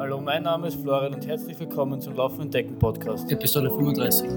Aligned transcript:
Hallo, 0.00 0.20
mein 0.20 0.44
Name 0.44 0.68
ist 0.68 0.80
Florian 0.80 1.12
und 1.14 1.26
herzlich 1.26 1.58
willkommen 1.58 2.00
zum 2.00 2.14
Laufen 2.14 2.42
und 2.42 2.54
Decken 2.54 2.78
Podcast. 2.78 3.28
Episode 3.32 3.68
35. 3.68 4.30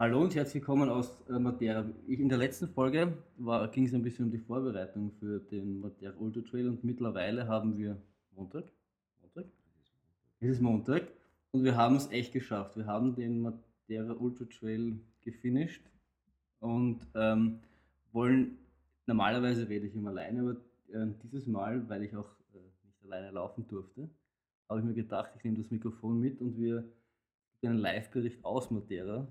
Hallo 0.00 0.22
und 0.22 0.34
herzlich 0.34 0.54
willkommen 0.54 0.88
aus 0.88 1.22
äh, 1.28 1.38
Matera. 1.38 1.84
Ich, 2.08 2.18
in 2.18 2.28
der 2.28 2.38
letzten 2.38 2.66
Folge 2.66 3.16
ging 3.70 3.84
es 3.86 3.94
ein 3.94 4.02
bisschen 4.02 4.24
um 4.24 4.32
die 4.32 4.38
Vorbereitung 4.38 5.12
für 5.20 5.38
den 5.38 5.78
Matera 5.78 6.14
Ultra 6.18 6.40
Trail 6.40 6.68
und 6.68 6.82
mittlerweile 6.82 7.46
haben 7.46 7.78
wir 7.78 7.96
Montag. 8.34 8.64
Montag? 9.22 9.44
Es 10.40 10.48
ist 10.48 10.60
Montag 10.60 11.04
und 11.52 11.62
wir 11.62 11.76
haben 11.76 11.94
es 11.94 12.10
echt 12.10 12.32
geschafft. 12.32 12.76
Wir 12.76 12.86
haben 12.86 13.14
den 13.14 13.40
Matera 13.40 14.14
Ultra 14.18 14.46
Trail 14.46 14.98
gefinisht 15.20 15.84
und 16.58 16.98
ähm, 17.14 17.60
wollen, 18.14 18.58
normalerweise 19.06 19.68
rede 19.68 19.86
ich 19.86 19.94
immer 19.94 20.10
alleine, 20.10 20.40
aber 20.40 20.56
äh, 20.92 21.12
dieses 21.22 21.46
Mal, 21.46 21.88
weil 21.88 22.04
ich 22.04 22.14
auch 22.16 22.30
äh, 22.54 22.86
nicht 22.86 23.02
alleine 23.04 23.30
laufen 23.30 23.66
durfte, 23.68 24.08
habe 24.68 24.80
ich 24.80 24.86
mir 24.86 24.94
gedacht, 24.94 25.32
ich 25.36 25.44
nehme 25.44 25.58
das 25.58 25.70
Mikrofon 25.70 26.20
mit 26.20 26.40
und 26.40 26.56
wir 26.56 26.84
einen 27.62 27.78
Live-Bericht 27.78 28.44
aus 28.44 28.70
Matera 28.70 29.26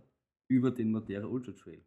über 0.48 0.72
den 0.72 0.92
Matera 0.92 1.28
Ultra 1.28 1.52
Trail. 1.52 1.82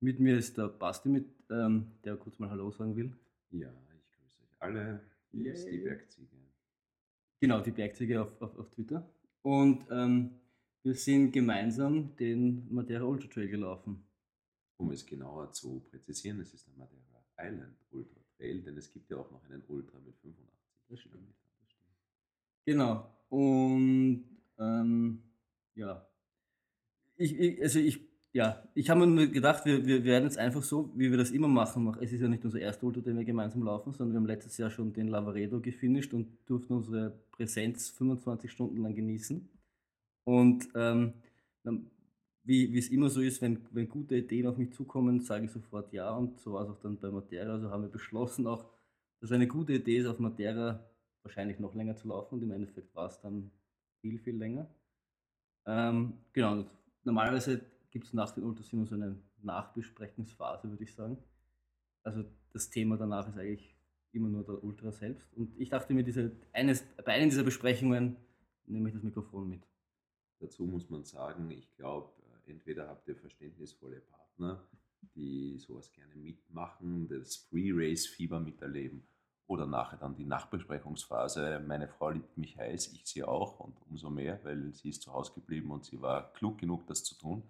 Mit 0.00 0.20
mir 0.20 0.36
ist 0.36 0.56
der 0.56 0.68
Basti, 0.68 1.08
mit, 1.08 1.26
ähm, 1.50 1.92
der 2.04 2.16
kurz 2.16 2.38
mal 2.38 2.50
Hallo 2.50 2.70
sagen 2.70 2.96
will. 2.96 3.12
Ja, 3.50 3.72
ich 3.94 4.10
grüße 4.16 4.42
euch 4.42 4.62
alle. 4.62 5.00
Hier 5.32 5.52
ist 5.52 5.66
die 5.66 5.78
Bergziege. 5.78 6.36
Genau, 7.40 7.60
die 7.60 7.70
Bergziege 7.70 8.22
auf, 8.22 8.40
auf, 8.40 8.58
auf 8.58 8.70
Twitter. 8.70 9.08
Und 9.42 9.86
ähm, 9.90 10.30
wir 10.82 10.94
sind 10.94 11.32
gemeinsam 11.32 12.14
den 12.16 12.72
Matera 12.72 13.04
Ultra 13.04 13.28
Trail 13.28 13.48
gelaufen. 13.48 14.02
Um 14.78 14.90
es 14.90 15.04
genauer 15.04 15.52
zu 15.52 15.80
präzisieren, 15.90 16.40
es 16.40 16.54
ist 16.54 16.66
der 16.66 16.74
Madeira 16.74 17.09
Island 17.42 17.76
Ultra 17.90 18.20
Trail, 18.36 18.62
denn 18.62 18.76
es 18.76 18.92
gibt 18.92 19.10
ja 19.10 19.16
auch 19.16 19.30
noch 19.30 19.44
einen 19.44 19.62
Ultra 19.68 19.98
mit 20.04 20.16
85 20.16 21.02
Kilometern. 21.02 21.34
Genau. 22.64 23.10
Und 23.28 24.24
ähm, 24.58 25.22
ja, 25.74 26.06
ich, 27.16 27.38
ich, 27.38 27.62
also 27.62 27.78
ich, 27.78 28.00
ja, 28.32 28.62
ich 28.74 28.88
habe 28.90 29.06
mir 29.06 29.28
gedacht, 29.28 29.64
wir, 29.64 29.84
wir 29.84 30.04
werden 30.04 30.24
jetzt 30.24 30.38
einfach 30.38 30.62
so, 30.62 30.90
wie 30.96 31.10
wir 31.10 31.18
das 31.18 31.30
immer 31.30 31.48
machen. 31.48 31.96
Es 32.00 32.12
ist 32.12 32.20
ja 32.20 32.28
nicht 32.28 32.44
unser 32.44 32.60
erster 32.60 32.84
Ultra, 32.84 33.02
den 33.02 33.18
wir 33.18 33.24
gemeinsam 33.24 33.62
laufen, 33.62 33.92
sondern 33.92 34.14
wir 34.14 34.20
haben 34.20 34.26
letztes 34.26 34.56
Jahr 34.56 34.70
schon 34.70 34.92
den 34.92 35.08
Lavaredo 35.08 35.60
gefinisht 35.60 36.14
und 36.14 36.28
durften 36.46 36.74
unsere 36.74 37.10
Präsenz 37.32 37.90
25 37.90 38.50
Stunden 38.50 38.78
lang 38.78 38.94
genießen. 38.94 39.48
Und 40.24 40.68
ähm, 40.74 41.14
wie 42.44 42.76
es 42.78 42.88
immer 42.88 43.10
so 43.10 43.20
ist, 43.20 43.42
wenn, 43.42 43.66
wenn 43.72 43.88
gute 43.88 44.16
Ideen 44.16 44.46
auf 44.46 44.56
mich 44.56 44.72
zukommen, 44.72 45.20
sage 45.20 45.44
ich 45.44 45.50
sofort 45.50 45.92
ja. 45.92 46.10
Und 46.10 46.40
so 46.40 46.54
war 46.54 46.64
es 46.64 46.70
auch 46.70 46.80
dann 46.80 46.98
bei 46.98 47.10
Matera. 47.10 47.52
Also 47.52 47.70
haben 47.70 47.82
wir 47.82 47.90
beschlossen 47.90 48.46
auch, 48.46 48.64
dass 49.20 49.32
eine 49.32 49.46
gute 49.46 49.74
Idee 49.74 49.98
ist, 49.98 50.06
auf 50.06 50.18
Matera 50.18 50.84
wahrscheinlich 51.22 51.58
noch 51.58 51.74
länger 51.74 51.96
zu 51.96 52.08
laufen. 52.08 52.36
Und 52.36 52.42
im 52.42 52.52
Endeffekt 52.52 52.94
war 52.94 53.08
es 53.08 53.20
dann 53.20 53.50
viel, 54.00 54.18
viel 54.18 54.36
länger. 54.36 54.68
Ähm, 55.66 56.14
genau, 56.32 56.64
normalerweise 57.04 57.60
gibt 57.90 58.06
es 58.06 58.14
nach 58.14 58.30
den 58.32 58.44
Ultras 58.44 58.72
immer 58.72 58.86
so 58.86 58.94
eine 58.94 59.18
Nachbesprechungsphase, 59.42 60.70
würde 60.70 60.84
ich 60.84 60.94
sagen. 60.94 61.18
Also 62.02 62.24
das 62.52 62.70
Thema 62.70 62.96
danach 62.96 63.28
ist 63.28 63.36
eigentlich 63.36 63.76
immer 64.12 64.28
nur 64.28 64.44
der 64.44 64.62
Ultra 64.64 64.90
selbst. 64.90 65.32
Und 65.34 65.58
ich 65.58 65.68
dachte 65.68 65.92
mir, 65.94 66.02
diese, 66.02 66.32
eines, 66.52 66.84
bei 67.04 67.12
einer 67.12 67.26
dieser 67.26 67.44
Besprechungen 67.44 68.16
nehme 68.66 68.88
ich 68.88 68.94
das 68.94 69.02
Mikrofon 69.02 69.48
mit. 69.48 69.62
Dazu 70.40 70.64
muss 70.64 70.88
man 70.88 71.04
sagen, 71.04 71.50
ich 71.50 71.70
glaube, 71.76 72.10
entweder 72.50 72.88
habt 72.88 73.08
ihr 73.08 73.16
verständnisvolle 73.16 74.00
Partner, 74.00 74.66
die 75.14 75.58
sowas 75.58 75.92
gerne 75.92 76.14
mitmachen, 76.14 77.08
das 77.08 77.38
Pre-Race-Fieber 77.38 78.40
miterleben 78.40 79.02
oder 79.46 79.66
nachher 79.66 79.98
dann 79.98 80.14
die 80.14 80.24
Nachbesprechungsphase. 80.24 81.60
Meine 81.66 81.88
Frau 81.88 82.10
liebt 82.10 82.38
mich 82.38 82.56
heiß, 82.56 82.92
ich 82.92 83.06
sie 83.06 83.24
auch 83.24 83.58
und 83.58 83.76
umso 83.88 84.08
mehr, 84.08 84.38
weil 84.44 84.72
sie 84.72 84.90
ist 84.90 85.02
zu 85.02 85.12
Hause 85.12 85.32
geblieben 85.34 85.70
und 85.70 85.84
sie 85.84 86.00
war 86.00 86.32
klug 86.34 86.58
genug, 86.58 86.86
das 86.86 87.02
zu 87.02 87.16
tun. 87.16 87.42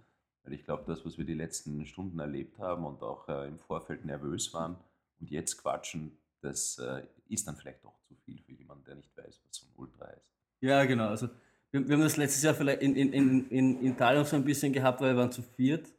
Weil 0.43 0.55
ich 0.55 0.65
glaube, 0.65 0.85
das, 0.87 1.05
was 1.05 1.19
wir 1.19 1.27
die 1.27 1.35
letzten 1.35 1.85
Stunden 1.85 2.19
erlebt 2.19 2.59
haben 2.59 2.87
und 2.87 3.03
auch 3.03 3.29
äh, 3.29 3.47
im 3.47 3.59
Vorfeld 3.59 4.07
nervös 4.07 4.55
waren 4.55 4.77
und 5.21 5.31
jetzt 5.31 5.59
quatschen, 5.59 6.17
das 6.41 6.79
äh, 6.79 7.07
ist 7.29 7.47
dann 7.47 7.57
vielleicht 7.57 7.85
doch 7.85 8.01
zu 8.05 8.15
viel 8.15 8.41
für 8.41 8.53
jemanden, 8.53 8.85
der 8.85 8.95
nicht 8.95 9.15
weiß, 9.15 9.43
was 9.45 9.57
so 9.57 9.67
ein 9.67 9.73
Ultra 9.77 10.07
heißt. 10.07 10.33
Ja, 10.63 10.85
genau. 10.87 11.09
Also 11.09 11.29
wir, 11.71 11.89
wir 11.89 11.97
haben 11.97 12.03
das 12.03 12.17
letztes 12.17 12.43
Jahr 12.43 12.55
vielleicht 12.55 12.83
in, 12.83 12.97
in, 12.97 13.13
in, 13.13 13.51
in 13.51 13.85
Italien 13.85 14.25
so 14.25 14.37
ein 14.37 14.45
bisschen 14.45 14.73
gehabt, 14.73 15.01
weil 15.01 15.15
wir 15.15 15.19
waren 15.19 15.33
zu 15.33 15.43
viert 15.43 15.93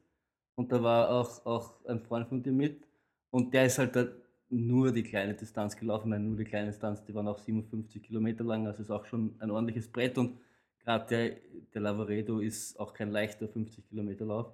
und 0.55 0.71
da 0.71 0.81
war 0.81 1.09
auch, 1.09 1.45
auch 1.45 1.85
ein 1.85 2.01
Freund 2.01 2.27
von 2.27 2.43
dir 2.43 2.51
mit 2.51 2.87
und 3.29 3.53
der 3.53 3.65
ist 3.65 3.77
halt 3.77 3.95
da 3.95 4.07
nur 4.49 4.91
die 4.91 5.03
kleine 5.03 5.33
Distanz 5.33 5.77
gelaufen. 5.77 6.07
Ich 6.07 6.09
meine, 6.09 6.25
nur 6.25 6.37
die 6.37 6.43
kleine 6.43 6.67
Distanz, 6.67 7.03
die 7.05 7.15
waren 7.15 7.27
auch 7.27 7.39
57 7.39 8.03
Kilometer 8.03 8.43
lang, 8.43 8.67
also 8.67 8.83
ist 8.83 8.91
auch 8.91 9.05
schon 9.05 9.35
ein 9.39 9.49
ordentliches 9.49 9.87
Brett 9.87 10.17
und 10.17 10.37
gerade 10.79 11.05
der, 11.07 11.35
der 11.73 11.81
Lavaredo 11.81 12.39
ist 12.39 12.77
auch 12.79 12.93
kein 12.93 13.11
leichter 13.11 13.47
50 13.47 13.87
Kilometer 13.87 14.25
Lauf. 14.25 14.51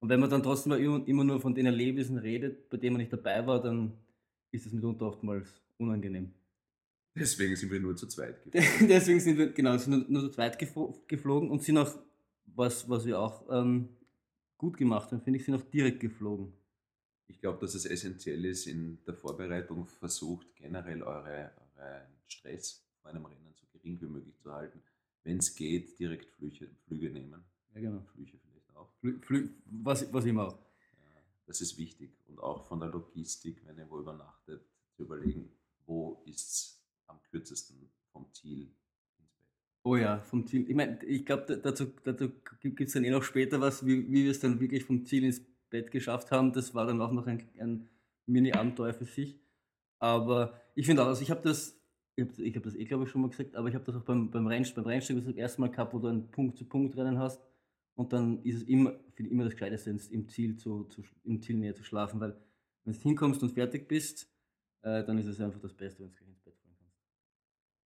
Und 0.00 0.08
wenn 0.08 0.20
man 0.20 0.30
dann 0.30 0.42
trotzdem 0.42 0.72
immer 1.06 1.24
nur 1.24 1.40
von 1.40 1.54
den 1.54 1.66
Erlebnissen 1.66 2.18
redet, 2.18 2.68
bei 2.70 2.76
denen 2.76 2.94
man 2.94 3.00
nicht 3.00 3.12
dabei 3.12 3.46
war, 3.46 3.60
dann 3.60 3.92
ist 4.50 4.66
es 4.66 4.72
mitunter 4.72 5.06
oftmals 5.06 5.62
unangenehm. 5.78 6.32
Deswegen 7.16 7.54
sind 7.54 7.70
wir 7.70 7.80
nur 7.80 7.96
zu 7.96 8.06
zweit 8.06 8.42
geflogen. 8.50 8.88
Deswegen 8.88 9.20
sind 9.20 9.38
wir 9.38 9.52
genau, 9.52 9.76
sind 9.76 9.90
nur, 9.90 10.04
nur 10.08 10.22
zu 10.22 10.30
zweit 10.30 10.58
geflogen 10.58 11.50
und 11.50 11.62
sind 11.62 11.78
auch, 11.78 11.96
was, 12.46 12.88
was 12.88 13.04
wir 13.04 13.18
auch 13.18 13.46
ähm, 13.50 13.88
gut 14.58 14.76
gemacht 14.76 15.12
haben, 15.12 15.20
finde 15.20 15.38
ich, 15.38 15.44
sind 15.44 15.54
auch 15.54 15.62
direkt 15.62 16.00
geflogen. 16.00 16.52
Ich 17.26 17.40
glaube, 17.40 17.58
dass 17.60 17.74
es 17.74 17.86
essentiell 17.86 18.44
ist, 18.44 18.66
in 18.66 18.98
der 19.06 19.14
Vorbereitung 19.14 19.86
versucht, 19.86 20.54
generell 20.56 21.02
eure, 21.02 21.52
euren 21.76 22.14
Stress 22.26 22.84
vor 23.00 23.10
einem 23.10 23.24
Rennen 23.24 23.54
so 23.54 23.66
gering 23.72 24.00
wie 24.00 24.06
möglich 24.06 24.38
zu 24.38 24.52
halten. 24.52 24.82
Wenn 25.22 25.38
es 25.38 25.54
geht, 25.54 25.98
direkt 25.98 26.26
Flüge, 26.26 26.68
Flüge 26.86 27.10
nehmen. 27.10 27.42
Ja, 27.74 27.80
genau. 27.80 28.02
Flüge 28.12 28.38
vielleicht 28.38 28.76
auch. 28.76 28.90
Flü, 29.00 29.18
Flü, 29.20 29.48
was, 29.64 30.12
was 30.12 30.24
immer 30.26 30.48
auch. 30.48 30.58
Ja, 30.58 31.22
das 31.46 31.60
ist 31.60 31.78
wichtig. 31.78 32.10
Und 32.26 32.38
auch 32.40 32.66
von 32.66 32.80
der 32.80 32.90
Logistik, 32.90 33.62
wenn 33.64 33.78
ihr 33.78 33.88
wo 33.88 34.00
übernachtet, 34.00 34.62
zu 34.96 35.04
überlegen, 35.04 35.50
wo 35.86 36.22
ist 36.26 36.50
es 36.50 36.83
am 37.06 37.20
kürzesten 37.30 37.90
vom 38.12 38.32
Ziel 38.32 38.68
ins 39.18 39.32
Bett. 39.32 39.48
Oh 39.82 39.96
ja, 39.96 40.20
vom 40.20 40.46
Ziel. 40.46 40.68
Ich 40.68 40.74
meine, 40.74 41.02
ich 41.04 41.24
glaube, 41.24 41.58
dazu, 41.58 41.86
dazu 42.04 42.30
gibt 42.62 42.80
es 42.80 42.92
dann 42.92 43.04
eh 43.04 43.10
noch 43.10 43.22
später 43.22 43.60
was, 43.60 43.84
wie, 43.84 44.10
wie 44.10 44.24
wir 44.24 44.30
es 44.30 44.40
dann 44.40 44.60
wirklich 44.60 44.84
vom 44.84 45.04
Ziel 45.04 45.24
ins 45.24 45.42
Bett 45.70 45.90
geschafft 45.90 46.30
haben. 46.30 46.52
Das 46.52 46.74
war 46.74 46.86
dann 46.86 47.00
auch 47.00 47.12
noch 47.12 47.26
ein, 47.26 47.42
ein 47.58 47.88
Mini-Abenteuer 48.26 48.94
für 48.94 49.04
sich. 49.04 49.38
Aber 49.98 50.60
ich 50.74 50.86
finde 50.86 51.02
auch, 51.02 51.08
also 51.08 51.22
ich 51.22 51.30
habe 51.30 51.42
das, 51.42 51.80
ich 52.16 52.24
habe 52.24 52.54
hab 52.54 52.62
das 52.62 52.74
eh 52.74 52.84
glaube 52.84 53.04
ich 53.04 53.10
schon 53.10 53.22
mal 53.22 53.30
gesagt, 53.30 53.56
aber 53.56 53.68
ich 53.68 53.74
habe 53.74 53.84
das 53.84 53.96
auch 53.96 54.04
beim, 54.04 54.30
beim, 54.30 54.46
Rennst 54.46 54.74
beim 54.74 54.86
Rennstück 54.86 55.24
das 55.24 55.34
erste 55.34 55.60
Mal 55.60 55.70
gehabt, 55.70 55.94
wo 55.94 55.98
du 55.98 56.08
ein 56.08 56.30
Punkt-zu-Punkt-Rennen 56.30 57.18
hast. 57.18 57.40
Und 57.96 58.12
dann 58.12 58.42
ist 58.42 58.56
es 58.56 58.62
immer, 58.64 58.94
finde 59.14 59.30
immer 59.30 59.44
das 59.44 59.52
Gescheiteste, 59.52 59.90
im 59.90 60.28
Ziel, 60.28 60.56
zu, 60.56 60.84
zu, 60.84 61.02
im 61.22 61.40
Ziel 61.40 61.56
näher 61.56 61.74
zu 61.74 61.84
schlafen, 61.84 62.20
weil 62.20 62.36
wenn 62.84 62.92
du 62.92 63.00
hinkommst 63.00 63.42
und 63.42 63.52
fertig 63.52 63.88
bist, 63.88 64.28
äh, 64.82 65.04
dann 65.04 65.18
ist 65.18 65.26
es 65.26 65.40
einfach 65.40 65.60
das 65.60 65.72
Beste, 65.72 66.02
wenn 66.02 66.10
du 66.10 66.16
gleich 66.16 66.28
ins 66.28 66.40
Bett 66.40 66.56
fallen 66.58 66.76
kannst. 66.78 66.98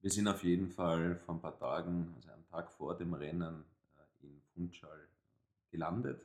Wir 0.00 0.10
sind 0.10 0.28
auf 0.28 0.44
jeden 0.44 0.68
Fall 0.68 1.16
vor 1.16 1.34
ein 1.34 1.40
paar 1.40 1.58
Tagen, 1.58 2.12
also 2.14 2.30
einen 2.30 2.46
Tag 2.46 2.70
vor 2.70 2.96
dem 2.96 3.14
Rennen, 3.14 3.64
äh, 3.96 4.26
in 4.26 4.40
Funchal 4.54 5.08
gelandet. 5.70 6.24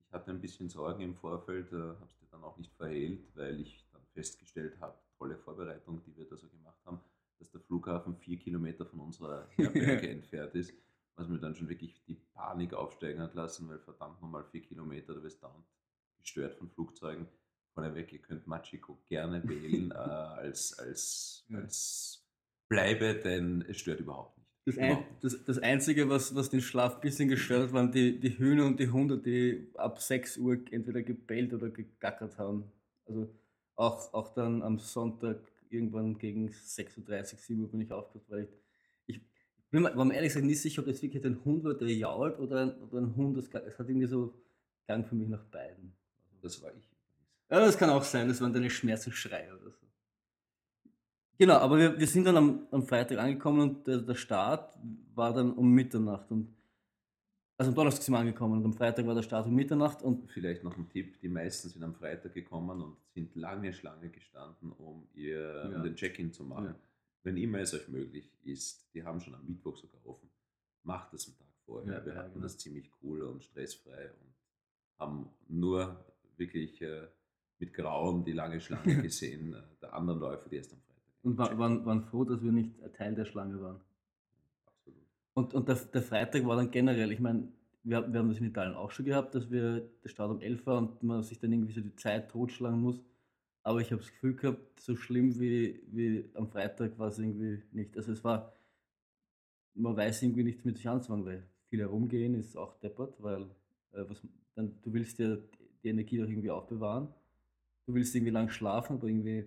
Ich 0.00 0.12
hatte 0.12 0.32
ein 0.32 0.40
bisschen 0.40 0.68
Sorgen 0.68 1.02
im 1.02 1.14
Vorfeld, 1.14 1.72
äh, 1.72 1.76
habe 1.76 2.08
es 2.08 2.18
dir 2.18 2.26
dann 2.32 2.42
auch 2.42 2.56
nicht 2.56 2.72
verhehlt, 2.74 3.24
weil 3.36 3.60
ich 3.60 3.86
dann 3.92 4.02
festgestellt 4.12 4.80
habe, 4.80 4.98
tolle 5.18 5.36
Vorbereitung, 5.36 6.02
die 6.04 6.16
wir 6.16 6.28
da 6.28 6.36
so 6.36 6.48
gemacht 6.48 6.80
haben, 6.84 7.00
dass 7.38 7.50
der 7.50 7.60
Flughafen 7.60 8.16
vier 8.16 8.38
Kilometer 8.38 8.84
von 8.84 8.98
unserer 8.98 9.46
Herberge 9.50 10.08
entfernt 10.10 10.56
ist, 10.56 10.74
was 11.14 11.28
mir 11.28 11.38
dann 11.38 11.54
schon 11.54 11.68
wirklich 11.68 12.02
die 12.06 12.16
Panik 12.34 12.74
aufsteigen 12.74 13.20
hat 13.20 13.34
lassen, 13.34 13.68
weil 13.68 13.78
verdammt 13.78 14.20
nochmal 14.20 14.44
vier 14.50 14.62
Kilometer, 14.62 15.14
du 15.14 15.22
wirst 15.22 15.40
dauernd 15.42 15.64
gestört 16.18 16.56
von 16.56 16.68
Flugzeugen. 16.68 17.28
Vorneweg, 17.72 18.12
ihr 18.12 18.20
könnt 18.20 18.46
Machiko 18.48 18.98
gerne 19.06 19.46
wählen 19.48 19.90
äh, 19.92 19.94
als, 19.94 20.76
als, 20.78 21.46
als 21.52 22.25
Bleibe, 22.68 23.14
denn 23.14 23.64
es 23.68 23.78
stört 23.78 24.00
überhaupt 24.00 24.36
nicht. 24.38 24.46
Das, 24.66 24.78
ein, 24.78 25.04
das, 25.20 25.44
das, 25.44 25.58
Einzige, 25.58 26.08
was, 26.08 26.34
was 26.34 26.50
den 26.50 26.60
Schlaf 26.60 26.96
ein 26.96 27.00
bisschen 27.00 27.28
gestört 27.28 27.68
hat, 27.68 27.72
waren 27.72 27.92
die, 27.92 28.18
die 28.18 28.36
Hühner 28.36 28.66
und 28.66 28.80
die 28.80 28.88
Hunde, 28.88 29.16
die 29.16 29.70
ab 29.76 30.00
6 30.00 30.38
Uhr 30.38 30.58
entweder 30.72 31.02
gebellt 31.02 31.54
oder 31.54 31.68
gegackert 31.68 32.36
haben. 32.36 32.64
Also 33.06 33.32
auch, 33.76 34.12
auch 34.12 34.34
dann 34.34 34.62
am 34.62 34.80
Sonntag 34.80 35.38
irgendwann 35.70 36.18
gegen 36.18 36.48
6.30 36.48 36.98
Uhr, 36.98 37.38
7 37.38 37.62
Uhr 37.62 37.70
bin 37.70 37.80
ich 37.82 37.92
aufgehört, 37.92 38.28
weil 38.28 38.48
ich, 39.06 39.16
ich 39.16 39.20
bin 39.70 39.82
mir, 39.82 39.96
war 39.96 40.04
mir 40.04 40.14
ehrlich 40.14 40.30
gesagt 40.30 40.46
nicht 40.46 40.60
sicher, 40.60 40.82
ob 40.82 40.86
das 40.86 41.00
wirklich 41.00 41.24
ein 41.24 41.44
Hund 41.44 41.62
war, 41.62 41.74
der 41.74 41.88
jault 41.88 42.38
oder 42.40 42.62
ein, 42.62 42.74
oder 42.82 43.00
ein 43.00 43.14
Hund, 43.14 43.36
das, 43.36 43.46
es 43.46 43.78
hat 43.78 43.88
irgendwie 43.88 44.08
so 44.08 44.34
Gang 44.86 45.06
für 45.06 45.14
mich 45.14 45.28
nach 45.28 45.44
beiden. 45.44 45.96
Also 46.30 46.42
das 46.42 46.62
war 46.62 46.74
ich. 46.74 46.88
Ja, 47.50 47.60
das 47.60 47.78
kann 47.78 47.90
auch 47.90 48.02
sein, 48.02 48.28
das 48.28 48.40
waren 48.40 48.52
deine 48.52 48.70
Schmerzensschreie 48.70 49.56
oder 49.56 49.70
so. 49.70 49.85
Genau, 51.38 51.54
aber 51.54 51.78
wir, 51.78 51.98
wir 51.98 52.06
sind 52.06 52.24
dann 52.24 52.36
am, 52.36 52.66
am 52.70 52.82
Freitag 52.82 53.18
angekommen 53.18 53.60
und 53.60 53.86
der, 53.86 53.98
der 53.98 54.14
Start 54.14 54.76
war 55.14 55.32
dann 55.34 55.52
um 55.52 55.70
Mitternacht. 55.70 56.30
Und 56.30 56.54
Also 57.58 57.70
am 57.70 57.74
Donnerstag 57.74 58.02
sind 58.04 58.14
wir 58.14 58.18
angekommen 58.20 58.58
und 58.58 58.64
am 58.64 58.72
Freitag 58.72 59.06
war 59.06 59.14
der 59.14 59.22
Start 59.22 59.46
um 59.46 59.54
Mitternacht 59.54 60.02
und 60.02 60.30
Vielleicht 60.30 60.64
noch 60.64 60.76
ein 60.76 60.88
Tipp, 60.88 61.20
die 61.20 61.28
meisten 61.28 61.68
sind 61.68 61.82
am 61.82 61.94
Freitag 61.94 62.32
gekommen 62.34 62.80
und 62.82 62.96
sind 63.14 63.34
lange 63.36 63.72
Schlange 63.72 64.08
gestanden, 64.10 64.72
um, 64.72 65.06
ihr, 65.14 65.68
Ja. 65.70 65.76
um 65.76 65.82
den 65.82 65.94
Check-in 65.94 66.32
zu 66.32 66.44
machen. 66.44 66.66
Ja. 66.66 66.74
Wenn 67.22 67.36
immer 67.36 67.58
es 67.58 67.74
euch 67.74 67.88
möglich 67.88 68.30
ist, 68.44 68.88
die 68.94 69.02
haben 69.04 69.20
schon 69.20 69.34
am 69.34 69.44
Mittwoch 69.46 69.76
sogar 69.76 70.00
offen, 70.06 70.30
macht 70.84 71.12
das 71.12 71.26
einen 71.26 71.36
Tag 71.36 71.48
vorher. 71.66 71.98
Ja, 71.98 72.06
Wir 72.06 72.14
hatten 72.14 72.32
genau. 72.34 72.44
das 72.44 72.56
ziemlich 72.56 72.90
cool 73.02 73.22
und 73.22 73.42
stressfrei 73.42 74.10
und 74.20 74.34
haben 75.00 75.28
nur 75.48 76.02
wirklich 76.36 76.80
äh, 76.82 77.08
mit 77.58 77.74
Grauen 77.74 78.24
die 78.24 78.32
lange 78.32 78.60
Schlange 78.60 79.02
gesehen, 79.02 79.54
äh, 79.54 79.62
der 79.82 79.92
anderen 79.94 80.20
Läufer, 80.20 80.48
die 80.48 80.56
erst 80.56 80.72
am 80.72 80.78
Freitag 80.80 80.85
und 81.26 81.36
war, 81.38 81.58
waren, 81.58 81.84
waren 81.84 82.04
froh, 82.04 82.22
dass 82.24 82.40
wir 82.40 82.52
nicht 82.52 82.80
ein 82.84 82.92
Teil 82.92 83.16
der 83.16 83.24
Schlange 83.24 83.60
waren. 83.60 83.80
Absolut. 84.64 85.02
Und, 85.34 85.54
und 85.54 85.68
der, 85.68 85.74
der 85.74 86.02
Freitag 86.02 86.46
war 86.46 86.54
dann 86.54 86.70
generell, 86.70 87.10
ich 87.10 87.18
meine, 87.18 87.48
wir, 87.82 88.12
wir 88.12 88.20
haben 88.20 88.28
das 88.28 88.38
in 88.38 88.46
Italien 88.46 88.76
auch 88.76 88.92
schon 88.92 89.06
gehabt, 89.06 89.34
dass 89.34 89.50
wir 89.50 89.90
der 90.04 90.08
Start 90.08 90.30
um 90.30 90.40
11 90.40 90.64
war 90.66 90.78
und 90.78 91.02
man 91.02 91.24
sich 91.24 91.40
dann 91.40 91.52
irgendwie 91.52 91.72
so 91.72 91.80
die 91.80 91.96
Zeit 91.96 92.30
totschlagen 92.30 92.80
muss. 92.80 93.00
Aber 93.64 93.80
ich 93.80 93.90
habe 93.90 94.02
das 94.02 94.12
Gefühl 94.12 94.36
gehabt, 94.36 94.78
so 94.78 94.94
schlimm 94.94 95.40
wie, 95.40 95.82
wie 95.88 96.30
am 96.34 96.48
Freitag 96.48 96.96
war 96.96 97.08
es 97.08 97.18
irgendwie 97.18 97.60
nicht. 97.72 97.96
Also 97.96 98.12
es 98.12 98.22
war, 98.22 98.52
man 99.74 99.96
weiß 99.96 100.22
irgendwie 100.22 100.44
nichts 100.44 100.64
mit 100.64 100.76
sich 100.76 100.88
anzufangen, 100.88 101.26
weil 101.26 101.42
viel 101.70 101.80
herumgehen 101.80 102.36
ist 102.36 102.56
auch 102.56 102.78
deppert, 102.78 103.20
weil 103.20 103.42
äh, 103.94 104.04
was, 104.08 104.22
dann, 104.54 104.80
du 104.80 104.92
willst 104.92 105.18
ja 105.18 105.36
die 105.82 105.88
Energie 105.88 106.18
doch 106.18 106.28
irgendwie 106.28 106.52
aufbewahren. 106.52 107.08
Du 107.84 107.94
willst 107.94 108.14
irgendwie 108.14 108.32
lang 108.32 108.48
schlafen, 108.48 108.98
aber 108.98 109.08
irgendwie 109.08 109.46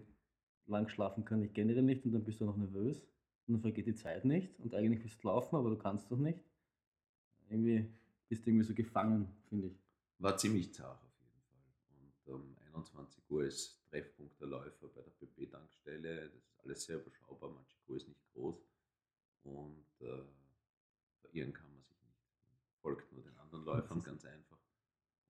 lang 0.69 0.89
schlafen 0.89 1.25
kann 1.25 1.41
ich 1.41 1.53
generell 1.53 1.83
nicht 1.83 2.05
und 2.05 2.11
dann 2.11 2.23
bist 2.23 2.39
du 2.39 2.45
noch 2.45 2.57
nervös 2.57 3.01
und 3.47 3.53
dann 3.53 3.61
vergeht 3.61 3.87
die 3.87 3.95
Zeit 3.95 4.25
nicht 4.25 4.59
und 4.59 4.73
eigentlich 4.73 5.03
willst 5.03 5.23
du 5.23 5.27
laufen, 5.27 5.55
aber 5.55 5.69
du 5.69 5.77
kannst 5.77 6.11
doch 6.11 6.17
nicht. 6.17 6.39
Irgendwie 7.49 7.91
bist 8.27 8.45
du 8.45 8.51
irgendwie 8.51 8.65
so 8.65 8.73
gefangen, 8.73 9.27
finde 9.47 9.67
ich. 9.67 9.79
War 10.19 10.37
ziemlich 10.37 10.73
zart 10.73 11.03
auf 11.03 11.19
jeden 11.19 11.41
Fall. 11.41 12.35
Und 12.35 12.41
um 12.41 12.57
21 12.67 13.23
Uhr 13.29 13.45
ist 13.45 13.81
Treffpunkt 13.89 14.39
der 14.39 14.47
Läufer 14.47 14.87
bei 14.89 15.01
der 15.01 15.11
PP-Tankstelle. 15.11 16.29
Das 16.29 16.35
ist 16.35 16.59
alles 16.59 16.83
sehr 16.83 16.97
überschaubar. 16.97 17.49
Machiko 17.49 17.95
ist 17.95 18.07
nicht 18.07 18.23
groß. 18.33 18.63
Und 19.43 19.85
äh, 20.01 20.23
verirren 21.21 21.53
kann 21.53 21.71
man 21.71 21.81
sich 21.83 21.99
nicht. 22.03 22.19
Folgt 22.81 23.11
nur 23.11 23.23
den 23.23 23.37
anderen 23.37 23.65
Läufern 23.65 24.01
ganz 24.03 24.25
einfach. 24.25 24.58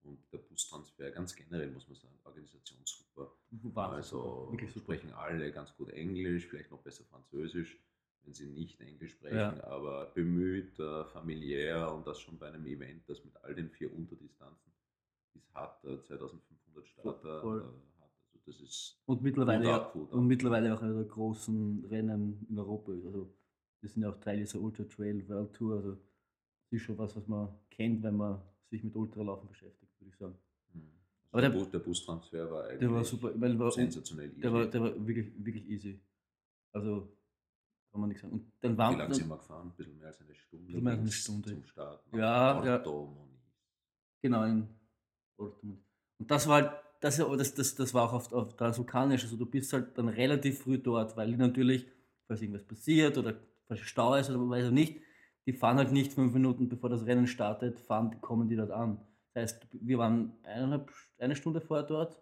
Und 0.03 0.19
der 0.31 0.37
Bustransfer, 0.39 1.11
ganz 1.11 1.35
generell 1.35 1.71
muss 1.71 1.87
man 1.87 1.95
sagen, 1.97 2.13
Organisation 2.23 2.79
super. 2.85 3.31
War 3.51 3.91
also 3.93 4.47
wirklich 4.51 4.71
super. 4.71 4.93
sprechen 4.95 5.11
alle 5.13 5.51
ganz 5.51 5.75
gut 5.75 5.89
Englisch, 5.89 6.47
vielleicht 6.47 6.71
noch 6.71 6.81
besser 6.81 7.03
Französisch, 7.05 7.77
wenn 8.23 8.33
sie 8.33 8.47
nicht 8.47 8.79
Englisch 8.79 9.11
sprechen, 9.13 9.35
Ja. 9.37 9.63
aber 9.65 10.07
bemüht, 10.13 10.79
äh, 10.79 11.05
familiär 11.05 11.93
und 11.93 12.05
das 12.07 12.19
schon 12.19 12.37
bei 12.37 12.47
einem 12.47 12.65
Event, 12.65 13.07
das 13.09 13.23
mit 13.25 13.35
all 13.43 13.53
den 13.55 13.69
vier 13.69 13.93
Unterdistanzen, 13.93 14.71
die 15.33 15.39
es 15.39 15.53
hat, 15.53 15.83
äh, 15.85 16.01
2500 16.01 16.87
Starter 16.87 17.41
Voll. 17.41 17.59
äh, 17.61 18.01
hat. 18.01 18.11
Also 18.33 18.39
das 18.45 18.61
ist 18.61 19.01
Und 19.05 19.21
mittlerweile, 19.21 19.73
ab, 19.73 19.93
Hut 19.95 20.09
ab. 20.09 20.13
und 20.15 20.27
mittlerweile 20.27 20.73
auch 20.75 20.81
einer 20.81 20.95
der 20.95 21.05
großen 21.05 21.85
Rennen 21.85 22.45
in 22.49 22.57
Europa 22.57 22.93
ist. 22.93 23.05
Also 23.05 23.33
das 23.81 23.93
sind 23.93 24.03
ja 24.03 24.09
auch 24.09 24.19
Teil 24.19 24.37
dieser 24.37 24.59
Ultra 24.59 24.83
Trail 24.85 25.27
World 25.27 25.53
Tour. 25.53 25.75
Also 25.77 25.91
das 25.91 26.01
ist 26.71 26.81
schon 26.83 26.97
was, 26.97 27.15
was 27.15 27.27
man 27.27 27.49
kennt, 27.69 28.03
wenn 28.03 28.15
man 28.17 28.41
sich 28.69 28.83
mit 28.83 28.95
Ultralaufen 28.95 29.47
beschäftigt, 29.49 29.88
würde 29.99 30.09
ich 30.11 30.17
sagen. 30.17 30.35
hm, 30.73 30.81
Aber 31.31 31.41
der, 31.41 31.49
Bu- 31.49 31.65
der 31.65 31.79
Bustransfer 31.79 32.51
war 32.51 32.63
eigentlich 32.65 32.79
Der 32.79 32.91
war 32.93 33.03
super, 33.03 33.31
weil 33.35 33.57
war, 33.59 33.71
sensationell 33.71 34.29
der 34.29 34.51
war, 34.53 34.61
easy. 34.61 34.71
der 34.71 34.81
war 34.81 35.07
wirklich, 35.07 35.45
wirklich 35.45 35.69
easy. 35.69 35.99
Also 36.71 37.07
kann 37.91 38.01
man 38.01 38.09
nichts 38.09 38.21
sagen. 38.21 38.33
Und 38.33 38.51
dann 38.61 38.73
Wie 38.73 38.77
waren 38.77 38.97
lange 38.97 39.13
sind 39.15 39.27
wir 39.29 39.37
gefahren? 39.37 39.67
Ein 39.67 39.75
bisschen 39.75 39.97
mehr 39.97 40.07
als 40.07 40.21
eine 40.21 40.35
Stunde. 40.35 40.65
Bisschen 40.65 40.83
mehr 40.83 40.93
als 40.93 41.01
eine 41.01 41.11
Stunde. 41.11 41.49
Zum 41.49 41.63
Start. 41.65 42.03
Ja, 42.13 42.65
ja. 42.65 42.77
Porto. 42.77 43.17
Genau, 44.21 44.43
in 44.43 44.67
Dortmund. 45.37 45.79
Und 46.19 46.29
das 46.31 46.47
war 46.47 46.61
halt, 46.61 46.71
das, 47.01 47.17
ja- 47.17 47.35
das, 47.35 47.53
das, 47.53 47.75
das 47.75 47.93
war 47.93 48.03
auch 48.09 48.13
auf, 48.13 48.33
auf 48.33 48.55
Transvulkanisch. 48.55 49.23
Also 49.23 49.37
du 49.37 49.45
bist 49.45 49.71
halt 49.73 49.97
dann 49.97 50.09
relativ 50.09 50.59
früh 50.59 50.77
dort, 50.77 51.15
weil 51.15 51.27
die 51.31 51.37
natürlich, 51.37 51.87
falls 52.27 52.41
irgendwas 52.41 52.63
passiert 52.65 53.17
oder 53.17 53.35
falls 53.67 53.79
Stau 53.81 54.15
ist 54.15 54.29
oder 54.29 54.47
weiß 54.49 54.65
ich 54.67 54.71
nicht, 54.71 55.01
die 55.45 55.53
fahren 55.53 55.77
halt 55.77 55.91
nicht 55.91 56.11
fünf 56.13 56.33
Minuten 56.33 56.67
bevor 56.69 56.89
das 56.89 57.05
Rennen 57.05 57.25
startet, 57.25 57.79
fahren, 57.79 58.19
kommen 58.21 58.47
die 58.49 58.55
dort 58.57 58.71
an. 58.71 58.99
Das 59.33 59.53
heißt, 59.53 59.67
wir 59.71 59.97
waren 59.97 60.33
eineinhalb, 60.43 60.91
eine 61.19 61.35
Stunde 61.35 61.61
vorher 61.61 61.85
dort, 61.85 62.21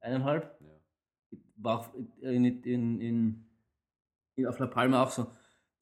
eineinhalb. 0.00 0.60
Ja. 0.60 1.38
War 1.56 1.80
auch 1.80 1.94
in, 2.20 2.44
in, 2.44 3.00
in, 3.00 3.46
in, 4.36 4.46
auf 4.46 4.58
La 4.58 4.66
Palma 4.66 5.02
auch 5.02 5.10
so. 5.10 5.26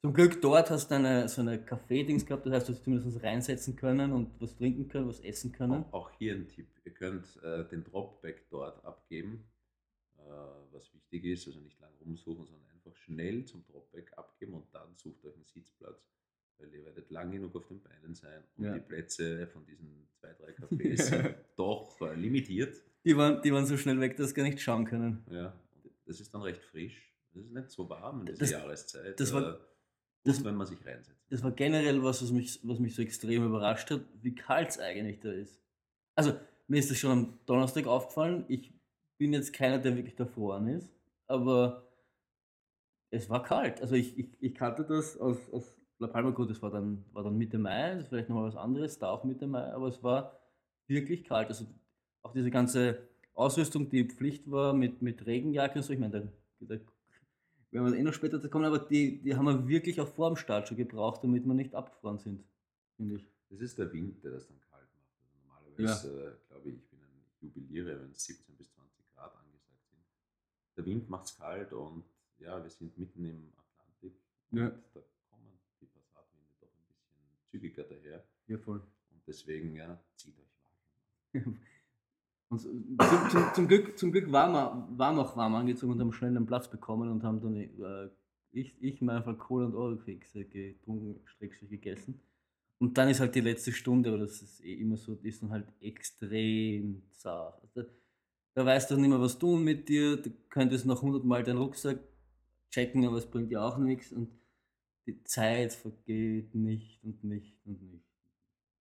Zum 0.01 0.13
Glück 0.13 0.41
dort 0.41 0.69
hast 0.69 0.91
du 0.91 0.95
eine, 0.95 1.29
so 1.29 1.41
eine 1.41 1.63
Kaffee-Dings 1.63 2.25
gehabt, 2.25 2.45
das 2.45 2.53
heißt, 2.53 2.67
du 2.67 2.73
hast 2.73 2.83
zumindest 2.83 3.23
reinsetzen 3.23 3.77
können 3.77 4.11
und 4.11 4.29
was 4.41 4.55
trinken 4.57 4.89
können, 4.89 5.07
was 5.07 5.21
essen 5.21 5.53
können. 5.53 5.85
Auch, 5.91 5.93
auch 5.93 6.11
hier 6.17 6.35
ein 6.35 6.47
Tipp. 6.49 6.67
Ihr 6.83 6.93
könnt 6.93 7.41
äh, 7.41 7.63
den 7.69 7.85
Dropback 7.85 8.49
dort 8.49 8.83
abgeben, 8.83 9.45
äh, 10.17 10.21
was 10.71 10.93
wichtig 10.93 11.23
ist. 11.23 11.47
Also 11.47 11.61
nicht 11.61 11.79
lange 11.79 11.95
rumsuchen, 12.01 12.45
sondern 12.45 12.69
einfach 12.71 12.93
schnell 12.97 13.45
zum 13.45 13.63
Dropback 13.65 14.11
abgeben 14.17 14.55
und 14.55 14.65
dann 14.73 14.93
sucht 14.97 15.23
euch 15.23 15.35
einen 15.35 15.45
Sitzplatz. 15.45 16.05
Weil 16.59 16.73
ihr 16.73 16.85
werdet 16.85 17.09
lang 17.11 17.31
genug 17.31 17.55
auf 17.55 17.67
den 17.67 17.81
Beinen 17.81 18.13
sein 18.15 18.43
und 18.57 18.65
Ja. 18.65 18.73
die 18.73 18.79
Plätze 18.79 19.47
von 19.47 19.65
diesen 19.65 20.07
zwei, 20.19 20.33
drei 20.33 20.51
Cafés 20.53 20.97
sind 21.03 21.35
doch 21.57 21.99
äh, 22.01 22.13
limitiert. 22.15 22.81
Die 23.05 23.17
waren, 23.17 23.41
die 23.41 23.51
waren 23.53 23.65
so 23.65 23.75
schnell 23.77 23.99
weg, 23.99 24.15
dass 24.17 24.29
sie 24.29 24.35
gar 24.35 24.43
nicht 24.43 24.61
schauen 24.61 24.85
können. 24.85 25.23
Ja. 25.29 25.53
Das 26.05 26.19
ist 26.21 26.33
dann 26.33 26.41
recht 26.41 26.61
frisch. 26.63 27.13
Das 27.33 27.43
ist 27.45 27.51
nicht 27.51 27.69
so 27.71 27.89
warm 27.89 28.21
in 28.21 28.25
dieser 28.27 28.39
Das- 28.39 28.51
Jahreszeit. 28.51 29.19
das 29.19 29.33
war- 29.33 29.55
äh, 29.55 29.59
das- 30.23 30.43
wenn 30.43 30.55
man 30.55 30.67
sich 30.67 30.85
reinsetzt. 30.85 31.19
Das 31.29 31.43
war 31.43 31.51
generell 31.51 32.01
was, 32.03 32.21
was 32.21 32.31
mich, 32.31 32.59
was 32.63 32.79
mich 32.79 32.95
so 32.95 33.01
extrem 33.01 33.45
überrascht 33.45 33.89
hat, 33.91 34.01
wie 34.21 34.35
kalt 34.35 34.69
es 34.69 34.79
eigentlich 34.79 35.19
da 35.19 35.31
ist. 35.31 35.59
Also, 36.15 36.33
mir 36.67 36.79
ist 36.79 36.91
das 36.91 36.97
schon 36.99 37.11
am 37.11 37.39
Donnerstag 37.45 37.87
aufgefallen. 37.87 38.45
Ich 38.47 38.71
bin 39.17 39.33
jetzt 39.33 39.51
keiner, 39.51 39.79
der 39.79 39.95
wirklich 39.97 40.17
erfroren 40.19 40.67
ist, 40.67 40.87
aber 41.27 41.87
es 43.09 43.29
war 43.29 43.43
kalt. 43.43 43.81
Also, 43.81 43.95
ich, 43.95 44.17
ich, 44.17 44.27
ich 44.39 44.53
kannte 44.55 44.83
das 44.85 45.17
aus, 45.17 45.37
aus 45.51 45.75
La 45.99 46.07
Palma, 46.07 46.31
gut, 46.31 46.49
das 46.49 46.61
war 46.61 46.71
dann, 46.71 47.05
war 47.13 47.23
dann 47.23 47.37
Mitte 47.37 47.57
Mai, 47.57 47.95
das 47.95 48.03
ist 48.03 48.09
vielleicht 48.09 48.29
nochmal 48.29 48.47
was 48.47 48.55
anderes, 48.55 48.99
da 48.99 49.09
auch 49.09 49.23
Mitte 49.23 49.47
Mai, 49.47 49.71
aber 49.73 49.87
es 49.87 50.03
war 50.03 50.39
wirklich 50.87 51.23
kalt. 51.23 51.47
Also, 51.47 51.65
auch 52.23 52.33
diese 52.33 52.51
ganze 52.51 53.07
Ausrüstung, 53.33 53.89
die 53.89 54.07
Pflicht 54.07 54.49
war 54.49 54.73
mit, 54.73 55.01
mit 55.01 55.25
Regenjacke 55.25 55.79
und 55.79 55.83
so, 55.83 55.93
ich 55.93 55.99
meine, 55.99 56.31
da, 56.59 56.75
da 56.75 56.79
werden 57.71 57.91
wir 57.91 57.99
eh 57.99 58.03
noch 58.03 58.13
später 58.13 58.39
kommen, 58.49 58.65
aber 58.65 58.79
die, 58.79 59.21
die 59.21 59.35
haben 59.35 59.45
wir 59.45 59.67
wirklich 59.67 59.99
auch 59.99 60.07
vor 60.07 60.29
dem 60.29 60.37
Start 60.37 60.67
schon 60.67 60.77
gebraucht, 60.77 61.23
damit 61.23 61.45
wir 61.45 61.53
nicht 61.53 61.73
abgefroren 61.73 62.19
sind, 62.19 62.43
finde 62.95 63.15
ich. 63.15 63.27
Das 63.49 63.61
ist 63.61 63.77
der 63.77 63.91
Wind, 63.91 64.23
der 64.23 64.31
das 64.31 64.47
dann 64.47 64.59
kalt 64.59 64.87
macht. 64.95 65.09
Also 65.19 65.31
normalerweise, 65.41 66.27
äh, 66.27 66.47
glaube 66.49 66.69
ich, 66.69 66.75
ich 66.75 66.89
bin 66.89 66.99
ein 66.99 67.25
Jubiliere, 67.41 67.99
wenn 67.99 68.11
es 68.11 68.23
17 68.25 68.55
bis 68.55 68.71
20 68.71 69.13
Grad 69.13 69.35
angesagt 69.35 69.85
sind. 69.89 70.03
Der 70.77 70.85
Wind 70.85 71.09
macht 71.09 71.25
es 71.25 71.37
kalt 71.37 71.73
und 71.73 72.03
ja, 72.37 72.61
wir 72.61 72.69
sind 72.69 72.97
mitten 72.97 73.25
im 73.25 73.53
Atlantik. 73.57 74.19
Ja. 74.51 74.69
Da 74.93 75.01
kommen 75.29 75.59
die 75.81 75.85
Passatwinde 75.87 76.53
doch 76.59 76.69
ein 76.69 76.85
bisschen 76.87 77.21
zügiger 77.53 77.83
daher. 77.83 78.23
Ja, 78.47 78.57
voll. 78.57 78.79
Und 79.11 79.21
deswegen, 79.27 79.75
ja, 79.75 80.03
zieht 80.15 80.35
euch 80.39 81.43
warm. 81.43 81.59
Und 82.49 82.59
zum, 82.59 82.97
zum, 83.31 83.53
zum, 83.55 83.67
Glück, 83.67 83.97
zum 83.97 84.11
Glück 84.11 84.31
waren 84.31 84.53
wir 84.53 85.21
auch 85.21 85.35
warm 85.35 85.55
angezogen 85.55 85.93
und 85.93 85.99
haben 85.99 86.13
schnell 86.13 86.37
einen 86.37 86.45
Platz 86.45 86.69
bekommen 86.69 87.09
und 87.09 87.23
haben 87.23 87.41
dann 87.41 87.55
äh, 87.55 88.09
ich, 88.51 88.75
ich 88.79 89.01
in 89.01 89.07
meinem 89.07 89.23
Fall 89.23 89.37
Cola 89.37 89.65
und 89.65 89.73
Oreo-Kekse 89.73 90.45
getrunken, 90.45 91.19
Schrägstrich 91.25 91.71
gegessen. 91.71 92.21
Und 92.77 92.95
dann 92.95 93.09
ist 93.09 93.21
halt 93.21 93.33
die 93.33 93.41
letzte 93.41 93.71
Stunde, 93.71 94.09
aber 94.09 94.19
das 94.19 94.43
ist 94.43 94.63
eh 94.63 94.75
immer 94.75 94.97
so, 94.97 95.17
ist 95.23 95.41
dann 95.41 95.49
halt 95.49 95.65
extrem 95.81 97.01
zart. 97.09 97.59
Also 97.63 97.81
Da, 97.81 97.93
da 98.53 98.65
weißt 98.65 98.91
du 98.91 98.97
nicht 98.97 99.09
mehr, 99.09 99.19
was 99.19 99.39
tun 99.39 99.63
mit 99.63 99.89
dir, 99.89 100.17
du 100.17 100.29
könntest 100.49 100.85
noch 100.85 101.01
hundertmal 101.01 101.43
deinen 101.43 101.57
Rucksack 101.57 101.97
checken, 102.69 103.07
aber 103.07 103.17
es 103.17 103.25
bringt 103.25 103.49
dir 103.49 103.63
auch 103.63 103.79
nichts 103.79 104.11
und 104.11 104.29
die 105.05 105.23
Zeit 105.23 105.73
vergeht 105.73 106.53
nicht 106.55 107.03
und 107.03 107.23
nicht 107.23 107.57
und 107.65 107.81
nicht. 107.91 108.05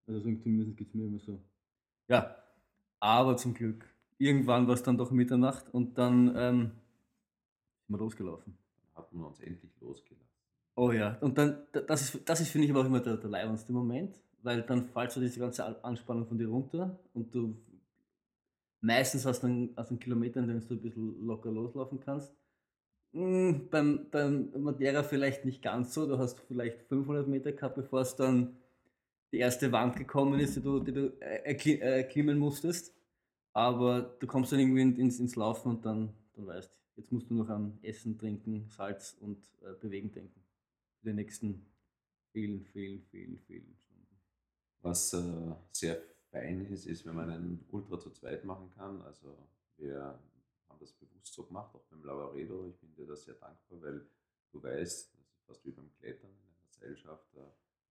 Also 0.08 0.20
so 0.20 0.36
zumindest 0.38 0.78
geht 0.78 0.88
es 0.90 0.94
mir 0.94 1.06
immer 1.06 1.20
so. 1.20 1.40
Ja, 2.08 2.36
aber 3.00 3.38
zum 3.38 3.54
Glück. 3.54 3.86
Irgendwann 4.18 4.68
war 4.68 4.76
es 4.76 4.84
dann 4.84 4.98
doch 4.98 5.12
Mitternacht 5.12 5.74
und 5.74 5.98
dann 5.98 6.36
ähm, 6.36 6.72
sind 7.88 7.96
wir 7.96 7.98
losgelaufen. 7.98 8.58
Dann 8.84 9.04
hatten 9.04 9.18
wir 9.20 9.28
uns 9.28 9.40
endlich 9.40 9.72
losgelassen. 9.80 10.28
Oh 10.76 10.92
ja, 10.92 11.18
und 11.22 11.38
dann, 11.38 11.68
da- 11.72 11.82
das 11.82 12.02
ist, 12.02 12.30
das 12.30 12.42
ist 12.42 12.50
finde 12.50 12.66
ich 12.66 12.72
aber 12.72 12.82
auch 12.82 12.86
immer 12.86 13.00
der, 13.00 13.18
der 13.18 13.30
leibendste 13.30 13.74
Moment, 13.74 14.20
weil 14.44 14.62
dann 14.64 14.84
fällt 14.86 15.12
so 15.12 15.20
diese 15.20 15.40
ganze 15.40 15.66
An- 15.66 15.76
Anspannung 15.84 16.28
von 16.28 16.38
dir 16.38 16.48
runter 16.48 17.00
und 17.14 17.34
du 17.34 17.56
meistens 18.82 19.26
hast 19.26 19.42
du 19.44 19.48
einen, 19.48 19.74
hast 19.76 19.90
einen 19.90 20.00
Kilometer, 20.00 20.40
in 20.40 20.48
dem 20.48 20.60
du 20.68 20.74
ein 20.74 20.82
bisschen 20.82 21.26
locker 21.26 21.52
loslaufen 21.52 22.00
kannst. 22.00 22.34
Hm, 23.14 23.68
beim, 23.70 24.10
beim 24.10 24.52
Madeira 24.64 25.04
vielleicht 25.04 25.44
nicht 25.44 25.62
ganz 25.62 25.94
so, 25.94 26.08
du 26.08 26.18
hast 26.18 26.40
vielleicht 26.48 26.82
500 26.84 27.28
Meter 27.28 27.52
gehabt, 27.52 27.76
bevor 27.76 28.02
es 28.02 28.16
dann 28.16 28.56
die 29.32 29.40
erste 29.40 29.72
Wand 29.72 29.98
gekommen 29.98 30.40
ist, 30.40 30.56
die 30.58 30.62
du, 30.62 30.80
die 30.80 30.94
du 30.94 31.08
äh, 31.22 31.54
äh, 31.54 31.80
erklimmen 31.80 32.40
musstest. 32.40 32.94
Aber 33.54 34.02
du 34.20 34.28
kommst 34.28 34.52
dann 34.54 34.60
irgendwie 34.60 34.82
in- 34.82 34.98
ins, 35.00 35.20
ins 35.20 35.36
Laufen 35.36 35.70
und 35.70 35.86
dann, 35.86 36.14
dann 36.36 36.48
weißt, 36.48 36.72
jetzt 36.98 37.12
musst 37.12 37.30
du 37.30 37.36
noch 37.36 37.50
an 37.50 37.80
Essen, 37.84 38.18
Trinken, 38.20 38.68
Salz 38.70 39.18
und 39.22 39.40
äh, 39.64 39.74
Bewegen 39.82 40.12
denken. 40.12 40.42
Für 41.02 41.10
die 41.10 41.16
nächsten 41.16 41.66
vielen, 42.34 42.66
vielen, 42.66 43.04
vielen, 43.12 43.40
vielen 43.48 43.76
Stunden. 43.78 44.18
Was 44.82 45.14
äh, 45.14 45.22
sehr 45.72 46.00
fein 46.32 46.66
ist, 46.72 46.86
ist, 46.88 47.06
wenn 47.06 47.16
man 47.16 47.30
einen 47.30 47.66
Ultra 47.72 48.00
zu 48.00 48.12
zweit 48.12 48.46
machen 48.46 48.72
kann. 48.78 49.02
Also 49.04 49.38
wir 49.78 50.20
das 50.82 50.92
bewusst 50.94 51.34
so 51.34 51.44
gemacht, 51.44 51.74
auch 51.76 51.84
beim 51.90 52.04
Lavaredo. 52.04 52.68
Ich 52.68 52.78
bin 52.80 52.94
dir 52.96 53.06
da 53.08 53.16
sehr 53.16 53.36
dankbar, 53.36 53.82
weil 53.82 54.06
du 54.52 54.62
weißt, 54.64 55.14
das 55.14 55.22
ist 55.32 55.46
fast 55.46 55.66
wie 55.66 55.72
beim 55.72 55.92
Klettern 55.94 56.32
in 56.32 56.48
einer 56.48 56.68
Gesellschaft, 56.68 57.34
äh, 57.36 57.40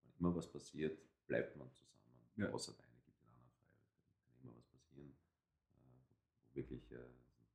wenn 0.02 0.12
immer 0.18 0.34
was 0.34 0.50
passiert, 0.50 0.98
bleibt 1.26 1.56
man 1.56 1.70
zusammen. 1.72 1.90
Ja. 2.36 2.50
Außer 2.50 2.72
der 2.72 2.86
eine 2.86 3.00
gibt 3.04 3.22
den 3.22 3.28
anderen 3.30 3.52
frei. 3.52 3.70
Da 4.14 4.22
kann 4.26 4.40
immer 4.42 4.56
was 4.56 4.66
passieren, 4.66 5.08
äh, 5.10 6.52
wo 6.52 6.54
wirklich 6.54 6.90
äh, 6.92 6.96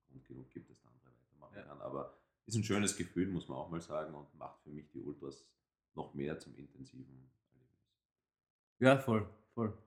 Grund 0.10 0.25
genug 0.27 0.50
gibt, 0.51 0.70
dass 0.70 0.80
der 0.82 0.92
andere 0.92 1.12
weitermachen 1.13 1.56
Ja. 1.58 1.63
kann. 1.63 1.82
Aber 1.82 2.18
ist 2.46 2.56
ein 2.56 2.63
schönes 2.63 2.96
Gefühl, 2.96 3.27
muss 3.27 3.48
man 3.48 3.58
auch 3.58 3.70
mal 3.70 3.82
sagen, 3.82 4.13
und 4.13 4.34
macht 4.36 4.62
für 4.62 4.70
mich 4.70 4.89
die 4.92 5.01
Ultras 5.01 5.46
noch 5.96 6.13
mehr 6.13 6.39
zum 6.39 6.56
intensiven 6.56 7.13
Erlebnis. 7.15 7.32
Ja, 8.80 8.98
voll, 8.98 9.27
voll. 9.54 9.77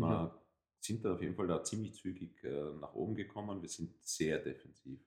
Auch. 0.00 0.41
Sind 0.84 1.04
da 1.04 1.14
auf 1.14 1.20
jeden 1.22 1.34
Fall 1.34 1.46
da 1.46 1.62
ziemlich 1.62 1.94
zügig 1.94 2.42
äh, 2.44 2.72
nach 2.80 2.94
oben 2.94 3.14
gekommen. 3.14 3.62
Wir 3.62 3.68
sind 3.68 3.94
sehr 4.04 4.38
defensiv. 4.38 5.00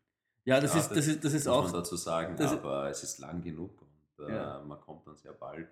Ja, 0.46 0.60
das 0.62 0.76
ist, 0.76 0.90
das 0.90 1.08
ist, 1.08 1.24
das 1.24 1.34
ist 1.34 1.46
muss 1.46 1.54
auch. 1.54 1.64
man 1.66 1.74
dazu 1.74 1.96
sagen, 1.96 2.36
das- 2.38 2.52
aber 2.52 2.90
es 2.90 3.04
ist 3.04 3.20
lang 3.20 3.42
genug 3.42 3.82
und 3.82 4.26
äh, 4.26 4.32
Ja. 4.36 4.64
man 4.64 4.80
kommt 4.80 5.06
dann 5.08 5.18
sehr 5.18 5.34
bald, 5.34 5.68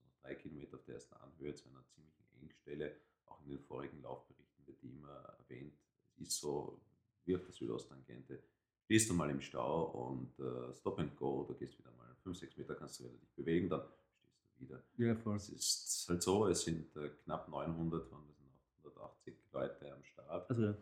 so 0.00 0.06
drei 0.22 0.34
Kilometer 0.34 0.76
auf 0.76 0.84
der 0.84 0.94
ersten 0.96 1.14
Anhöhe, 1.14 1.54
zu 1.54 1.68
einer 1.68 1.84
ziemlichen 1.86 2.26
Engstelle. 2.42 2.96
Auch 3.26 3.40
in 3.42 3.50
den 3.50 3.60
vorigen 3.60 4.02
Laufberichten 4.02 4.66
wird 4.66 4.82
die 4.82 4.88
immer 4.90 5.14
erwähnt. 5.38 5.74
Es 6.16 6.28
ist 6.28 6.40
so 6.40 6.80
wie 7.24 7.36
auf 7.36 7.42
der 7.44 7.52
Südosttangente. 7.52 8.42
Stehst 8.84 9.08
du 9.08 9.14
mal 9.14 9.30
im 9.30 9.40
Stau 9.40 9.84
und 10.08 10.36
äh, 10.40 10.74
Stop 10.74 10.98
and 10.98 11.16
Go, 11.16 11.44
du 11.48 11.54
gehst 11.54 11.78
wieder 11.78 11.92
mal 11.92 12.12
5, 12.24 12.36
6 12.36 12.56
Meter, 12.56 12.74
kannst 12.74 12.98
du 12.98 13.04
wieder 13.04 13.14
dich 13.16 13.32
bewegen, 13.36 13.68
dann 13.68 13.82
stehst 14.18 14.50
du 14.58 14.60
wieder. 14.64 14.82
Ja, 14.98 15.14
voll. 15.14 15.36
Es 15.36 15.48
ist 15.48 16.06
halt 16.08 16.20
so, 16.22 16.48
es 16.48 16.62
sind 16.62 16.94
äh, 16.96 17.10
knapp 17.24 17.48
900, 17.48 18.10
waren 18.10 18.28
auf 18.28 18.39
180 18.84 19.34
Leute 19.52 19.92
am 19.92 20.02
Start 20.04 20.50
Also, 20.50 20.74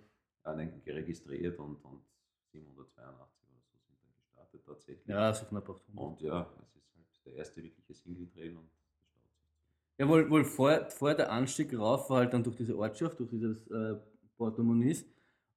äh, 0.45 0.67
geregistriert 0.85 1.59
und, 1.59 1.77
und 1.85 2.03
782 2.53 3.49
oder 3.51 3.61
so 3.61 3.79
sind 3.79 3.99
dann 4.03 4.15
gestartet 4.17 4.65
tatsächlich. 4.65 5.07
ja, 5.07 5.33
so 5.33 5.47
knapp 5.47 5.69
800. 5.69 5.87
Und 5.97 6.21
ja, 6.21 6.51
es 6.63 6.77
ist 6.77 6.95
halt 6.95 7.07
der 7.27 7.35
erste 7.35 7.63
wirkliche 7.63 7.95
Single-Trail 7.95 8.57
und 8.57 8.71
das 8.73 8.81
staut 8.81 9.23
sich. 9.23 9.99
Ja, 9.99 10.09
wohl, 10.09 10.31
wohl 10.31 10.45
vor, 10.45 10.91
vor 10.91 11.15
der 11.15 11.31
Anstieg 11.31 11.77
rauf 11.79 12.09
war 12.11 12.19
halt 12.19 12.33
dann 12.33 12.43
durch 12.43 12.57
diese 12.57 12.77
Ortschaft, 12.79 13.19
durch 13.19 13.31
dieses 13.31 13.67
äh, 13.69 13.97
Porto 14.37 14.63
Moniz. 14.63 15.05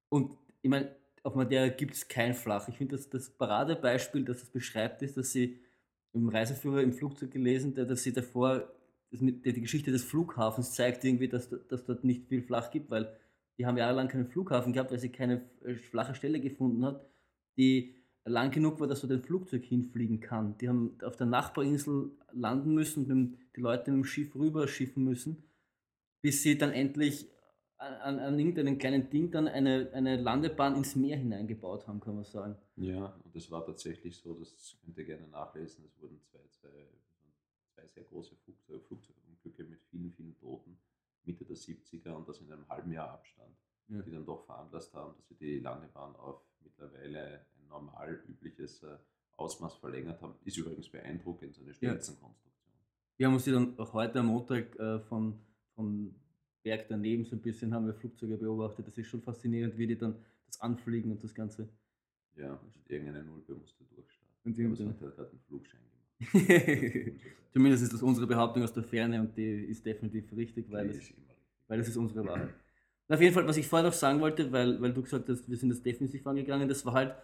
Und 0.10 0.38
ich 0.62 0.70
meine, 0.70 0.96
auf 1.24 1.36
Madeira 1.36 1.68
gibt 1.70 1.94
es 1.94 2.08
kein 2.08 2.34
Flach. 2.34 2.68
Ich 2.68 2.78
finde, 2.78 2.96
das, 2.96 3.10
das 3.10 3.30
Paradebeispiel, 3.30 4.26
das 4.26 4.40
das 4.40 4.50
beschreibt, 4.50 5.02
ist, 5.04 5.18
dass 5.18 5.32
sie 5.32 5.60
im 6.14 6.28
Reiseführer 6.28 6.82
im 6.82 6.94
Flugzeug 6.94 7.32
gelesen, 7.32 7.74
der, 7.74 7.86
dass 7.86 8.04
sie 8.04 8.12
davor, 8.12 8.68
mit, 9.20 9.46
die 9.46 9.60
Geschichte 9.62 9.92
des 9.92 10.04
Flughafens 10.06 10.74
zeigt 10.74 11.04
irgendwie, 11.04 11.28
dass, 11.28 11.50
da- 11.50 11.58
dass 11.58 11.84
dort 11.86 12.04
nicht 12.06 12.28
viel 12.28 12.42
Flach 12.42 12.72
gibt, 12.72 12.90
weil 12.90 13.14
die 13.58 13.66
haben 13.66 13.78
jahrelang 13.78 14.08
keinen 14.08 14.28
Flughafen 14.28 14.72
gehabt, 14.74 14.92
weil 14.92 15.00
sie 15.00 15.10
keine 15.10 15.42
äh, 15.66 15.76
flache 15.76 16.16
Stelle 16.16 16.40
gefunden 16.40 16.86
hat, 16.86 17.06
die 17.58 17.96
lang 18.24 18.52
genug 18.52 18.80
war, 18.80 18.88
dass 18.88 19.02
dort 19.02 19.12
ein 19.12 19.22
Flugzeug 19.24 19.66
hinfliegen 19.66 20.20
kann. 20.22 20.58
Die 20.60 20.70
haben 20.70 20.98
auf 21.04 21.18
der 21.18 21.28
Nachbarinsel 21.28 22.12
landen 22.32 22.74
müssen 22.74 23.12
und 23.12 23.38
die 23.56 23.62
Leute 23.62 23.92
mit 23.92 23.98
dem 23.98 24.06
Schiff 24.06 24.34
rüber 24.36 24.68
schiffen 24.68 25.04
müssen, 25.04 25.44
bis 26.22 26.44
sie 26.44 26.58
dann 26.58 26.72
endlich 26.72 27.28
an, 27.78 28.20
an, 28.20 28.40
irgendeinem 28.40 28.78
kleinen 28.78 29.10
Ding 29.10 29.32
dann 29.32 29.48
eine, 29.48 29.90
eine 29.94 30.22
Landebahn 30.22 30.76
ins 30.76 30.96
Meer 30.96 31.18
hineingebaut 31.18 31.88
haben, 31.88 32.00
kann 32.00 32.14
man 32.16 32.24
sagen. 32.24 32.56
Ja, 32.76 33.20
und 33.26 33.36
es 33.36 33.50
war 33.50 33.66
tatsächlich 33.66 34.18
so, 34.18 34.36
das 34.36 34.78
könnt 34.86 34.98
ihr 35.00 35.04
gerne 35.06 35.28
nachlesen, 35.28 35.84
es 35.86 36.00
wurden 36.00 36.22
zwei, 36.22 36.40
zwei, 36.52 36.70
zwei 37.82 37.88
sehr 37.88 38.04
große 38.04 38.36
Flugzeug, 38.36 38.84
Flugzeugunglücke 38.86 39.64
mit 39.64 39.82
vielen, 39.90 40.12
vielen 40.14 40.36
Toten 40.38 40.78
Mitte 41.24 41.46
der 41.46 41.56
70er 41.56 42.12
und 42.14 42.28
das 42.28 42.40
in 42.42 42.52
einem 42.52 42.68
halben 42.68 42.92
Jahr 42.92 43.12
Abstand, 43.12 43.56
Ja. 43.90 44.02
die 44.02 44.12
dann 44.12 44.26
doch 44.26 44.44
veranlasst 44.46 44.94
haben, 44.94 45.16
dass 45.18 45.28
sie 45.28 45.36
die 45.36 45.60
Landebahn 45.60 46.16
auf 46.16 46.42
mittlerweile 46.64 47.46
ein 47.60 47.68
normal 47.70 48.22
übliches 48.28 48.82
äh, 48.84 48.98
Ausmaß 49.38 49.76
verlängert 49.76 50.22
haben. 50.22 50.34
Ist 50.46 50.58
übrigens 50.58 50.90
beeindruckend, 50.90 51.54
so 51.56 51.62
eine 51.62 51.74
Stelzenkonstruktion. 51.74 52.74
Wir 53.18 53.28
haben 53.28 53.34
uns 53.36 53.44
die 53.44 53.52
dann 53.52 53.78
auch 53.78 53.94
heute 53.94 54.20
am 54.20 54.28
Montag 54.28 54.76
äh, 54.80 55.00
von, 55.02 55.40
vom 55.76 56.16
Berg 56.64 56.88
daneben 56.90 57.26
so 57.26 57.36
ein 57.36 57.42
bisschen 57.42 57.74
haben 57.74 57.86
wir 57.86 57.94
Flugzeuge 57.94 58.38
beobachtet. 58.38 58.88
Das 58.88 58.98
ist 58.98 59.08
schon 59.08 59.22
faszinierend, 59.22 59.78
wie 59.78 59.88
die 59.88 59.98
dann 59.98 60.16
das 60.48 60.60
anfliegen 60.62 61.12
und 61.12 61.24
das 61.24 61.34
Ganze. 61.36 61.70
Ja, 62.36 62.54
und 62.56 62.74
irgendeine 62.90 63.24
Nulpe 63.24 63.54
musste 63.54 63.84
durchstarten. 63.86 64.36
Und 64.44 64.54
Aber 64.54 64.60
irgendeine- 64.62 64.90
es 64.92 65.02
hat 65.02 65.16
gerade 65.16 65.30
einen 65.32 65.40
Flugschein 65.42 65.82
gemacht. 65.82 66.01
Zumindest 67.54 67.84
ist 67.84 67.94
das 67.94 68.02
unsere 68.02 68.28
Behauptung 68.28 68.64
aus 68.64 68.74
der 68.74 68.84
Ferne 68.84 69.20
und 69.20 69.36
die 69.36 69.66
ist 69.66 69.86
definitiv 69.86 70.26
richtig, 70.36 70.72
weil 70.72 70.88
das, 70.88 70.98
weil 71.68 71.78
das 71.80 71.88
ist 71.90 71.98
unsere 71.98 72.26
Wahrheit. 72.26 72.50
Und 73.08 73.16
auf 73.16 73.22
jeden 73.22 73.34
Fall, 73.34 73.48
was 73.48 73.58
ich 73.58 73.68
vorher 73.68 73.88
noch 73.88 73.94
sagen 73.94 74.22
wollte, 74.22 74.52
weil, 74.52 74.82
weil 74.82 74.94
du 74.94 75.02
gesagt 75.02 75.28
hast, 75.28 75.50
wir 75.50 75.58
sind 75.58 75.70
das 75.70 75.82
defensiv 75.82 76.26
angegangen, 76.26 76.70
das 76.70 76.86
war 76.86 76.94
halt 76.94 77.16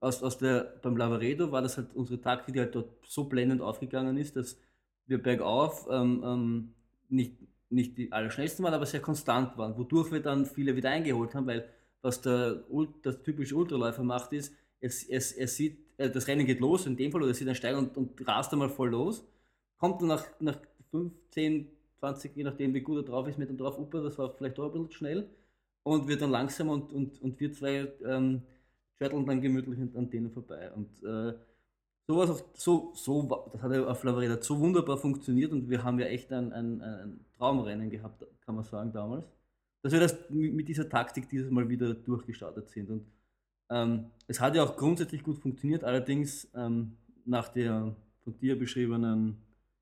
aus, 0.00 0.22
aus 0.22 0.38
der, 0.38 0.78
beim 0.82 0.96
Lavaredo 0.96 1.50
war 1.52 1.62
das 1.62 1.78
halt 1.78 1.88
unsere 1.94 2.20
Taktik, 2.20 2.54
die 2.54 2.60
halt 2.60 2.74
dort 2.74 2.90
so 3.06 3.24
blendend 3.24 3.62
aufgegangen 3.62 4.18
ist, 4.18 4.36
dass 4.36 4.58
wir 5.06 5.22
bergauf 5.22 5.88
ähm, 5.90 6.22
ähm, 6.24 6.74
nicht, 7.08 7.36
nicht 7.70 7.96
die 7.96 8.12
allerschnellsten 8.12 8.64
waren, 8.64 8.74
aber 8.74 8.86
sehr 8.86 9.00
konstant 9.00 9.56
waren, 9.56 9.76
wodurch 9.78 10.12
wir 10.12 10.20
dann 10.20 10.44
viele 10.44 10.76
wieder 10.76 10.90
eingeholt 10.90 11.34
haben, 11.34 11.46
weil 11.46 11.68
was 12.02 12.20
der, 12.20 12.62
das 13.02 13.22
typische 13.22 13.56
Ultraläufer 13.56 14.04
macht, 14.04 14.32
ist, 14.32 14.54
es, 14.80 15.02
es, 15.08 15.32
er 15.32 15.48
sieht, 15.48 15.78
das 15.96 16.26
Rennen 16.28 16.46
geht 16.46 16.60
los 16.60 16.86
in 16.86 16.96
dem 16.96 17.12
Fall, 17.12 17.22
oder 17.22 17.30
er 17.30 17.34
sieht 17.34 17.48
einen 17.48 17.54
Steig 17.56 17.76
und, 17.76 17.96
und 17.96 18.26
rast 18.28 18.52
einmal 18.52 18.68
voll 18.68 18.90
los, 18.90 19.24
kommt 19.78 20.00
dann 20.00 20.08
nach, 20.08 20.24
nach 20.40 20.58
5, 20.90 21.12
10, 21.30 21.68
20, 21.98 22.36
je 22.36 22.44
nachdem 22.44 22.74
wie 22.74 22.80
gut 22.80 22.98
er 22.98 23.02
drauf 23.04 23.26
ist, 23.28 23.38
mit 23.38 23.48
dem 23.48 23.56
drauf, 23.58 23.78
Upper, 23.78 24.02
das 24.02 24.18
war 24.18 24.30
vielleicht 24.30 24.58
auch 24.58 24.66
ein 24.66 24.72
bisschen 24.72 24.92
schnell 24.92 25.28
und 25.82 26.08
wird 26.08 26.22
dann 26.22 26.30
langsam 26.30 26.68
und, 26.68 26.92
und, 26.92 27.20
und 27.22 27.40
wir 27.40 27.52
zwei 27.52 27.88
ähm, 28.04 28.42
dann 28.98 29.40
gemütlich 29.40 29.78
an- 29.94 30.10
denen 30.10 30.30
vorbei. 30.32 30.72
Und 30.72 31.02
äh, 31.02 31.34
sowas 32.06 32.30
auch, 32.30 32.42
so, 32.54 32.92
so, 32.94 33.22
das 33.52 33.62
hat 33.62 33.72
ja 33.72 33.86
auf 33.86 34.02
Lavareda 34.04 34.40
so 34.42 34.58
wunderbar 34.60 34.96
funktioniert 34.98 35.52
und 35.52 35.68
wir 35.70 35.82
haben 35.84 35.98
ja 35.98 36.06
echt 36.06 36.32
ein, 36.32 36.52
ein, 36.52 36.80
ein 36.82 37.20
Traumrennen 37.36 37.90
gehabt, 37.90 38.24
kann 38.44 38.54
man 38.56 38.64
sagen, 38.64 38.92
damals. 38.92 39.26
Dass 39.82 39.92
wir 39.92 40.00
das 40.00 40.16
mit 40.30 40.54
mit 40.54 40.68
dieser 40.68 40.88
Taktik 40.88 41.28
dieses 41.28 41.50
Mal 41.50 41.68
wieder 41.68 41.94
durchgestartet 41.94 42.68
sind. 42.70 42.90
Und 42.90 43.06
ähm, 43.70 44.10
es 44.26 44.40
hat 44.40 44.54
ja 44.54 44.62
auch 44.64 44.76
grundsätzlich 44.76 45.22
gut 45.22 45.38
funktioniert, 45.38 45.84
allerdings 45.84 46.48
ähm, 46.54 46.96
nach 47.24 47.48
der 47.48 47.94
von 48.24 48.38
dir 48.38 48.58
beschriebenen 48.58 49.36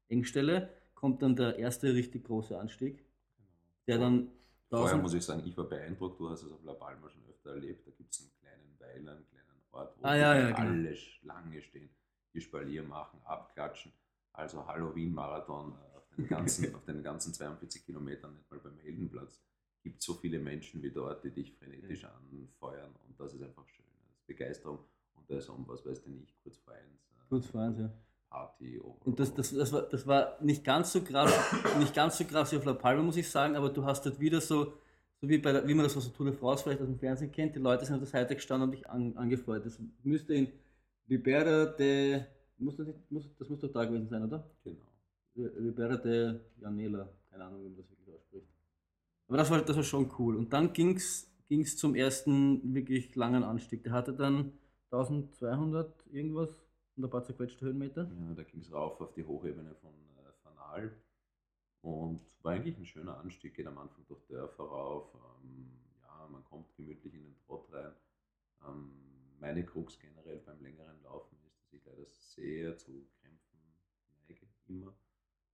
Engstelle 0.09 0.71
kommt 0.95 1.23
dann 1.23 1.37
der 1.37 1.59
erste 1.59 1.95
richtig 1.95 2.25
große 2.25 2.59
Anstieg, 2.59 3.05
der 3.87 3.99
dann 3.99 4.29
Vorher 4.71 4.97
1000 4.97 5.03
muss 5.03 5.15
ich 5.15 5.25
sagen, 5.25 5.43
ich 5.47 5.57
war 5.57 5.65
beeindruckt. 5.65 6.19
Du 6.19 6.29
hast 6.29 6.43
es 6.43 6.51
auf 6.51 6.63
La 6.65 6.73
Palma 6.75 7.09
schon 7.09 7.23
öfter 7.31 7.51
erlebt. 7.51 7.87
Da 7.87 7.93
gibt 7.93 8.13
es 8.13 8.21
einen 8.21 8.31
kleinen 8.41 8.77
Weiler, 8.79 9.13
einen 9.17 9.27
kleinen 9.29 9.61
Ort, 9.71 9.97
wo 9.99 10.05
Ah, 10.05 10.17
ja, 10.17 10.35
ja, 10.37 10.51
genau. 10.51 10.69
alle 10.69 10.97
Schlange 10.97 11.63
stehen, 11.63 11.91
die 12.33 12.41
Spalier 12.41 12.83
machen, 12.83 13.21
abklatschen. 13.25 13.93
Also 14.33 14.67
Halloween-Marathon 14.67 15.73
äh, 15.73 15.97
auf 15.97 16.09
den 16.17 16.27
ganzen, 16.27 16.75
auf 16.75 16.85
den 16.85 17.03
ganzen 17.03 17.33
42 17.33 17.85
Kilometern, 17.85 18.35
nicht 18.35 18.51
mal 18.51 18.59
beim 18.59 18.79
Heldenplatz. 18.81 19.41
Gibt 19.85 20.03
so 20.03 20.15
viele 20.15 20.39
Menschen 20.41 20.83
wie 20.83 20.91
dort, 20.91 21.23
die 21.23 21.31
dich 21.31 21.53
frenetisch 21.53 22.05
anfeuern 22.05 22.91
und 23.07 23.21
das 23.21 23.35
ist 23.35 23.43
einfach 23.43 23.69
schön. 23.69 23.85
Das 24.09 24.17
ist 24.17 24.27
Begeisterung 24.27 24.79
und 25.15 25.31
da 25.31 25.37
ist 25.37 25.49
um, 25.49 25.65
was 25.69 25.87
weiß 25.87 26.03
denn 26.03 26.19
ich, 26.23 26.35
kurz 26.43 26.57
vor 26.57 26.75
eins. 26.75 27.05
äh, 27.13 27.29
Kurz 27.29 27.47
vor 27.47 27.61
eins, 27.61 27.79
ja. 27.79 27.91
Party. 28.31 28.81
oh, 28.83 28.97
Und 29.05 29.21
das, 29.21 29.33
das, 29.35 29.55
das, 29.55 29.73
war, 29.73 29.83
das 29.83 30.07
war 30.07 30.43
nicht 30.43 30.65
ganz 30.65 30.93
so 30.93 31.03
krass, 31.03 31.33
nicht 31.79 31.95
ganz 31.95 32.19
so 32.19 32.25
krass 32.25 32.51
wie 32.51 32.57
auf 32.57 32.65
La 32.65 32.73
Palma, 32.73 33.03
muss 33.03 33.17
ich 33.17 33.31
sagen, 33.31 33.55
aber 33.57 33.69
du 33.71 33.85
hast 33.85 34.05
dort 34.07 34.19
wieder 34.19 34.41
so, 34.41 34.73
so 35.21 35.29
wie, 35.29 35.39
bei 35.39 35.53
der, 35.53 35.69
wie 35.69 35.75
man 35.75 35.85
das 35.85 35.97
aus 35.97 36.07
der 36.07 36.15
Tour 36.15 36.27
de 36.27 36.35
France 36.35 36.65
vielleicht 36.65 36.81
aus 36.81 36.89
dem 36.89 36.99
Fernsehen 36.99 37.31
kennt, 37.31 37.55
die 37.55 37.61
Leute 37.61 37.85
sind 37.85 37.95
auf 37.95 38.01
der 38.01 38.09
Seite 38.09 38.35
gestanden 38.35 38.69
und 38.69 38.73
dich 38.75 38.89
an, 38.91 39.17
angefeuert. 39.17 39.65
Das 39.67 39.79
müsste 40.03 40.35
in 40.35 40.49
Libera 41.07 41.67
de, 41.67 42.25
muss 42.59 42.77
das, 42.77 42.87
nicht, 42.89 43.11
muss, 43.11 43.31
das 43.39 43.49
muss 43.49 43.61
doch 43.61 43.71
da 43.71 43.85
gewesen 43.85 44.09
sein, 44.09 44.25
oder? 44.25 44.51
Genau. 44.65 44.87
Libera 45.35 45.97
de 45.97 46.41
Janela, 46.61 47.09
keine 47.31 47.45
Ahnung, 47.45 47.61
wie 47.65 47.69
man 47.69 47.77
das 47.77 47.91
wirklich. 47.91 48.04
Aber 49.35 49.43
das 49.43 49.51
war, 49.51 49.63
das 49.63 49.75
war 49.75 49.83
schon 49.83 50.13
cool. 50.21 50.37
Und 50.37 50.53
dann 50.53 50.73
ging 50.73 50.95
es 50.95 51.77
zum 51.77 51.97
ersten 51.97 52.73
wirklich 52.73 53.17
langen 53.17 53.43
Anstieg. 53.43 53.83
Der 53.83 53.91
hatte 53.91 54.13
dann 54.13 54.53
1200 54.93 56.07
irgendwas 56.13 56.51
und 56.95 57.03
ein 57.03 57.11
paar 57.11 57.25
zerquetschte 57.25 57.67
Höhenmeter. 57.67 58.05
Ja, 58.05 58.35
da 58.35 58.45
ging 58.45 58.61
es 58.61 58.73
rauf 58.73 59.01
auf 59.01 59.13
die 59.13 59.25
Hochebene 59.25 59.75
von 59.75 59.91
äh, 59.91 60.33
Fanal 60.45 60.97
und 61.81 62.21
war 62.43 62.53
eigentlich 62.53 62.79
ein 62.79 62.87
schöner 62.87 63.19
Anstieg, 63.19 63.55
geht 63.55 63.67
am 63.67 63.77
Anfang 63.77 64.07
durch 64.07 64.25
Dörfer 64.29 64.63
rauf. 64.63 65.13
Ähm, 65.17 65.69
ja, 66.03 66.29
man 66.31 66.45
kommt 66.45 66.73
gemütlich 66.77 67.13
in 67.15 67.25
den 67.25 67.37
Trott 67.45 67.67
rein. 67.73 67.91
Ähm, 68.69 68.93
meine 69.41 69.65
Krux 69.65 69.99
generell 69.99 70.39
beim 70.47 70.63
längeren 70.63 71.03
Laufen 71.03 71.37
ist, 71.45 71.61
dass 71.61 71.73
ich 71.73 71.85
leider 71.85 72.07
sehr 72.07 72.79
zu 72.79 73.09
Krämpfen 73.21 73.59
neige, 74.29 74.47
immer. 74.69 74.95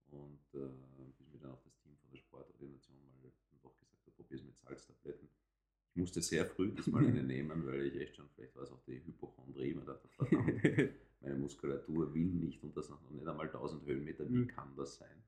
Und 0.08 0.44
äh, 0.52 0.68
bis 1.16 1.30
mir 1.32 1.38
dann 1.38 1.52
auch 1.52 1.62
das 1.62 1.76
Team 1.78 1.96
von 1.96 2.10
der 2.10 2.18
Sportordination 2.18 2.98
mal 2.98 3.10
dann 3.50 3.60
doch 3.62 3.76
gesagt 3.78 4.06
hat, 4.06 4.16
probier 4.16 4.38
es 4.38 4.44
mit 4.44 4.56
Salztabletten. 4.78 5.28
Ich 5.94 6.00
musste 6.00 6.22
sehr 6.22 6.46
früh 6.46 6.70
diesmal 6.72 7.06
eine 7.06 7.22
nehmen, 7.22 7.66
weil 7.66 7.86
ich 7.86 7.96
echt 8.00 8.16
schon, 8.16 8.28
vielleicht 8.34 8.54
war 8.56 8.62
es 8.62 8.70
auch 8.72 8.82
die 8.86 9.02
Hypochondrie, 9.04 9.74
mir 9.74 9.84
dachte, 9.84 10.08
verdammt, 10.08 10.62
meine 11.20 11.34
Muskulatur 11.36 12.14
will 12.14 12.26
nicht 12.26 12.62
und 12.62 12.76
das 12.76 12.88
noch 12.88 13.00
nicht 13.10 13.26
einmal 13.26 13.46
1000 13.46 13.84
Höhenmeter, 13.86 14.28
wie 14.28 14.36
Mhm. 14.38 14.46
kann 14.46 14.72
das 14.76 14.96
sein? 14.96 15.22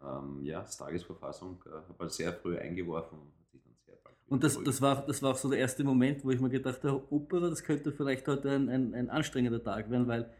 Äh, 0.00 0.06
ähm, 0.06 0.44
ja, 0.44 0.60
das 0.62 0.76
Tagesverfassung 0.76 1.62
äh, 1.66 1.70
habe 1.70 1.96
halt 1.98 2.12
sehr 2.12 2.32
früh 2.32 2.58
eingeworfen 2.58 3.18
und 3.18 3.32
hat 3.38 3.50
sich 3.50 3.62
dann 3.62 3.74
sehr 3.86 3.96
bald 4.02 4.16
Und 4.28 4.42
das, 4.44 4.62
das, 4.62 4.82
war, 4.82 5.06
das 5.06 5.22
war 5.22 5.32
auch 5.32 5.36
so 5.36 5.48
der 5.48 5.60
erste 5.60 5.84
Moment, 5.84 6.24
wo 6.24 6.30
ich 6.30 6.40
mir 6.40 6.50
gedacht 6.50 6.82
habe, 6.84 7.04
Opera, 7.12 7.48
das 7.50 7.62
könnte 7.62 7.92
vielleicht 7.92 8.26
heute 8.28 8.50
ein, 8.50 8.68
ein, 8.68 8.94
ein 8.94 9.10
anstrengender 9.10 9.62
Tag 9.62 9.90
werden, 9.90 10.08
weil 10.08 10.30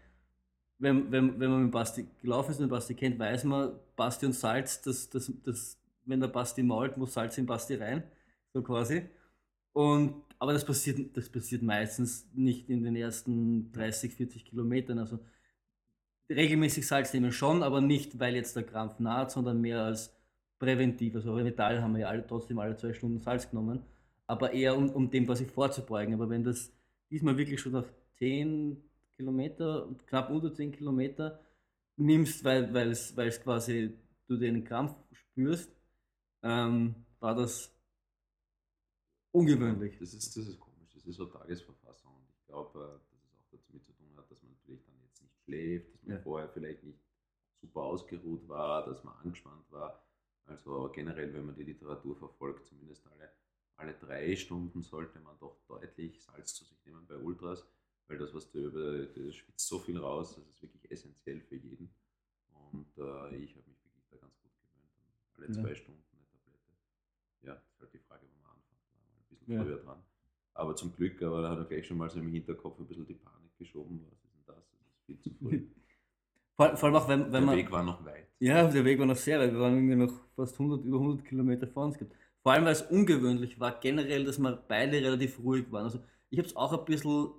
wenn, 0.79 1.11
wenn, 1.13 1.39
wenn 1.41 1.51
man 1.51 1.63
mit 1.65 1.73
Basti 1.73 2.07
gelaufen 2.21 2.51
ist 2.51 2.61
und 2.61 2.69
Basti 2.69 2.95
kennt, 2.95 3.19
weiß 3.19 3.45
man, 3.45 3.79
Basti 3.97 4.27
und 4.27 4.33
Salz, 4.33 4.83
das, 4.83 5.09
das, 5.09 5.33
das, 5.45 5.79
wenn 6.05 6.21
der 6.21 6.29
Basti 6.29 6.63
mault, 6.63 6.97
muss 6.97 7.15
Salz 7.15 7.39
in 7.39 7.47
Basti 7.47 7.75
rein, 7.77 8.03
so 8.55 8.63
quasi. 8.63 9.03
Und, 9.73 10.23
aber 10.39 10.53
das 10.53 10.65
passiert, 10.65 11.17
das 11.17 11.29
passiert 11.29 11.63
meistens 11.63 12.31
nicht 12.33 12.71
in 12.71 12.85
den 12.85 12.97
ersten 12.97 13.73
30, 13.73 14.15
40 14.15 14.45
Kilometern. 14.47 14.99
Also 14.99 15.19
regelmäßig 16.31 16.87
Salz 16.87 17.13
nehmen 17.13 17.33
schon, 17.33 17.63
aber 17.63 17.81
nicht, 17.81 18.19
weil 18.19 18.37
jetzt 18.37 18.57
der 18.57 18.63
Krampf 18.63 19.01
naht, 19.01 19.33
sondern 19.33 19.61
mehr 19.61 19.83
als 19.83 20.17
präventiv. 20.59 21.17
Also 21.17 21.37
in 21.37 21.47
Italien 21.47 21.83
haben 21.83 21.93
wir 21.93 22.03
ja 22.03 22.09
alle, 22.09 22.27
trotzdem 22.27 22.59
alle 22.59 22.77
zwei 22.77 22.95
Stunden 22.95 23.21
Salz 23.21 23.51
genommen, 23.51 23.83
aber 24.27 24.53
eher 24.53 24.77
um, 24.77 24.89
um 24.91 25.11
dem 25.11 25.27
quasi 25.27 25.45
vorzubeugen. 25.45 26.15
Aber 26.15 26.31
wenn 26.31 26.45
das 26.45 26.73
diesmal 27.11 27.37
wirklich 27.37 27.61
schon 27.61 27.73
nach 27.73 27.87
10 28.19 28.81
Kilometer, 29.17 29.89
knapp 30.07 30.31
unter 30.31 30.55
10 30.55 30.73
Kilometer 30.73 31.41
nimmst, 31.97 32.45
weil, 32.45 32.75
es, 32.91 33.17
weil 33.17 33.29
es 33.29 33.43
quasi 33.43 33.93
du 34.29 34.37
den 34.37 34.65
Krampf 34.65 34.95
spürst, 35.13 35.71
ähm, 36.43 36.95
war 37.21 37.35
das 37.35 37.74
ungewöhnlich. 39.35 39.99
Das 39.99 40.15
ist, 40.15 40.37
das 40.37 40.47
ist 40.49 40.61
komisch, 40.61 40.91
das 40.95 41.05
ist 41.07 41.17
so 41.17 41.27
Tagesverfassung. 41.27 42.13
Und 42.15 42.29
ich 42.31 42.47
glaube, 42.47 42.79
äh, 42.79 42.99
dass 43.11 43.21
es 43.21 43.53
auch 43.53 43.67
damit 43.69 43.85
zu 43.85 43.93
tun 43.93 44.17
hat, 44.17 44.31
dass 44.31 44.43
man 44.43 44.53
natürlich 44.53 44.85
dann 44.85 44.95
jetzt 45.03 45.23
nicht 45.23 45.37
schläft, 45.45 45.95
dass 45.95 46.03
man 46.05 46.17
Ja. 46.17 46.23
vorher 46.23 46.49
vielleicht 46.49 46.83
nicht 46.85 47.01
super 47.61 47.83
ausgeruht 47.83 48.47
war, 48.49 48.85
dass 48.87 49.03
man 49.05 49.15
angespannt 49.19 49.71
war. 49.71 50.03
Also 50.47 50.91
generell, 50.93 51.33
wenn 51.33 51.47
man 51.47 51.55
die 51.57 51.65
Literatur 51.65 52.17
verfolgt, 52.17 52.67
zumindest 52.67 53.07
alle, 53.07 53.31
alle 53.77 53.95
drei 53.95 54.37
Stunden 54.37 54.83
sollte 54.83 55.19
man 55.21 55.39
doch 55.39 55.59
deutlich 55.67 56.23
Salz 56.23 56.55
zu 56.55 56.65
sich 56.65 56.85
nehmen 56.85 57.07
bei 57.07 57.17
Ultras, 57.17 57.67
weil 58.07 58.19
das, 58.19 58.35
was 58.35 58.51
du 58.51 58.59
über, 58.67 59.07
das 59.07 59.35
schwitzt 59.35 59.67
so 59.67 59.79
viel 59.79 59.99
raus, 59.99 60.37
das 60.37 60.47
ist 60.47 60.63
wirklich 60.63 60.91
essentiell 60.91 61.41
für 61.41 61.57
jeden. 61.57 61.89
Und 62.73 62.87
äh, 62.99 63.37
ich 63.37 63.57
habe 63.57 63.69
mich 63.71 63.83
wirklich 63.85 64.07
da 64.11 64.17
ganz 64.19 64.37
gut 64.43 64.53
gewöhnt 64.59 64.91
alle 65.37 65.47
Ja. 65.47 65.53
zwei 65.53 65.75
Stunden 65.75 66.05
eine 66.13 66.27
Tablette. 66.29 66.73
Ja, 67.43 67.55
ist 67.55 67.81
halt 67.81 67.93
die 67.95 67.99
Frage, 67.99 68.27
Ja. 69.47 69.63
früher 69.63 69.79
dran. 69.79 69.99
Aber 70.55 70.77
zum 70.77 70.95
Glück, 70.95 71.21
aber 71.23 71.43
da 71.43 71.51
hat 71.51 71.59
er 71.59 71.65
gleich 71.65 71.87
schon 71.87 71.97
mal 71.99 72.09
so 72.11 72.19
im 72.21 72.31
Hinterkopf 72.31 72.79
ein 72.79 72.87
bisschen 72.87 73.07
die 73.07 73.15
Panik 73.15 73.57
geschoben. 73.59 74.01
Was 74.11 74.13
ist 74.23 74.25
denn 74.35 74.43
das? 74.47 74.57
Das 74.57 74.91
ist 74.91 75.05
viel 75.07 75.21
zu 75.21 75.31
früh. 75.39 75.67
Vor, 76.57 76.77
vor 76.77 76.87
allem 76.89 76.97
auch, 76.97 77.09
wenn, 77.09 77.25
wenn 77.25 77.33
Der 77.33 77.41
man. 77.41 77.57
Weg 77.57 77.71
war 77.73 77.83
noch 77.83 78.05
weit. 78.05 78.29
Ja, 78.39 78.69
der 78.71 78.85
Weg 78.85 78.99
war 79.01 79.07
noch 79.07 79.17
sehr 79.17 79.41
weit. 79.41 79.53
Wir 79.53 79.59
waren 79.59 79.75
irgendwie 79.75 79.97
noch 79.97 80.13
fast 80.37 80.55
100, 80.55 80.85
über 80.85 80.99
100 80.99 81.25
Kilometer 81.27 81.67
vor 81.67 81.87
uns. 81.87 81.99
gehabt. 81.99 82.15
Vor 82.45 82.53
allem, 82.53 82.65
weil 82.65 82.73
es 82.73 82.83
ungewöhnlich 82.83 83.59
war, 83.59 83.81
generell, 83.81 84.25
dass 84.25 84.39
wir 84.39 84.63
beide 84.69 84.99
relativ 85.03 85.41
ruhig 85.41 85.65
waren. 85.73 85.85
Also, 85.85 85.99
ich 86.31 86.39
habe 86.39 86.47
es 86.47 86.55
auch 86.55 86.73
ein 86.79 86.85
bisschen, 86.85 87.31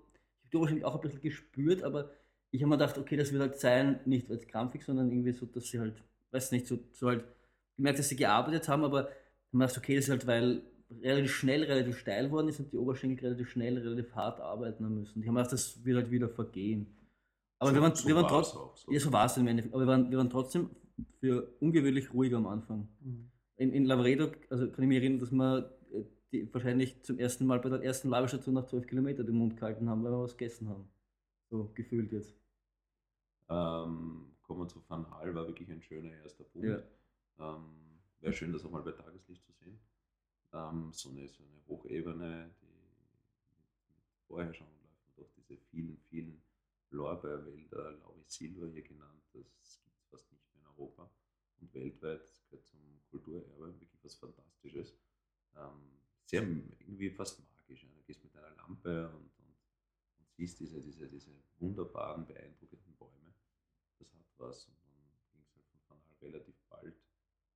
ich 0.43 0.53
habe 0.53 0.59
wahrscheinlich 0.61 0.83
auch 0.85 0.95
ein 0.95 1.01
bisschen 1.01 1.21
gespürt, 1.21 1.83
aber 1.83 2.11
ich 2.51 2.61
habe 2.61 2.69
mir 2.69 2.77
gedacht, 2.77 2.97
okay, 2.97 3.15
das 3.15 3.31
wird 3.31 3.41
halt 3.41 3.57
sein, 3.57 3.99
nicht 4.05 4.29
als 4.29 4.45
krampfig, 4.47 4.83
sondern 4.83 5.09
irgendwie 5.09 5.31
so, 5.31 5.45
dass 5.45 5.65
sie 5.67 5.79
halt, 5.79 6.03
weiß 6.31 6.51
nicht, 6.51 6.67
so, 6.67 6.79
so 6.91 7.07
halt 7.07 7.23
gemerkt, 7.77 7.99
dass 7.99 8.09
sie 8.09 8.15
gearbeitet 8.17 8.67
haben, 8.67 8.83
aber 8.83 9.09
ich 9.53 9.59
dachte, 9.59 9.79
okay, 9.79 9.95
das 9.95 10.05
ist 10.05 10.11
halt, 10.11 10.27
weil 10.27 10.61
relativ 10.89 11.33
schnell, 11.35 11.63
relativ 11.63 11.97
steil 11.97 12.31
worden 12.31 12.49
ist 12.49 12.59
und 12.59 12.71
die 12.71 12.77
Oberschenkel 12.77 13.25
relativ 13.27 13.49
schnell, 13.49 13.77
relativ 13.77 14.13
hart 14.13 14.39
arbeiten 14.39 14.85
haben 14.85 14.99
müssen. 14.99 15.19
Ich 15.21 15.27
habe 15.27 15.33
mir 15.33 15.39
gedacht, 15.41 15.53
das 15.53 15.83
wird 15.83 15.97
halt 15.97 16.11
wieder 16.11 16.29
vergehen. 16.29 16.87
Aber 17.59 17.73
wir 17.73 17.81
waren, 17.81 17.95
So 17.95 18.07
wir 18.07 18.15
waren 18.15 18.27
trotzdem. 18.27 18.61
auch, 18.61 18.75
so. 18.77 18.91
Ja, 18.91 18.99
so 18.99 19.11
war 19.11 19.25
es 19.25 19.37
im 19.37 19.47
Endeffekt. 19.47 19.73
Aber 19.73 19.83
wir 19.83 19.87
waren, 19.87 20.11
wir 20.11 20.17
waren 20.17 20.29
trotzdem 20.29 20.69
für 21.19 21.55
ungewöhnlich 21.59 22.13
ruhig 22.13 22.33
am 22.35 22.47
Anfang. 22.47 22.87
In, 23.57 23.71
in 23.71 23.85
Lavredo, 23.85 24.31
also 24.49 24.69
kann 24.69 24.83
ich 24.83 24.87
mich 24.89 24.97
erinnern, 24.97 25.19
dass 25.19 25.31
wir 25.31 25.77
äh, 25.93 26.03
die, 26.31 26.53
wahrscheinlich 26.53 27.01
zum 27.03 27.17
ersten 27.17 27.45
Mal 27.45 27.59
bei 27.59 27.69
der 27.69 27.81
ersten 27.81 28.09
Labestation 28.09 28.53
nach 28.55 28.65
12 28.65 28.87
Kilometern 28.87 29.25
den 29.25 29.35
Mund 29.37 29.57
gehalten 29.57 29.89
haben, 29.89 30.03
weil 30.03 30.11
wir 30.11 30.21
was 30.23 30.37
gegessen 30.37 30.69
haben. 30.69 30.87
So 31.49 31.71
gefühlt 31.73 32.11
jetzt. 32.11 32.35
Ähm, 33.49 34.33
kommen 34.43 34.59
wir 34.61 34.67
zu 34.67 34.81
Van 34.87 35.09
Hal, 35.11 35.33
war 35.35 35.47
wirklich 35.47 35.69
ein 35.71 35.81
schöner 35.81 36.11
erster 36.23 36.43
Punkt. 36.43 36.67
Ja. 36.67 36.79
Ähm, 37.39 37.65
Wäre 38.19 38.33
schön, 38.33 38.51
das 38.51 38.65
auch 38.65 38.71
mal 38.71 38.81
bei 38.81 38.91
Tageslicht 38.91 39.43
zu 39.45 39.51
sehen. 39.53 39.79
Ähm, 40.55 40.93
so, 40.93 41.09
eine, 41.09 41.27
so 41.27 41.43
eine 41.43 41.67
Hochebene, 41.67 42.49
die 42.61 44.25
vorher 44.25 44.53
schon 44.53 44.67
läuft 44.77 45.01
man 45.03 45.15
durch 45.17 45.29
diese 45.35 45.57
vielen, 45.57 45.97
vielen 46.09 46.41
Lorbeerwälder, 46.91 47.91
Lauri 47.91 48.23
Silva 48.25 48.65
hier 48.67 48.83
genannt, 48.83 49.21
das 49.33 49.81
gibt 49.83 49.99
es 49.99 50.07
fast 50.09 50.31
nicht 50.31 50.45
mehr 50.53 50.61
in 50.61 50.67
Europa 50.67 51.09
und 51.59 51.73
weltweit. 51.73 52.21
Das 52.29 52.41
gehört 52.45 52.65
zum 52.65 52.79
Kulturerbe, 53.11 53.79
wirklich 53.79 53.89
was 54.01 54.15
Fantastisches. 54.15 54.95
Ähm, 55.57 55.99
sehr 56.25 56.41
irgendwie 56.41 57.09
fast 57.09 57.41
magisch. 57.51 57.83
Ja. 57.83 57.89
Du 57.89 58.01
gehst 58.03 58.23
mit 58.23 58.33
einer 58.37 58.55
Lampe 58.55 59.09
und, 59.09 59.15
und, 59.15 59.55
und 60.19 60.29
siehst 60.37 60.59
diese, 60.61 60.81
diese, 60.81 61.09
diese 61.09 61.31
wunderbaren, 61.59 62.25
beeindruckenden 62.25 62.95
Bäume. 62.95 63.33
Das 63.99 64.07
hat 64.13 64.25
was. 64.37 64.67
Und 64.67 64.77
dann 64.85 64.95
ging 65.33 65.41
es 65.43 65.53
halt 65.55 65.65
von 65.87 65.97
relativ 66.21 66.55
bald 66.69 66.95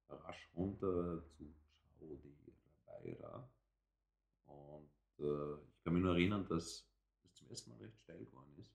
rasch 0.09 0.49
runter 0.53 1.23
zu 1.29 1.53
de 1.99 2.17
Rabeira. 2.99 3.49
Und 4.45 4.91
äh, 5.19 5.53
ich 5.73 5.83
kann 5.83 5.93
mich 5.93 6.03
nur 6.03 6.13
erinnern, 6.13 6.45
dass 6.47 6.88
das 7.23 7.33
zum 7.33 7.49
ersten 7.49 7.71
Mal 7.71 7.77
recht 7.77 7.97
steil 7.99 8.25
geworden 8.25 8.53
ist. 8.57 8.73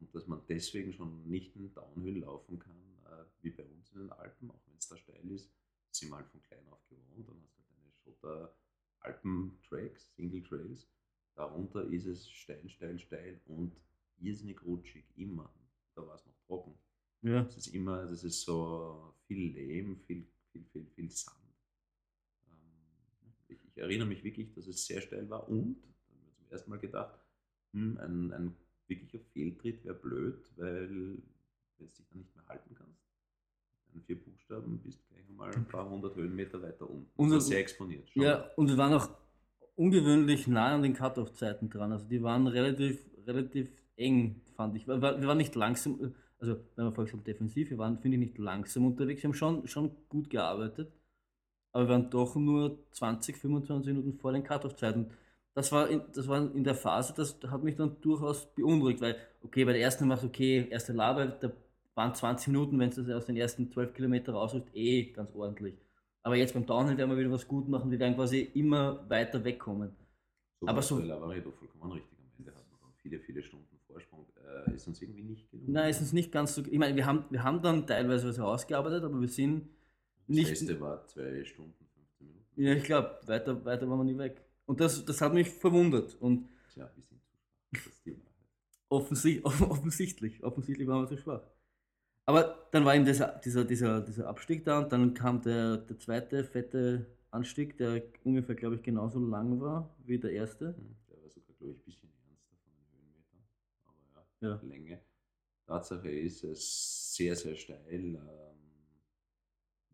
Und 0.00 0.14
dass 0.14 0.26
man 0.26 0.42
deswegen 0.48 0.92
schon 0.92 1.28
nicht 1.28 1.56
einen 1.56 1.72
Downhill 1.72 2.18
laufen 2.20 2.58
kann, 2.58 2.80
äh, 3.06 3.24
wie 3.42 3.50
bei 3.50 3.64
uns 3.64 3.90
in 3.92 4.00
den 4.00 4.12
Alpen, 4.12 4.50
auch 4.50 4.60
wenn 4.66 4.76
es 4.76 4.88
da 4.88 4.96
steil 4.96 5.30
ist. 5.30 5.50
Sind 5.90 6.10
wir 6.10 6.16
halt 6.16 6.28
von 6.28 6.42
klein 6.42 6.66
auf 6.68 6.86
gewohnt. 6.88 7.28
Dann 7.28 7.42
hast 7.42 7.56
du 7.56 7.62
halt 7.62 7.82
eine 7.82 7.92
Schotter 7.92 8.56
Alpen-Tracks, 9.00 10.14
Single 10.14 10.42
Trails. 10.42 10.88
Darunter 11.34 11.84
ist 11.84 12.06
es 12.06 12.28
steil, 12.30 12.68
steil, 12.68 12.98
steil 12.98 13.40
und 13.46 13.76
irrsinnig 14.18 14.62
rutschig, 14.64 15.04
immer. 15.16 15.52
Da 15.94 16.06
war 16.06 16.16
es 16.16 16.26
noch 16.26 16.36
trocken. 16.46 16.76
Ja. 17.22 17.42
Es 17.42 17.56
ist 17.56 17.68
immer, 17.68 18.06
das 18.06 18.24
ist 18.24 18.42
so 18.42 19.14
viel 19.26 19.52
Lehm, 19.52 19.98
viel, 20.00 20.26
viel, 20.50 20.64
viel, 20.64 20.86
viel 20.86 21.10
Sand. 21.10 21.37
Erinnere 23.78 24.08
mich 24.08 24.22
wirklich, 24.24 24.52
dass 24.54 24.66
es 24.66 24.86
sehr 24.86 25.00
steil 25.00 25.28
war 25.30 25.48
und 25.48 25.76
dann 25.76 26.18
haben 26.18 26.26
wir 26.26 26.34
zum 26.36 26.50
ersten 26.50 26.70
Mal 26.70 26.78
gedacht, 26.78 27.18
hm, 27.72 27.98
ein, 27.98 28.32
ein 28.32 28.56
wirklicher 28.86 29.18
Fehltritt 29.32 29.84
wäre 29.84 29.94
blöd, 29.94 30.50
weil 30.56 30.88
wenn 30.90 31.16
du 31.78 31.84
dich 31.84 31.94
dann 32.10 32.18
nicht 32.18 32.34
mehr 32.36 32.46
halten 32.48 32.74
kannst, 32.74 33.02
dann 33.92 34.02
vier 34.02 34.16
Buchstaben 34.22 34.78
bist 34.78 34.98
gleich 35.08 35.28
einmal 35.28 35.54
ein 35.54 35.66
paar 35.66 35.88
hundert 35.88 36.16
Höhenmeter 36.16 36.60
weiter 36.62 36.88
unten. 36.88 37.10
Und- 37.16 37.32
Also 37.32 37.48
sehr 37.48 37.60
exponiert. 37.60 38.08
schon. 38.10 38.22
Ja, 38.22 38.50
und 38.56 38.68
wir 38.68 38.76
waren 38.76 38.94
auch 38.94 39.08
ungewöhnlich 39.76 40.46
nah 40.46 40.74
an 40.74 40.82
den 40.82 40.94
Cut-Off-Zeiten 40.94 41.70
dran. 41.70 41.92
Also 41.92 42.06
die 42.06 42.22
waren 42.22 42.46
relativ, 42.46 42.98
relativ 43.26 43.68
eng, 43.96 44.40
fand 44.56 44.74
ich. 44.76 44.86
Wir, 44.86 45.00
waren 45.00 45.36
nicht 45.38 45.54
langsam, 45.54 46.14
also 46.38 46.56
wenn 46.76 46.86
man 46.86 46.94
vorher 46.94 47.10
gesagt 47.12 47.26
defensiv, 47.26 47.70
wir 47.70 47.78
waren, 47.78 47.98
finde 47.98 48.16
ich, 48.16 48.20
nicht 48.20 48.38
langsam 48.38 48.86
unterwegs. 48.86 49.22
Wir 49.22 49.28
haben 49.28 49.34
schon, 49.34 49.68
schon 49.68 49.90
gut 50.08 50.30
gearbeitet, 50.30 50.92
aber 51.78 51.86
wir 51.88 51.92
waren 51.94 52.10
doch 52.10 52.34
nur 52.34 52.76
20, 52.90 53.36
25 53.36 53.86
Minuten 53.86 54.18
vor 54.18 54.32
den 54.32 54.42
Cut-Off-Zeiten. 54.42 55.10
Das 55.54 55.70
war, 55.70 55.88
in, 55.88 56.02
das 56.12 56.26
war 56.26 56.38
in 56.38 56.64
der 56.64 56.74
Phase, 56.74 57.14
das 57.16 57.38
hat 57.48 57.62
mich 57.62 57.76
dann 57.76 57.96
durchaus 58.00 58.52
beunruhigt, 58.54 59.00
weil, 59.00 59.16
okay, 59.42 59.64
bei 59.64 59.72
der 59.72 59.82
ersten 59.82 60.08
macht 60.08 60.24
okay, 60.24 60.66
erste 60.70 60.92
Laber, 60.92 61.26
da 61.26 61.52
waren 61.94 62.14
20 62.14 62.48
Minuten, 62.48 62.78
wenn 62.80 62.90
das 62.90 63.08
aus 63.10 63.26
den 63.26 63.36
ersten 63.36 63.70
12 63.70 63.94
Kilometern 63.94 64.34
rausholst, 64.34 64.66
eh 64.74 65.04
ganz 65.12 65.32
ordentlich. 65.34 65.74
Aber 66.24 66.34
jetzt 66.34 66.54
beim 66.54 66.66
Downhill 66.66 66.96
werden 66.96 67.10
wir 67.10 67.18
wieder 67.18 67.30
was 67.30 67.46
gut 67.46 67.68
machen, 67.68 67.90
wir 67.92 67.98
werden 68.00 68.16
quasi 68.16 68.40
immer 68.54 69.08
weiter 69.08 69.42
wegkommen. 69.44 69.90
So 70.60 70.66
Aber 70.66 70.82
so- 70.82 70.98
Lavaredo 70.98 71.52
vollkommen 71.52 71.92
richtig. 71.92 72.18
Am 72.18 72.30
Ende 72.38 72.50
hat 72.54 72.64
man 72.72 72.80
dann 72.80 72.92
viele, 73.00 73.20
viele 73.20 73.42
Stunden 73.42 73.78
Vorsprung. 73.86 74.26
Äh, 74.66 74.74
ist 74.74 74.88
uns 74.88 75.00
irgendwie 75.00 75.22
nicht 75.22 75.48
gelungen. 75.50 75.72
Nein, 75.72 75.90
ist 75.90 76.00
uns 76.00 76.12
nicht 76.12 76.32
ganz 76.32 76.56
so. 76.56 76.62
Ich 76.62 76.78
meine, 76.78 76.96
wir 76.96 77.06
haben, 77.06 77.24
wir 77.30 77.44
haben 77.44 77.62
dann 77.62 77.86
teilweise 77.86 78.28
was 78.28 78.38
herausgearbeitet, 78.38 79.04
aber 79.04 79.20
wir 79.20 79.28
sind 79.28 79.68
Das 80.28 80.36
nicht. 80.36 80.48
Beste 80.50 80.80
war 80.80 81.06
zwei 81.06 81.44
Stunden, 81.44 81.74
15 81.94 82.26
Minuten. 82.26 82.62
Ja, 82.62 82.72
ich 82.74 82.84
glaube, 82.84 83.18
weiter, 83.26 83.64
weiter 83.64 83.88
waren 83.88 83.98
wir 83.98 84.04
nie 84.04 84.18
weg. 84.18 84.42
Und 84.66 84.80
das, 84.80 85.04
das 85.04 85.20
hat 85.20 85.32
mich 85.34 85.48
verwundert. 85.48 86.14
Und 86.20 86.48
Tja, 86.72 86.90
wir 86.94 87.02
sind 87.04 87.22
zu 87.24 87.34
schwach. 87.36 87.72
Das 87.72 87.86
ist 87.86 88.06
die 88.06 88.20
offensichtlich, 88.88 89.44
offensichtlich, 89.62 90.42
offensichtlich 90.44 90.88
waren 90.88 91.02
wir 91.02 91.08
zu 91.08 91.16
schwach. 91.18 91.42
Aber 92.26 92.68
dann 92.72 92.84
war 92.84 92.94
eben 92.94 93.06
dieser, 93.06 93.38
dieser, 93.42 93.64
dieser, 93.64 94.02
dieser 94.02 94.26
Abstieg 94.28 94.64
da 94.64 94.80
und 94.80 94.92
dann 94.92 95.14
kam 95.14 95.40
der, 95.40 95.78
der 95.78 95.98
zweite 95.98 96.44
fette 96.44 97.06
Anstieg, 97.30 97.78
der 97.78 98.02
ungefähr, 98.24 98.54
glaube 98.54 98.76
ich, 98.76 98.82
genauso 98.82 99.18
lang 99.18 99.60
war 99.60 99.94
wie 100.04 100.18
der 100.18 100.32
erste. 100.32 100.74
Hm, 100.76 100.96
Der 101.08 101.22
war 101.22 101.30
sogar, 101.30 101.54
glaube 101.56 101.72
ich, 101.72 101.78
ein 101.80 101.84
bisschen 101.84 102.10
ernster 102.28 102.56
von 102.62 102.72
den 102.74 102.86
Höhenmetern. 102.92 103.42
Aber 103.86 104.26
ja, 104.40 104.48
Ja. 104.48 104.60
Länge. 104.62 105.00
Tatsache 105.66 106.10
ist 106.10 106.44
es 106.44 107.14
sehr, 107.14 107.36
sehr 107.36 107.54
steil. 107.56 107.80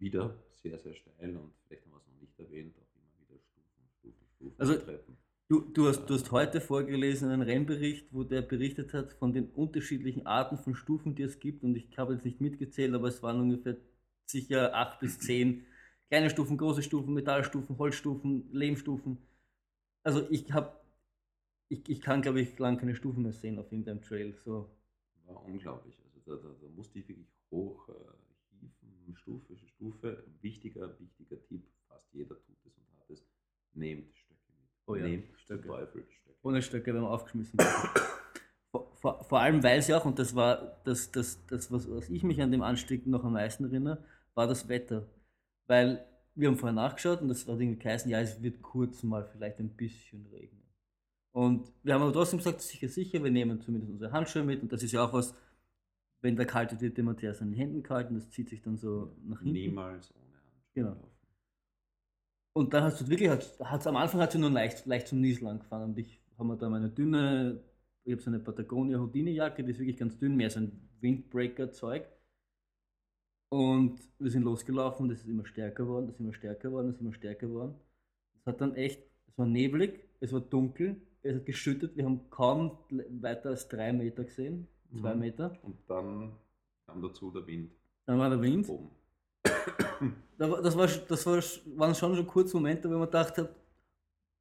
Wieder 0.05 0.37
sehr, 0.55 0.79
sehr 0.79 0.95
steil 0.95 1.35
und 1.37 1.53
vielleicht 1.67 1.85
haben 1.87 1.93
wir 1.93 1.99
es 1.99 2.07
noch 2.07 2.21
nicht 2.21 2.39
erwähnt, 2.39 2.77
auch 2.77 2.95
immer 2.95 3.11
wieder 3.27 3.41
Stufen, 3.41 3.89
Stufen, 3.99 4.27
Stufen, 4.37 4.61
Also- 4.61 4.77
Treppen. 4.77 5.17
Du, 5.49 5.61
du, 5.61 5.89
hast, 5.89 6.07
du 6.07 6.15
hast 6.15 6.31
heute 6.33 6.61
vorgelesen 6.61 7.31
einen 7.31 7.43
Rennbericht, 7.43 8.13
wo 8.13 8.25
der 8.25 8.41
berichtet 8.41 8.95
hat 8.95 9.13
von 9.13 9.35
den 9.35 9.51
unterschiedlichen 9.51 10.27
Arten 10.27 10.57
von 10.57 10.75
Stufen, 10.75 11.15
die 11.15 11.23
es 11.23 11.39
gibt. 11.39 11.63
Und 11.65 11.77
ich 11.77 11.99
habe 11.99 12.15
jetzt 12.15 12.25
nicht 12.25 12.41
mitgezählt, 12.41 12.95
aber 12.95 13.09
es 13.09 13.23
waren 13.23 13.41
ungefähr 13.41 13.77
sicher 14.25 14.75
acht 14.75 15.01
bis 15.01 15.19
zehn 15.19 15.67
kleine 16.09 16.31
Stufen, 16.31 16.57
große 16.57 16.83
Stufen, 16.83 17.13
Metallstufen, 17.13 17.77
Holzstufen, 17.77 18.49
Lehmstufen. 18.53 19.19
Also 20.03 20.27
ich 20.31 20.51
habe, 20.51 20.81
ich, 21.69 21.87
ich 21.91 22.01
kann 22.01 22.23
glaube 22.23 22.41
ich 22.41 22.59
lange 22.59 22.79
keine 22.79 22.95
Stufen 22.95 23.23
mehr 23.23 23.33
sehen 23.35 23.59
auf 23.59 23.71
irgendeinem 23.71 24.01
Trail. 24.01 24.35
So. 24.35 24.71
War 25.27 25.45
unglaublich. 25.45 25.99
Also 26.05 26.21
da, 26.25 26.37
da, 26.37 26.55
da 26.61 26.69
musste 26.75 26.99
ich 26.99 27.09
wirklich 27.09 27.29
hoch 27.51 27.87
äh, 27.91 27.93
Stufe 29.15 29.57
für 29.57 29.69
Stufe. 29.69 30.25
Wichtiger, 30.41 30.99
wichtiger 30.99 31.43
Tipp, 31.47 31.63
fast 31.89 32.13
jeder 32.13 32.37
tut 32.41 32.57
es 32.65 32.77
und 32.79 32.99
hat 32.99 33.11
es, 33.11 33.27
nehmt 33.75 34.17
Stöcke 34.17 34.53
mit. 34.53 34.69
Oh 34.87 34.95
ja, 34.95 35.07
nehmt 35.07 35.39
Stöcke. 35.39 35.69
Teufel 35.69 36.05
Stöcke. 36.09 36.39
Ohne 36.43 36.63
Stöcke 36.63 36.87
werden 36.87 37.03
wir 37.03 37.11
aufgeschmissen. 37.11 37.59
vor, 38.71 38.97
vor, 38.97 39.25
vor 39.25 39.41
allem, 39.41 39.63
weil 39.63 39.83
sie 39.83 39.95
auch, 39.95 40.05
und 40.05 40.19
das 40.19 40.35
war 40.35 40.81
das, 40.85 41.11
das, 41.11 41.45
das 41.47 41.71
was, 41.71 41.91
was 41.91 42.09
ich 42.09 42.23
mich 42.23 42.41
an 42.41 42.53
dem 42.53 42.63
Anstieg 42.63 43.07
noch 43.07 43.25
am 43.25 43.35
meisten 43.35 43.65
erinnere, 43.65 44.05
war 44.35 44.47
das 44.47 44.69
Wetter. 44.69 45.07
Weil 45.67 46.05
wir 46.35 46.49
haben 46.49 46.57
vorher 46.57 46.75
nachgeschaut 46.75 47.23
und 47.23 47.29
das 47.29 47.47
hat 47.47 47.61
irgendwie 47.61 47.79
geheißen, 47.79 48.11
ja, 48.11 48.21
es 48.21 48.43
wird 48.43 48.63
kurz 48.63 49.03
mal 49.03 49.25
vielleicht 49.25 49.59
ein 49.59 49.71
bisschen 49.71 50.27
regnen. 50.27 50.63
Und 51.33 51.73
wir 51.83 51.95
haben 51.95 52.03
aber 52.03 52.13
trotzdem 52.13 52.39
gesagt, 52.39 52.61
sicher, 52.61 52.89
sicher, 52.89 53.23
wir 53.23 53.31
nehmen 53.31 53.61
zumindest 53.61 53.93
unsere 53.93 54.13
Handschuhe 54.13 54.45
mit 54.45 54.63
und 54.63 54.73
das 54.73 54.83
ist 54.83 54.93
ja 54.93 55.05
auch 55.05 55.13
was, 55.13 55.35
wenn 56.25 56.37
der 56.37 56.47
kalt 56.47 56.73
wird, 56.73 56.81
wird 56.81 56.99
immer 56.99 57.13
der 57.13 57.35
seine 57.35 57.55
Händen 57.55 57.83
kalt 57.83 58.09
und 58.09 58.15
das 58.17 58.31
zieht 58.31 58.49
sich 58.49 58.63
dann 58.63 58.79
so 58.79 59.15
nach 59.25 59.41
hinten. 59.41 59.53
Niemals 59.53 60.11
ohne 60.17 60.35
Handschuhe 60.35 60.73
Genau. 60.73 60.89
laufen. 60.89 61.11
Und 62.55 62.73
dann 62.73 62.85
hast 62.85 63.01
du 63.01 63.09
wirklich, 63.09 63.29
hat's, 63.29 63.61
hat's, 63.61 63.87
am 63.87 63.97
Anfang 63.97 64.21
hat 64.23 64.33
sie 64.33 64.39
nur 64.39 64.51
leicht, 64.51 64.87
leicht 64.87 65.09
zum 65.09 65.21
Nieseln 65.21 65.49
angefangen 65.49 65.91
und 65.91 65.99
ich 65.99 66.23
habe 66.39 66.49
mir 66.49 66.57
da 66.57 66.71
meine 66.71 66.89
dünne, 66.89 67.63
ich 68.05 68.13
habe 68.13 68.23
so 68.23 68.31
eine 68.31 68.39
Patagonia 68.41 68.99
Houdini 68.99 69.33
Jacke, 69.33 69.63
die 69.63 69.73
ist 69.73 69.79
wirklich 69.79 69.99
ganz 69.99 70.19
dünn, 70.19 70.35
mehr 70.35 70.49
so 70.51 70.61
ein 70.61 70.73
Windbreaker 71.01 71.73
Zeug. 71.73 72.07
Und 73.51 74.01
wir 74.19 74.31
sind 74.31 74.45
losgelaufen 74.45 75.05
und 75.07 75.13
es 75.13 75.21
ist 75.21 75.29
immer 75.29 75.45
stärker 75.47 75.85
geworden, 75.85 76.09
es 76.09 76.15
ist 76.15 76.21
immer 76.21 76.33
stärker 76.33 76.71
geworden, 76.71 76.89
es 76.89 76.95
ist 76.97 77.01
immer 77.03 77.13
stärker 77.13 77.47
geworden. 77.47 77.75
Es 78.41 78.47
hat 78.47 78.61
dann 78.63 78.75
echt, 78.77 79.03
es 79.27 79.37
war 79.37 79.47
neblig, 79.47 80.01
es 80.21 80.33
war 80.33 80.41
dunkel, 80.41 80.97
es 81.23 81.37
hat 81.37 81.45
geschüttet, 81.45 81.97
wir 81.97 82.05
haben 82.07 82.31
kaum 82.31 82.79
weiter 83.21 83.51
als 83.51 83.69
drei 83.69 83.93
Meter 83.93 84.25
gesehen, 84.25 84.69
zwei 84.99 85.15
Mhm. 85.15 85.21
Meter. 85.21 85.59
Und 85.63 85.77
dann 85.89 86.33
kam 86.87 87.03
dazu 87.03 87.31
der 87.31 87.47
Wind 87.47 87.73
Dann 88.07 88.19
war 88.19 88.29
der 88.31 88.41
Wind. 88.41 88.69
oben. 88.69 88.91
Das, 90.37 90.77
war, 90.77 90.89
das 90.89 91.27
war, 91.27 91.37
waren 91.79 91.95
schon 91.95 92.15
so 92.17 92.25
kurze 92.25 92.57
Momente, 92.57 92.91
wo 92.91 92.99
man 92.99 93.11
dachte, 93.11 93.55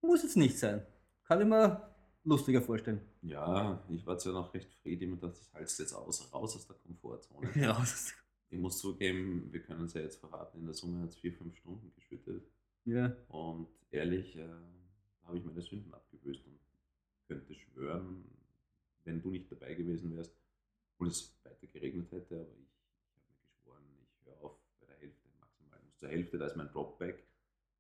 muss 0.02 0.24
jetzt 0.24 0.36
nicht 0.38 0.58
sein. 0.58 0.84
Kann 1.24 1.40
ich 1.42 1.48
mir 1.48 1.82
lustiger 2.24 2.62
vorstellen. 2.64 3.00
Ja, 3.22 3.80
ich 3.90 4.04
war 4.06 4.18
zwar 4.18 4.34
noch 4.34 4.54
recht 4.56 4.74
friedlich 4.82 5.12
und 5.12 5.22
dachte, 5.22 5.38
das 5.38 5.54
heißt 5.54 5.80
jetzt 5.80 5.94
aus, 5.94 6.34
raus 6.34 6.56
aus 6.56 6.66
der 6.68 6.76
Komfortzone. 6.78 7.48
Ja, 7.56 7.84
Ich 8.50 8.60
muss 8.60 8.80
zugeben, 8.80 9.48
wir 9.52 9.62
können 9.62 9.86
es 9.86 9.94
ja 9.94 10.02
jetzt 10.02 10.20
verraten, 10.20 10.60
in 10.60 10.66
der 10.66 10.74
Summe 10.74 11.02
hat 11.04 11.10
es 11.10 11.16
vier, 11.16 11.34
fünf 11.34 11.56
Stunden 11.58 11.92
geschüttet. 11.96 12.44
ja. 12.86 13.16
Und 13.30 13.68
ehrlich, 13.92 14.36
äh, 14.36 14.48
habe 15.26 15.38
ich 15.38 15.46
meine 15.46 15.62
Sünden 15.62 15.94
abgebüßt 15.94 16.46
und 16.48 16.60
könnte 17.28 17.54
schwören, 17.54 18.26
wenn 19.06 19.22
du 19.22 19.30
nicht 19.30 19.50
dabei 19.52 19.74
gewesen 19.76 20.16
wärst, 20.16 20.34
obwohl 21.04 21.12
es 21.12 21.34
weiter 21.44 21.68
geregnet 21.68 22.12
hätte, 22.12 22.36
aber 22.42 22.52
ich, 22.58 22.68
ich 23.08 23.16
habe 23.18 23.36
mir 23.40 23.48
geschworen, 23.48 23.84
ich 24.02 24.26
höre 24.26 24.44
auf 24.44 24.58
bei 24.80 24.86
der 24.88 24.98
Hälfte 24.98 25.28
maximal. 25.40 25.80
Ich 25.80 25.86
muss 25.86 25.98
zur 25.98 26.10
Hälfte, 26.10 26.38
da 26.38 26.48
ist 26.48 26.56
mein 26.56 26.70
Dropback. 26.70 27.24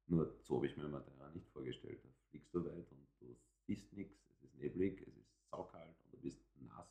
Nur 0.08 0.36
so 0.44 0.58
habe 0.58 0.68
ich 0.68 0.76
mir 0.78 0.88
Madeira 0.88 1.30
nicht 1.34 1.48
vorgestellt. 1.50 2.00
Da 2.04 2.10
fliegst 2.30 2.54
du 2.54 2.66
weit 2.66 2.92
und 2.92 3.08
du 3.20 3.36
siehst 3.66 3.92
nichts, 3.94 4.20
es 4.32 4.44
ist 4.44 4.56
neblig, 4.58 5.02
es 5.08 5.16
ist 5.18 5.50
saukalt 5.50 5.96
und 6.06 6.14
du 6.14 6.18
bist 6.18 6.42
nass. 6.60 6.88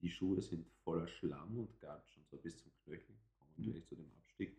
Die 0.00 0.10
Schuhe 0.10 0.40
sind 0.40 0.66
voller 0.84 1.08
Schlamm 1.08 1.58
und 1.58 1.80
Gatsch 1.80 2.16
und 2.16 2.28
zwar 2.28 2.38
bis 2.38 2.56
zum 2.58 2.70
Knöchel. 2.84 3.16
Kommen 3.38 3.52
wir 3.56 3.72
gleich 3.72 3.86
zu 3.86 3.96
dem 3.96 4.10
Abstieg. 4.20 4.56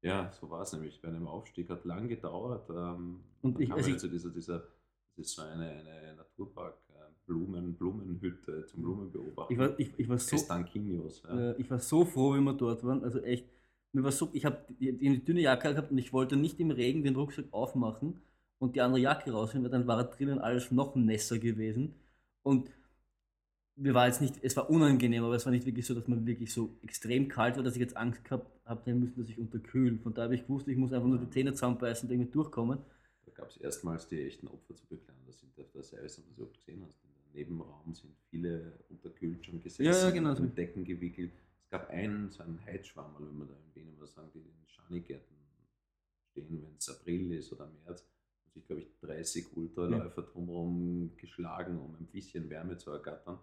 Ja, 0.00 0.32
so 0.32 0.48
war 0.50 0.62
es 0.62 0.72
nämlich. 0.72 1.00
Bei 1.02 1.08
einem 1.08 1.26
Aufstieg 1.28 1.68
hat 1.68 1.84
lang 1.84 2.08
gedauert. 2.08 2.68
Ähm, 2.70 3.22
Und 3.42 3.60
ich- 3.60 3.70
also 3.72 3.90
ich- 3.90 3.98
zu 3.98 4.08
dieser, 4.08 4.30
dieser, 4.30 4.60
das 5.16 5.26
ist 5.26 5.34
so 5.34 5.42
eine, 5.42 5.70
eine 5.70 6.14
Naturpark, 6.16 6.78
Blumen, 7.26 7.74
Blumenhütte 7.74 8.66
zum 8.66 8.82
Blumenbeobachten. 8.82 9.54
Ich 9.54 9.58
war, 9.58 9.78
ich, 9.78 9.90
ich, 9.96 10.08
war 10.08 10.18
so, 10.18 10.36
ja. 10.36 11.54
ich 11.56 11.70
war 11.70 11.78
so 11.78 12.04
froh, 12.04 12.34
wie 12.34 12.40
wir 12.40 12.54
dort 12.54 12.84
waren. 12.84 13.02
Also 13.02 13.20
echt, 13.20 13.46
mir 13.92 14.02
war 14.02 14.12
so, 14.12 14.28
ich 14.32 14.44
habe 14.44 14.64
die, 14.80 14.92
die 14.96 15.24
dünne 15.24 15.40
Jacke 15.40 15.70
gehabt 15.70 15.90
und 15.90 15.98
ich 15.98 16.12
wollte 16.12 16.36
nicht 16.36 16.60
im 16.60 16.70
Regen 16.70 17.02
den 17.02 17.16
Rucksack 17.16 17.46
aufmachen 17.52 18.20
und 18.58 18.76
die 18.76 18.80
andere 18.80 19.00
Jacke 19.00 19.30
rausnehmen, 19.30 19.64
weil 19.64 19.78
dann 19.78 19.86
war 19.86 20.02
drinnen 20.04 20.38
alles 20.38 20.70
noch 20.70 20.94
nässer 20.96 21.38
gewesen. 21.38 21.94
Und 22.42 22.70
mir 23.76 23.94
war 23.94 24.06
jetzt 24.06 24.20
nicht, 24.20 24.36
es 24.42 24.56
war 24.56 24.70
unangenehm, 24.70 25.24
aber 25.24 25.34
es 25.34 25.44
war 25.44 25.52
nicht 25.52 25.66
wirklich 25.66 25.86
so, 25.86 25.94
dass 25.94 26.06
man 26.06 26.26
wirklich 26.26 26.52
so 26.52 26.76
extrem 26.82 27.28
kalt 27.28 27.56
war, 27.56 27.62
dass 27.62 27.74
ich 27.74 27.80
jetzt 27.80 27.96
Angst 27.96 28.24
gehabt 28.24 28.46
habe, 28.64 28.94
müssen, 28.94 29.20
dass 29.20 29.28
ich 29.28 29.38
unterkühlen. 29.38 29.98
Von 30.00 30.14
da 30.14 30.22
habe 30.22 30.34
ich 30.34 30.42
gewusst, 30.42 30.68
ich 30.68 30.76
muss 30.76 30.92
einfach 30.92 31.08
nur 31.08 31.18
die 31.18 31.30
Zähne 31.30 31.52
zusammenbeißen 31.52 32.08
und 32.08 32.14
irgendwie 32.14 32.30
durchkommen. 32.30 32.78
Da 33.26 33.32
gab 33.32 33.50
es 33.50 33.56
erstmals 33.56 34.08
die 34.08 34.22
echten 34.22 34.46
Opfer 34.46 34.76
zu 34.76 34.86
beklagen. 34.86 35.20
Das 35.26 35.40
sind 35.40 35.58
auf 35.58 35.70
der 35.72 35.82
Seite, 35.82 36.04
was 36.04 36.16
du 36.16 36.22
überhaupt 36.36 36.56
gesehen 36.58 36.84
hast. 36.86 37.03
Nebenraum 37.34 37.92
sind 37.94 38.14
viele 38.30 38.78
unterkühlt 38.88 39.44
schon 39.44 39.60
gesessen, 39.60 39.84
Ja, 39.84 39.92
ja, 39.92 40.10
genau 40.10 40.34
so. 40.34 40.42
in 40.44 40.54
Decken 40.54 40.84
gewickelt. 40.84 41.32
Es 41.64 41.70
gab 41.70 41.90
einen, 41.90 42.30
so 42.30 42.42
einen 42.42 42.64
Heizschwammerl, 42.64 43.26
wenn 43.28 43.38
man 43.38 43.48
da 43.48 43.54
in 43.54 43.74
Wien 43.74 43.94
immer 43.96 44.06
sagen, 44.06 44.30
die 44.34 44.38
in 44.40 44.66
Schanigärten 44.66 45.34
stehen, 46.30 46.62
wenn 46.62 46.76
es 46.76 46.88
April 46.88 47.32
ist 47.32 47.52
oder 47.52 47.66
März. 47.84 48.06
Und 48.46 48.52
sich, 48.54 48.64
glaube 48.66 48.82
ich, 48.82 48.88
30 49.00 49.56
Ultraläufer 49.56 50.22
drumherum 50.22 51.10
geschlagen, 51.16 51.78
um 51.80 51.94
ein 51.96 52.06
bisschen 52.06 52.48
Wärme 52.50 52.76
zu 52.76 52.90
ergattern. 52.90 53.38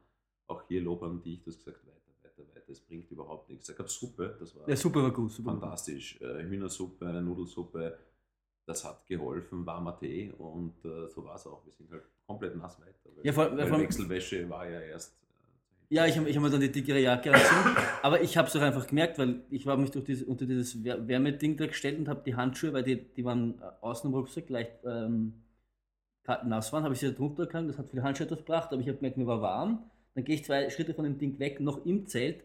Auch 0.48 0.64
hier 0.68 0.82
Lob 0.82 1.04
an 1.04 1.22
dich, 1.22 1.42
du 1.44 1.52
hast 1.52 1.58
gesagt, 1.64 1.86
weiter, 1.86 2.12
weiter, 2.24 2.48
weiter. 2.56 2.70
Es 2.72 2.80
bringt 2.80 3.10
überhaupt 3.12 3.50
nichts. 3.50 3.68
Da 3.68 3.74
gab 3.74 3.88
es 3.88 3.96
Suppe, 3.96 4.36
das 4.40 4.56
war 4.56 4.68
Ja, 4.70 4.76
super 4.76 5.04
war 5.04 5.12
gut, 5.12 5.32
super. 5.32 5.48
war 5.48 5.54
gut. 5.56 5.62
fantastisch. 5.64 6.20
Äh, 6.22 6.44
Hühnersuppe, 6.44 7.22
Nudelsuppe, 7.22 7.98
das 8.66 8.86
hat 8.86 9.06
geholfen, 9.08 9.66
warmer 9.66 9.98
Tee 10.00 10.32
und 10.38 10.86
äh, 10.86 11.08
so 11.10 11.24
war 11.26 11.36
es 11.36 11.46
auch. 11.48 11.66
Wir 11.66 11.74
sind 11.74 11.92
halt 11.92 12.04
komplett 12.32 12.56
nass 12.58 12.80
weiter. 12.80 12.92
Weil, 13.16 13.26
Ja, 13.26 13.34
vor 13.34 13.44
allem- 13.46 13.58
weil 13.58 13.68
vor 13.68 13.76
allem- 13.78 13.84
Wechselwäsche 13.84 14.50
war 14.50 14.70
ja 14.70 14.80
erst. 14.82 15.12
äh, 15.90 15.96
Ja, 15.96 16.06
ich 16.06 16.18
habe 16.18 16.30
ich 16.30 16.36
hab 16.36 16.44
mir 16.44 16.50
dann 16.50 16.62
die 16.62 16.72
dickere 16.72 17.00
Jacke 17.00 17.34
angezogen, 17.34 17.76
aber 18.04 18.22
ich 18.22 18.38
habe 18.38 18.48
es 18.48 18.56
auch 18.56 18.62
einfach 18.62 18.88
gemerkt, 18.88 19.18
weil 19.20 19.42
ich 19.50 19.66
war 19.66 19.76
mich 19.78 19.92
durch 19.92 20.06
diese, 20.06 20.26
unter 20.26 20.46
dieses 20.46 20.84
Wär- 20.84 21.06
Wärmeding 21.08 21.58
da 21.58 21.68
gestellt 21.68 22.00
und 22.00 22.08
habe 22.08 22.22
die 22.26 22.36
Handschuhe, 22.36 22.72
weil 22.74 22.84
die, 22.84 22.96
die 23.14 23.26
waren 23.26 23.60
äh, 23.60 23.64
außen 23.82 24.10
im 24.10 24.16
Rucksack 24.16 24.50
leicht 24.50 24.72
ähm, 24.86 25.34
nass 26.46 26.72
waren, 26.72 26.84
habe 26.84 26.94
ich 26.94 27.00
sie 27.02 27.08
da 27.08 27.14
drunter 27.14 27.46
gehangen, 27.46 27.68
das 27.68 27.78
hat 27.78 27.90
für 27.90 27.96
die 27.98 28.02
Handschuhe 28.04 28.26
etwas 28.26 28.40
gebracht, 28.40 28.70
aber 28.72 28.80
ich 28.82 28.88
habe 28.88 28.98
gemerkt, 28.98 29.18
mir 29.18 29.28
war 29.28 29.42
warm. 29.42 29.90
Dann 30.14 30.24
gehe 30.24 30.36
ich 30.36 30.46
zwei 30.46 30.70
Schritte 30.70 30.94
von 30.94 31.04
dem 31.04 31.18
Ding 31.18 31.40
weg, 31.40 31.60
noch 31.60 31.86
im 31.86 32.06
Zelt, 32.06 32.44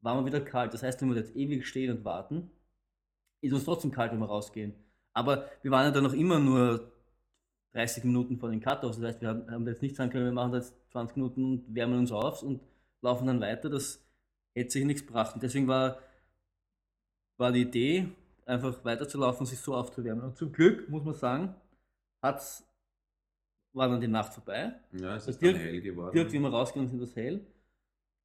war 0.00 0.18
mir 0.20 0.26
wieder 0.26 0.40
kalt. 0.40 0.72
Das 0.74 0.82
heißt, 0.82 1.00
wenn 1.02 1.10
wir 1.10 1.16
jetzt 1.16 1.36
ewig 1.36 1.66
stehen 1.66 1.90
und 1.96 2.04
warten, 2.04 2.50
ist 3.40 3.52
uns 3.52 3.64
trotzdem 3.64 3.90
kalt, 3.92 4.12
wenn 4.12 4.18
wir 4.18 4.26
rausgehen. 4.26 4.72
Aber 5.14 5.46
wir 5.62 5.70
waren 5.70 5.84
ja 5.86 5.90
dann 5.90 6.04
noch 6.04 6.12
immer 6.14 6.38
nur 6.38 6.90
30 7.72 8.04
Minuten 8.04 8.38
vor 8.38 8.50
den 8.50 8.60
Cut-Offs. 8.60 8.98
Das 8.98 9.06
heißt, 9.06 9.20
wir 9.20 9.28
haben, 9.28 9.50
haben 9.50 9.66
jetzt 9.66 9.82
nicht 9.82 9.96
sagen 9.96 10.10
können, 10.10 10.24
wir 10.24 10.32
machen 10.32 10.54
jetzt 10.54 10.74
20 10.92 11.16
Minuten 11.16 11.44
und 11.44 11.74
wärmen 11.74 11.98
uns 11.98 12.12
auf 12.12 12.42
und 12.42 12.60
laufen 13.02 13.26
dann 13.26 13.40
weiter. 13.40 13.68
Das 13.68 14.02
hätte 14.54 14.70
sich 14.70 14.84
nichts 14.84 15.06
gebracht. 15.06 15.34
Und 15.34 15.42
deswegen 15.42 15.68
war, 15.68 15.98
war 17.36 17.52
die 17.52 17.62
Idee, 17.62 18.08
einfach 18.46 18.84
weiterzulaufen 18.84 19.40
und 19.40 19.46
sich 19.46 19.60
so 19.60 19.74
aufzuwärmen. 19.74 20.24
Und 20.24 20.36
zum 20.36 20.52
Glück, 20.52 20.88
muss 20.88 21.04
man 21.04 21.14
sagen, 21.14 21.54
hat's, 22.22 22.64
war 23.74 23.88
dann 23.88 24.00
die 24.00 24.08
Nacht 24.08 24.32
vorbei. 24.32 24.72
Ja, 24.92 25.16
es 25.16 25.28
ist 25.28 25.40
dann 25.42 25.50
direkt- 25.50 25.64
hell 25.64 25.80
geworden. 25.80 26.12
Direkt, 26.12 26.32
wie 26.32 26.38
wir 26.40 26.48
rausgegangen 26.48 26.88
sind, 26.88 27.00
das 27.00 27.14
hell. 27.14 27.46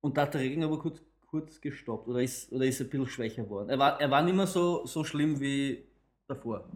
Und 0.02 0.18
da 0.18 0.24
hat 0.24 0.34
der 0.34 0.42
Regen 0.42 0.64
aber 0.64 0.80
kurz, 0.80 1.02
kurz 1.28 1.60
gestoppt 1.62 2.08
oder 2.08 2.22
ist, 2.22 2.52
oder 2.52 2.66
ist 2.66 2.82
ein 2.82 2.90
bisschen 2.90 3.08
schwächer 3.08 3.44
geworden. 3.44 3.70
Er 3.70 3.78
war, 3.78 4.00
er 4.00 4.10
war 4.10 4.24
nicht 4.24 4.36
mehr 4.36 4.48
so, 4.48 4.86
so 4.86 5.04
schlimm 5.04 5.40
wie 5.40 5.84
davor, 6.28 6.68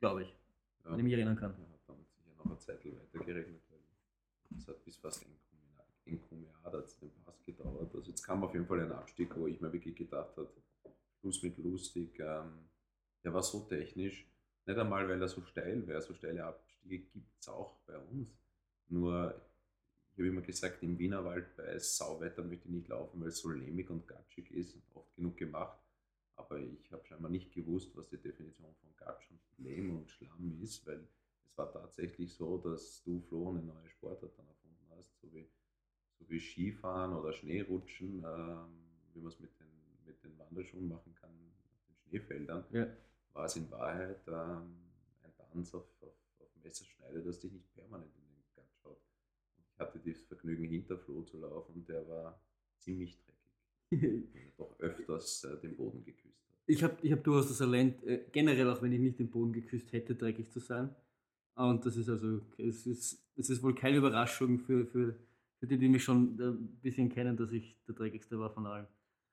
glaube 0.00 0.22
ich, 0.22 0.28
ja. 0.84 0.90
wenn 0.90 0.98
ich 0.98 1.04
mich 1.04 1.12
erinnern 1.12 1.36
kann. 1.36 1.54
Ja, 1.58 1.64
hat 1.72 1.80
dann 1.88 1.96
sicher 2.16 2.29
noch 2.44 2.52
eine 2.52 2.58
Zeit 2.58 2.84
weiter 2.84 3.24
geregnet. 3.24 3.62
weil 3.70 4.58
Es 4.58 4.68
hat 4.68 4.84
bis 4.84 4.96
fast 4.96 5.24
Enkumeada 6.04 6.86
zu 6.86 7.00
dem 7.00 7.22
Pass 7.24 7.44
gedauert. 7.44 7.94
Also 7.94 8.10
jetzt 8.10 8.22
kam 8.22 8.42
auf 8.44 8.52
jeden 8.52 8.66
Fall 8.66 8.80
ein 8.80 8.92
Abstieg, 8.92 9.36
wo 9.36 9.46
ich 9.46 9.60
mir 9.60 9.72
wirklich 9.72 9.96
gedacht 9.96 10.36
habe, 10.36 10.50
Schluss 11.20 11.42
mit 11.42 11.58
lustig. 11.58 12.18
Ähm, 12.18 12.68
der 13.22 13.34
war 13.34 13.42
so 13.42 13.60
technisch, 13.60 14.26
nicht 14.66 14.78
einmal, 14.78 15.08
weil 15.08 15.20
er 15.20 15.28
so 15.28 15.42
steil 15.42 15.86
wäre. 15.86 16.00
So 16.00 16.14
steile 16.14 16.44
Abstiege 16.44 16.98
gibt 16.98 17.38
es 17.38 17.48
auch 17.48 17.76
bei 17.86 17.98
uns. 17.98 18.28
Nur, 18.88 19.40
ich 20.12 20.18
habe 20.18 20.28
immer 20.28 20.40
gesagt, 20.40 20.82
im 20.82 20.98
Wienerwald 20.98 21.54
bei 21.56 21.78
Sauwetter 21.78 22.42
möchte 22.42 22.68
ich 22.68 22.74
nicht 22.74 22.88
laufen, 22.88 23.20
weil 23.20 23.28
es 23.28 23.38
so 23.38 23.50
lehmig 23.50 23.88
und 23.90 24.08
gatschig 24.08 24.50
ist. 24.50 24.76
Oft 24.94 25.14
genug 25.14 25.36
gemacht. 25.36 25.78
Aber 26.36 26.58
ich 26.58 26.90
habe 26.90 27.04
scheinbar 27.04 27.30
nicht 27.30 27.52
gewusst, 27.52 27.94
was 27.96 28.08
die 28.08 28.16
Definition 28.16 28.74
von 28.74 28.96
Gatsch 28.96 29.30
und 29.30 29.40
Lehm 29.58 29.96
und 29.96 30.10
Schlamm 30.10 30.58
ist, 30.62 30.86
weil 30.86 31.06
es 31.50 31.58
war 31.58 31.72
tatsächlich 31.72 32.32
so, 32.32 32.58
dass 32.58 33.02
du, 33.02 33.20
Flo, 33.20 33.50
eine 33.50 33.62
neue 33.62 33.88
Sportart 33.88 34.38
dann 34.38 34.46
erfunden 34.46 34.86
hast, 34.96 35.18
so 35.20 35.32
wie, 35.32 35.48
so 36.18 36.28
wie 36.28 36.38
Skifahren 36.40 37.12
oder 37.14 37.32
Schneerutschen, 37.32 38.24
ähm, 38.24 38.68
wie 39.12 39.20
man 39.20 39.28
es 39.32 39.40
mit 39.40 39.50
den, 39.58 39.66
mit 40.06 40.22
den 40.22 40.38
Wanderschuhen 40.38 40.88
machen 40.88 41.14
kann, 41.14 41.30
auf 41.30 41.86
den 41.88 41.96
Schneefeldern, 41.96 42.64
Ja. 42.70 42.86
war 43.32 43.46
es 43.46 43.56
in 43.56 43.70
Wahrheit 43.70 44.20
ähm, 44.28 44.76
ein 45.22 45.34
Tanz 45.36 45.74
auf, 45.74 45.84
auf, 46.00 46.14
auf 46.38 46.48
Messerschneide, 46.62 47.22
das 47.22 47.40
dich 47.40 47.52
nicht 47.52 47.72
permanent 47.74 48.14
in 48.14 48.22
den 48.22 48.44
Gatsch 48.54 48.84
haut. 48.84 49.00
Und 49.56 49.64
ich 49.66 49.78
hatte 49.78 49.98
das 49.98 50.20
Vergnügen, 50.22 50.64
hinter 50.68 50.98
Flo 50.98 51.22
zu 51.22 51.38
laufen 51.38 51.74
und 51.74 51.88
der 51.88 52.06
war 52.08 52.40
ziemlich 52.78 53.18
dreckig. 53.18 53.36
doch 54.56 54.78
öfters 54.78 55.42
äh, 55.44 55.58
den 55.60 55.76
Boden 55.76 56.04
geküsst 56.04 56.38
hat. 56.46 56.54
Ich 56.66 56.84
habe 56.84 56.96
ich 57.02 57.10
hab 57.10 57.24
durchaus 57.24 57.48
das 57.48 57.58
Talent, 57.58 58.04
äh, 58.04 58.24
generell 58.30 58.70
auch 58.70 58.80
wenn 58.82 58.92
ich 58.92 59.00
nicht 59.00 59.18
den 59.18 59.30
Boden 59.30 59.52
geküsst 59.52 59.92
hätte, 59.92 60.14
dreckig 60.14 60.48
zu 60.52 60.60
sein. 60.60 60.94
Und 61.54 61.84
das 61.84 61.96
ist 61.96 62.08
also, 62.08 62.40
es 62.56 62.86
ist, 62.86 63.22
es 63.36 63.50
ist 63.50 63.62
wohl 63.62 63.74
keine 63.74 63.98
Überraschung 63.98 64.58
für, 64.60 64.86
für, 64.86 65.14
für 65.58 65.66
die, 65.66 65.78
die 65.78 65.88
mich 65.88 66.02
schon 66.04 66.38
ein 66.40 66.78
bisschen 66.82 67.08
kennen, 67.10 67.36
dass 67.36 67.52
ich 67.52 67.76
der 67.86 67.94
dreckigste 67.94 68.38
war 68.38 68.50
von 68.50 68.66
allen. 68.66 68.86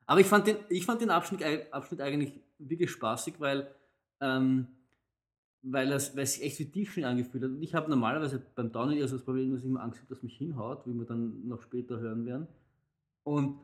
Aber 0.05 0.19
ich 0.19 0.27
fand 0.27 0.47
den, 0.47 0.57
ich 0.69 0.85
fand 0.85 1.01
den 1.01 1.09
Abschnitt, 1.09 1.43
Abschnitt 1.71 2.01
eigentlich 2.01 2.33
wirklich 2.59 2.91
spaßig, 2.91 3.35
weil, 3.39 3.69
ähm, 4.21 4.67
weil, 5.61 5.91
es, 5.91 6.15
weil 6.15 6.23
es 6.23 6.33
sich 6.35 6.43
echt 6.43 6.59
wie 6.59 6.65
Tiefschnee 6.65 7.05
angefühlt 7.05 7.43
hat. 7.43 7.51
Und 7.51 7.61
ich 7.61 7.75
habe 7.75 7.89
normalerweise 7.89 8.41
beim 8.55 8.71
Downhill 8.71 8.97
eher 8.97 9.07
so 9.07 9.15
das 9.17 9.25
Problem, 9.25 9.51
dass 9.51 9.61
ich 9.61 9.65
immer 9.65 9.83
Angst 9.83 9.99
habe, 9.99 10.09
dass 10.13 10.23
mich 10.23 10.37
hinhaut, 10.37 10.85
wie 10.85 10.93
wir 10.93 11.05
dann 11.05 11.47
noch 11.47 11.61
später 11.61 11.99
hören 11.99 12.25
werden. 12.25 12.47
Und 13.23 13.59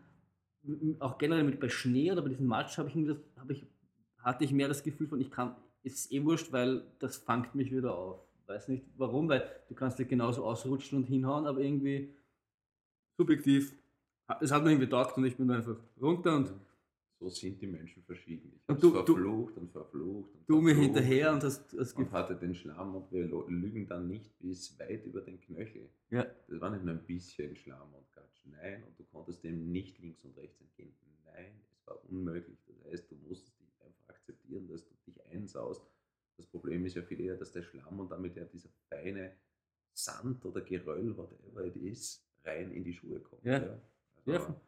auch 0.99 1.17
generell 1.17 1.43
mit 1.43 1.59
bei 1.59 1.69
Schnee 1.69 2.11
oder 2.11 2.21
bei 2.21 2.29
diesem 2.29 2.47
Matsch 2.47 2.77
ich, 2.77 3.05
das- 3.07 3.17
habe 3.37 3.53
ich, 3.53 3.65
hatte 4.19 4.43
ich 4.45 4.51
mehr 4.51 4.67
das 4.67 4.83
Gefühl 4.83 5.07
von, 5.07 5.19
ich 5.19 5.31
kann, 5.31 5.55
es 5.83 5.93
ist 6.05 6.11
eh 6.11 6.23
wurscht, 6.23 6.51
weil 6.51 6.83
das 6.99 7.17
fangt 7.17 7.55
mich 7.55 7.71
wieder 7.71 7.95
auf. 7.95 8.19
Weiß 8.45 8.67
nicht 8.67 8.85
warum, 8.97 9.29
weil 9.29 9.49
du 9.69 9.73
kannst 9.73 9.99
dir 9.99 10.05
genauso 10.05 10.43
ausrutschen 10.43 10.97
und 10.99 11.05
hinhauen, 11.05 11.45
aber 11.45 11.59
irgendwie 11.59 12.13
subjektiv, 13.17 13.75
es 14.41 14.51
hat 14.51 14.63
mir 14.63 14.71
irgendwie 14.71 14.89
taugt 14.89 15.17
und 15.17 15.25
ich 15.25 15.35
bin 15.37 15.49
einfach 15.51 15.77
runter 16.01 16.35
und 16.35 16.53
So 17.19 17.29
sind 17.29 17.61
die 17.61 17.67
Menschen 17.67 18.03
verschieden. 18.03 18.51
Ich 18.53 18.67
Und 18.67 18.83
habe 18.83 19.05
verflucht 19.05 19.57
und 19.57 19.71
verflucht. 19.71 20.35
Und 20.35 20.49
du 20.49 20.59
mir 20.59 20.75
verflucht 20.75 20.95
hinterher 20.95 21.29
und, 21.29 21.35
und 21.35 21.43
hast 21.43 21.73
das 21.73 21.93
und 21.93 22.11
hatte 22.11 22.35
den 22.35 22.53
Schlamm 22.53 22.95
und 22.95 23.11
wir 23.13 23.25
lügen 23.47 23.87
dann 23.87 24.07
nicht 24.07 24.37
bis 24.39 24.77
weit 24.77 25.05
über 25.05 25.21
den 25.21 25.39
Knöchel. 25.39 25.89
Ja. 26.09 26.25
Das 26.49 26.59
war 26.59 26.69
nicht 26.71 26.83
nur 26.83 26.95
ein 26.95 27.05
bisschen 27.05 27.55
Schlamm 27.55 27.93
und 27.93 28.11
Gatsch. 28.13 28.45
Nein, 28.45 28.83
und 28.83 28.99
du 28.99 29.05
konntest 29.05 29.41
dem 29.43 29.71
nicht 29.71 29.99
links 29.99 30.25
und 30.25 30.35
rechts 30.37 30.59
entgehen. 30.59 30.93
Nein, 31.25 31.61
es 31.71 31.87
war 31.87 31.97
unmöglich. 32.09 32.57
Das 32.67 32.91
heißt, 32.91 33.09
du 33.11 33.15
musstest 33.27 33.57
dich 33.57 33.73
einfach 33.81 34.09
akzeptieren, 34.09 34.67
dass 34.67 34.85
du 34.85 34.93
dich 35.07 35.25
einsaust. 35.27 35.81
Das 36.37 36.47
Problem 36.47 36.85
ist 36.85 36.95
ja 36.95 37.03
viel 37.03 37.21
eher, 37.21 37.35
dass 37.37 37.51
der 37.51 37.63
Schlamm 37.63 37.99
und 37.99 38.09
damit 38.09 38.35
ja 38.35 38.45
dieser 38.45 38.69
feine 38.89 39.35
Sand 39.93 40.43
oder 40.45 40.61
Geröll, 40.61 41.15
whatever 41.15 41.65
it 41.65 41.75
is, 41.75 42.25
rein 42.43 42.71
in 42.71 42.83
die 42.83 42.93
Schuhe 42.93 43.19
kommt. 43.19 43.43
Ja. 43.45 43.57
Also, 43.57 44.31
Ja. 44.31 44.61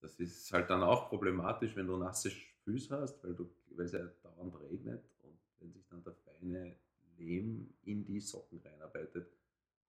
Das 0.00 0.18
ist 0.18 0.50
halt 0.52 0.70
dann 0.70 0.82
auch 0.82 1.10
problematisch, 1.10 1.76
wenn 1.76 1.86
du 1.86 1.96
nasse 1.98 2.30
Füße 2.64 2.98
hast, 2.98 3.22
weil, 3.22 3.34
du, 3.34 3.50
weil 3.76 3.84
es 3.84 3.92
ja 3.92 4.06
dauernd 4.22 4.58
regnet 4.60 5.04
und 5.22 5.38
wenn 5.58 5.72
sich 5.72 5.86
dann 5.88 6.02
der 6.02 6.14
feine 6.14 6.76
Lehm 7.18 7.74
in 7.84 8.04
die 8.04 8.18
Socken 8.20 8.60
reinarbeitet, 8.60 9.30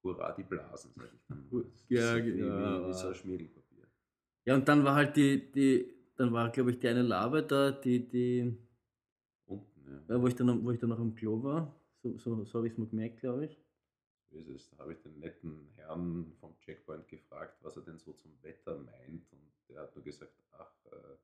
hurra, 0.04 0.34
die 0.34 0.44
Blasen, 0.44 0.92
sag 0.96 1.14
ich 1.14 1.22
dann. 1.30 1.50
Ja, 1.88 2.20
genau. 2.20 2.84
wie, 2.84 2.90
wie 2.90 2.94
so 2.94 3.08
ein 3.08 3.16
Schmiergelpapier. 3.16 3.88
Ja, 4.44 4.56
und 4.56 4.68
dann 4.68 4.84
war 4.84 4.96
halt 4.96 5.16
die, 5.16 5.50
die 5.52 6.02
dann 6.22 6.34
war, 6.34 6.52
glaube 6.52 6.72
ich, 6.72 6.80
die 6.80 6.88
eine 6.88 7.02
Lava 7.02 7.42
da, 7.42 7.72
die, 7.72 8.08
die, 8.08 8.56
ja. 10.08 10.22
wo, 10.22 10.28
ich 10.28 10.36
dann, 10.36 10.64
wo 10.64 10.72
ich 10.72 10.80
dann 10.80 10.90
noch 10.90 11.00
im 11.00 11.16
Klo 11.16 11.42
war. 11.44 11.76
So, 12.02 12.18
so, 12.18 12.44
so 12.44 12.60
habe 12.60 12.68
ich 12.68 12.74
es 12.74 12.80
mir 12.80 12.88
gemerkt, 12.88 13.20
glaube 13.20 13.46
ich. 13.46 13.60
So 14.30 14.38
ist 14.38 14.48
es. 14.48 14.70
Da 14.70 14.80
habe 14.80 14.94
ich 14.94 15.02
den 15.02 15.20
netten 15.20 15.68
Herrn 15.76 16.34
vom 16.40 16.58
Checkpoint 16.60 17.08
gefragt, 17.08 17.58
was 17.62 17.76
er 17.76 17.84
denn 17.84 18.00
so 18.00 18.14
zum 18.14 18.32
Wetter 18.42 18.78
meint. 18.78 19.32
Und 19.32 19.52
der 19.70 19.82
hat 19.82 19.96
nur 19.96 20.04
gesagt, 20.04 20.34
ach, 20.54 20.74
äh, 20.92 21.16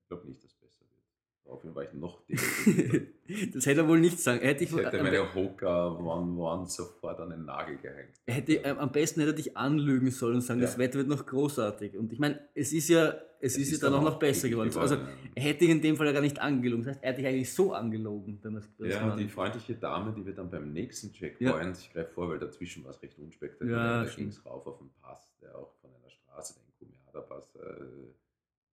ich 0.00 0.08
glaube 0.08 0.26
nicht, 0.26 0.42
dass 0.42 0.50
es 0.50 0.56
besser 0.58 0.84
wird. 0.90 1.03
Daraufhin 1.44 1.74
war 1.74 1.82
ich 1.82 1.92
noch 1.92 2.22
demotivierter. 2.26 3.06
das 3.54 3.66
hätte 3.66 3.80
er 3.82 3.88
wohl 3.88 4.00
nicht 4.00 4.18
sagen. 4.18 4.40
Hätte 4.40 4.64
ich, 4.64 4.72
Ich 4.72 4.78
hätte 4.78 5.02
meine 5.02 5.34
Hocker 5.34 6.02
waren, 6.04 6.38
waren 6.38 6.66
sofort 6.66 7.20
an 7.20 7.30
den 7.30 7.44
Nagel 7.44 7.76
gehängt. 7.76 8.14
hätte, 8.26 8.54
ähm, 8.54 8.78
am 8.78 8.90
besten 8.90 9.20
hätte 9.20 9.32
er 9.32 9.36
dich 9.36 9.56
anlügen 9.56 10.10
sollen 10.10 10.36
und 10.36 10.40
sagen, 10.40 10.60
Ja. 10.60 10.66
das 10.66 10.78
Wetter 10.78 10.98
wird 10.98 11.08
noch 11.08 11.26
großartig. 11.26 11.98
Und 11.98 12.12
ich 12.12 12.18
meine, 12.18 12.40
es 12.54 12.72
ist 12.72 12.88
ja, 12.88 13.14
es, 13.40 13.58
ist, 13.58 13.72
ja 13.72 13.78
dann 13.78 13.98
auch 13.98 14.02
noch 14.02 14.18
besser 14.18 14.48
wirklich 14.48 14.72
geworden. 14.72 14.78
Also 14.80 14.94
ja. 14.94 15.08
er 15.34 15.42
hätte 15.42 15.60
dich 15.60 15.68
in 15.68 15.82
dem 15.82 15.96
Fall 15.96 16.06
ja 16.06 16.12
gar 16.12 16.22
nicht 16.22 16.40
angelogen. 16.40 16.84
Das 16.84 16.94
heißt, 16.94 17.04
er 17.04 17.10
hat 17.10 17.18
dich 17.18 17.26
eigentlich 17.26 17.52
so 17.52 17.74
angelogen, 17.74 18.38
wenn 18.42 18.54
wenn 18.78 18.90
Ja, 18.90 19.12
und 19.12 19.18
die 19.18 19.28
freundliche 19.28 19.74
Dame, 19.74 20.14
die 20.16 20.24
wir 20.24 20.34
dann 20.34 20.48
beim 20.50 20.72
nächsten 20.72 21.12
Checkpoint, 21.12 21.76
ich 21.78 21.92
greife 21.92 22.10
vor, 22.10 22.30
weil 22.30 22.38
dazwischen 22.38 22.84
war 22.84 22.90
es 22.92 23.02
recht 23.02 23.18
unspektakulär, 23.18 23.76
Ja, 23.76 24.04
da 24.04 24.10
ging 24.10 24.28
es 24.28 24.44
rauf 24.46 24.66
auf 24.66 24.78
den 24.78 24.90
Pass, 25.02 25.28
der 25.42 25.54
auch 25.58 25.74
von 25.82 25.90
einer 25.90 26.08
Straße, 26.10 26.54
den 26.54 26.88
Kumiada-Pass, 26.88 27.54
äh, 27.56 27.84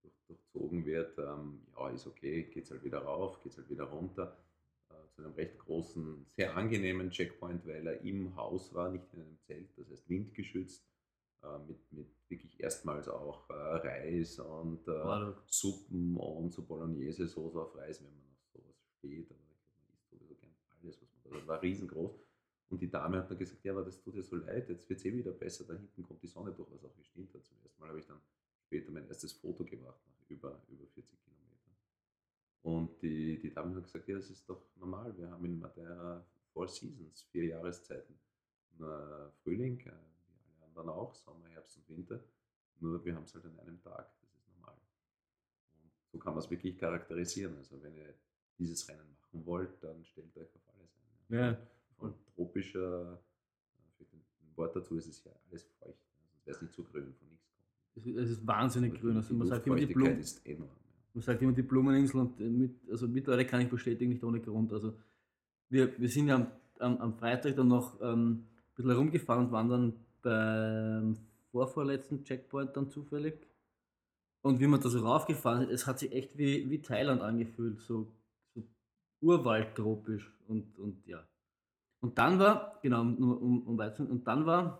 durch, 0.01 0.13
durchzogen 0.27 0.60
wird. 0.91 1.17
Ähm, 1.17 1.61
ja, 1.75 1.89
ist 1.89 2.07
okay, 2.07 2.43
geht's 2.43 2.71
halt 2.71 2.83
wieder 2.83 2.99
rauf, 2.99 3.41
geht's 3.41 3.57
halt 3.57 3.69
wieder 3.69 3.85
runter. 3.85 4.37
Äh, 4.89 5.09
zu 5.15 5.23
einem 5.23 5.33
recht 5.33 5.57
großen, 5.57 6.25
sehr 6.27 6.55
angenehmen 6.55 7.09
Checkpoint, 7.09 7.65
weil 7.65 7.87
er 7.87 8.01
im 8.01 8.35
Haus 8.35 8.73
war, 8.73 8.91
nicht 8.91 9.05
in 9.13 9.21
einem 9.21 9.39
Zelt, 9.39 9.69
das 9.77 9.89
heißt 9.89 10.09
windgeschützt, 10.09 10.85
äh, 11.43 11.57
mit, 11.67 11.91
mit 11.91 12.07
wirklich 12.29 12.59
erstmals 12.59 13.07
auch 13.07 13.49
äh, 13.49 13.53
Reis 13.53 14.39
und 14.39 14.87
äh. 14.87 15.33
Suppen 15.47 16.17
und 16.17 16.53
so 16.53 16.63
Bolognese-Soße 16.63 17.59
auf 17.59 17.75
Reis, 17.75 18.03
wenn 18.03 18.13
man 18.13 18.25
auf 18.33 18.45
sowas 18.53 18.75
steht. 18.97 19.31
Aber 19.31 19.39
ich 19.39 19.63
glaube, 19.63 19.77
man 19.79 19.93
isst 19.93 20.09
sowieso 20.09 20.35
gern 20.35 20.53
alles, 20.81 21.01
was 21.01 21.09
man 21.13 21.23
da. 21.23 21.39
Das 21.39 21.47
war 21.47 21.61
riesengroß. 21.61 22.19
Und 22.69 22.81
die 22.81 22.89
Dame 22.89 23.17
hat 23.17 23.29
dann 23.29 23.37
gesagt, 23.37 23.63
ja, 23.65 23.73
aber 23.73 23.83
das 23.83 24.01
tut 24.01 24.15
dir 24.15 24.23
so 24.23 24.37
leid, 24.37 24.69
jetzt 24.69 24.89
wird 24.89 24.99
es 24.99 25.05
eh 25.05 25.13
wieder 25.13 25.31
besser, 25.31 25.65
da 25.65 25.73
hinten 25.73 26.03
kommt 26.03 26.23
die 26.23 26.27
Sonne 26.27 26.53
durch, 26.53 26.71
was 26.71 26.85
auch 26.85 26.95
gestimmt 26.95 27.33
hat. 27.33 27.43
Zum 27.43 27.57
ersten 27.61 27.81
Mal 27.81 27.89
habe 27.89 27.99
ich 27.99 28.07
dann 28.07 28.21
später 28.71 28.91
mein 28.91 29.07
erstes 29.09 29.33
Foto 29.33 29.65
gemacht, 29.65 29.99
nach 30.05 30.10
über, 30.31 30.61
über 30.69 30.85
40 30.87 31.19
Kilometern. 31.23 31.75
Und 32.63 33.01
die, 33.01 33.39
die 33.39 33.53
Dame 33.53 33.75
hat 33.75 33.83
gesagt, 33.83 34.07
ja, 34.07 34.15
das 34.15 34.29
ist 34.29 34.49
doch 34.49 34.63
normal, 34.75 35.15
wir 35.17 35.29
haben 35.29 35.45
in 35.45 35.59
Madeira 35.59 36.25
Four 36.53 36.67
Seasons, 36.67 37.23
vier 37.31 37.45
Jahreszeiten. 37.45 38.19
Frühling, 39.43 39.79
äh, 39.79 39.85
wie 39.85 40.55
alle 40.55 40.65
anderen 40.65 40.89
auch, 40.89 41.13
Sommer, 41.15 41.47
Herbst 41.49 41.77
und 41.77 41.89
Winter. 41.89 42.23
Nur 42.79 43.03
wir 43.05 43.15
haben 43.15 43.23
es 43.23 43.33
halt 43.33 43.45
an 43.45 43.59
einem 43.59 43.79
Tag, 43.81 44.11
das 44.21 44.33
ist 44.33 44.47
normal. 44.55 44.75
Und 45.73 45.91
so 46.11 46.17
kann 46.17 46.33
man 46.33 46.43
es 46.43 46.49
wirklich 46.49 46.77
charakterisieren. 46.77 47.55
Also 47.57 47.81
wenn 47.83 47.95
ihr 47.95 48.13
dieses 48.57 48.87
Rennen 48.87 49.15
machen 49.19 49.45
wollt, 49.45 49.83
dann 49.83 50.03
stellt 50.05 50.35
euch 50.35 50.55
auf 50.55 50.75
alles 50.75 50.97
ein. 50.97 51.35
Ja. 51.35 51.67
Von 51.97 52.15
tropischer, 52.33 53.21
äh, 53.99 54.03
ein 54.03 54.57
Wort 54.57 54.75
dazu, 54.75 54.97
ist 54.97 55.07
es 55.07 55.23
ja 55.23 55.31
alles 55.49 55.63
feucht. 55.79 56.09
ne? 56.09 56.23
Sonst 56.31 56.45
wäre 56.45 56.55
es 56.55 56.61
nicht 56.61 56.73
so 56.73 56.83
grün, 56.83 57.13
von. 57.13 57.40
Es 57.95 58.05
ist- 58.05 58.47
wahnsinnig 58.47 58.99
grün. 58.99 59.17
Also 59.17 59.33
man 59.33 59.47
sagt 59.47 59.67
immer, 59.67 59.75
die 59.75 59.85
Blumen, 59.87 60.19
ist 60.19 60.45
enorm. 60.45 60.69
Man 61.13 61.21
sagt 61.21 61.41
immer 61.41 61.51
die 61.51 61.61
Blumeninsel 61.61 62.21
und 62.21 62.39
äh, 62.39 62.49
mit, 62.49 62.71
also 62.89 63.07
mittlerweile 63.07 63.45
kann 63.45 63.61
ich 63.61 63.69
bestätigen, 63.69 64.11
nicht 64.11 64.23
ohne 64.23 64.39
Grund. 64.39 64.71
Also 64.71 64.93
wir, 65.69 65.99
wir 65.99 66.07
sind 66.09 66.27
ja 66.27 66.35
am, 66.35 66.47
am, 66.79 66.97
am 66.97 67.13
Freitag 67.13 67.55
dann 67.57 67.67
noch 67.67 67.99
ähm, 68.01 68.29
ein 68.31 68.75
bisschen 68.75 68.91
herumgefahren 68.91 69.45
und 69.45 69.51
waren 69.51 69.69
dann 69.69 69.93
beim 70.21 71.17
vorvorletzten 71.51 72.23
Checkpoint 72.23 72.75
dann 72.77 72.89
zufällig. 72.89 73.35
Und 74.41 74.59
wie 74.59 74.67
man 74.67 74.79
da 74.81 74.89
so 74.89 74.99
raufgefahren 74.99 75.63
ist, 75.69 75.81
es 75.81 75.87
hat 75.87 75.99
sich 75.99 76.11
echt 76.13 76.37
wie, 76.37 76.69
wie 76.69 76.81
Thailand 76.81 77.21
angefühlt, 77.21 77.79
so, 77.81 78.07
so 78.55 78.63
urwaldtropisch 79.21 80.31
und, 80.47 80.79
und 80.79 81.05
ja. 81.05 81.23
Und 81.99 82.17
dann 82.17 82.39
war, 82.39 82.79
genau, 82.81 83.01
um, 83.01 83.17
um, 83.17 83.61
um 83.67 83.77
weiter, 83.77 84.09
und 84.09 84.25
dann 84.25 84.45
war, 84.45 84.79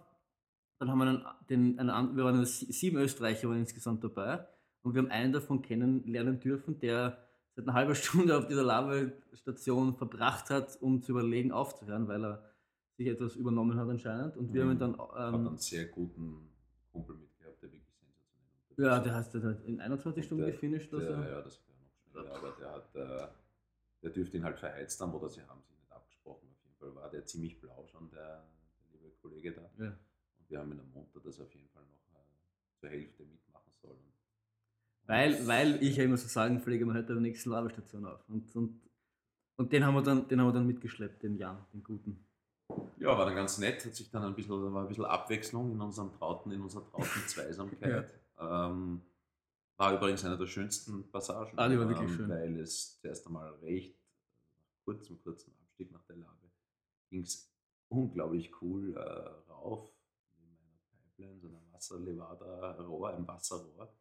dann 0.82 0.90
haben 0.90 0.98
wir 0.98 1.06
einen, 1.08 1.26
den, 1.50 1.80
einen, 1.80 2.16
wir 2.18 2.24
waren 2.26 2.44
sie- 2.44 2.72
sieben 2.72 2.98
Österreicher 2.98 3.48
waren 3.48 3.60
insgesamt 3.60 4.04
dabei 4.04 4.48
und 4.82 4.96
wir 4.96 5.02
haben 5.04 5.12
einen 5.12 5.32
davon 5.32 5.62
kennenlernen 5.62 6.40
dürfen, 6.40 6.80
der 6.80 7.18
seit 7.56 7.66
einer 7.66 7.74
halben 7.76 7.94
Stunde 8.04 8.36
auf 8.38 8.48
dieser 8.48 8.64
Lavastation 8.64 9.96
verbracht 9.96 10.50
hat, 10.50 10.82
um 10.82 11.02
zu 11.04 11.12
überlegen, 11.12 11.52
aufzuhören, 11.52 12.08
weil 12.08 12.26
er 12.26 12.44
sich 12.98 13.08
etwas 13.08 13.36
übernommen 13.36 13.78
hat 13.78 13.88
anscheinend. 13.90 14.38
Und 14.38 14.54
wir 14.54 14.64
haben 14.64 14.72
ihn 14.72 14.80
dann, 14.80 14.98
Hat 14.98 15.34
einen 15.34 15.48
ähm, 15.48 15.58
sehr 15.58 15.86
guten 15.86 16.50
Kumpel 16.92 17.16
mitgehabt, 17.16 17.62
der 17.62 17.72
wirklich 17.72 17.84
sensationell 18.00 18.92
ja, 18.98 19.00
der 19.00 19.16
heißt 19.16 19.34
der 19.36 19.44
hat 19.44 19.64
in 19.66 19.80
21 19.80 20.22
Und 20.24 20.26
Stunden 20.26 20.44
der- 20.46 20.52
gefinisht. 20.54 20.92
Also. 20.94 21.06
Der, 21.06 21.30
ja, 21.30 21.42
das 21.42 21.62
wäre 21.68 21.78
noch 21.80 21.92
schneller, 22.12 22.36
aber 22.38 22.56
der 22.60 22.72
hat, 22.72 22.96
äh, 22.96 23.28
der 24.02 24.10
dürfte 24.10 24.38
ihn 24.38 24.44
halt 24.44 24.58
verheizt 24.58 25.00
haben 25.00 25.14
oder 25.14 25.30
sie 25.30 25.42
haben 25.44 25.62
sich 25.62 25.78
nicht 25.78 25.92
abgesprochen. 25.92 26.48
Auf 26.50 26.64
jeden 26.64 26.76
Fall 26.80 26.96
war 26.96 27.10
der 27.12 27.24
ziemlich 27.26 27.62
blau 27.62 27.86
schon, 27.86 28.10
der, 28.10 28.44
der 28.92 29.00
liebe 29.00 29.12
Kollege 29.22 29.52
da. 29.52 29.70
Ja. 29.84 29.96
Und 30.52 30.56
wir 30.56 30.60
haben 30.60 30.72
ihn 30.74 30.80
ermuntert, 30.80 31.26
dass 31.26 31.40
er 31.40 31.46
auf 31.46 31.54
jeden 31.54 31.70
Fall 31.70 31.84
noch 31.84 32.20
äh, 32.20 32.80
zur 32.80 32.90
Hälfte 32.90 33.24
mitmachen 33.24 33.72
soll. 33.82 33.92
Und, 33.92 34.14
Weil, 35.08 35.48
weil 35.48 35.82
ich 35.82 35.96
ja 35.96 36.04
immer 36.04 36.18
so 36.18 36.28
sagen 36.28 36.60
pflege, 36.60 36.86
man 36.86 36.96
hört 36.96 37.08
bei 37.08 37.14
der 37.14 37.22
nächsten 37.22 37.52
Lavastation 37.52 38.06
auf. 38.06 38.28
Und, 38.28 38.54
und, 38.56 38.82
und 39.56 39.72
den 39.72 39.86
haben 39.86 39.94
wir 39.96 40.02
dann, 40.02 40.28
den 40.28 40.42
haben 40.42 40.48
wir 40.48 40.54
dann 40.54 40.68
mitgeschleppt, 40.68 41.24
den 41.24 41.38
Jan, 41.38 41.66
den 41.74 41.84
guten. 41.84 42.26
Ja, 42.98 43.18
war 43.18 43.26
dann 43.26 43.36
ganz 43.36 43.58
nett, 43.60 43.86
hat 43.86 43.96
sich 43.96 44.10
dann 44.12 44.24
ein 44.24 44.36
bisschen, 44.36 44.74
war 44.74 44.82
ein 44.84 44.88
bisschen 44.90 45.06
Abwechslung 45.06 45.72
in 45.72 45.80
unserem 45.82 46.12
trauten, 46.14 46.52
in 46.52 46.62
unserer 46.62 46.86
trauten 46.86 47.22
Zweisamkeit. 47.28 48.14
ähm, 48.40 49.02
war 49.78 49.94
übrigens 49.96 50.24
eine 50.26 50.38
der 50.38 50.48
schönsten 50.48 51.10
Passagen, 51.12 51.58
Ah, 51.58 51.68
die 51.70 51.80
war 51.80 51.88
wirklich 51.90 52.12
schön. 52.12 52.30
weil 52.30 52.60
es 52.60 53.00
zuerst 53.00 53.26
einmal 53.26 53.52
recht, 53.62 53.96
nach 54.60 54.84
kurzem, 54.86 55.18
kurzen 55.24 55.54
Abstieg 55.64 55.92
nach 55.92 56.04
der 56.04 56.18
Lave, 56.18 56.52
ging 57.10 57.22
es 57.24 57.50
unglaublich 57.90 58.52
cool 58.62 58.96
äh, 58.96 59.00
rauf, 59.52 59.90
einer 59.90 60.01
Pipeline, 61.22 61.40
so 61.40 61.48
einer 61.48 61.62
Wasserlevada-Rohr, 61.72 63.14
ein 63.16 63.28
Wasserrohr. 63.28 63.94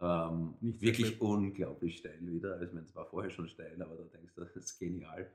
Ähm, 0.00 0.56
Nicht 0.60 0.80
wirklich 0.80 1.08
sehr 1.08 1.22
unglaublich 1.22 1.98
steil 1.98 2.26
wieder. 2.26 2.60
Ich 2.62 2.72
meine, 2.72 2.86
es 2.86 2.94
war 2.94 3.06
vorher 3.06 3.30
schon 3.30 3.48
steil, 3.48 3.80
aber 3.82 3.96
da 3.96 4.04
denkst 4.04 4.34
du, 4.34 4.40
das 4.44 4.56
ist 4.56 4.78
genial. 4.78 5.30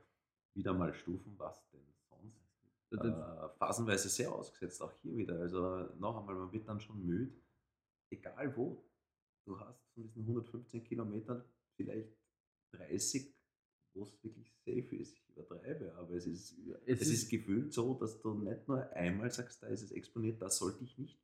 Wieder 0.54 0.72
mal 0.74 0.92
Stufen, 0.94 1.34
was 1.38 1.68
denn 1.70 1.80
sonst? 2.08 2.40
Das- 2.90 3.04
Äh, 3.04 3.48
phasenweise 3.58 4.08
sehr 4.08 4.32
ausgesetzt, 4.32 4.80
auch 4.82 4.92
hier 5.02 5.16
wieder. 5.16 5.38
Also 5.40 5.60
noch 5.98 6.16
einmal, 6.18 6.34
man 6.34 6.52
wird 6.52 6.68
dann 6.68 6.80
schon 6.80 7.04
müde, 7.04 7.32
egal 8.10 8.56
wo. 8.56 8.82
du 9.44 9.58
hast 9.60 9.80
von 9.94 10.02
diesen 10.02 10.22
115 10.22 10.82
Kilometern 10.82 11.44
vielleicht 11.76 12.12
30, 12.72 13.32
wo 13.96 14.04
es 14.04 14.12
wirklich 14.22 14.52
safe 14.64 14.96
ist. 14.96 15.16
Ich 15.16 15.28
übertreibe, 15.36 15.94
aber 15.98 16.12
es 16.12 16.26
ist, 16.26 16.54
Es 16.86 17.00
es 17.00 17.08
ist- 17.08 17.12
ist 17.24 17.30
gefühlt 17.30 17.72
so, 17.72 17.94
dass 17.94 18.20
du 18.20 18.34
nicht 18.34 18.68
nur 18.68 18.90
einmal 18.92 19.30
sagst, 19.30 19.62
da 19.62 19.66
ist 19.68 19.82
es 19.82 19.90
exponiert, 19.92 20.40
da 20.40 20.48
sollte 20.50 20.84
ich 20.84 20.96
nicht 20.98 21.18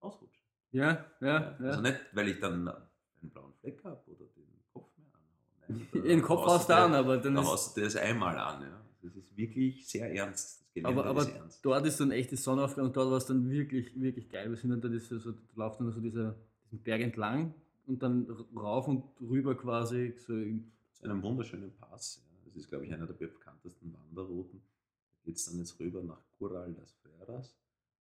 ausrutschen. 0.00 0.42
Ja, 0.72 1.04
ja, 1.20 1.26
ja. 1.60 1.68
Also 1.68 1.80
nicht, 1.82 1.98
weil 2.12 2.28
ich 2.28 2.38
dann 2.40 2.68
einen 2.68 3.30
blauen 3.30 3.52
Fleck 3.60 3.82
habe 3.84 4.02
oder 4.10 4.24
den 4.26 4.46
Kopf 4.72 4.90
mehr 4.96 5.06
anhaue. 5.14 5.88
Nein, 5.92 6.02
Den 6.08 6.22
Kopf 6.22 6.46
haust 6.46 6.68
du 6.68 6.76
an, 6.76 6.94
aber 6.94 7.18
dann 7.18 7.34
Da 7.34 7.44
haust 7.44 7.76
du 7.76 7.80
das 7.82 7.96
einmal 7.96 8.38
an. 8.38 8.62
Ja. 8.62 8.84
Das 9.02 9.16
ist 9.16 9.36
wirklich 9.36 9.86
sehr 9.88 10.12
ernst. 10.14 10.60
Aber, 10.84 11.04
aber 11.04 11.28
ernst. 11.28 11.62
dort 11.64 11.84
ist 11.86 12.00
dann 12.00 12.10
echt 12.12 12.30
die 12.30 12.36
Sonnenaufgang 12.36 12.86
und 12.86 12.96
dort 12.96 13.10
war 13.10 13.18
es 13.18 13.26
dann 13.26 13.50
wirklich, 13.50 14.00
wirklich 14.00 14.30
geil. 14.30 14.48
Wir 14.48 14.56
sind 14.56 14.70
dann 14.70 14.80
da, 14.80 14.88
diese, 14.88 15.18
so, 15.18 15.32
da 15.32 15.38
läuft 15.56 15.80
dann 15.80 15.92
so 15.92 16.00
dieser, 16.00 16.34
diesen 16.64 16.82
Berg 16.82 17.02
entlang 17.02 17.54
und 17.86 18.02
dann 18.02 18.30
rauf 18.56 18.88
und 18.88 19.04
rüber 19.20 19.54
quasi 19.54 20.14
so 20.16 20.34
in- 20.34 20.72
zu 21.02 21.10
einem 21.10 21.22
wunderschönen 21.24 21.72
Pass. 21.78 22.22
Das 22.44 22.54
ist, 22.54 22.68
glaube 22.68 22.86
ich, 22.86 22.94
einer 22.94 23.06
der 23.06 23.14
bekanntesten 23.14 23.92
Wanderrouten. 23.92 24.62
Da 25.10 25.18
geht 25.24 25.34
es 25.34 25.46
dann 25.46 25.58
jetzt 25.58 25.78
rüber 25.80 26.00
nach 26.00 26.22
Cural 26.38 26.72
das 26.74 26.92
Ferras. 26.92 27.56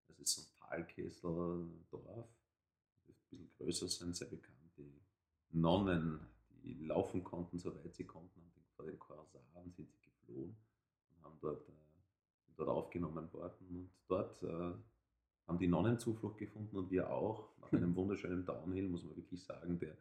Das 0.08 0.20
ist 0.20 0.36
so 0.36 0.42
ein 0.42 0.86
Talkessel-Dorf. 0.86 2.30
Das 3.08 3.16
ist 3.16 3.34
ein 3.34 3.40
bisschen 3.40 3.50
größer 3.58 3.88
sein, 3.88 4.14
sehr 4.14 4.28
bekannt. 4.28 4.56
Die 4.78 4.94
Nonnen, 5.50 6.20
die 6.64 6.86
laufen 6.86 7.24
konnten, 7.24 7.58
soweit 7.58 7.96
sie 7.96 8.06
konnten, 8.06 8.40
haben 8.40 8.66
vor 8.76 8.86
den 8.86 9.00
Korsaren 9.00 9.72
sind 9.76 9.92
sie 9.92 10.04
geflohen 10.04 10.56
und 11.10 11.24
haben 11.24 11.38
dort, 11.42 11.68
äh, 11.70 11.72
sind 12.46 12.60
dort 12.60 12.70
aufgenommen 12.70 13.34
worden. 13.34 13.68
Und 13.68 13.90
dort 14.08 14.44
äh, 14.44 14.74
haben 15.48 15.58
die 15.58 15.68
Nonnen 15.68 15.98
Zuflucht 15.98 16.38
gefunden 16.38 16.78
und 16.78 16.92
wir 16.92 17.10
auch. 17.10 17.50
Nach 17.62 17.74
einem 17.74 17.96
wunderschönen 17.96 18.46
Downhill, 18.46 18.90
muss 18.90 19.04
man 19.04 19.16
wirklich 19.16 19.44
sagen, 19.44 19.80
der 19.80 19.98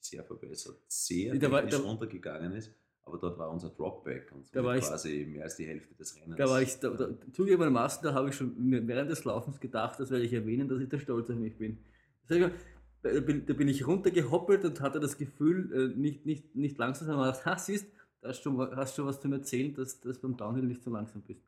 sehr 0.00 0.24
verbessert, 0.24 0.76
sehr 0.88 1.34
Da 1.36 1.50
war- 1.50 1.62
da- 1.62 1.78
runtergegangen 1.78 2.52
ist. 2.52 2.72
Aber 3.02 3.18
dort 3.18 3.38
war 3.38 3.50
unser 3.50 3.70
Dropback 3.70 4.30
und 4.32 4.54
Da 4.54 4.62
war 4.62 4.76
ich- 4.76 4.84
quasi 4.84 5.26
mehr 5.28 5.44
als 5.44 5.56
die 5.56 5.66
Hälfte 5.66 5.94
des 5.94 6.14
Rennens. 6.16 6.36
Da 6.36 6.48
war 6.48 6.62
ich, 6.62 6.78
da, 6.78 6.90
da, 6.90 7.08
zugegebenermaßen, 7.32 8.02
da 8.04 8.14
habe 8.14 8.28
ich 8.28 8.34
schon 8.36 8.54
während 8.86 9.10
des 9.10 9.24
Laufens 9.24 9.58
gedacht, 9.58 9.98
das 9.98 10.10
werde 10.10 10.24
ich 10.24 10.32
erwähnen, 10.32 10.68
dass 10.68 10.80
ich 10.80 10.88
da 10.88 10.98
stolz 10.98 11.28
auf 11.30 11.36
mich 11.36 11.56
bin. 11.56 11.78
Da 12.28 12.50
bin, 13.20 13.46
da 13.46 13.54
bin 13.54 13.66
ich 13.68 13.86
runtergehoppelt 13.86 14.64
und 14.64 14.80
hatte 14.80 15.00
das 15.00 15.16
Gefühl, 15.16 15.72
äh, 15.94 15.98
nicht, 15.98 16.26
nicht, 16.26 16.54
nicht 16.54 16.78
langsam, 16.78 17.06
sondern 17.08 17.32
ha, 17.46 17.58
siehst, 17.58 17.86
da 18.20 18.28
hast 18.28 18.44
du 18.44 18.50
schon, 18.50 18.76
hast 18.76 18.94
schon 18.94 19.06
was 19.06 19.20
zum 19.20 19.32
Erzählen, 19.32 19.74
dass 19.74 20.00
du 20.00 20.12
beim 20.20 20.36
Downhill 20.36 20.64
nicht 20.64 20.82
so 20.82 20.90
langsam 20.90 21.22
bist. 21.22 21.40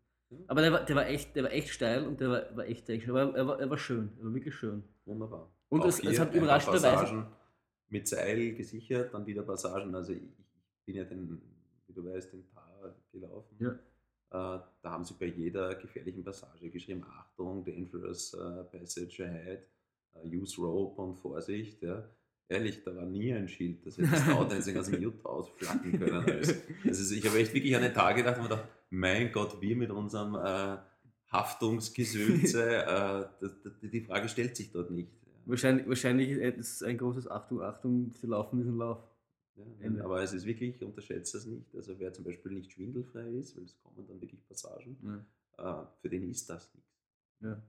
Aber 0.47 0.63
der 0.63 0.73
war, 0.73 0.85
der 0.85 0.97
war, 0.97 1.07
echt, 1.07 1.37
der 1.37 1.45
war 1.45 1.53
echt 1.53 1.69
steil 1.69 2.07
und 2.07 2.19
der 2.21 2.31
war, 2.31 2.57
war 2.57 2.65
echt 2.67 2.87
technisch. 2.87 3.11
Aber 3.11 3.37
er 3.37 3.47
war, 3.47 3.61
er 3.61 3.69
war 3.69 3.77
schön, 3.79 4.11
er 4.19 4.25
war 4.25 4.35
wirklich 4.35 4.55
schön. 4.55 4.83
Wunderbar. 5.05 5.53
Und 5.69 5.83
Auch 5.83 5.87
es- 5.87 6.03
es 6.03 6.19
hat 6.19 6.35
überraschenderweise- 6.35 7.27
mit 7.93 8.09
Seil 8.09 8.55
gesichert, 8.55 9.13
dann 9.13 9.27
wieder 9.27 9.43
Passagen. 9.43 9.95
Also 9.95 10.13
ich, 10.13 10.23
ich 10.23 10.85
bin 10.87 10.97
ja 10.97 11.05
den, 11.05 11.41
wie 11.87 11.93
du 11.93 12.05
weißt, 12.05 12.33
den 12.33 12.49
Tar 12.49 12.97
gelaufen. 13.13 13.57
Ja. 13.61 13.73
Äh, 14.33 14.61
da 14.83 14.91
haben 14.91 15.05
sie 15.05 15.15
bei 15.15 15.27
jeder 15.27 15.75
gefährlichen 15.75 16.25
Passage 16.25 16.71
geschrieben, 16.71 17.05
Achtung, 17.05 17.63
Dangerous 17.65 18.33
äh, 18.33 18.65
Passage 18.65 19.27
ahead, 19.27 19.69
äh, 20.15 20.37
use 20.37 20.59
rope 20.61 21.03
und 21.03 21.17
Vorsicht. 21.17 21.83
Ja. 21.83 22.03
Ehrlich, 22.49 22.83
da 22.83 22.97
war 22.97 23.05
nie 23.05 23.33
ein 23.33 23.47
Schild, 23.47 23.85
das 23.87 23.99
hätte 23.99 24.11
das 24.11 24.27
Downdancing 24.27 24.77
aus 24.79 24.87
dem 24.87 25.03
Jutta 25.03 25.29
ausflacken 25.29 25.99
können. 25.99 26.25
Also, 26.25 26.55
also 26.85 27.15
ich 27.15 27.27
habe 27.27 27.39
echt 27.39 27.53
wirklich 27.53 27.77
an 27.77 27.83
den 27.83 27.95
Tag 27.95 28.17
gedacht 28.17 28.37
und 28.39 28.45
mir 28.45 28.49
gedacht, 28.49 28.69
mein 28.89 29.33
Gott, 29.33 29.61
wir 29.61 29.77
mit 29.77 29.91
unserem 29.91 30.35
Haftungsgesülze, 31.31 32.85
das, 33.41 33.53
das, 33.63 33.73
die 33.81 34.01
Frage 34.03 34.29
stellt 34.29 34.57
sich 34.57 34.71
dort 34.71 34.91
nicht. 34.91 35.13
Ja. 35.45 35.51
Wahrscheinlich, 35.51 35.89
wahrscheinlich 35.89 36.31
ist 36.31 36.59
es 36.77 36.83
ein 36.83 36.99
großes 36.99 37.29
Achtung, 37.29 37.63
Achtung, 37.63 38.13
sie 38.15 38.27
laufen 38.27 38.59
diesen 38.59 38.77
Lauf. 38.77 38.99
Ja, 39.81 40.05
aber 40.05 40.23
es 40.23 40.33
ist 40.33 40.47
wirklich, 40.47 40.83
unterschätzt 40.83 41.35
das 41.35 41.45
nicht. 41.45 41.75
Also 41.75 41.99
wer 41.99 42.13
zum 42.13 42.25
Beispiel 42.25 42.53
nicht 42.53 42.73
schwindelfrei 42.73 43.29
ist, 43.33 43.55
weil 43.57 43.65
es 43.65 43.77
kommen 43.83 44.07
dann 44.09 44.21
wirklich 44.21 44.47
Passagen, 44.49 44.97
äh, 45.59 45.75
für 46.01 46.09
den 46.09 46.31
ist 46.31 46.49
das 46.49 46.73
nichts. 46.75 46.91
Ja. 47.41 47.63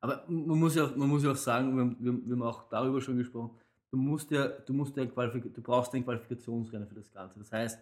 Aber 0.00 0.24
man 0.28 0.58
muss 0.58 0.74
ja 0.74 0.84
auch, 0.84 0.94
man 0.96 1.08
muss 1.08 1.22
ja 1.24 1.30
auch 1.32 1.36
sagen, 1.36 1.74
wir, 1.74 1.82
haben- 1.82 1.96
wir, 2.00 2.12
haben- 2.12 2.26
wir 2.26 2.32
haben 2.34 2.42
auch 2.42 2.68
darüber 2.68 3.00
schon 3.00 3.16
gesprochen, 3.16 3.56
du 3.90 3.96
musst 3.96 4.30
ja, 4.30 4.48
du 4.48 4.72
musst 4.74 4.96
ja 4.96 5.06
Qualifik 5.06 5.54
du 5.54 5.62
brauchst 5.62 5.94
ein 5.94 6.04
Qualifikationsrennen 6.04 6.86
für 6.88 6.96
das 6.96 7.10
Ganze. 7.10 7.38
Das 7.38 7.50
heißt, 7.52 7.78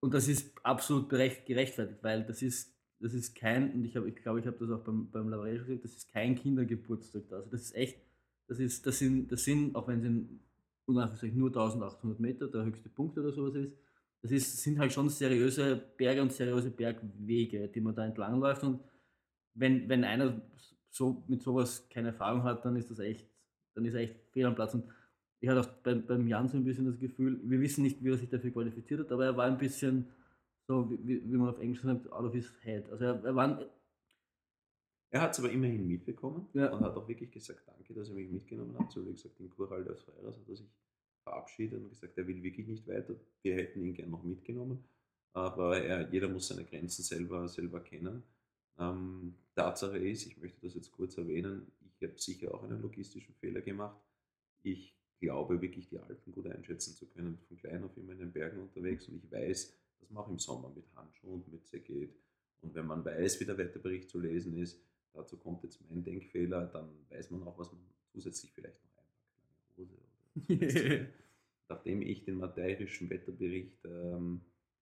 und 0.00 0.12
das 0.14 0.26
ist 0.26 0.52
absolut 0.64 1.08
gerechtfertigt, 1.08 2.02
weil 2.02 2.24
das 2.24 2.42
ist, 2.42 2.74
das 3.02 3.14
ist 3.14 3.34
kein, 3.34 3.72
und 3.72 3.84
ich, 3.84 3.96
hab, 3.96 4.06
ich 4.06 4.16
glaube, 4.16 4.40
ich 4.40 4.46
habe 4.46 4.56
das 4.58 4.70
auch 4.70 4.84
beim, 4.84 5.10
beim 5.10 5.28
Lavaré 5.28 5.56
schon 5.56 5.66
gesagt, 5.66 5.84
das 5.84 5.96
ist 5.96 6.12
kein 6.12 6.36
Kindergeburtstag 6.36 7.22
da. 7.28 7.36
Also 7.36 7.50
das 7.50 7.62
ist 7.62 7.74
echt, 7.74 7.98
das 8.46 8.58
ist, 8.58 8.86
das 8.86 8.98
sind, 8.98 9.30
das 9.30 9.44
sind, 9.44 9.74
auch 9.74 9.88
wenn 9.88 9.98
es 9.98 10.04
in 10.04 10.40
Anführungszeichen 10.86 11.38
nur 11.38 11.48
1800 11.48 12.20
Meter 12.20 12.48
der 12.48 12.64
höchste 12.64 12.88
Punkt 12.88 13.18
oder 13.18 13.32
sowas 13.32 13.54
ist, 13.54 13.76
das 14.22 14.30
ist, 14.30 14.62
sind 14.62 14.78
halt 14.78 14.92
schon 14.92 15.08
seriöse 15.08 15.82
Berge 15.96 16.22
und 16.22 16.32
seriöse 16.32 16.70
Bergwege, 16.70 17.68
die 17.68 17.80
man 17.80 17.94
da 17.94 18.04
entlang 18.04 18.38
läuft 18.38 18.62
und 18.62 18.80
wenn, 19.54 19.88
wenn 19.88 20.04
einer 20.04 20.40
so 20.88 21.24
mit 21.26 21.42
sowas 21.42 21.88
keine 21.90 22.08
Erfahrung 22.08 22.42
hat, 22.44 22.64
dann 22.64 22.76
ist 22.76 22.90
das 22.90 23.00
echt, 23.00 23.26
dann 23.74 23.84
ist 23.84 23.94
er 23.94 24.00
echt 24.00 24.14
fehl 24.30 24.46
am 24.46 24.54
Platz. 24.54 24.74
Und 24.74 24.84
ich 25.40 25.48
hatte 25.48 25.60
auch 25.60 25.66
beim, 25.82 26.06
beim 26.06 26.28
Jan 26.28 26.48
so 26.48 26.56
ein 26.56 26.64
bisschen 26.64 26.86
das 26.86 26.98
Gefühl, 26.98 27.40
wir 27.42 27.60
wissen 27.60 27.82
nicht, 27.82 28.02
wie 28.02 28.10
er 28.10 28.16
sich 28.16 28.28
dafür 28.28 28.52
qualifiziert 28.52 29.00
hat, 29.00 29.12
aber 29.12 29.24
er 29.24 29.36
war 29.36 29.46
ein 29.46 29.58
bisschen 29.58 30.06
so, 30.66 30.90
wie, 30.90 31.22
wie 31.30 31.36
man 31.36 31.48
auf 31.48 31.58
Englisch 31.60 31.82
sagt, 31.82 32.10
out 32.12 32.24
of 32.24 32.32
his 32.32 32.52
head. 32.62 32.88
Also 32.90 33.04
er, 33.04 33.24
er 33.24 33.34
war, 33.34 33.64
Er 35.10 35.20
hat 35.20 35.32
es 35.32 35.38
aber 35.40 35.50
immerhin 35.50 35.86
mitbekommen 35.86 36.48
Ja. 36.54 36.72
und 36.72 36.80
hat 36.80 36.96
auch 36.96 37.06
wirklich 37.08 37.30
gesagt, 37.30 37.62
danke, 37.66 37.92
dass 37.94 38.08
er 38.08 38.14
mich 38.14 38.30
mitgenommen 38.30 38.78
hat. 38.78 38.90
So 38.92 39.06
wie 39.06 39.12
gesagt, 39.12 39.38
in 39.40 39.50
Cural 39.50 39.84
des 39.84 40.00
Freiras 40.02 40.36
hat 40.38 40.48
er 40.48 40.56
sich 40.56 40.68
verabschiedet 41.24 41.82
und 41.82 41.90
gesagt, 41.90 42.16
er 42.16 42.26
will 42.26 42.42
wirklich 42.42 42.66
nicht 42.66 42.86
weiter. 42.88 43.14
Wir 43.42 43.56
hätten 43.56 43.82
ihn 43.82 43.94
gern 43.94 44.10
noch 44.10 44.22
mitgenommen, 44.24 44.82
aber 45.34 45.78
er, 45.78 46.10
jeder 46.10 46.28
muss 46.28 46.48
seine 46.48 46.64
Grenzen 46.64 47.02
selber, 47.02 47.46
selber 47.48 47.80
kennen. 47.80 48.22
Ähm, 48.78 49.34
Tatsache 49.54 49.98
ist, 49.98 50.26
ich 50.26 50.38
möchte 50.38 50.60
das 50.62 50.74
jetzt 50.74 50.90
kurz 50.92 51.18
erwähnen, 51.18 51.70
ich 52.00 52.08
habe 52.08 52.18
sicher 52.18 52.52
auch 52.54 52.64
einen 52.64 52.80
logistischen 52.82 53.34
Fehler 53.34 53.60
gemacht. 53.60 54.00
Ich 54.62 54.96
glaube 55.20 55.60
wirklich, 55.60 55.88
die 55.88 55.98
Alpen 56.00 56.32
gut 56.32 56.46
einschätzen 56.48 56.94
zu 56.94 57.06
können. 57.06 57.38
Von 57.46 57.58
klein 57.58 57.84
auf 57.84 57.96
immer 57.96 58.12
in 58.12 58.18
den 58.18 58.32
Bergen 58.32 58.60
unterwegs 58.60 59.06
und 59.08 59.22
ich 59.22 59.30
weiß, 59.30 59.72
dass 60.02 60.10
man 60.10 60.24
auch 60.24 60.28
im 60.28 60.38
Sommer 60.38 60.70
mit 60.74 60.84
Handschuhen 60.96 61.34
und 61.34 61.52
Mütze 61.52 61.80
geht. 61.80 62.14
Und 62.60 62.74
wenn 62.74 62.86
man 62.86 63.04
weiß, 63.04 63.40
wie 63.40 63.44
der 63.44 63.56
Wetterbericht 63.56 64.10
zu 64.10 64.18
lesen 64.20 64.56
ist, 64.58 64.80
dazu 65.14 65.36
kommt 65.36 65.62
jetzt 65.62 65.80
mein 65.88 66.02
Denkfehler, 66.02 66.66
dann 66.66 66.88
weiß 67.08 67.30
man 67.30 67.42
auch, 67.44 67.58
was 67.58 67.72
man 67.72 67.80
zusätzlich 68.12 68.52
vielleicht 68.52 68.80
noch 68.84 68.90
einpackt, 68.98 69.38
lange 69.42 69.76
Hose 69.76 69.94
oder. 69.94 71.06
Nachdem 71.68 72.02
ich 72.02 72.24
den 72.24 72.36
madeirischen 72.36 73.08
Wetterbericht 73.08 73.84
ähm, 73.84 74.40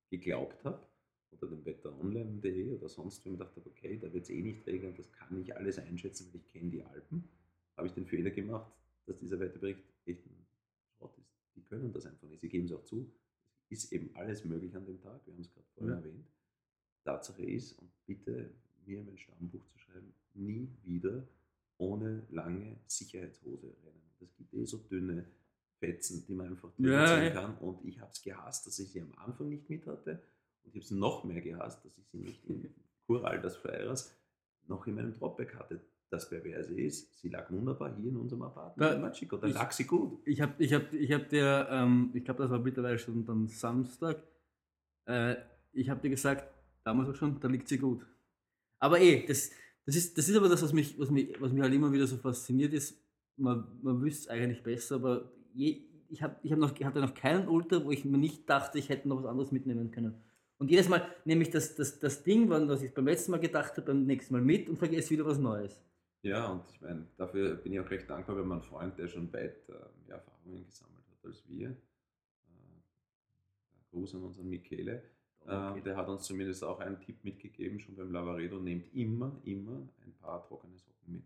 geglaubt 0.08 0.64
habe, 0.64 0.80
oder 1.32 1.46
dem 1.46 1.64
wetteronline.de 1.64 2.70
oder 2.70 2.88
sonst, 2.88 3.24
wenn 3.24 3.32
man 3.32 3.40
dachte, 3.40 3.62
okay, 3.64 3.98
da 4.00 4.12
wird 4.12 4.24
es 4.24 4.30
eh 4.30 4.42
nicht 4.42 4.66
regnen, 4.66 4.94
das 4.96 5.12
kann 5.12 5.40
ich 5.40 5.56
alles 5.56 5.78
einschätzen, 5.78 6.28
weil 6.32 6.40
ich 6.40 6.52
kenne 6.52 6.70
die 6.70 6.82
Alpen, 6.82 7.28
habe 7.76 7.86
ich 7.86 7.94
den 7.94 8.06
Fehler 8.06 8.30
gemacht, 8.30 8.72
dass 9.06 9.16
dieser 9.18 9.38
Wetterbericht 9.38 9.84
echt 10.06 10.26
ein 10.26 10.46
Schrott 10.96 11.16
ist. 11.18 11.30
Die 11.54 11.62
können 11.62 11.92
das 11.92 12.06
einfach 12.06 12.26
nicht. 12.28 12.40
Sie 12.40 12.48
geben 12.48 12.66
es 12.66 12.72
auch 12.72 12.84
zu. 12.84 13.12
Ist 13.70 13.92
eben 13.92 14.14
alles 14.14 14.44
möglich 14.44 14.74
an 14.76 14.84
dem 14.84 15.00
Tag, 15.00 15.20
wir 15.26 15.32
haben 15.32 15.40
es 15.40 15.50
gerade 15.52 15.66
vorher 15.76 15.94
Ja. 15.96 15.98
erwähnt. 16.00 16.26
Tatsache 17.04 17.42
ist, 17.44 17.78
und 17.78 17.90
bitte 18.06 18.50
mir 18.84 18.98
in 18.98 19.06
mein 19.06 19.16
Stammbuch 19.18 19.64
zu 19.66 19.78
schreiben, 19.78 20.12
nie 20.34 20.68
wieder 20.84 21.26
ohne 21.78 22.26
lange 22.30 22.76
Sicherheitshose 22.86 23.68
rennen. 23.82 24.02
Es 24.20 24.36
gibt 24.36 24.52
eh 24.52 24.64
so 24.66 24.76
dünne 24.78 25.24
Fetzen, 25.78 26.26
die 26.26 26.34
man 26.34 26.48
einfach 26.48 26.70
drüber 26.74 26.90
Ja, 26.90 27.06
ziehen 27.06 27.32
kann. 27.32 27.56
Und 27.58 27.82
ich 27.86 27.98
habe 28.00 28.10
es 28.12 28.20
gehasst, 28.22 28.66
dass 28.66 28.78
ich 28.78 28.90
sie 28.90 29.00
am 29.00 29.14
Anfang 29.14 29.48
nicht 29.48 29.70
mit 29.70 29.86
hatte. 29.86 30.20
Und 30.62 30.68
ich 30.68 30.74
habe 30.74 30.84
es 30.84 30.90
noch 30.90 31.24
mehr 31.24 31.40
gehasst, 31.40 31.82
dass 31.84 31.96
ich 31.96 32.06
sie 32.08 32.18
nicht 32.18 32.44
in 32.46 32.74
Cural 33.06 33.40
des 33.42 33.56
Freiras 33.56 34.14
noch 34.66 34.86
in 34.86 34.96
meinem 34.96 35.14
Dropback 35.14 35.54
hatte. 35.54 35.80
Das 36.10 36.28
Perverse 36.28 36.74
ist, 36.74 37.20
sie 37.20 37.28
lag 37.28 37.48
wunderbar 37.52 37.94
hier 37.96 38.10
in 38.10 38.16
unserem 38.16 38.42
Apartment 38.42 38.80
Da- 38.90 38.94
in 38.96 39.00
Machiko. 39.00 39.36
Da 39.36 39.46
ich- 39.46 39.54
lag 39.54 39.70
sie 39.70 39.84
gut. 39.84 40.20
ich 40.26 40.40
habe 40.40 40.52
ich 40.58 40.72
hab, 40.74 40.92
ich 40.92 41.12
hab 41.12 41.28
dir, 41.28 41.68
ähm, 41.70 42.10
ich 42.14 42.24
glaube, 42.24 42.42
das 42.42 42.50
war 42.50 42.58
mittlerweile 42.58 42.98
schon 42.98 43.24
dann 43.24 43.46
Samstag, 43.46 44.20
äh, 45.06 45.36
ich 45.72 45.88
habe 45.88 46.00
dir 46.00 46.10
gesagt, 46.10 46.44
damals 46.84 47.08
auch 47.10 47.14
schon, 47.14 47.38
da 47.38 47.46
liegt 47.48 47.68
sie 47.68 47.78
gut. 47.78 48.04
Aber 48.80 49.00
eh, 49.00 49.24
das, 49.26 49.50
das, 49.86 49.94
ist, 49.94 50.18
das 50.18 50.28
ist 50.28 50.36
aber 50.36 50.48
das, 50.48 50.62
was 50.62 50.72
mich, 50.72 50.98
was, 50.98 51.10
mich, 51.10 51.40
was 51.40 51.52
mich 51.52 51.62
halt 51.62 51.72
immer 51.74 51.92
wieder 51.92 52.06
so 52.08 52.16
fasziniert 52.16 52.72
ist. 52.72 53.00
Man, 53.36 53.64
man 53.82 54.02
wüsste 54.02 54.22
es 54.24 54.28
eigentlich 54.28 54.62
besser, 54.64 54.96
aber 54.96 55.30
je, 55.54 55.84
ich, 56.08 56.22
hab, 56.24 56.44
ich, 56.44 56.50
hab 56.50 56.58
noch, 56.58 56.74
ich 56.76 56.84
hatte 56.84 57.00
noch 57.00 57.14
keinen 57.14 57.46
Ultra, 57.46 57.84
wo 57.84 57.92
ich 57.92 58.04
mir 58.04 58.18
nicht 58.18 58.50
dachte, 58.50 58.78
ich 58.80 58.88
hätte 58.88 59.08
noch 59.08 59.18
was 59.22 59.26
anderes 59.30 59.52
mitnehmen 59.52 59.92
können. 59.92 60.14
Und 60.58 60.70
jedes 60.70 60.88
Mal 60.88 61.06
nehme 61.24 61.42
ich 61.42 61.50
das, 61.50 61.76
das, 61.76 62.00
das 62.00 62.24
Ding, 62.24 62.50
was 62.50 62.82
ich 62.82 62.92
beim 62.92 63.06
letzten 63.06 63.30
Mal 63.30 63.38
gedacht 63.40 63.76
habe, 63.76 63.82
beim 63.86 64.04
nächsten 64.06 64.34
Mal 64.34 64.42
mit 64.42 64.68
und 64.68 64.76
vergesse 64.76 65.10
wieder 65.10 65.24
was 65.24 65.38
Neues. 65.38 65.80
Ja, 66.22 66.48
und 66.52 66.68
ich 66.70 66.80
meine, 66.80 67.06
dafür 67.16 67.56
bin 67.56 67.72
ich 67.72 67.80
auch 67.80 67.90
recht 67.90 68.08
dankbar, 68.10 68.36
wenn 68.36 68.46
mein 68.46 68.62
Freund, 68.62 68.98
der 68.98 69.08
schon 69.08 69.32
weit 69.32 69.68
äh, 69.68 69.72
mehr 70.06 70.16
Erfahrungen 70.16 70.64
gesammelt 70.66 71.04
hat 71.10 71.24
als 71.24 71.48
wir, 71.48 71.70
äh, 71.70 71.74
Gruß 73.90 74.14
an 74.16 74.24
unseren 74.24 74.48
Michele, 74.50 75.02
äh, 75.46 75.80
der 75.80 75.96
hat 75.96 76.08
uns 76.08 76.24
zumindest 76.24 76.62
auch 76.62 76.78
einen 76.80 77.00
Tipp 77.00 77.24
mitgegeben, 77.24 77.80
schon 77.80 77.96
beim 77.96 78.12
Lavaredo, 78.12 78.58
nehmt 78.60 78.94
immer, 78.94 79.40
immer 79.44 79.88
ein 80.04 80.12
paar 80.20 80.46
trockene 80.46 80.76
Socken 80.76 81.12
mit. 81.12 81.24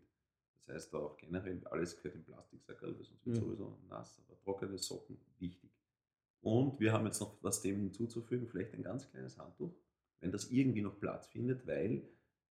Das 0.66 0.74
heißt 0.76 0.94
auch 0.94 1.16
generell, 1.16 1.60
alles 1.66 1.96
gehört 1.96 2.14
im 2.14 2.24
Plastiksackerl, 2.24 2.96
weil 2.96 3.04
sonst 3.04 3.26
wird 3.26 3.36
Ja. 3.36 3.42
sowieso 3.42 3.76
nass, 3.88 4.22
aber 4.28 4.38
trockene 4.40 4.78
Socken, 4.78 5.18
wichtig. 5.40 5.70
Und 6.40 6.78
wir 6.78 6.92
haben 6.92 7.06
jetzt 7.06 7.20
noch 7.20 7.36
was 7.42 7.62
dem 7.62 7.80
hinzuzufügen, 7.80 8.46
vielleicht 8.46 8.74
ein 8.74 8.82
ganz 8.82 9.10
kleines 9.10 9.38
Handtuch, 9.38 9.74
wenn 10.20 10.30
das 10.30 10.50
irgendwie 10.50 10.82
noch 10.82 10.98
Platz 11.00 11.26
findet, 11.26 11.66
weil 11.66 12.02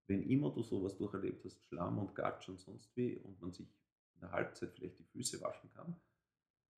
wenn 0.08 0.24
immer 0.24 0.52
du 0.52 0.64
sowas 0.64 0.98
durcherlebt 0.98 1.46
hast, 1.46 1.64
Schlamm 1.66 1.98
und 2.00 2.16
Gatsch 2.16 2.50
und 2.50 2.60
sonst 2.60 2.96
wie, 2.96 3.18
und 3.18 3.40
man 3.42 3.52
sich 3.52 3.68
in 4.16 4.22
der 4.22 4.32
Halbzeit 4.32 4.72
vielleicht 4.74 5.00
die 5.00 5.06
Füße 5.06 5.42
waschen 5.42 5.72
kann, 5.74 5.96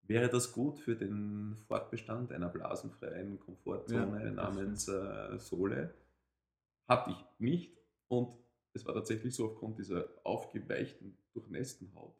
wäre 0.04 0.30
das 0.30 0.52
gut 0.52 0.80
für 0.80 0.96
den 0.96 1.58
Fortbestand 1.68 2.32
einer 2.32 2.50
blasenfreien 2.50 3.40
Komfortzone 3.40 4.26
Ja, 4.26 4.32
namens 4.32 4.88
äh, 4.88 5.38
Sohle. 5.40 5.94
Hatte 6.88 7.12
ich 7.12 7.40
nicht 7.40 7.76
und 8.08 8.38
es 8.74 8.86
war 8.86 8.94
tatsächlich 8.94 9.34
so 9.34 9.46
aufgrund 9.46 9.80
dieser 9.80 10.08
aufgeweichten, 10.24 11.18
durchnässten 11.34 11.94
Haut. 11.96 12.16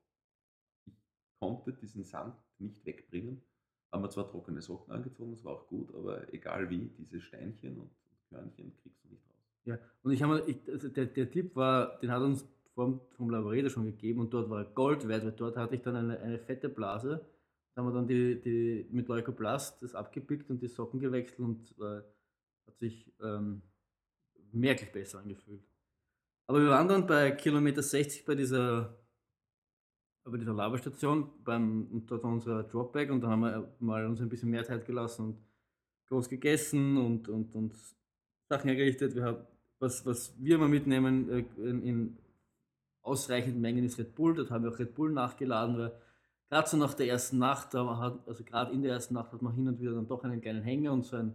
Ich 0.86 0.96
konnte 1.40 1.74
diesen 1.74 2.04
Sand 2.04 2.36
nicht 2.58 2.86
wegbringen. 2.86 3.44
Haben 3.92 4.04
wir 4.04 4.10
zwar 4.10 4.28
trockene 4.28 4.62
Socken 4.62 4.92
angezogen, 4.92 5.32
das 5.32 5.44
war 5.44 5.54
auch 5.54 5.68
gut, 5.68 5.94
aber 5.94 6.34
egal 6.34 6.70
wie, 6.70 6.90
diese 6.98 7.22
Steinchen 7.22 7.80
und 7.80 7.92
Körnchen 8.30 8.76
kriegst 8.78 9.04
du 9.04 9.10
nicht 9.10 9.24
raus. 9.30 9.35
Ja, 9.66 9.80
und 10.04 10.12
ich 10.12 10.22
habe, 10.22 10.44
ich, 10.48 10.58
also 10.72 10.90
der, 10.90 11.08
der 11.08 11.30
Tipp 11.30 11.56
war, 11.56 12.00
den 12.00 12.12
hat 12.12 12.22
uns 12.22 12.48
vom, 12.76 13.02
vom 13.16 13.30
Laboreda 13.30 13.70
schon 13.70 13.86
gegeben 13.86 14.20
und 14.20 14.34
dort 14.34 14.50
war 14.50 14.64
Gold 14.64 15.08
wert, 15.08 15.24
weil 15.24 15.32
dort 15.32 15.58
hatte 15.58 15.76
ich 15.76 15.82
dann 15.82 15.96
eine, 15.96 16.20
eine 16.20 16.40
fette 16.40 16.70
Blase. 16.70 17.26
Da 17.74 17.82
haben 17.82 17.90
wir 17.90 17.94
dann 17.94 18.08
die, 18.08 18.40
die, 18.40 18.88
mit 18.92 19.08
Leukoplast 19.08 19.82
das 19.82 19.96
abgepickt 19.96 20.50
und 20.50 20.62
die 20.62 20.68
Socken 20.68 21.00
gewechselt 21.00 21.40
und 21.40 21.74
äh, 21.80 22.02
hat 22.68 22.78
sich 22.78 23.12
ähm, 23.22 23.62
merklich 24.52 24.92
besser 24.92 25.20
angefühlt. 25.20 25.64
Aber 26.48 26.62
wir 26.62 26.70
waren 26.70 26.88
dann 26.88 27.08
bei 27.08 27.32
Kilometer 27.32 27.82
60 27.82 28.24
bei 28.26 28.36
dieser, 28.36 28.98
bei 30.24 30.38
dieser 30.38 30.54
Laberstation 30.54 31.44
beim, 31.44 31.88
und 31.92 32.12
dort 32.12 32.24
war 32.24 32.32
unser 32.32 32.64
Dropback 32.64 33.10
und 33.10 33.22
da 33.22 33.30
haben 33.30 33.42
wir 33.42 33.76
mal 33.80 34.06
uns 34.06 34.22
ein 34.22 34.30
bisschen 34.30 34.52
mehr 34.52 34.64
Zeit 34.64 34.86
gelassen 34.86 35.26
und 35.26 35.46
groß 36.08 36.30
gegessen 36.30 36.98
und, 36.98 37.28
und, 37.30 37.56
und 37.56 37.74
Sachen 38.48 38.68
hergerichtet. 38.68 39.16
Wir 39.16 39.24
haben, 39.24 39.48
was, 39.80 40.06
was 40.06 40.34
wir 40.40 40.56
immer 40.56 40.68
mitnehmen 40.68 41.30
äh, 41.30 41.46
in, 41.58 41.84
in 41.84 42.18
ausreichenden 43.02 43.62
Mengen 43.62 43.86
ist 43.86 43.98
Red 43.98 44.16
Bull. 44.16 44.36
Dort 44.36 44.52
haben 44.52 44.64
wir 44.64 44.72
auch 44.72 44.80
Red 44.80 44.96
Bull 44.96 45.12
nachgeladen, 45.12 45.78
weil 45.78 45.92
gerade 46.50 46.70
so 46.70 46.78
nach 46.78 46.94
der 46.94 47.08
ersten 47.08 47.38
Nacht, 47.38 47.74
hat, 47.74 48.28
also 48.28 48.44
gerade 48.44 48.74
in 48.74 48.82
der 48.82 48.94
ersten 48.94 49.14
Nacht 49.14 49.32
hat 49.32 49.42
man 49.42 49.54
hin 49.54 49.68
und 49.68 49.80
wieder 49.80 49.94
dann 49.94 50.08
doch 50.08 50.24
einen 50.24 50.42
kleinen 50.42 50.64
Hänger 50.64 50.94
und 50.94 51.06
so 51.06 51.18
ein, 51.18 51.34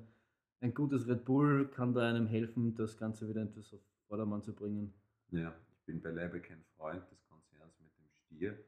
ein 0.60 0.74
gutes 0.74 1.06
Red 1.06 1.24
Bull 1.24 1.68
kann 1.68 1.94
da 1.94 2.08
einem 2.08 2.26
helfen, 2.26 2.74
das 2.74 2.96
Ganze 2.96 3.28
wieder 3.28 3.42
etwas 3.42 3.72
auf 3.72 3.80
Vordermann 4.08 4.42
zu 4.42 4.52
bringen. 4.52 4.92
Ja, 5.30 5.54
ich 5.72 5.84
bin 5.84 6.00
beileibe 6.00 6.40
kein 6.40 6.62
Freund 6.76 7.02
des 7.10 7.24
Konzerns 7.24 7.78
mit 7.80 7.92
dem 7.96 8.08
Stier, 8.08 8.58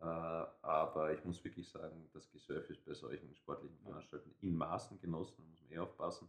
äh, 0.00 0.04
aber 0.04 1.12
ich 1.14 1.24
muss 1.24 1.42
wirklich 1.44 1.68
sagen, 1.68 2.08
das 2.12 2.30
Gesurf 2.30 2.68
ist 2.68 2.84
bei 2.84 2.94
solchen 2.94 3.34
sportlichen 3.36 3.78
Veranstaltungen 3.78 4.34
in 4.40 4.56
Maßen 4.56 5.00
genossen, 5.00 5.36
da 5.38 5.44
muss 5.44 5.62
man 5.62 5.72
eh 5.72 5.78
aufpassen. 5.78 6.28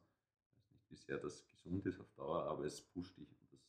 Wie 0.92 0.98
sehr 0.98 1.18
das 1.18 1.48
gesund 1.48 1.86
ist 1.86 2.00
auf 2.00 2.12
Dauer, 2.16 2.44
aber 2.44 2.66
es 2.66 2.82
pusht 2.82 3.18
dich 3.18 3.30
und 3.40 3.54
das 3.54 3.62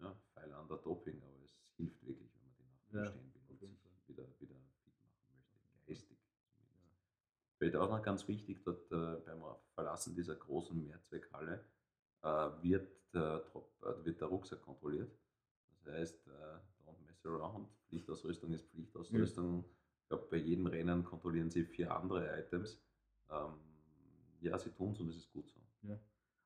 ja, 0.00 0.14
Pfeil 0.32 0.52
an 0.52 0.66
der 0.68 0.78
Doping, 0.78 1.22
aber 1.22 1.44
es 1.44 1.56
hilft 1.76 2.04
wirklich, 2.04 2.28
wenn 2.34 2.42
man 2.42 2.54
die 2.58 2.64
Nacht 2.64 2.92
Ja, 2.92 3.14
will 3.14 3.68
und 3.68 3.80
sich 3.80 4.08
wieder, 4.08 4.24
wieder 4.40 4.56
fit 4.82 5.00
machen 5.00 5.22
möchte, 5.32 5.86
geistig 5.86 6.18
zumindest. 6.56 6.98
Vielleicht 7.58 7.76
auch 7.76 7.88
noch 7.88 8.02
ganz 8.02 8.26
wichtig, 8.26 8.62
dort 8.64 8.90
äh, 8.90 9.20
beim 9.24 9.42
Verlassen 9.74 10.14
dieser 10.14 10.34
großen 10.34 10.78
Mehrzweckhalle 10.80 11.64
äh, 12.22 12.50
wird, 12.62 12.90
der 13.14 13.44
Trop, 13.46 13.70
äh, 13.82 14.04
wird 14.04 14.20
der 14.20 14.28
Rucksack 14.28 14.62
kontrolliert. 14.62 15.16
Das 15.84 15.94
heißt, 15.94 16.26
äh, 16.26 16.58
don't 16.84 17.00
mess 17.06 17.24
around. 17.26 17.68
Pflichtausrüstung 17.88 18.52
ist 18.52 18.66
Pflichtausrüstung. 18.70 19.64
Ich 20.02 20.08
glaube, 20.08 20.26
bei 20.30 20.36
jedem 20.38 20.66
Rennen 20.66 21.04
kontrollieren 21.04 21.50
sie 21.50 21.64
vier 21.64 21.94
andere 21.94 22.38
Items. 22.40 22.82
Ähm, 23.30 23.54
ja, 24.40 24.58
sie 24.58 24.70
tun 24.70 24.92
es 24.92 25.00
und 25.00 25.08
es 25.08 25.16
ist 25.16 25.32
gut 25.32 25.48
so. 25.48 25.60
Ja. 25.82 25.98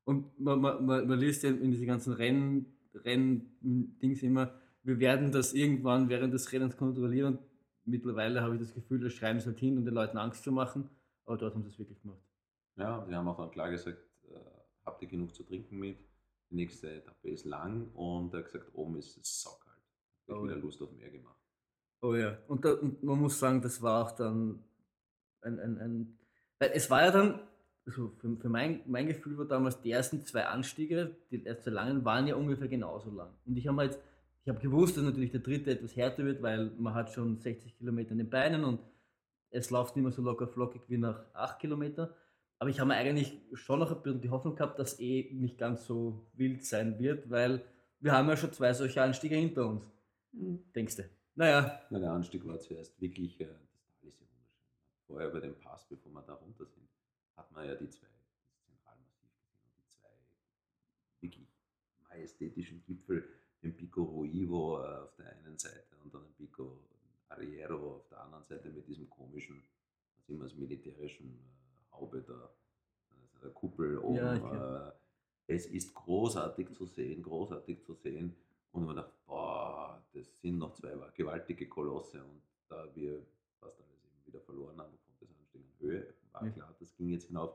Und 0.08 0.40
man, 0.40 0.58
man, 0.58 0.86
man, 0.86 1.06
man 1.06 1.18
liest 1.18 1.42
ja 1.42 1.50
in 1.50 1.70
diese 1.70 1.84
ganzen 1.84 2.14
Rennen, 2.14 2.64
Renn-Dings 2.94 4.22
immer, 4.22 4.58
wir 4.82 4.98
werden 5.00 5.32
das 5.32 5.52
irgendwann 5.52 6.08
während 6.08 6.32
des 6.32 6.50
Rennens 6.50 6.78
kontrollieren. 6.78 7.36
Und 7.36 7.90
mittlerweile 7.92 8.40
habe 8.40 8.54
ich 8.54 8.60
das 8.62 8.72
Gefühl, 8.72 9.00
das 9.00 9.12
schreiben 9.12 9.38
sie 9.38 9.48
halt 9.48 9.58
hin, 9.58 9.76
um 9.76 9.84
den 9.84 9.92
Leuten 9.92 10.16
Angst 10.16 10.44
zu 10.44 10.50
machen. 10.50 10.88
Aber 11.26 11.36
dort 11.36 11.54
haben 11.54 11.62
sie 11.62 11.68
es 11.68 11.78
wirklich 11.78 12.00
gemacht. 12.00 12.22
Ja, 12.76 13.04
sie 13.06 13.14
haben 13.14 13.28
auch 13.28 13.36
dann 13.36 13.50
klar 13.50 13.70
gesagt, 13.70 13.98
äh, 14.30 14.38
habt 14.86 15.02
ihr 15.02 15.08
genug 15.08 15.34
zu 15.34 15.42
trinken 15.42 15.78
mit? 15.78 15.98
Die 16.50 16.54
nächste 16.54 16.90
Etappe 16.90 17.28
ist 17.28 17.44
lang 17.44 17.90
und 17.92 18.32
er 18.32 18.38
hat 18.38 18.46
gesagt, 18.46 18.70
oben 18.72 18.96
ist 18.96 19.14
es 19.18 19.42
saukalt. 19.42 19.76
Ich 20.26 20.32
Oh 20.32 20.42
wieder 20.42 20.56
ja. 20.56 20.62
Lust 20.62 20.80
auf 20.80 20.90
mehr 20.90 21.10
gemacht. 21.10 21.36
Oh 22.00 22.14
ja, 22.14 22.38
und, 22.48 22.64
da, 22.64 22.72
und 22.72 23.02
man 23.02 23.20
muss 23.20 23.38
sagen, 23.38 23.60
das 23.60 23.82
war 23.82 24.06
auch 24.06 24.12
dann 24.12 24.64
ein, 25.42 25.60
ein, 25.60 25.78
ein 25.78 26.18
weil 26.58 26.70
es 26.72 26.88
war 26.88 27.02
ja 27.02 27.10
dann, 27.10 27.40
also 27.88 28.12
für, 28.20 28.36
für 28.36 28.48
mein, 28.48 28.80
mein 28.86 29.06
Gefühl 29.06 29.38
war 29.38 29.46
damals, 29.46 29.80
die 29.80 29.90
ersten 29.90 30.24
zwei 30.24 30.44
Anstiege, 30.44 31.16
die 31.30 31.44
ersten 31.44 31.64
zwei 31.64 31.70
langen, 31.70 32.04
waren 32.04 32.26
ja 32.26 32.34
ungefähr 32.34 32.68
genauso 32.68 33.10
lang. 33.10 33.30
Und 33.46 33.56
ich 33.56 33.66
habe 33.66 33.76
mir 33.76 33.84
jetzt, 33.84 34.00
ich 34.44 34.48
habe 34.50 34.60
gewusst, 34.60 34.96
dass 34.96 35.04
natürlich 35.04 35.30
der 35.30 35.40
dritte 35.40 35.70
etwas 35.70 35.96
härter 35.96 36.24
wird, 36.24 36.42
weil 36.42 36.70
man 36.78 36.94
hat 36.94 37.12
schon 37.12 37.38
60 37.38 37.76
Kilometer 37.78 38.12
in 38.12 38.18
den 38.18 38.30
Beinen 38.30 38.64
und 38.64 38.80
es 39.50 39.70
läuft 39.70 39.96
nicht 39.96 40.02
mehr 40.02 40.12
so 40.12 40.22
locker 40.22 40.46
flockig 40.46 40.82
wie 40.88 40.98
nach 40.98 41.24
8 41.34 41.58
Kilometern. 41.58 42.10
Aber 42.58 42.70
ich 42.70 42.80
habe 42.80 42.88
mir 42.88 42.96
eigentlich 42.96 43.40
schon 43.54 43.78
noch 43.78 43.90
ein 43.90 44.02
bisschen 44.02 44.20
die 44.20 44.30
Hoffnung 44.30 44.54
gehabt, 44.54 44.78
dass 44.78 45.00
eh 45.00 45.30
nicht 45.32 45.58
ganz 45.58 45.86
so 45.86 46.26
wild 46.34 46.64
sein 46.64 46.98
wird, 46.98 47.30
weil 47.30 47.64
wir 48.00 48.12
haben 48.12 48.28
ja 48.28 48.36
schon 48.36 48.52
zwei 48.52 48.72
solche 48.74 49.02
Anstiege 49.02 49.36
hinter 49.36 49.66
uns. 49.66 49.90
Denkst 50.32 50.96
du? 50.96 51.04
Naja, 51.36 51.80
Na, 51.90 51.98
der 52.00 52.12
Anstieg 52.12 52.44
war 52.46 52.58
zuerst 52.58 53.00
wirklich, 53.00 53.40
äh, 53.40 53.46
das 53.46 53.96
Tal 54.00 54.08
ist 54.08 54.20
ja 54.20 54.26
wunderschön. 54.26 54.66
Vorher 55.06 55.28
über 55.28 55.40
den 55.40 55.58
Pass, 55.58 55.86
bevor 55.88 56.12
wir 56.12 56.22
da 56.22 56.34
runter 56.34 56.66
sind, 56.66 56.87
hat 57.38 57.50
man 57.52 57.66
ja 57.66 57.74
die 57.76 57.88
zwei, 57.88 58.08
das 58.48 58.64
Zentralmassiv 58.66 59.30
gesehen 59.38 59.62
und 59.64 59.78
die 59.78 59.88
zwei 59.88 60.10
wirklich 61.20 61.48
majestätischen 62.08 62.82
Gipfel, 62.84 63.28
den 63.62 63.76
Pico 63.76 64.02
Ruivo 64.02 64.82
äh, 64.82 64.98
auf 64.98 65.14
der 65.16 65.32
einen 65.32 65.56
Seite 65.56 65.96
und 66.02 66.12
dann 66.12 66.24
den 66.24 66.34
Pico 66.34 66.80
Arriero 67.28 67.96
auf 67.96 68.08
der 68.08 68.20
anderen 68.20 68.44
Seite 68.44 68.70
mit 68.70 68.86
diesem 68.86 69.08
komischen, 69.08 69.62
was 70.16 70.28
immer 70.28 70.44
als 70.44 70.54
militärischen 70.54 71.28
äh, 71.28 71.94
Haube 71.94 72.22
da, 72.22 72.50
also 73.10 73.38
der 73.42 73.50
Kuppel 73.50 73.98
oben. 73.98 74.16
Ja, 74.16 74.88
äh, 74.88 74.92
es 75.46 75.66
ist 75.66 75.94
großartig 75.94 76.72
zu 76.74 76.86
sehen, 76.86 77.22
großartig 77.22 77.82
zu 77.82 77.94
sehen. 77.94 78.36
Und 78.72 78.84
man 78.84 78.96
dachte, 78.96 79.14
boah, 79.26 80.02
das 80.12 80.40
sind 80.40 80.58
noch 80.58 80.74
zwei 80.74 80.94
gewaltige 81.14 81.68
Kolosse 81.68 82.22
und 82.22 82.42
da 82.68 82.94
wir 82.94 83.24
fast 83.58 83.80
alles 83.80 84.04
eben 84.04 84.26
wieder 84.26 84.40
verloren 84.40 84.78
haben 84.78 84.92
aufgrund 84.94 85.20
des 85.22 85.30
Anstiegs 85.38 85.66
an 85.66 85.80
Höhe, 85.80 86.14
Ja. 86.46 86.52
klar, 86.52 86.76
das 86.78 86.94
ging 86.96 87.08
jetzt 87.10 87.26
hinauf. 87.26 87.54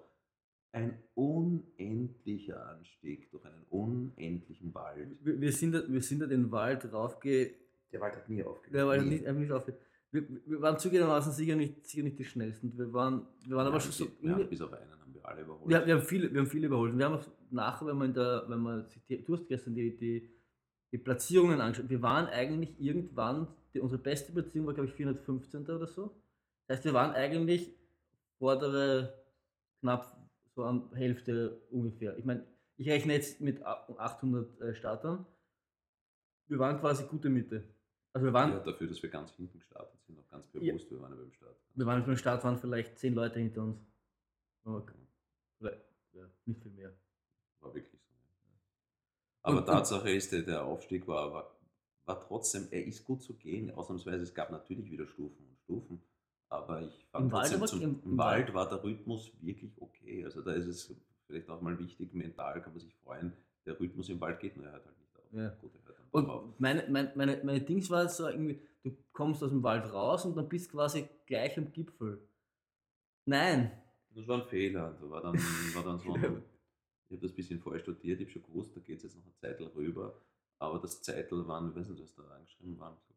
Ein 0.72 0.98
unendlicher 1.14 2.66
Anstieg 2.68 3.30
durch 3.32 3.46
einen 3.46 3.64
unendlichen 3.70 4.74
Wald. 4.74 5.18
wir, 5.24 5.40
wir, 5.40 5.52
sind, 5.52 5.74
da- 5.74 5.84
wir 5.88 6.02
sind 6.02 6.20
da 6.22 6.26
den 6.28 6.52
Wald 6.52 6.92
raufge... 6.92 7.52
Der 7.92 8.02
Wald 8.02 8.16
hat 8.16 8.28
nie 8.28 8.44
aufgehört. 8.44 8.74
Der 8.74 8.88
Wald 8.88 9.02
hat 9.02 9.08
Nie. 9.08 9.14
nicht, 9.16 9.26
einfach 9.28 9.42
nicht 9.42 9.52
aufge... 9.52 9.78
Wir, 10.12 10.28
wir 10.46 10.62
waren 10.62 10.78
zugegebenermaßen 10.80 11.32
sicher 11.34 11.56
nicht, 11.56 11.86
sicher 11.88 12.04
nicht 12.04 12.18
die 12.20 12.24
schnellsten. 12.26 12.76
Wir 12.78 12.92
waren, 12.94 13.26
wir 13.48 13.56
waren 13.56 13.68
aber 13.68 13.78
Ja, 13.78 13.82
schon 13.82 13.92
so... 13.92 14.08
wir 14.22 14.32
haben 14.36 14.50
bis 14.50 14.62
auf 14.62 14.72
einen 14.74 14.92
haben 15.00 15.14
wir 15.14 15.26
alle 15.28 15.42
überholt. 15.42 15.70
Wir, 15.70 15.86
wir, 15.86 15.96
haben 15.96 16.04
viele, 16.04 16.32
wir 16.34 16.40
haben 16.42 16.48
viele 16.48 16.68
überholt. 16.68 16.98
Wir 16.98 17.06
haben 17.06 17.16
auch 17.16 17.26
nachher, 17.52 17.86
wenn 17.88 17.98
man, 17.98 18.14
der, 18.14 18.44
wenn 18.48 18.60
man 18.60 18.88
sich 18.90 19.04
die, 19.06 19.24
du 19.24 19.34
hast 19.34 19.48
gestern 19.48 19.76
die, 19.76 19.96
die, 19.96 20.30
die 20.92 20.98
Platzierungen 20.98 21.62
angeschaut, 21.62 21.90
wir 21.90 22.02
waren 22.02 22.28
eigentlich 22.28 22.80
irgendwann, 22.80 23.48
die, 23.74 23.80
unsere 23.80 24.02
beste 24.02 24.32
Platzierung 24.32 24.68
war, 24.68 24.74
glaube 24.74 24.90
ich, 24.90 24.96
415. 24.96 25.62
oder 25.70 25.88
so. 25.88 26.16
Das 26.68 26.78
heißt, 26.78 26.86
wir 26.86 26.94
waren 26.94 27.12
eigentlich 27.12 27.76
vordere 28.48 29.14
knapp 29.80 30.18
so 30.54 30.64
an 30.66 30.94
Hälfte 30.94 31.62
ungefähr. 31.72 32.18
Ich 32.18 32.26
meine, 32.26 32.46
ich 32.76 32.90
rechne 32.90 33.14
jetzt 33.14 33.40
mit 33.40 33.64
a- 33.66 33.88
800 33.98 34.60
äh, 34.60 34.76
Startern. 34.76 35.26
Wir 36.48 36.60
waren 36.60 36.78
quasi 36.80 37.06
gute 37.06 37.30
Mitte. 37.30 37.64
Also 38.12 38.26
wir 38.26 38.34
waren, 38.34 38.52
ja, 38.52 38.60
dafür, 38.60 38.88
dass 38.88 39.02
wir 39.02 39.10
ganz 39.10 39.32
hinten 39.32 39.58
gestartet 39.60 39.98
sind, 40.06 40.20
auch 40.20 40.28
ganz 40.30 40.46
Ja. 40.54 40.60
bewusst, 40.60 40.92
wir 40.92 41.00
waren 41.02 41.12
ja 41.14 41.18
beim 41.18 41.32
Start. 41.32 41.56
wir 41.74 41.86
waren 41.86 42.06
beim 42.06 42.18
Start 42.18 42.44
waren 42.44 42.58
vielleicht 42.58 43.00
zehn 43.00 43.14
Leute 43.14 43.40
hinter 43.40 43.62
uns. 43.64 43.80
Vielleicht, 45.58 45.82
ja, 46.12 46.26
nicht 46.46 46.62
viel 46.62 46.72
mehr. 46.72 46.94
War 47.62 47.74
wirklich 47.74 47.92
so. 47.92 47.98
ja. 47.98 48.60
Aber 49.44 49.60
Und- 49.60 49.66
Tatsache 49.66 50.12
ist, 50.12 50.32
der, 50.34 50.42
der 50.42 50.66
Aufstieg 50.66 51.08
war, 51.08 51.32
war, 51.34 51.58
war 52.06 52.20
trotzdem, 52.20 52.68
er 52.72 52.84
ist 52.86 53.06
gut 53.06 53.24
zu 53.24 53.36
gehen. 53.36 53.72
Ausnahmsweise, 53.72 54.24
es 54.24 54.34
gab 54.34 54.52
natürlich 54.52 54.92
wieder 54.92 55.08
Stufen 55.08 55.46
und 55.48 55.58
Stufen. 55.60 56.02
Aber 56.54 56.84
ich 56.84 57.06
fand 57.12 57.26
Im 57.26 57.32
Wald 57.32 57.68
zum, 57.68 57.82
im- 57.82 58.00
im, 58.06 58.18
Wald 58.18 58.54
war 58.54 58.70
der 58.70 58.84
Rhythmus 58.84 59.32
wirklich 59.42 59.72
okay. 59.80 60.24
Also 60.24 60.44
da 60.44 60.52
ist 60.54 60.68
es 60.68 60.96
vielleicht 61.26 61.50
auch 61.50 61.62
mal 61.62 61.78
wichtig, 61.80 62.14
mental 62.14 62.62
kann 62.62 62.74
man 62.74 62.80
sich 62.80 62.94
freuen, 63.04 63.34
der 63.66 63.80
Rhythmus 63.80 64.10
im 64.10 64.22
Wald 64.22 64.40
geht 64.40 64.56
nur, 64.56 64.68
er 64.68 64.74
hört 64.74 64.86
halt 64.86 65.00
nicht 65.00 65.18
auf. 65.18 65.34
Ja. 65.34 65.50
Gut, 65.50 65.72
dann 65.74 65.84
doch 65.86 66.30
auf. 66.30 66.44
Und 66.46 66.60
meine, 66.60 66.86
meine, 66.90 67.12
meine, 67.16 67.44
meine 67.44 67.62
Dings 67.62 67.90
war 67.90 68.08
so 68.08 68.28
irgendwie, 68.28 68.62
du 68.84 68.96
kommst 69.14 69.42
aus 69.44 69.50
dem 69.50 69.64
Wald 69.64 69.92
raus 69.92 70.26
und 70.26 70.38
dann 70.38 70.48
bist 70.48 70.70
quasi 70.72 71.10
gleich 71.26 71.58
am 71.58 71.72
Gipfel. 71.72 72.22
Nein. 73.26 73.72
Das 74.14 74.28
war 74.28 74.44
ein 74.44 74.48
Fehler. 74.48 74.96
Da 75.02 75.10
war 75.10 75.22
dann, 75.22 75.34
war 75.74 75.84
dann 75.84 75.98
so 75.98 76.14
ein, 76.14 76.22
ich 77.10 77.16
habe 77.16 77.22
das 77.22 77.32
ein 77.32 77.36
bisschen 77.36 77.60
vorher 77.60 77.82
studiert, 77.82 78.22
ich 78.22 78.28
habe 78.28 78.32
schon 78.34 78.44
gewusst, 78.44 78.76
da 78.76 78.80
geht 78.80 78.98
es 78.98 79.04
jetzt 79.04 79.16
noch 79.16 79.26
ein 79.26 79.34
Zeitel 79.34 79.66
rüber. 79.76 80.22
Aber 80.60 80.78
das 80.78 81.02
Zeitel 81.02 81.48
waren, 81.48 81.70
ich 81.72 81.76
weiß 81.76 81.90
nicht, 81.90 82.02
was 82.04 82.14
da 82.14 82.24
angeschrieben 82.36 82.78
waren, 82.80 82.96
so 83.08 83.14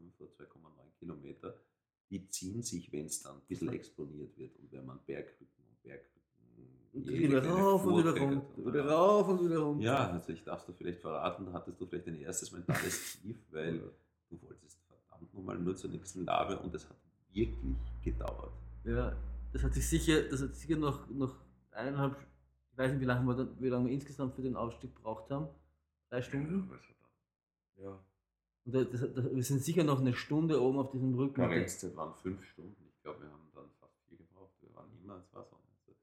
Ufer, 0.00 0.24
2,9 0.24 0.98
Kilometer, 0.98 1.54
die 2.10 2.28
ziehen 2.28 2.62
sich, 2.62 2.92
wenn 2.92 3.06
es 3.06 3.22
dann 3.22 3.36
ein 3.36 3.46
bisschen 3.48 3.72
exponiert 3.72 4.36
wird 4.36 4.56
und 4.58 4.72
wenn 4.72 4.86
man 4.86 4.98
Bergrücken 5.04 5.64
und 5.68 5.82
Bergrücken 5.82 6.20
Und 6.92 7.08
wieder 7.08 7.44
rauf 7.44 7.84
und 7.84 7.98
wieder 7.98 8.18
runter, 8.18 8.66
wieder 8.66 8.88
rauf 8.88 9.28
und 9.28 9.44
wieder 9.44 9.58
runter. 9.58 9.84
Ja, 9.84 10.10
also 10.10 10.32
ich 10.32 10.42
darf 10.44 10.64
dir 10.64 10.72
vielleicht 10.72 11.00
verraten, 11.00 11.46
da 11.46 11.52
hattest 11.52 11.80
du 11.80 11.86
vielleicht 11.86 12.06
ein 12.06 12.20
erstes 12.20 12.52
mentales 12.52 13.20
Tief, 13.20 13.36
weil 13.50 13.78
du 14.30 14.42
wolltest 14.42 14.78
verdammt 14.86 15.34
nochmal 15.34 15.58
nur 15.58 15.76
zur 15.76 15.90
nächsten 15.90 16.24
Labe 16.24 16.58
und 16.58 16.74
es 16.74 16.88
hat 16.88 16.96
wirklich 17.32 17.76
gedauert. 18.02 18.52
Ja, 18.84 19.16
das 19.52 19.62
hat 19.62 19.74
sich 19.74 19.88
sicher, 19.88 20.22
das 20.22 20.42
hat 20.42 20.54
sicher 20.54 20.76
noch, 20.76 21.08
noch 21.10 21.34
eineinhalb, 21.72 22.16
ich 22.72 22.78
weiß 22.78 22.92
nicht, 22.92 23.00
wie 23.00 23.06
lange 23.06 23.26
wir, 23.26 23.60
wie 23.60 23.68
lange 23.68 23.86
wir 23.86 23.92
insgesamt 23.92 24.34
für 24.34 24.42
den 24.42 24.56
Aufstieg 24.56 24.94
gebraucht 24.94 25.30
haben. 25.30 25.48
Drei 26.08 26.22
Stunden. 26.22 26.70
Ja, 27.76 28.00
Und 28.66 28.74
da- 28.74 28.84
das, 28.84 29.00
das, 29.00 29.34
wir 29.34 29.42
sind 29.44 29.62
sicher 29.62 29.84
noch 29.84 30.00
eine 30.00 30.12
Stunde 30.14 30.60
oben 30.60 30.78
auf 30.78 30.90
diesem 30.90 31.14
Rücken. 31.14 31.34
Karenzzeit 31.34 31.96
waren 31.96 32.14
fünf 32.16 32.44
Stunden. 32.44 32.76
Ich 32.94 33.02
glaube, 33.02 33.20
wir 33.22 33.30
haben 33.30 33.48
dann 33.54 33.70
fast 33.80 33.94
vier 34.08 34.18
gebraucht. 34.18 34.52
Wir 34.60 34.74
waren 34.74 34.90
immer 35.02 35.16
ins 35.16 35.32
Wasser. 35.32 35.56
Also, 35.56 35.94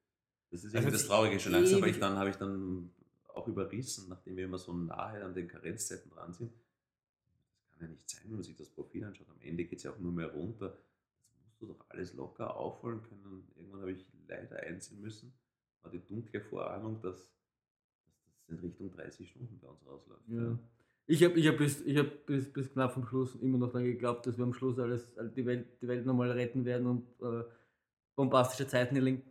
Das 0.51 0.64
ist 0.64 0.76
Also 0.76 0.89
das 0.89 1.05
Traurige. 1.07 1.39
Schon 1.39 1.51
langsam 1.51 1.80
habe 1.82 1.89
ich 1.89 1.99
dann, 1.99 2.18
habe 2.18 2.30
ich 2.30 2.36
dann 2.38 2.89
auch 3.34 3.47
überrissen, 3.47 4.07
nachdem 4.09 4.38
wir 4.38 4.45
immer 4.45 4.57
so 4.57 4.74
nahe 4.74 5.24
an 5.24 5.34
den 5.34 5.47
Karenzzeiten 5.47 6.09
dran 6.11 6.34
sind. 6.34 6.51
Das 6.53 7.72
kann 7.72 7.82
ja 7.82 7.88
nicht 7.93 8.09
sein, 8.09 8.22
wenn 8.26 8.34
man 8.36 8.43
sich 8.43 8.55
das 8.55 8.70
Profil 8.70 9.03
anschaut. 9.03 9.28
Am 9.30 9.41
Ende 9.41 9.66
geht 9.66 9.78
es 9.80 9.84
ja 9.84 9.91
auch 9.91 9.99
nur 9.99 10.11
mehr 10.14 10.32
runter. 10.32 10.70
Das 10.70 11.43
musst 11.43 11.61
du 11.61 11.66
doch 11.68 11.86
alles 11.89 12.14
locker 12.14 12.55
aufholen 12.55 13.01
können. 13.03 13.26
Und 13.26 13.57
irgendwann 13.57 13.82
habe 13.82 13.91
ich 13.91 14.05
leider 14.28 14.57
einsehen 14.61 15.01
müssen, 15.01 15.34
war 15.82 15.91
die 15.91 15.99
dunkle 15.99 16.39
Vorahnung, 16.39 17.01
dass, 17.01 17.18
dass 17.18 18.34
das 18.38 18.47
in 18.49 18.59
Richtung 18.59 18.89
30 18.91 19.30
Stunden 19.32 19.59
bei 19.59 19.68
uns 19.68 19.86
rausläuft. 19.86 20.22
Ja. 20.30 20.57
Ich 21.06 21.24
habe 21.24 21.38
ich 21.38 21.47
hab 21.47 21.58
bis, 21.58 21.84
hab 21.95 22.26
bis, 22.26 22.51
bis 22.51 22.72
knapp 22.72 22.93
vom 22.93 23.06
Schluss 23.06 23.36
immer 23.36 23.58
noch 23.58 23.68
daran 23.68 23.84
geglaubt, 23.84 24.26
dass 24.26 24.38
wir 24.38 24.45
am 24.45 24.54
Schluss 24.54 24.80
alles, 24.80 25.14
die 25.36 25.45
Welt, 25.45 25.68
die 25.82 25.88
Welt 25.88 26.06
nochmal 26.06 26.32
retten 26.32 26.64
werden 26.64 26.88
und 26.88 27.04
äh, 27.22 27.43
bombastische 28.16 28.68
Zeiten 28.68 28.95
erlingen. 28.95 29.22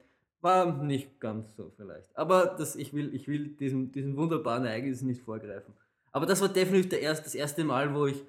War 0.43 0.83
nicht 0.83 1.21
ganz 1.21 1.57
so 1.57 1.73
vielleicht. 1.77 2.15
Aber 2.17 2.57
das, 2.59 2.77
ich 2.77 2.93
will, 2.93 3.15
ich 3.15 3.29
will 3.29 3.49
diesem, 3.49 3.93
diesem 3.93 4.17
wunderbaren 4.17 4.65
Ereignis 4.65 5.01
nicht 5.03 5.23
vorgreifen. 5.23 5.73
Aber 6.11 6.27
das 6.27 6.41
war 6.43 6.49
definitiv 6.49 6.91
der 6.91 7.01
erst, 7.01 7.25
das 7.25 7.35
erste 7.35 7.65
Mal, 7.65 7.95
wo 7.95 8.07
ich, 8.07 8.23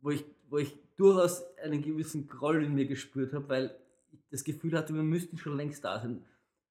wo, 0.00 0.10
ich, 0.10 0.24
wo 0.48 0.58
ich 0.58 0.76
durchaus 0.96 1.44
einen 1.62 1.82
gewissen 1.82 2.26
Groll 2.26 2.64
in 2.64 2.74
mir 2.74 2.86
gespürt 2.86 3.32
habe, 3.32 3.48
weil 3.48 3.74
ich 4.10 4.18
das 4.30 4.42
Gefühl 4.42 4.76
hatte, 4.76 4.94
wir 4.94 5.02
müssten 5.02 5.38
schon 5.38 5.56
längst 5.56 5.84
da 5.84 6.00
sein. 6.00 6.24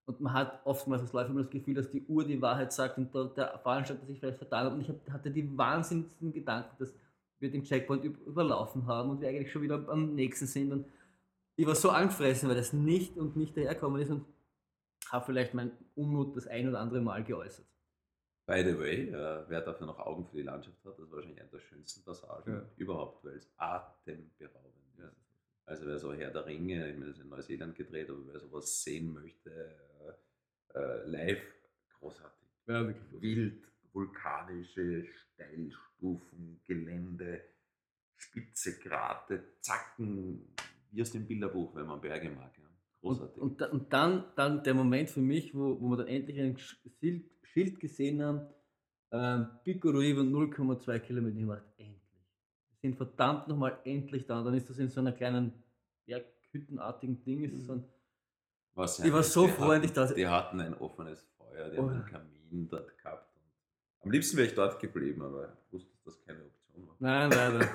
Und 0.10 0.20
man 0.22 0.34
hat 0.34 0.62
oftmals 0.66 1.04
als 1.04 1.14
Läufer 1.14 1.30
immer 1.30 1.42
das 1.44 1.52
Gefühl, 1.52 1.76
dass 1.76 1.92
die 1.92 2.04
Uhr 2.08 2.26
die 2.26 2.42
Wahrheit 2.42 2.74
sagt 2.74 2.98
und 2.98 3.14
der, 3.14 3.26
der 3.26 3.60
Veranstalter 3.60 4.08
sich 4.08 4.18
vielleicht 4.20 4.40
vertan 4.40 4.66
hat. 4.66 4.74
Und 4.74 4.82
ich 4.82 4.90
hatte 5.14 5.30
die 5.30 5.56
wahnsinnigsten 5.56 6.34
Gedanken, 6.34 6.76
dass 6.80 6.92
wir 7.38 7.52
den 7.52 7.64
Checkpoint 7.64 8.04
üb- 8.04 8.24
überlaufen 8.26 8.88
haben 8.88 9.12
und 9.12 9.22
wir 9.22 9.30
eigentlich 9.30 9.52
schon 9.52 9.62
wieder 9.62 9.88
am 9.88 10.16
nächsten 10.16 10.48
sind. 10.48 10.72
Und 10.72 10.86
ich 11.58 11.68
war 11.68 11.76
so 11.76 11.92
angefressen, 11.92 12.50
weil 12.50 12.56
das 12.56 12.74
nicht 12.74 13.18
und 13.18 13.36
nicht 13.36 13.56
daherkommen 13.56 14.02
ist 14.02 14.10
und 14.10 14.26
habe 15.12 15.26
vielleicht 15.26 15.54
meinen 15.54 15.74
Unmut 15.96 16.36
das 16.36 16.48
ein 16.48 16.68
oder 16.68 16.80
andere 16.80 17.02
Mal 17.02 17.24
geäußert. 17.24 17.68
By 18.48 18.64
the 18.66 18.80
way, 18.80 19.10
äh, 19.10 19.44
wer 19.48 19.62
dafür 19.62 19.86
noch 19.86 20.00
Augen 20.00 20.26
für 20.26 20.38
die 20.38 20.42
Landschaft 20.42 20.84
hat, 20.86 20.98
das 20.98 21.06
war 21.12 21.18
wahrscheinlich 21.18 21.40
eine 21.40 21.50
der 21.52 21.60
schönsten 21.60 22.04
Passagen 22.04 22.52
Ja. 22.52 22.62
überhaupt, 22.78 23.24
weil 23.24 23.36
es 23.36 23.48
atemberaubend 23.58 24.74
ist. 24.98 25.04
Also 25.68 25.86
wer 25.86 26.00
so 26.00 26.12
Herr 26.14 26.32
der 26.32 26.48
Ringe, 26.48 26.90
ich 26.90 26.96
meine, 26.98 27.12
das 27.12 27.18
ist 27.18 27.24
in 27.24 27.30
Neuseeland 27.30 27.76
gedreht, 27.76 28.10
aber 28.10 28.26
wer 28.26 28.40
sowas 28.40 28.82
sehen 28.84 29.14
möchte, 29.14 29.52
äh, 30.76 31.08
live, 31.10 31.42
großartig. 32.00 32.48
Ja, 32.68 32.86
wirklich. 32.88 33.22
Wild, 33.22 33.64
vulkanische 33.94 35.06
Steilstufen, 35.06 36.62
Gelände, 36.66 37.42
spitze 38.16 38.80
Grate, 38.80 39.44
Zacken, 39.62 40.48
wie 40.92 41.02
aus 41.02 41.12
dem 41.12 41.26
Bilderbuch, 41.28 41.76
wenn 41.76 41.86
man 41.88 42.02
Berge 42.02 42.30
mag. 42.30 42.52
Ja. 42.58 42.64
Und, 43.02 43.18
Großartig. 43.18 43.42
und, 43.42 43.62
da- 43.62 43.70
und 43.70 43.94
dann, 43.94 44.26
dann 44.36 44.64
der 44.64 44.74
Moment 44.74 45.10
für 45.10 45.22
mich, 45.22 45.56
wo, 45.56 45.80
wo 45.80 45.90
wir 45.90 45.98
dann 45.98 46.08
endlich 46.08 46.40
ein 46.40 46.58
Sch- 46.58 46.76
Schild, 47.00 47.26
Schild 47.44 47.80
gesehen 47.80 48.22
haben, 48.22 48.48
ähm, 49.12 49.48
Pico 49.64 49.90
Riva 49.90 50.22
0,2 50.22 51.00
Kilometer. 51.00 51.38
Ich 51.40 51.48
dachte, 51.48 51.74
endlich. 51.78 52.04
Wir 52.70 52.78
sind 52.90 52.96
verdammt 52.98 53.48
nochmal 53.48 53.80
endlich 53.86 54.26
da. 54.28 54.40
Und 54.40 54.46
dann 54.46 54.54
ist 54.54 54.70
das 54.70 54.78
in 54.80 54.90
so 54.90 55.00
einer 55.00 55.14
kleinen 55.14 55.54
Berghüttenartigen 56.06 57.24
Ding. 57.24 57.44
Ist 57.44 57.66
so 57.66 57.74
ein, 57.74 57.84
Was 58.80 58.98
Ich 59.00 59.12
war 59.12 59.24
so 59.24 59.46
die 59.46 59.52
froh, 59.52 59.74
hatten, 59.74 59.94
da- 59.94 60.14
Die 60.14 60.26
hatten 60.28 60.60
ein 60.62 60.74
offenes 60.76 61.22
Feuer, 61.38 61.70
die 61.70 61.78
Oh. 61.78 61.82
haben 61.84 61.90
einen 61.90 62.06
Kamin 62.06 62.70
dort 62.70 62.98
gehabt. 62.98 63.28
Am 64.02 64.12
liebsten 64.12 64.38
wäre 64.38 64.48
ich 64.48 64.56
dort 64.56 64.80
geblieben, 64.80 65.22
aber 65.22 65.52
ich 65.68 65.74
wusste, 65.74 65.92
dass 66.06 66.16
das 66.16 66.26
keine 66.26 66.40
Option 66.46 66.88
war. 66.88 66.96
nein, 67.00 67.30
leider. 67.30 67.68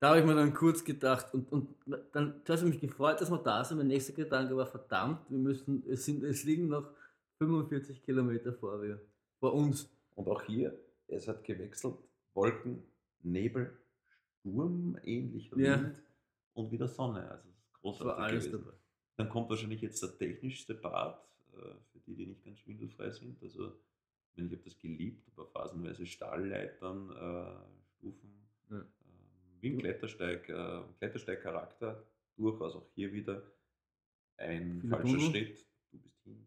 da 0.00 0.08
habe 0.08 0.18
ich 0.18 0.26
mir 0.26 0.34
dann 0.34 0.52
kurz 0.52 0.82
gedacht 0.84 1.32
und, 1.32 1.50
und 1.52 1.68
dann 2.12 2.42
habe 2.48 2.54
ich 2.58 2.62
mich 2.64 2.80
gefreut, 2.80 3.20
dass 3.20 3.30
wir 3.30 3.38
da 3.38 3.62
sind. 3.64 3.78
Mein 3.78 3.86
nächster 3.86 4.14
Gedanke 4.14 4.56
war, 4.56 4.66
verdammt, 4.66 5.30
wir 5.30 5.38
müssen, 5.38 5.84
es, 5.88 6.04
sind, 6.04 6.24
es 6.24 6.42
liegen 6.42 6.66
noch 6.68 6.90
45 7.38 8.02
Kilometer 8.02 8.52
vor, 8.52 8.82
wir, 8.82 9.00
vor 9.38 9.54
uns. 9.54 9.88
Und 10.16 10.26
auch 10.28 10.42
hier, 10.42 10.76
es 11.06 11.28
hat 11.28 11.44
gewechselt, 11.44 11.94
Wolken, 12.34 12.82
Nebel, 13.22 13.78
Sturm, 14.40 14.98
ähnlicher 15.04 15.56
Ja. 15.56 15.80
Wind 15.80 15.94
und 16.54 16.72
wieder 16.72 16.88
Sonne. 16.88 17.30
Also 17.30 17.48
es 17.48 17.54
ist 17.54 17.64
Es 17.74 17.80
großartig 17.80 18.06
war 18.06 18.18
alles 18.18 18.44
gewesen. 18.46 18.64
dabei. 18.64 18.76
Dann 19.22 19.30
kommt 19.30 19.48
wahrscheinlich 19.50 19.80
jetzt 19.80 20.02
der 20.02 20.16
technischste 20.18 20.74
Part, 20.74 21.24
äh, 21.52 21.74
für 21.92 22.00
die, 22.00 22.16
die 22.16 22.26
nicht 22.26 22.44
ganz 22.44 22.58
schwindelfrei 22.58 23.08
sind. 23.12 23.40
Also, 23.40 23.68
ich, 23.68 24.36
meine, 24.36 24.48
ich 24.48 24.54
habe 24.54 24.64
das 24.64 24.76
geliebt, 24.80 25.28
aber 25.28 25.46
phasenweise 25.46 26.04
Stahlleitern, 26.06 27.10
äh, 27.10 27.92
Stufen, 27.98 28.48
Ja. 28.68 28.78
ähm, 28.80 28.86
wie 29.60 29.70
ein 29.70 29.78
Klettersteig, 29.78 30.48
äh, 30.48 30.82
Klettersteigcharakter, 30.98 32.04
durchaus 32.36 32.74
auch 32.74 32.88
hier 32.96 33.12
wieder 33.12 33.42
ein 34.38 34.80
Viele 34.80 34.90
falscher 34.96 35.18
Tunnel. 35.18 35.30
Schritt. 35.30 35.66
Du 35.92 35.98
bist 36.00 36.20
hin. 36.24 36.44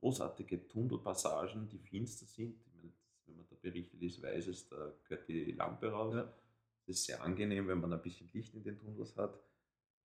Großartige 0.00 0.68
Tunnelpassagen, 0.68 1.68
die 1.70 1.78
finster 1.78 2.26
sind. 2.26 2.60
Meine, 2.74 2.92
wenn 3.24 3.36
man 3.36 3.46
da 3.48 3.56
berichtet 3.62 4.02
ist, 4.02 4.22
weiß 4.22 4.48
es, 4.48 4.68
da 4.68 4.92
gehört 5.04 5.26
die 5.26 5.52
Lampe 5.52 5.88
raus. 5.90 6.14
Ja. 6.14 6.24
Das 6.86 6.96
ist 6.96 7.04
sehr 7.06 7.22
angenehm, 7.22 7.66
wenn 7.66 7.80
man 7.80 7.94
ein 7.94 8.02
bisschen 8.02 8.28
Licht 8.34 8.52
in 8.54 8.62
den 8.62 8.78
Tunnels 8.78 9.16
hat. 9.16 9.40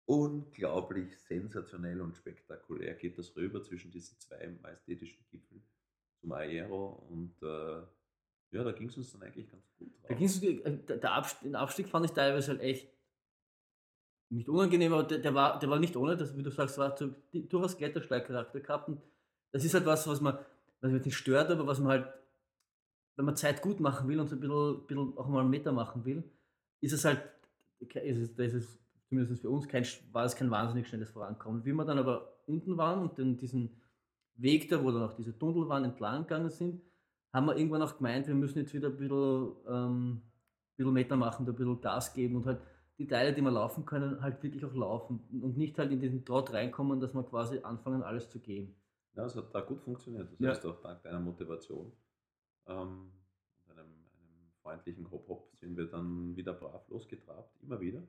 Unglaublich 0.06 1.18
sensationell 1.20 2.02
und 2.02 2.16
spektakulär 2.16 2.96
geht 2.96 3.18
das 3.18 3.36
rüber 3.36 3.62
zwischen 3.64 3.92
diesen 3.92 4.20
zwei 4.20 4.48
majestätischen 4.62 5.24
Gipfeln 5.30 5.64
zum 6.20 6.32
Aero 6.34 7.06
und 7.10 7.42
äh, 7.42 7.82
ja, 8.52 8.64
da 8.64 8.72
ging 8.74 8.90
es 8.90 8.98
uns 8.98 9.14
dann 9.14 9.24
eigentlich 9.24 9.50
ganz 9.50 9.64
gut 9.78 9.94
Da 10.04 10.10
drauf. 10.10 10.18
ging's, 10.18 10.44
äh, 10.44 10.78
der 10.98 11.12
Abstieg, 11.14 11.42
den 11.44 11.56
Abstieg 11.56 11.88
fand 11.88 12.06
ich 12.06 12.12
teilweise 12.12 12.52
halt 12.52 12.62
echt 12.62 12.92
nicht 14.30 14.50
unangenehm, 14.50 14.94
aber 14.94 15.04
der, 15.04 15.20
der, 15.20 15.34
war, 15.34 15.60
der 15.60 15.70
war 15.70 15.80
nicht 15.80 15.96
ohne, 15.96 16.16
das, 16.18 16.36
wie 16.38 16.44
du 16.44 16.52
sagst, 16.52 16.78
war 16.78 16.96
zu, 16.96 17.16
die, 17.34 17.48
durchaus 17.48 17.78
Klettersteigcharakter 17.78 18.60
gehabt. 18.62 18.88
Und 18.88 19.02
das 19.52 19.66
ist 19.66 19.74
halt 19.74 19.86
was, 19.86 20.08
was 20.08 20.22
man, 20.22 20.38
was 20.80 20.92
mich 20.92 21.06
nicht 21.06 21.18
stört, 21.18 21.50
aber 21.52 21.68
was 21.68 21.80
man 21.80 21.90
halt, 21.90 22.14
wenn 23.18 23.26
man 23.26 23.36
Zeit 23.36 23.62
gut 23.62 23.80
machen 23.80 24.08
will 24.08 24.20
und 24.20 24.30
so 24.30 24.36
ein 24.36 24.40
bisschen, 24.40 24.88
bisschen 24.88 25.18
auch 25.18 25.28
mal 25.28 25.42
einen 25.42 25.50
Meter 25.50 25.72
machen 25.74 26.06
will, 26.06 26.24
ist 26.80 26.94
es 26.94 27.04
halt, 27.04 27.22
ist 27.80 28.18
es, 28.18 28.36
da 28.36 28.44
ist 28.44 28.54
es 28.54 28.80
zumindest 29.12 29.42
für 29.42 29.50
uns 29.50 29.68
kein, 29.68 29.86
war 30.14 30.24
es 30.24 30.38
kein 30.38 30.50
wahnsinnig 30.50 30.88
schnelles 30.88 31.12
Vorankommen. 31.12 31.66
Wie 31.66 31.74
wir 31.74 31.84
dann 31.84 32.00
aber 32.00 32.40
unten 32.48 32.78
waren 32.78 33.02
und 33.02 33.20
dann 33.20 33.36
diesen 33.36 33.82
Weg 34.36 34.70
da, 34.70 34.82
wo 34.82 34.90
dann 34.90 35.04
auch 35.04 35.14
diese 35.14 35.38
Tunnel 35.38 35.68
waren, 35.68 35.84
entlang 35.84 36.22
gegangen 36.22 36.50
sind, 36.50 36.82
haben 37.34 37.46
wir 37.48 37.58
irgendwann 37.58 37.82
auch 37.82 37.98
gemeint, 37.98 38.28
wir 38.28 38.36
müssen 38.36 38.60
jetzt 38.60 38.74
wieder 38.74 38.88
ein 38.88 38.96
bisschen, 38.96 39.52
ähm, 39.68 40.22
bisschen 40.78 40.94
Meter 40.94 41.18
machen, 41.18 41.46
da 41.46 41.52
ein 41.52 41.58
bisschen 41.58 41.82
Gas 41.82 42.14
geben 42.14 42.38
und 42.38 42.46
halt 42.46 42.62
die 42.98 43.06
Teile, 43.06 43.34
die 43.34 43.42
wir 43.42 43.52
laufen 43.52 43.86
können, 43.86 44.22
halt 44.22 44.42
wirklich 44.44 44.64
auch 44.64 44.74
laufen 44.74 45.20
und 45.42 45.58
nicht 45.58 45.78
halt 45.78 45.92
in 45.92 46.00
diesen 46.00 46.24
Trott 46.24 46.54
reinkommen, 46.54 47.02
dass 47.02 47.14
wir 47.14 47.24
quasi 47.24 47.60
anfangen, 47.60 48.04
alles 48.04 48.30
zu 48.30 48.40
geben. 48.40 48.78
Ja, 49.14 49.26
es 49.26 49.36
hat 49.36 49.54
da 49.54 49.60
gut 49.60 49.82
funktioniert. 49.82 50.32
Das 50.32 50.40
Ja. 50.40 50.50
heißt 50.52 50.66
auch 50.68 50.80
dank 50.82 51.04
deiner 51.04 51.20
Motivation 51.20 51.92
ähm, 52.68 53.12
und 53.66 53.72
einem, 53.78 53.88
einem 54.14 54.52
freundlichen 54.62 55.12
Hop-Hop 55.12 55.54
sind 55.58 55.76
wir 55.76 55.88
dann 55.88 56.34
wieder 56.34 56.54
brav 56.54 56.88
losgetrabt, 56.88 57.62
immer 57.62 57.82
wieder. 57.82 58.02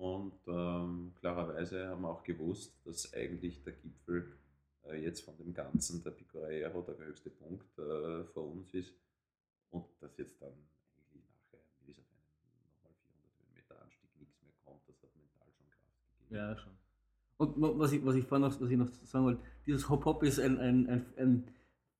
Und 0.00 0.32
ähm, 0.48 1.12
klarerweise 1.20 1.88
haben 1.88 2.02
wir 2.02 2.08
auch 2.08 2.24
gewusst, 2.24 2.74
dass 2.86 3.12
eigentlich 3.12 3.62
der 3.62 3.74
Gipfel 3.74 4.32
äh, 4.88 4.96
jetzt 5.02 5.20
von 5.24 5.36
dem 5.36 5.52
Ganzen, 5.52 6.02
der 6.02 6.12
Piccoreiro, 6.12 6.80
der 6.82 6.96
höchste 7.06 7.28
Punkt 7.30 7.66
äh, 7.78 8.24
vor 8.32 8.50
uns 8.50 8.72
ist. 8.72 8.94
Und 9.70 9.84
dass 10.00 10.16
jetzt 10.16 10.40
dann 10.40 10.54
eigentlich 10.96 11.24
nachher, 11.28 11.60
es 11.60 11.84
auf 11.84 12.00
nochmal 12.72 12.94
400 13.04 13.30
Höhenmeter 13.38 13.82
Anstieg 13.82 14.10
nichts 14.18 14.40
mehr 14.42 14.52
kommt, 14.64 14.80
das 14.88 14.96
hat 15.02 15.14
mental 15.16 15.48
schon 15.52 15.68
Kraft 15.70 15.92
gegeben. 15.98 16.36
Ja, 16.36 16.56
schon. 16.56 16.72
Und 17.38 17.60
wa- 17.60 17.78
was 17.78 17.92
ich, 17.92 18.04
was 18.04 18.14
ich 18.16 18.24
vorhin 18.26 18.48
noch, 18.48 18.60
was 18.60 18.70
ich 18.70 18.78
noch 18.78 18.88
sagen 19.04 19.24
wollte, 19.26 19.42
dieses 19.66 19.88
Hop-Hop 19.90 20.22
ist 20.22 20.40
ein, 20.40 20.58
ein, 20.58 20.88
ein, 20.88 21.06
ein, 21.18 21.44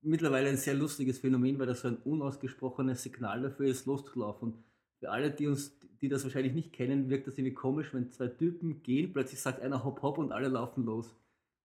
mittlerweile 0.03 0.49
ein 0.49 0.57
sehr 0.57 0.75
lustiges 0.75 1.19
Phänomen, 1.19 1.59
weil 1.59 1.67
das 1.67 1.83
so 1.83 1.89
ein 1.89 1.99
unausgesprochenes 1.99 3.03
Signal 3.03 3.43
dafür 3.43 3.67
ist, 3.67 3.87
loszulaufen. 3.87 4.55
Für 5.01 5.11
alle, 5.11 5.31
die 5.31 5.47
uns, 5.47 5.77
die 6.01 6.09
das 6.09 6.25
wahrscheinlich 6.25 6.53
nicht 6.53 6.73
kennen, 6.73 7.09
wirkt 7.09 7.27
das 7.27 7.39
irgendwie 7.39 7.55
komisch, 7.55 7.93
wenn 7.95 8.13
zwei 8.13 8.29
Typen 8.29 8.83
gehen, 8.83 9.13
plötzlich 9.13 9.41
sagt 9.41 9.61
einer 9.63 9.83
Hop-Hop 9.83 10.19
und 10.19 10.31
alle 10.31 10.49
laufen 10.49 10.85
los. 10.85 11.15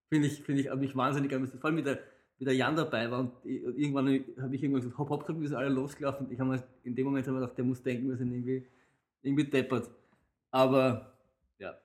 Finde 0.09 0.27
ich, 0.27 0.41
finde 0.41 0.61
ich, 0.61 0.73
mich 0.73 0.95
wahnsinnig 0.95 1.33
amüsiert. 1.33 1.59
Vor 1.59 1.67
allem 1.67 1.75
mit 1.75 1.85
der, 1.85 1.99
wie 2.37 2.45
der 2.45 2.55
Jan 2.55 2.75
dabei 2.75 3.11
war 3.11 3.19
und 3.19 3.31
irgendwann 3.43 4.07
habe 4.07 4.55
ich 4.55 4.63
irgendwann 4.63 4.81
gesagt, 4.81 4.97
Hop 4.97 5.09
Hop 5.09 5.21
gesagt, 5.21 5.41
wir 5.41 5.49
sind 5.49 5.57
alle 5.57 5.69
losgelaufen. 5.69 6.31
Ich 6.31 6.39
habe 6.39 6.63
in 6.83 6.95
dem 6.95 7.05
Moment 7.05 7.27
habe 7.27 7.37
ich 7.37 7.41
gedacht, 7.41 7.57
der 7.57 7.65
muss 7.65 7.83
denken, 7.83 8.07
wir 8.07 8.15
sind 8.15 8.31
irgendwie, 8.31 8.65
irgendwie 9.21 9.43
deppert. 9.43 9.89
Aber 10.51 11.13
ja. 11.59 11.75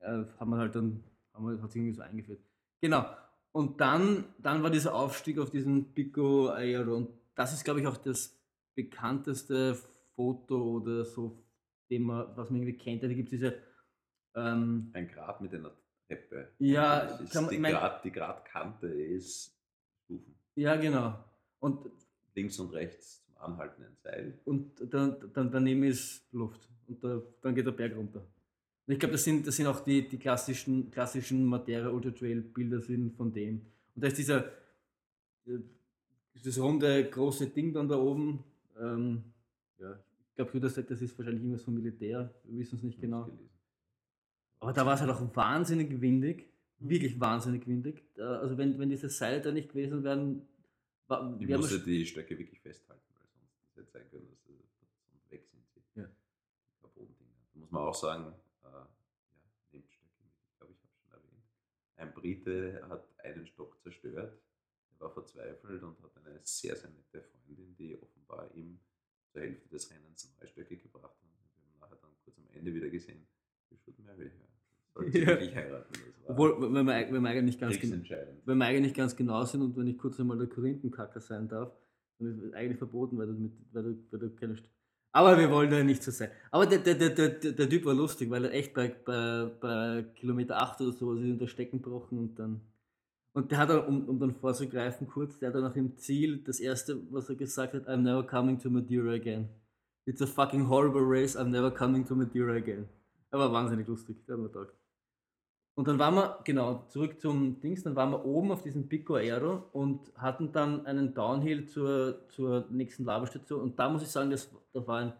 ja 0.00 0.26
haben 0.40 0.50
wir 0.50 0.58
halt 0.58 0.74
dann, 0.74 1.04
haben 1.32 1.46
wir, 1.46 1.62
hat 1.62 1.70
sich 1.70 1.80
irgendwie 1.80 1.96
so 1.96 2.02
eingeführt. 2.02 2.40
Genau. 2.80 3.06
Und 3.52 3.80
dann, 3.80 4.24
dann 4.38 4.62
war 4.62 4.70
dieser 4.70 4.94
Aufstieg 4.94 5.38
auf 5.38 5.50
diesen 5.50 5.92
Pico 5.92 6.48
Aero. 6.48 6.96
Und 6.96 7.10
das 7.36 7.52
ist, 7.52 7.64
glaube 7.64 7.80
ich, 7.80 7.86
auch 7.86 7.96
das 7.96 8.39
bekannteste 8.74 9.76
Foto 10.14 10.76
oder 10.76 11.04
so, 11.04 11.42
den 11.90 12.02
man, 12.02 12.26
was 12.36 12.50
man 12.50 12.60
irgendwie 12.62 12.78
kennt. 12.78 13.02
Da 13.02 13.08
gibt 13.08 13.28
es 13.28 13.30
diese. 13.30 13.54
Ähm, 14.34 14.90
Ein 14.92 15.08
Grad 15.08 15.40
mit 15.40 15.52
einer 15.54 15.72
Treppe. 16.06 16.48
Ja, 16.58 17.04
das 17.06 17.20
ist 17.20 17.32
kann 17.32 17.44
man- 17.44 17.52
die, 17.54 17.58
mein- 17.58 17.72
Grad, 17.72 18.04
die 18.04 18.12
Gradkante 18.12 18.86
ist 18.86 19.56
Stufen. 20.04 20.34
ja, 20.54 20.76
genau. 20.76 21.22
Und, 21.58 21.90
Links 22.34 22.58
und 22.60 22.72
rechts 22.72 23.24
zum 23.24 23.36
Anhalten 23.38 23.82
ein 23.84 23.96
Seil. 24.02 24.38
und 24.44 24.72
dann, 24.92 25.16
dann 25.32 25.50
daneben 25.50 25.82
ist 25.84 26.32
Luft. 26.32 26.68
Und 26.86 27.02
da, 27.04 27.20
dann 27.42 27.54
geht 27.54 27.66
der 27.66 27.72
Berg 27.72 27.96
runter. 27.96 28.20
Und 28.86 28.92
ich 28.94 28.98
glaube, 28.98 29.12
das 29.12 29.24
sind, 29.24 29.46
das 29.46 29.56
sind 29.56 29.66
auch 29.66 29.80
die, 29.80 30.08
die 30.08 30.18
klassischen, 30.18 30.90
klassischen 30.90 31.44
Matera 31.44 31.88
Ultra 31.90 32.10
Trail 32.10 32.40
Bilder 32.40 32.80
sind 32.80 33.14
von 33.16 33.32
dem. 33.32 33.60
Und 33.94 34.02
da 34.02 34.08
ist 34.08 34.18
dieser, 34.18 34.46
äh, 35.46 35.58
das 36.42 36.58
runde 36.58 37.08
große 37.10 37.48
Ding 37.48 37.72
dann 37.72 37.88
da 37.88 37.96
oben. 37.96 38.42
Ähm, 38.80 39.24
ja, 39.78 39.92
ich 40.28 40.34
glaube, 40.36 40.60
das, 40.60 40.74
das 40.74 41.02
ist 41.02 41.18
wahrscheinlich 41.18 41.42
irgendwas 41.42 41.62
vom 41.62 41.74
Militär. 41.74 42.34
Wir 42.44 42.58
wissen 42.58 42.76
es 42.76 42.82
nicht 42.82 43.00
genau. 43.00 43.24
gelesen. 43.24 43.50
Aber 44.60 44.72
da 44.72 44.84
war 44.84 44.94
es 44.94 45.00
halt 45.00 45.10
auch 45.10 45.36
wahnsinnig 45.36 46.00
windig. 46.00 46.50
Wirklich 46.78 47.20
wahnsinnig 47.20 47.66
windig. 47.66 48.02
Also 48.18 48.56
wenn, 48.56 48.78
wenn 48.78 48.88
diese 48.88 49.10
Seile 49.10 49.42
da 49.42 49.52
nicht 49.52 49.70
gewesen 49.70 50.02
wären, 50.02 50.48
war, 51.08 51.36
Ich 51.38 51.46
wir 51.46 51.58
musste 51.58 51.80
die 51.80 52.06
Stöcke 52.06 52.38
wirklich 52.38 52.60
festhalten, 52.60 53.02
weil 53.18 53.28
sonst 53.28 53.52
das 53.66 53.76
hätte 53.76 53.90
sein 53.90 54.10
können, 54.10 54.28
dass 54.30 54.42
sie 54.44 54.58
weg 55.28 55.46
sind. 55.50 55.62
Sie. 55.74 56.00
Ja. 56.00 56.06
Die 56.06 56.80
Carbon-Dinger. 56.80 57.30
Da 57.52 57.60
muss 57.60 57.70
man 57.70 57.82
auch 57.82 57.94
sagen, 57.94 58.32
äh, 58.62 58.66
ja, 58.66 58.88
nehmt 59.72 59.92
Stöcke 59.92 60.14
mit. 60.22 60.32
Ich 60.48 60.58
glaube, 60.58 60.72
ich 60.72 60.82
habe 60.82 60.94
schon 60.94 61.12
erwähnt. 61.12 61.44
Ein 61.96 62.14
Brite 62.14 62.88
hat 62.88 63.08
einen 63.24 63.46
Stock 63.46 63.78
zerstört. 63.82 64.40
War 65.00 65.10
verzweifelt 65.10 65.82
und 65.82 66.00
hat 66.02 66.16
eine 66.24 66.38
sehr, 66.42 66.76
sehr 66.76 66.90
nette 66.90 67.22
Freundin, 67.22 67.74
die 67.76 67.96
offenbar 68.00 68.54
ihm 68.54 68.78
zur 69.32 69.40
Hälfte 69.42 69.68
des 69.68 69.90
Rennens 69.90 70.34
neue 70.38 70.48
Stöcke 70.48 70.76
gebracht 70.76 71.04
hat. 71.04 71.22
Wir 71.22 71.62
haben 71.62 71.80
nachher 71.80 71.96
dann 72.02 72.10
kurz 72.22 72.36
am 72.38 72.46
Ende 72.52 72.74
wieder 72.74 72.90
gesehen, 72.90 73.26
you 73.70 73.76
should 73.78 73.98
marry 74.00 74.30
her. 74.30 74.48
Sollte 74.92 75.18
Ja. 75.18 75.26
wirklich 75.28 75.54
heiraten. 75.54 75.94
Obwohl, 76.26 76.60
wenn 76.60 76.84
wir, 76.84 77.12
wenn 77.12 77.22
wir 77.22 77.30
eigentlich 77.30 77.58
ganz 77.58 77.78
genau, 77.80 77.96
wenn 78.44 78.58
wir 78.58 78.64
eigentlich 78.66 78.94
ganz 78.94 79.16
genau 79.16 79.44
sind 79.44 79.62
und 79.62 79.76
wenn 79.76 79.86
ich 79.86 79.98
kurz 79.98 80.20
einmal 80.20 80.36
der 80.38 80.48
Korinthenkacker 80.48 81.20
sein 81.20 81.48
darf, 81.48 81.72
dann 82.18 82.28
ist 82.28 82.42
es 82.42 82.52
eigentlich 82.52 82.78
verboten, 82.78 83.16
weil 83.18 83.26
du, 83.28 83.32
mit, 83.32 83.52
weil 83.72 83.82
du, 83.82 84.04
weil 84.10 84.20
du 84.20 84.30
keine 84.36 84.56
Aber 85.12 85.38
wir 85.38 85.50
wollen 85.50 85.70
da 85.70 85.82
nicht 85.82 86.02
so 86.02 86.10
sein. 86.10 86.30
Aber 86.50 86.66
der, 86.66 86.78
der, 86.80 86.94
der, 86.94 87.10
der, 87.10 87.52
der 87.52 87.68
Typ 87.70 87.84
war 87.86 87.94
lustig, 87.94 88.28
weil 88.30 88.44
er 88.44 88.52
echt 88.52 88.74
bei, 88.74 88.88
bei, 88.88 89.46
bei 89.60 90.02
Kilometer 90.14 90.60
8 90.60 90.80
oder 90.82 90.92
so 90.92 91.14
ist 91.14 91.22
in 91.22 91.38
der 91.38 91.46
Stecken 91.46 91.80
gebrochen 91.80 92.18
und 92.18 92.38
dann. 92.38 92.60
Und 93.32 93.52
der 93.52 93.58
hat, 93.58 93.70
auch, 93.70 93.86
um, 93.86 94.08
um 94.08 94.18
dann 94.18 94.34
vorzugreifen 94.34 95.06
kurz, 95.06 95.38
der 95.38 95.48
hat 95.48 95.54
dann 95.54 95.62
nach 95.62 95.74
dem 95.74 95.96
Ziel 95.96 96.42
das 96.42 96.58
erste, 96.58 97.00
was 97.12 97.28
er 97.28 97.36
gesagt 97.36 97.74
hat, 97.74 97.88
I'm 97.88 97.98
never 97.98 98.26
coming 98.26 98.58
to 98.58 98.70
Madeira 98.70 99.12
again. 99.12 99.48
It's 100.04 100.20
a 100.20 100.26
fucking 100.26 100.68
horrible 100.68 101.02
race, 101.02 101.36
I'm 101.36 101.50
never 101.50 101.70
coming 101.70 102.04
to 102.06 102.16
Madeira 102.16 102.56
again. 102.56 102.88
Er 103.30 103.38
war 103.38 103.52
wahnsinnig 103.52 103.86
lustig, 103.86 104.26
der 104.26 104.34
hat 104.34 104.42
mir 104.42 104.48
gedacht. 104.48 104.74
Und 105.74 105.86
dann 105.86 105.98
waren 105.98 106.14
wir, 106.14 106.40
genau, 106.44 106.84
zurück 106.88 107.20
zum 107.20 107.60
Dings, 107.60 107.84
dann 107.84 107.94
waren 107.94 108.10
wir 108.10 108.24
oben 108.24 108.50
auf 108.50 108.62
diesem 108.62 108.88
Pico 108.88 109.14
Aero 109.14 109.64
und 109.72 110.12
hatten 110.16 110.52
dann 110.52 110.84
einen 110.84 111.14
Downhill 111.14 111.66
zur, 111.68 112.28
zur 112.28 112.66
nächsten 112.70 113.04
Labestation. 113.04 113.60
Und 113.60 113.78
da 113.78 113.88
muss 113.88 114.02
ich 114.02 114.08
sagen, 114.08 114.30
das, 114.30 114.50
das, 114.72 114.86
war 114.86 114.98
ein, 114.98 115.12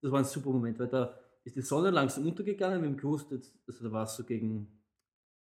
das 0.00 0.12
war 0.12 0.20
ein 0.20 0.24
super 0.24 0.50
Moment, 0.50 0.78
weil 0.78 0.88
da 0.88 1.14
ist 1.44 1.56
die 1.56 1.62
Sonne 1.62 1.90
langsam 1.90 2.26
untergegangen. 2.26 2.80
Wir 2.80 2.88
haben 2.88 2.96
gewusst, 2.96 3.30
jetzt, 3.32 3.52
also 3.66 3.84
da 3.84 3.92
war 3.92 4.04
es 4.04 4.14
so 4.14 4.24
gegen 4.24 4.68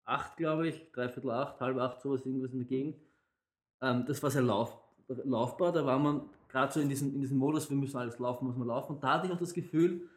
acht, 0.06 0.36
glaube 0.36 0.68
ich, 0.68 0.90
dreiviertel 0.92 1.30
acht, 1.30 1.60
halb 1.60 1.78
acht, 1.78 2.00
sowas, 2.00 2.24
irgendwas 2.24 2.52
in 2.52 2.60
der 2.60 2.68
Gegend. 2.68 2.96
Ähm, 3.82 4.04
das 4.06 4.22
war 4.22 4.30
sehr 4.30 4.42
lauf, 4.42 4.78
laufbar, 5.08 5.72
da 5.72 5.84
war 5.84 5.98
man 5.98 6.22
gerade 6.48 6.72
so 6.72 6.80
in 6.80 6.88
diesem, 6.88 7.14
in 7.14 7.20
diesem 7.20 7.38
Modus, 7.38 7.68
wir 7.68 7.76
müssen 7.76 7.98
alles 7.98 8.18
laufen, 8.18 8.46
muss 8.46 8.56
man 8.56 8.68
laufen. 8.68 8.94
Und 8.94 9.04
da 9.04 9.14
hatte 9.14 9.26
ich 9.26 9.32
auch 9.32 9.38
das 9.38 9.52
Gefühl, 9.52 10.08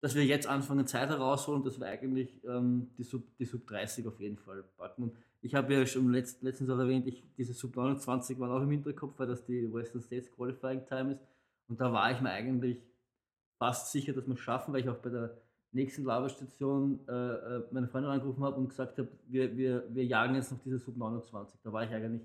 dass 0.00 0.14
wir 0.14 0.24
jetzt 0.24 0.46
anfangen, 0.46 0.86
Zeit 0.86 1.08
herausholen, 1.08 1.62
dass 1.62 1.78
wir 1.78 1.86
eigentlich 1.86 2.42
ähm, 2.44 2.90
die, 2.98 3.04
Sub, 3.04 3.22
die 3.38 3.44
Sub 3.44 3.66
30 3.66 4.06
auf 4.06 4.20
jeden 4.20 4.36
Fall 4.36 4.64
packen. 4.76 5.04
Und 5.04 5.16
ich 5.40 5.54
habe 5.54 5.72
ja 5.72 5.86
schon 5.86 6.10
letzt, 6.10 6.42
letztens 6.42 6.68
auch 6.70 6.78
erwähnt, 6.78 7.06
ich, 7.06 7.22
diese 7.36 7.54
Sub 7.54 7.76
29 7.76 8.38
waren 8.38 8.50
auch 8.50 8.62
im 8.62 8.70
Hinterkopf, 8.70 9.18
weil 9.18 9.28
das 9.28 9.44
die 9.44 9.72
Western 9.72 10.02
States 10.02 10.30
Qualifying 10.32 10.84
Time 10.86 11.12
ist. 11.12 11.20
Und 11.68 11.80
da 11.80 11.92
war 11.92 12.10
ich 12.10 12.20
mir 12.20 12.30
eigentlich 12.30 12.82
fast 13.58 13.92
sicher, 13.92 14.12
dass 14.12 14.26
wir 14.26 14.34
es 14.34 14.40
schaffen, 14.40 14.74
weil 14.74 14.80
ich 14.80 14.88
auch 14.88 14.98
bei 14.98 15.10
der 15.10 15.38
nächsten 15.74 16.04
Laberstation 16.04 17.00
äh, 17.08 17.12
äh, 17.12 17.64
meine 17.70 17.88
Freundin 17.88 18.10
angerufen 18.10 18.44
habe 18.44 18.56
und 18.56 18.68
gesagt 18.68 18.98
habe, 18.98 19.08
wir, 19.26 19.56
wir, 19.56 19.84
wir 19.94 20.04
jagen 20.04 20.34
jetzt 20.34 20.52
noch 20.52 20.60
diese 20.60 20.78
Sub 20.78 20.96
29. 20.96 21.60
Da 21.62 21.72
war 21.72 21.84
ich 21.84 21.90
eigentlich, 21.90 22.22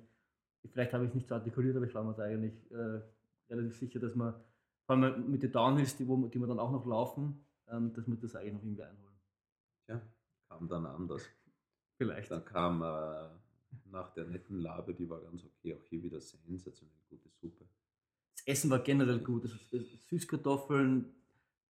vielleicht 0.72 0.93
habe 0.93 1.06
ich 1.06 1.14
nicht 1.14 1.28
so 1.28 1.36
artikuliert, 1.36 1.76
aber 1.76 1.86
ich 1.86 1.93
war 1.93 2.04
mir 2.04 2.18
eigentlich 2.20 2.72
äh, 2.72 3.02
relativ 3.50 3.78
sicher, 3.78 4.00
dass 4.00 4.16
wir, 4.16 4.39
vor 4.86 4.95
allem 4.95 5.30
mit 5.30 5.43
den 5.43 5.52
Downhills, 5.52 5.97
die, 5.97 6.08
wo, 6.08 6.28
die 6.28 6.39
wir 6.39 6.47
dann 6.47 6.60
auch 6.60 6.72
noch 6.72 6.86
laufen, 6.86 7.43
ähm, 7.68 7.93
dass 7.93 8.08
wir 8.08 8.16
das 8.16 8.36
eigentlich 8.36 8.54
noch 8.54 8.64
irgendwie 8.64 8.84
einholen. 8.84 9.16
Tja, 9.86 10.02
kam 10.47 10.68
dann 10.68 10.86
anders. 10.86 11.24
Vielleicht. 11.97 12.32
Dann 12.32 12.45
kam 12.45 12.82
äh, 12.82 13.30
nach 13.91 14.12
der 14.14 14.26
netten 14.26 14.60
Labe, 14.60 14.93
die 14.93 15.10
war 15.10 15.22
ganz 15.22 15.43
okay, 15.43 15.76
auch 15.76 15.84
hier 15.84 16.02
wieder 16.02 16.20
sensationell 16.22 16.95
gute 17.10 17.30
Suppe. 17.30 17.66
Das 18.36 18.47
Essen 18.47 18.70
war 18.70 18.80
generell 18.80 19.20
gut. 19.20 19.43
Also, 19.43 19.58
Süßkartoffeln, 20.10 21.14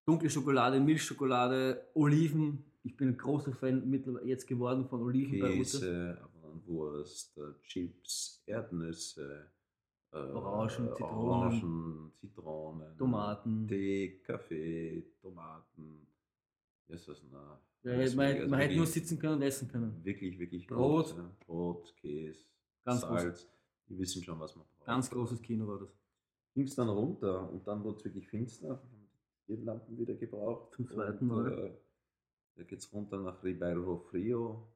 dunkle 0.10 0.30
Schokolade, 0.30 0.80
Milchschokolade, 0.80 1.88
Oliven. 1.94 2.64
Ich 2.82 2.98
bin 2.98 3.10
ein 3.10 3.18
großer 3.18 3.54
Fan 3.54 3.88
mittlerweile 3.88 4.26
jetzt 4.26 4.48
geworden 4.48 4.88
von 4.88 5.04
Oliven 5.04 5.40
bei. 5.40 5.52
Käse, 5.58 6.18
Wurst, 6.66 7.38
äh, 7.38 7.54
Chips, 7.62 8.42
Erdnüsse, 8.48 9.52
äh, 10.12 10.18
Orangen, 10.18 10.90
Zitronen. 10.96 11.28
Orangen, 11.30 12.12
Zitronen, 12.20 12.98
Tomaten. 12.98 13.68
Tee, 13.68 14.20
Kaffee, 14.26 15.06
Tomaten. 15.22 16.08
Ist 16.88 17.08
das 17.08 17.24
na, 17.32 17.62
Ja, 17.84 17.98
man, 18.16 18.26
also 18.26 18.48
man 18.48 18.60
hätte 18.60 18.76
nur 18.78 18.88
sitzen 18.88 19.20
können 19.20 19.36
und 19.36 19.42
essen 19.44 19.68
können. 19.68 20.04
Wirklich, 20.04 20.40
wirklich 20.40 20.66
Brot. 20.66 21.10
gut. 21.10 21.18
Ja. 21.18 21.32
Brot, 21.46 21.96
Käse, 21.98 22.46
Ganz 22.84 23.02
Salz. 23.02 23.48
Wir 23.86 24.00
wissen 24.00 24.24
schon, 24.24 24.40
was 24.40 24.56
man 24.56 24.66
braucht. 24.66 24.88
Ganz 24.88 25.10
großes 25.12 25.40
Kino 25.44 25.68
war 25.68 25.80
das. 25.80 25.96
ging 26.56 26.64
es 26.66 26.74
dann 26.74 26.90
runter 26.90 27.48
und 27.52 27.68
dann 27.68 27.84
wurde 27.84 27.98
es 28.00 28.06
wirklich 28.06 28.28
finster. 28.28 28.82
Lampen 29.58 29.98
wieder 29.98 30.16
gebraucht. 30.16 30.74
Zum 30.76 30.88
zweiten 30.88 31.30
und, 31.30 31.44
Mal. 31.44 31.54
Äh, 31.54 31.72
da 32.56 32.64
geht 32.64 32.80
es 32.80 32.92
runter 32.94 33.20
nach 33.22 33.44
Ribeiro 33.44 33.98
Frio 33.98 34.68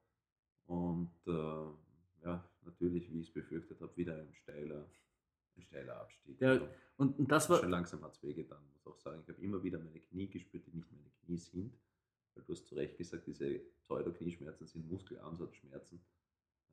und 0.66 1.10
äh, 1.26 1.32
ja, 2.24 2.48
natürlich, 2.62 3.12
wie 3.12 3.20
ich 3.20 3.28
es 3.28 3.32
befürchtet 3.34 3.80
habe, 3.80 3.94
wieder 3.96 4.16
ein 4.16 4.32
steiler, 4.34 4.88
ein 5.56 5.62
steiler 5.62 6.00
Abstieg. 6.00 6.38
Der- 6.38 6.50
Also, 6.52 6.68
Und, 6.96 7.18
und 7.18 7.30
das 7.30 7.50
war. 7.50 7.58
schon 7.60 7.70
langsam 7.70 8.02
hat 8.02 8.14
es 8.14 8.22
wehgetan, 8.22 8.62
muss 8.72 8.86
auch 8.86 8.98
sagen. 8.98 9.20
Ich 9.22 9.28
habe 9.28 9.42
immer 9.42 9.62
wieder 9.62 9.78
meine 9.78 10.00
Knie 10.00 10.28
gespürt, 10.28 10.66
die 10.66 10.70
nicht 10.76 10.90
meine 10.92 11.10
Knie 11.24 11.36
sind. 11.38 11.74
Weil 12.34 12.42
du 12.44 12.52
hast 12.52 12.66
zu 12.66 12.74
Recht 12.74 12.96
gesagt, 12.96 13.26
diese 13.26 13.60
Pseudo-Knieschmerzen 13.82 14.66
sind 14.66 14.90
Muskelansatzschmerzen. 14.90 16.00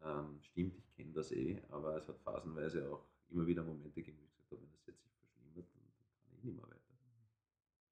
Ähm, 0.04 0.40
stimmt, 0.42 0.76
ich 0.80 0.96
kenne 0.96 1.12
das 1.12 1.32
eh, 1.32 1.62
aber 1.70 1.98
es 1.98 2.08
hat 2.08 2.20
phasenweise 2.22 2.90
auch 2.92 3.06
immer 3.30 3.46
wieder 3.46 3.64
Momente 3.64 4.02
gegeben, 4.02 4.18
wo 4.20 4.26
ich 4.26 4.32
gesagt 4.34 4.52
habe, 4.52 4.62
wenn 4.62 4.72
das 4.72 4.86
jetzt 4.88 5.04
sich 5.04 5.14
verschlimmert, 5.14 5.68
dann 5.76 5.84
kann 6.24 6.34
ich 6.38 6.44
nicht 6.44 6.56
mehr 6.56 6.64
weiter. 6.68 6.81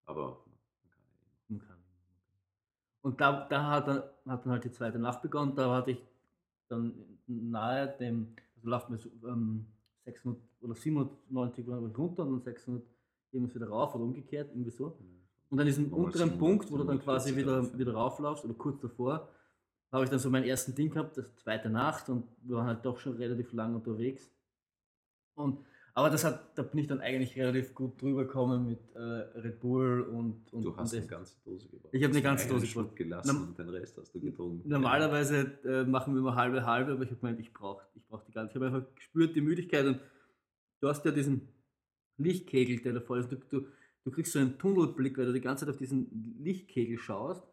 Aber 0.09 0.43
man 0.81 0.89
kann 0.89 1.05
ja 1.05 1.13
eh 1.13 1.23
noch. 1.23 1.49
Man 1.49 1.59
kann. 1.59 1.77
Und 3.01 3.21
da, 3.21 3.47
da 3.47 3.69
hat, 3.69 3.87
dann, 3.87 4.03
hat 4.25 4.45
dann 4.45 4.51
halt 4.51 4.63
die 4.63 4.71
zweite 4.71 4.97
Nacht 4.97 5.21
begonnen. 5.21 5.55
Da 5.55 5.73
hatte 5.75 5.91
ich 5.91 6.03
dann 6.67 6.93
nahe 7.27 7.95
dem, 7.99 8.35
also 8.55 8.69
läuft 8.69 8.89
mir 8.89 8.97
so, 8.97 9.09
ähm, 9.27 9.67
600 10.05 10.41
oder 10.61 10.75
790 10.75 11.67
war 11.67 11.87
ich 11.87 11.97
runter 11.97 12.23
und 12.23 12.31
dann 12.31 12.41
600 12.41 12.83
irgendwas 13.31 13.55
wieder 13.55 13.69
rauf 13.69 13.93
oder 13.93 14.03
umgekehrt, 14.03 14.49
irgendwie 14.49 14.71
so. 14.71 14.97
Und 15.49 15.59
an 15.59 15.65
diesem 15.65 15.89
Nochmal 15.89 16.05
unteren 16.05 16.29
700, 16.29 16.39
Punkt, 16.39 16.71
wo 16.71 16.77
du 16.77 16.83
dann 16.83 16.99
quasi 16.99 17.33
740 17.33 17.73
wieder, 17.73 17.79
wieder 17.79 17.97
rauflaufst 17.97 18.45
oder 18.45 18.53
kurz 18.55 18.79
davor, 18.81 19.29
habe 19.91 20.03
ich 20.03 20.09
dann 20.09 20.19
so 20.19 20.29
meinen 20.29 20.45
ersten 20.45 20.73
Ding 20.73 20.89
gehabt, 20.89 21.17
das 21.17 21.35
zweite 21.35 21.69
Nacht 21.69 22.09
und 22.09 22.25
wir 22.41 22.57
waren 22.57 22.67
halt 22.67 22.85
doch 22.85 22.97
schon 22.99 23.13
relativ 23.17 23.53
lang 23.53 23.75
unterwegs. 23.75 24.29
Und, 25.35 25.59
aber 25.99 26.09
das 26.09 26.23
hat, 26.23 26.57
da 26.57 26.63
bin 26.63 26.79
ich 26.79 26.87
dann 26.87 27.01
eigentlich 27.01 27.37
relativ 27.37 27.75
gut 27.75 28.01
drüber 28.01 28.23
gekommen 28.23 28.65
mit 28.65 28.79
äh, 28.95 28.99
Red 28.99 29.59
Bull 29.59 30.01
und, 30.01 30.51
und 30.53 30.63
Du 30.63 30.75
hast 30.75 30.93
und 30.93 30.99
eine 30.99 31.07
ganze 31.07 31.35
Dose 31.43 31.67
gebraucht. 31.67 31.93
Ich 31.93 32.03
habe 32.03 32.13
eine 32.13 32.21
ganze 32.21 32.47
Dose 32.47 32.67
gebraucht. 32.67 32.95
gelassen 32.95 33.35
Norm- 33.35 33.47
und 33.49 33.59
den 33.59 33.69
Rest 33.69 33.97
hast 33.97 34.15
du 34.15 34.19
getrunken. 34.19 34.69
Normalerweise 34.69 35.59
äh, 35.65 35.83
machen 35.83 36.13
wir 36.13 36.19
immer 36.19 36.35
halbe 36.35 36.65
halbe, 36.65 36.93
aber 36.93 37.03
ich 37.03 37.09
habe 37.09 37.19
gemeint, 37.19 37.39
ich 37.39 37.53
brauche 37.53 37.85
ich 37.95 38.05
brauch 38.07 38.23
die 38.23 38.31
ganze. 38.31 38.51
Ich 38.51 38.55
habe 38.55 38.67
einfach 38.67 38.95
gespürt 38.95 39.35
die 39.35 39.41
Müdigkeit 39.41 39.85
und 39.85 39.99
du 40.79 40.87
hast 40.87 41.03
ja 41.03 41.11
diesen 41.11 41.49
Lichtkegel, 42.17 42.79
der 42.79 42.93
da 42.93 43.01
vor 43.01 43.17
ist. 43.17 43.31
Du, 43.31 43.35
du, 43.35 43.67
du 44.05 44.11
kriegst 44.11 44.31
so 44.31 44.39
einen 44.39 44.57
Tunnelblick, 44.57 45.17
weil 45.17 45.25
du 45.25 45.33
die 45.33 45.41
ganze 45.41 45.65
Zeit 45.65 45.73
auf 45.73 45.77
diesen 45.77 46.37
Lichtkegel 46.39 46.97
schaust. 46.97 47.43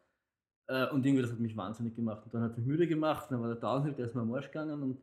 Äh, 0.68 0.88
und 0.90 1.04
irgendwie, 1.04 1.22
das 1.22 1.32
hat 1.32 1.40
mich 1.40 1.56
wahnsinnig 1.56 1.94
gemacht. 1.94 2.24
Und 2.24 2.34
dann 2.34 2.42
hat 2.42 2.52
es 2.52 2.58
mich 2.58 2.66
müde 2.66 2.86
gemacht, 2.86 3.26
dann 3.30 3.40
war 3.40 3.48
der 3.48 3.56
Downhill, 3.56 3.92
der 3.92 4.06
ist 4.06 4.14
mir 4.14 4.22
am 4.22 4.32
Arsch 4.34 4.46
gegangen 4.46 4.82
und 4.82 4.98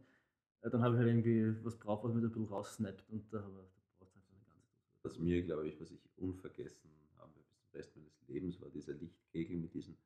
dann 0.70 0.82
habe 0.82 0.95
ich 0.95 0.99
halt 0.99 1.09
irgendwie 1.09 1.64
was 1.66 1.78
braucht, 1.78 2.03
was 2.05 2.14
mir 2.14 2.22
da 2.22 2.28
ein 2.28 2.32
bisschen 2.32 2.45
raussnappt. 2.47 3.09
Und 3.09 3.32
da 3.34 3.41
habe 3.43 3.51
ich 3.64 3.97
brauchst 3.97 4.16
du 4.16 4.20
einfach 4.20 4.36
eine 4.36 4.45
ganze 4.45 4.70
Dose. 4.70 5.03
was 5.03 5.20
mir, 5.20 5.43
glaube 5.43 5.68
ich, 5.68 5.80
was 5.80 5.91
ich 5.91 5.99
unvergessen 6.18 6.89
habe 7.18 7.34
bis 7.34 7.47
zum 7.51 7.68
Rest 7.74 7.95
meines 7.95 8.22
Lebens 8.28 8.61
war 8.61 8.70
dieser 8.70 8.93
Lichtkegel 8.93 9.57
mit 9.57 9.74
diesen 9.74 9.97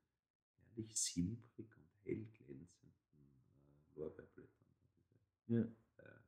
herrlich 0.75 0.95
silbrig 0.97 1.67
und 1.77 1.87
hell 2.03 2.25
glänzenden 2.33 2.95
äh, 3.95 3.99
Lorbeerblättern. 3.99 4.65
Ja. 5.47 5.59
Äh, 5.61 6.19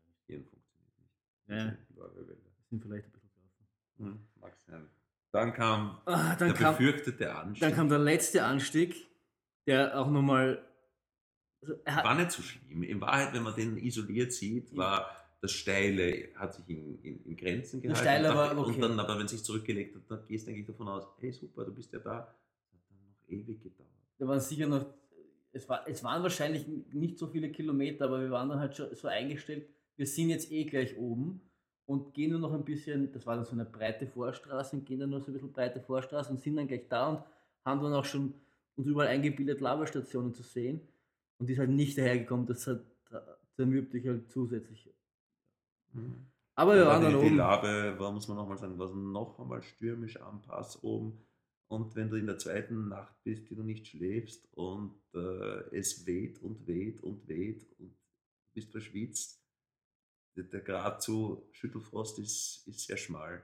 Das 0.06 0.22
Hirn 0.26 0.44
funktioniert 0.44 0.98
nicht. 0.98 1.12
Ja. 1.48 1.76
Lorbeerwälder. 1.96 2.50
Sind 2.70 2.82
vielleicht 2.82 3.06
ein 3.06 3.12
bisschen 3.12 3.30
gelaufen. 3.32 3.66
Hm, 3.98 4.28
mag 4.40 4.56
sein. 4.56 4.88
Dann 5.32 5.52
kam 5.54 5.98
Ah, 6.04 6.36
dann, 6.36 6.48
der 6.48 6.56
kam, 6.56 6.76
befürchtete 6.76 7.34
Anstieg. 7.34 7.60
dann 7.60 7.74
kam 7.74 7.88
der 7.88 7.98
letzte 7.98 8.44
Anstieg, 8.44 8.94
der 9.66 9.98
auch 9.98 10.10
nochmal. 10.10 10.62
Also 11.62 11.74
war 11.86 12.14
nicht 12.14 12.30
so 12.32 12.42
schlimm. 12.42 12.82
In 12.82 13.00
Wahrheit, 13.00 13.32
wenn 13.32 13.42
man 13.42 13.54
den 13.54 13.76
isoliert 13.78 14.32
sieht, 14.32 14.76
war 14.76 15.10
das 15.40 15.52
Steile, 15.52 16.28
hat 16.36 16.54
sich 16.54 16.68
in, 16.68 16.98
in, 17.02 17.24
in 17.24 17.36
Grenzen 17.36 17.80
gehalten. 17.80 18.00
Steile 18.00 18.30
und, 18.30 18.36
war 18.36 18.48
dann, 18.48 18.58
okay. 18.58 18.74
und 18.74 18.80
dann, 18.80 19.00
aber 19.00 19.18
wenn 19.18 19.24
es 19.26 19.32
sich 19.32 19.42
zurückgelegt 19.42 19.94
hat, 19.96 20.02
dann 20.08 20.26
gehst 20.28 20.46
du 20.46 20.50
eigentlich 20.50 20.66
davon 20.66 20.88
aus, 20.88 21.04
hey 21.18 21.32
super, 21.32 21.64
du 21.64 21.74
bist 21.74 21.92
ja 21.92 21.98
da. 21.98 22.34
Das 22.70 22.80
hat 22.80 22.90
dann 22.90 22.98
noch 22.98 23.28
ewig 23.28 23.60
gedauert. 23.62 23.88
da 24.18 24.28
waren 24.28 24.40
sicher 24.40 24.66
noch. 24.66 24.86
Es, 25.54 25.68
war, 25.68 25.86
es 25.86 26.02
waren 26.02 26.22
wahrscheinlich 26.22 26.66
nicht 26.92 27.18
so 27.18 27.26
viele 27.26 27.50
Kilometer, 27.50 28.06
aber 28.06 28.20
wir 28.20 28.30
waren 28.30 28.48
dann 28.48 28.58
halt 28.58 28.76
schon 28.76 28.94
so 28.94 29.08
eingestellt, 29.08 29.68
wir 29.96 30.06
sind 30.06 30.30
jetzt 30.30 30.50
eh 30.50 30.64
gleich 30.64 30.96
oben 30.96 31.40
und 31.86 32.14
gehen 32.14 32.30
nur 32.30 32.40
noch 32.40 32.52
ein 32.52 32.64
bisschen, 32.64 33.12
das 33.12 33.26
war 33.26 33.36
dann 33.36 33.44
so 33.44 33.52
eine 33.52 33.64
breite 33.64 34.06
Vorstraße 34.06 34.76
und 34.76 34.86
gehen 34.86 35.00
dann 35.00 35.10
nur 35.10 35.20
so 35.20 35.30
ein 35.30 35.34
bisschen 35.34 35.52
breite 35.52 35.80
Vorstraße 35.80 36.30
und 36.32 36.40
sind 36.40 36.56
dann 36.56 36.68
gleich 36.68 36.88
da 36.88 37.08
und 37.10 37.24
haben 37.64 37.82
dann 37.82 37.94
auch 37.94 38.04
schon 38.04 38.34
uns 38.76 38.86
überall 38.86 39.08
eingebildet, 39.08 39.60
Laberstationen 39.60 40.34
zu 40.34 40.42
sehen. 40.42 40.80
Und 41.38 41.48
die 41.48 41.54
ist 41.54 41.58
halt 41.58 41.70
nicht 41.70 41.98
dahergekommen, 41.98 42.46
das 42.46 42.66
hat 42.66 42.80
zermürbt 43.56 43.92
dich 43.92 44.06
halt 44.06 44.30
zusätzlich. 44.30 44.88
Aber 46.54 46.76
wir 46.76 46.86
Ja, 46.86 46.86
waren 46.86 47.02
die, 47.02 47.12
dann 47.12 47.16
die 47.16 47.28
oben. 47.28 47.36
Labe, 47.36 47.94
war, 47.98 48.12
muss 48.12 48.28
man 48.28 48.36
nochmal 48.36 48.58
sagen, 48.58 48.78
war 48.78 48.94
noch 48.94 49.38
einmal 49.38 49.62
stürmisch 49.62 50.20
am 50.20 50.42
Pass 50.42 50.82
oben. 50.82 51.24
Und 51.68 51.94
wenn 51.96 52.10
du 52.10 52.16
in 52.16 52.26
der 52.26 52.38
zweiten 52.38 52.88
Nacht 52.88 53.14
bist, 53.24 53.48
die 53.50 53.54
du 53.54 53.62
nicht 53.62 53.86
schläfst 53.86 54.46
und 54.52 54.94
äh, 55.14 55.76
es 55.76 56.06
weht 56.06 56.42
und 56.42 56.66
weht 56.66 57.02
und 57.02 57.26
weht 57.28 57.66
und 57.78 57.94
bist 58.54 58.70
verschwitzt, 58.72 59.41
der, 60.36 60.60
Grad 60.60 61.02
zu 61.02 61.48
Schüttelfrost 61.52 62.18
ist, 62.18 62.64
ist 62.66 62.86
sehr 62.86 62.96
schmal. 62.96 63.42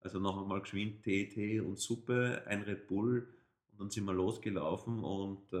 Also 0.00 0.20
noch 0.20 0.40
einmal 0.40 0.60
geschwind 0.60 1.02
Tee, 1.02 1.28
Tee 1.28 1.60
und 1.60 1.78
Suppe, 1.78 2.42
ein 2.46 2.62
Red 2.62 2.86
Bull 2.86 3.28
und 3.72 3.80
dann 3.80 3.90
sind 3.90 4.04
wir 4.04 4.12
losgelaufen 4.12 5.02
und 5.02 5.52
äh, 5.52 5.56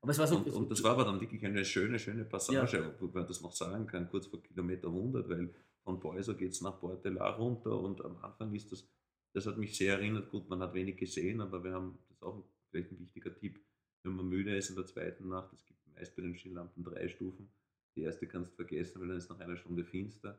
Aber 0.00 0.10
es 0.10 0.18
war 0.18 0.26
so. 0.26 0.36
und, 0.36 0.48
und 0.50 0.70
das 0.70 0.82
war 0.82 0.92
aber 0.92 1.04
dann 1.04 1.20
wirklich 1.20 1.44
eine 1.44 1.64
schöne, 1.64 1.98
schöne 1.98 2.24
Passage, 2.24 2.94
wo 3.00 3.06
man 3.06 3.26
das 3.26 3.40
noch 3.40 3.52
sagen 3.52 3.86
kann, 3.86 4.08
kurz 4.08 4.26
vor 4.26 4.42
Kilometer 4.42 4.88
100, 4.88 5.28
weil 5.28 5.54
von 5.82 6.00
Boiso 6.00 6.34
geht 6.34 6.52
es 6.52 6.60
nach 6.60 6.78
Portelar 6.78 7.36
runter 7.36 7.78
und 7.78 8.04
am 8.04 8.16
Anfang 8.18 8.54
ist 8.54 8.70
das, 8.72 8.86
das 9.32 9.46
hat 9.46 9.56
mich 9.56 9.76
sehr 9.76 9.94
erinnert, 9.94 10.30
gut, 10.30 10.48
man 10.48 10.60
hat 10.60 10.74
wenig 10.74 10.96
gesehen, 10.96 11.40
aber 11.40 11.64
wir 11.64 11.72
haben, 11.72 11.98
das 12.08 12.10
ist 12.16 12.22
auch 12.22 12.44
vielleicht 12.70 12.92
ein 12.92 12.98
wichtiger 12.98 13.34
Tipp, 13.34 13.58
wenn 14.02 14.12
man 14.12 14.28
müde 14.28 14.54
ist 14.56 14.68
in 14.68 14.76
der 14.76 14.86
zweiten 14.86 15.28
Nacht, 15.28 15.52
es 15.54 15.64
gibt 15.64 15.86
meist 15.94 16.14
bei 16.14 16.22
den 16.22 16.36
Skillampen 16.36 16.84
drei 16.84 17.08
Stufen, 17.08 17.50
die 17.98 18.04
erste 18.04 18.26
kannst 18.28 18.52
du 18.52 18.56
vergessen, 18.56 19.00
weil 19.00 19.08
dann 19.08 19.16
ist 19.18 19.28
nach 19.28 19.40
einer 19.40 19.56
Stunde 19.56 19.84
finster, 19.84 20.38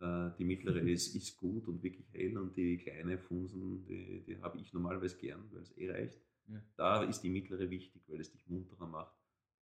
Äh, 0.00 0.30
die 0.38 0.44
mittlere 0.44 0.80
ist, 0.96 1.14
ist 1.14 1.36
gut 1.36 1.68
und 1.68 1.82
wirklich 1.82 2.06
hell 2.14 2.38
und 2.38 2.56
die 2.56 2.78
kleine 2.78 3.18
Funsen, 3.18 3.84
die, 3.84 4.22
die 4.26 4.40
habe 4.40 4.58
ich 4.58 4.72
normalerweise 4.72 5.18
gern, 5.18 5.42
weil 5.52 5.60
es 5.62 5.76
eh 5.76 5.90
reicht. 5.90 6.18
Ja. 6.48 6.62
Da 6.76 7.02
ist 7.04 7.20
die 7.20 7.28
mittlere 7.28 7.68
wichtig, 7.68 8.02
weil 8.08 8.18
es 8.20 8.30
dich 8.32 8.48
munterer 8.48 8.86
macht. 8.86 9.14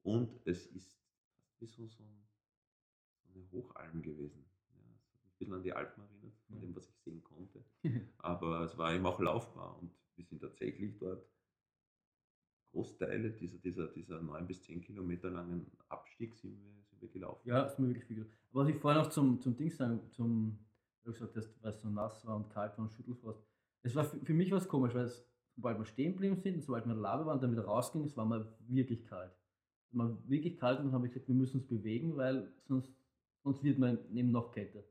Und 0.05 0.31
es 0.45 0.67
ist 0.67 0.97
wie 1.59 1.67
so, 1.67 1.89
so, 1.89 2.05
ein, 2.05 2.23
so 3.25 3.31
eine 3.35 3.51
Hochalm 3.51 4.01
gewesen. 4.01 4.45
Ja, 4.75 4.81
ein 4.81 5.39
bisschen 5.39 5.55
an 5.55 5.63
die 5.65 5.73
Alpen 5.73 6.03
erinnert, 6.05 6.35
von 6.47 6.57
Ja. 6.57 6.63
dem, 6.63 6.77
was 6.77 6.89
ich 6.89 6.99
sehen 7.01 7.23
konnte. 7.25 7.65
Aber 8.19 8.61
es 8.63 8.79
war 8.79 8.95
eben 8.95 9.07
auch 9.07 9.19
laufbar 9.21 9.77
und 9.81 9.91
wir 10.17 10.25
sind 10.25 10.41
tatsächlich 10.41 10.97
dort 10.99 11.27
Großteile 12.73 13.31
dieser, 13.31 13.59
dieser, 13.59 13.89
dieser 13.89 14.21
9 14.21 14.47
bis 14.47 14.63
10 14.63 14.81
Kilometer 14.81 15.31
langen 15.31 15.67
Abstieg 15.89 16.35
sind 16.35 16.59
wir, 16.59 16.83
sind 16.85 17.01
wir 17.01 17.09
gelaufen. 17.09 17.49
Ja, 17.49 17.65
ist 17.65 17.79
mir 17.79 17.89
wirklich 17.89 18.05
viel. 18.05 18.27
Aber 18.51 18.63
was 18.63 18.69
ich 18.69 18.77
vorher 18.77 19.03
noch 19.03 19.11
zum, 19.11 19.41
zum 19.41 19.57
Ding 19.57 19.71
sagen, 19.71 20.01
zum, 20.11 20.59
du 21.05 21.13
gesagt 21.13 21.37
hast, 21.37 21.63
weil 21.63 21.71
es 21.71 21.81
so 21.81 21.89
nass 21.89 22.27
war 22.27 22.37
und 22.37 22.51
kalt 22.51 22.77
war 22.77 22.85
und 22.85 22.93
Schüttelfrost. 22.93 23.43
Es 23.83 23.95
war 23.95 24.05
für, 24.05 24.19
für 24.19 24.35
mich 24.35 24.51
was 24.51 24.69
komisch, 24.69 24.95
weil 24.95 25.07
es, 25.07 25.25
sobald 25.55 25.79
wir 25.79 25.85
stehen 25.87 26.13
geblieben 26.13 26.37
sind 26.37 26.57
und 26.57 26.63
sobald 26.63 26.85
wir 26.85 26.93
in 26.93 26.99
der 26.99 27.03
Labe 27.03 27.27
waren 27.27 27.37
und 27.37 27.43
dann 27.43 27.53
wieder 27.53 27.65
rausgingen, 27.65 28.07
es 28.07 28.17
war 28.17 28.25
mal 28.25 28.47
wirklich 28.67 29.05
kalt. 29.07 29.33
Es 29.91 29.97
war 29.97 30.19
wirklich 30.29 30.59
kalt 30.59 30.79
und 30.79 30.87
dann 30.87 30.95
habe 30.95 31.07
ich 31.07 31.13
gesagt, 31.13 31.29
wir 31.29 31.35
müssen 31.35 31.59
uns 31.59 31.67
bewegen, 31.67 32.17
weil 32.17 32.53
sonst, 32.67 32.93
sonst 33.43 33.65
wird 33.65 33.79
man 33.79 33.99
eben 34.15 34.31
noch 34.31 34.53
kälter. 34.53 34.85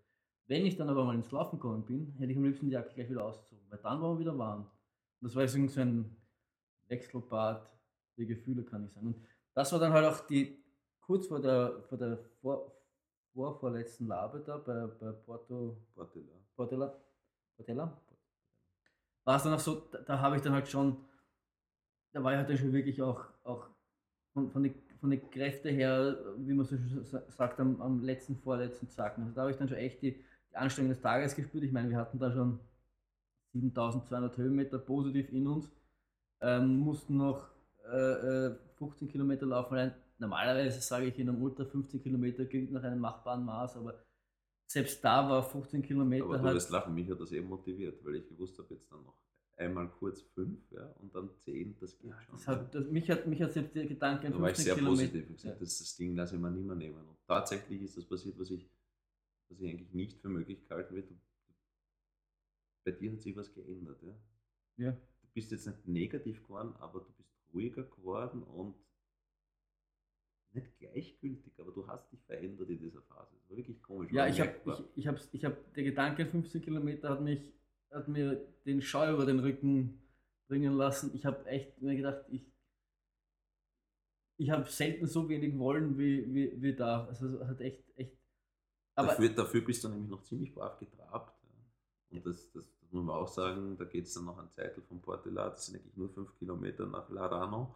Wenn 0.47 0.65
ich 0.65 0.78
dann 0.78 0.89
aber 0.89 1.05
mal 1.05 1.15
ins 1.15 1.32
Laufen 1.32 1.57
gekommen 1.57 1.86
bin, 1.86 2.13
hätte 2.17 2.32
ich 2.32 2.38
am 2.38 2.45
liebsten 2.45 2.67
die 2.67 2.71
Jacke 2.71 2.93
gleich 2.95 3.09
wieder 3.09 3.25
ausgezogen, 3.25 3.65
weil 3.69 3.80
dann 3.80 4.01
war 4.01 4.09
man 4.09 4.19
wieder 4.19 4.38
warm. 4.38 4.65
Das 5.21 5.36
war 5.36 5.47
so 5.47 5.57
ein 5.57 6.15
Wechselbad 6.88 7.70
der 8.18 8.26
Gefühle, 8.26 8.64
kann 8.64 8.86
ich 8.86 8.92
sagen. 8.92 9.08
Und 9.08 9.26
das 9.54 9.72
war 9.72 9.80
dann 9.80 9.94
halt 9.94 10.06
auch 10.06 10.26
die, 10.28 10.64
kurz 11.02 11.28
vor 11.28 11.42
der, 11.42 11.84
vor 11.90 11.98
der 11.98 12.18
vor, 12.42 12.72
vor, 13.34 13.60
vorletzten 13.60 14.08
Labe 14.08 14.40
da 14.40 14.58
bei, 14.58 14.88
bei 14.88 15.12
Porto, 15.12 15.78
Portelar. 15.94 16.38
Portela, 16.56 17.00
Portela, 17.56 18.02
war 19.24 19.36
es 19.36 19.44
dann 19.44 19.54
auch 19.54 19.60
so, 19.60 19.88
da, 19.92 20.00
da 20.00 20.20
habe 20.20 20.36
ich 20.36 20.42
dann 20.42 20.54
halt 20.54 20.68
schon, 20.68 20.98
da 22.12 22.24
war 22.24 22.32
ich 22.32 22.38
halt 22.38 22.50
dann 22.50 22.58
schon 22.58 22.74
wirklich 22.74 23.02
auch, 23.02 23.26
auch 23.44 23.68
von, 24.34 24.50
von 24.50 24.64
den 24.64 24.74
von 25.00 25.10
den 25.10 25.30
Kräften 25.30 25.74
her, 25.74 26.18
wie 26.38 26.54
man 26.54 26.66
so 26.66 26.76
sagt, 27.04 27.60
am, 27.60 27.82
am 27.82 28.02
letzten, 28.02 28.36
vorletzten 28.36 28.90
Zacken. 28.90 29.24
Also 29.24 29.36
da 29.36 29.42
habe 29.42 29.52
ich 29.52 29.58
dann 29.58 29.70
schon 29.70 29.78
echt 29.78 30.02
die, 30.02 30.24
die 30.52 30.56
Anstrengung 30.56 30.90
des 30.90 31.02
Tages 31.02 31.36
gespürt. 31.36 31.64
Ich 31.64 31.72
meine, 31.72 31.90
wir 31.90 31.98
hatten 31.98 32.20
da 32.20 32.32
schon 32.32 32.60
7200 33.54 34.38
Höhenmeter 34.38 34.80
positiv 34.80 35.32
in 35.32 35.48
uns, 35.48 35.72
ähm, 36.42 36.78
mussten 36.80 37.18
noch 37.18 37.50
äh, 37.86 38.48
äh, 38.48 38.56
15 38.78 39.08
Kilometer 39.08 39.46
laufen. 39.46 39.74
Allein, 39.74 39.96
normalerweise 40.20 40.80
sage 40.82 41.08
ich 41.08 41.18
in 41.20 41.30
einem 41.30 41.42
Ultra 41.42 41.66
15 41.66 42.02
Kilometer 42.02 42.46
gilt 42.46 42.72
nach 42.72 42.84
einem 42.84 43.00
machbaren 43.00 43.44
Maß, 43.46 43.78
aber 43.78 43.96
selbst 44.70 45.04
da 45.04 45.30
war 45.30 45.42
15 45.44 45.82
Kilometer 45.82 46.26
Aber 46.26 46.38
du 46.38 46.44
halt. 46.44 46.56
wirst 46.56 46.70
lachen, 46.70 46.94
mich 46.94 47.10
hat 47.10 47.20
das 47.20 47.32
eben 47.32 47.48
motiviert, 47.48 48.04
weil 48.06 48.16
ich 48.16 48.28
gewusst 48.28 48.58
habe, 48.60 48.74
jetzt 48.74 48.92
dann 48.92 49.04
noch 49.04 49.18
einmal 49.56 49.90
kurz 49.90 50.22
fünf 50.22 50.60
ja, 50.72 50.86
und 51.00 51.16
dann 51.16 51.30
zehn, 51.40 51.76
das 51.80 51.98
geht 51.98 52.12
schon. 52.22 52.36
Das 52.36 52.48
hat, 52.48 52.76
das, 52.76 52.86
mich, 52.88 53.10
hat, 53.10 53.26
mich 53.26 53.42
hat 53.42 53.54
selbst 53.54 53.76
der 53.76 53.86
Gedanke 53.88 54.28
an 54.28 54.34
da 54.34 54.40
war 54.40 54.50
ich 54.50 54.56
15 54.58 54.66
sehr 54.66 54.76
Kilometer. 54.76 55.12
positiv. 55.12 55.28
Gesagt, 55.36 55.56
Ja. 55.56 55.60
das, 55.60 55.80
das 55.80 55.96
Ding 55.96 56.16
lasse 56.16 56.36
ich 56.36 56.42
mir 56.42 56.52
nicht 56.52 56.66
mehr 56.68 56.76
nehmen. 56.76 57.00
Und 57.08 57.18
tatsächlich 57.26 57.82
ist 57.82 57.98
das 57.98 58.06
passiert, 58.06 58.38
was 58.38 58.52
ich, 58.52 58.70
was 59.50 59.60
ich 59.60 59.70
eigentlich 59.70 59.94
nicht 59.94 60.20
für 60.22 60.30
möglich 60.30 60.68
gehalten 60.68 60.96
wird. 60.96 61.10
Bei 62.86 62.92
dir 62.92 63.12
hat 63.14 63.22
sich 63.22 63.36
was 63.36 63.54
geändert. 63.54 64.02
Ja? 64.04 64.14
Ja. 64.78 64.98
Du 65.38 65.42
bist 65.42 65.52
jetzt 65.52 65.68
nicht 65.68 65.88
negativ 65.88 66.42
geworden, 66.42 66.74
aber 66.80 67.00
du 67.00 67.12
bist 67.16 67.30
ruhiger 67.54 67.84
geworden 67.84 68.42
und 68.42 68.74
nicht 70.52 70.80
gleichgültig, 70.80 71.54
aber 71.60 71.72
du 71.72 71.88
hast 71.88 72.12
dich 72.12 72.24
verändert 72.24 72.68
in 72.72 72.80
dieser 72.80 73.04
Phase. 73.04 73.36
Das 73.36 73.48
war 73.48 73.58
wirklich 73.58 73.80
komisch. 73.84 74.12
Ja, 74.12 74.26
ich 74.26 74.42
habe, 74.42 74.56
ich, 74.66 74.84
ich 74.96 75.08
habe, 75.08 75.20
ich 75.32 75.46
hab, 75.46 75.74
der 75.76 75.84
Gedanke 75.84 76.24
an 76.24 76.30
15 76.32 76.64
Kilometer 76.64 77.12
hat 77.12 77.22
mich, 77.22 77.54
hat 77.92 78.08
mir 78.08 78.48
den 78.66 78.82
Scheu 78.82 79.14
über 79.14 79.28
den 79.28 79.38
Rücken 79.38 80.02
bringen 80.48 80.74
lassen. 80.74 81.12
Ich 81.14 81.24
habe 81.24 81.46
echt 81.46 81.80
mir 81.84 81.96
gedacht, 81.96 82.26
ich, 82.30 82.52
ich 84.38 84.50
habe 84.50 84.68
selten 84.68 85.06
so 85.06 85.30
wenig 85.30 85.56
wollen 85.60 86.00
wie, 86.00 86.34
wie, 86.34 86.60
wie 86.60 86.74
da. 86.74 87.06
Also 87.06 87.46
hat 87.46 87.62
echt, 87.62 87.84
echt. 87.96 88.18
Aber 88.96 89.10
dafür, 89.10 89.30
dafür 89.30 89.62
bist 89.62 89.84
du 89.84 89.90
nämlich 89.90 90.10
noch 90.10 90.24
ziemlich 90.24 90.52
brav 90.52 90.80
getrabt. 90.80 91.40
Und 92.10 92.26
das, 92.26 92.52
das, 92.54 92.76
das 92.88 92.94
muss 92.94 93.04
man 93.06 93.16
auch 93.16 93.28
sagen, 93.28 93.76
da 93.78 93.84
geht 93.86 94.06
es 94.06 94.14
dann 94.14 94.26
noch 94.26 94.38
an 94.38 94.50
Zeitel 94.56 94.82
von 94.82 95.02
Portelat, 95.02 95.54
das 95.54 95.66
sind 95.66 95.76
eigentlich 95.76 95.98
nur 95.98 96.10
fünf 96.10 96.34
Kilometer 96.40 96.86
nach 96.86 97.10
Larano. 97.10 97.76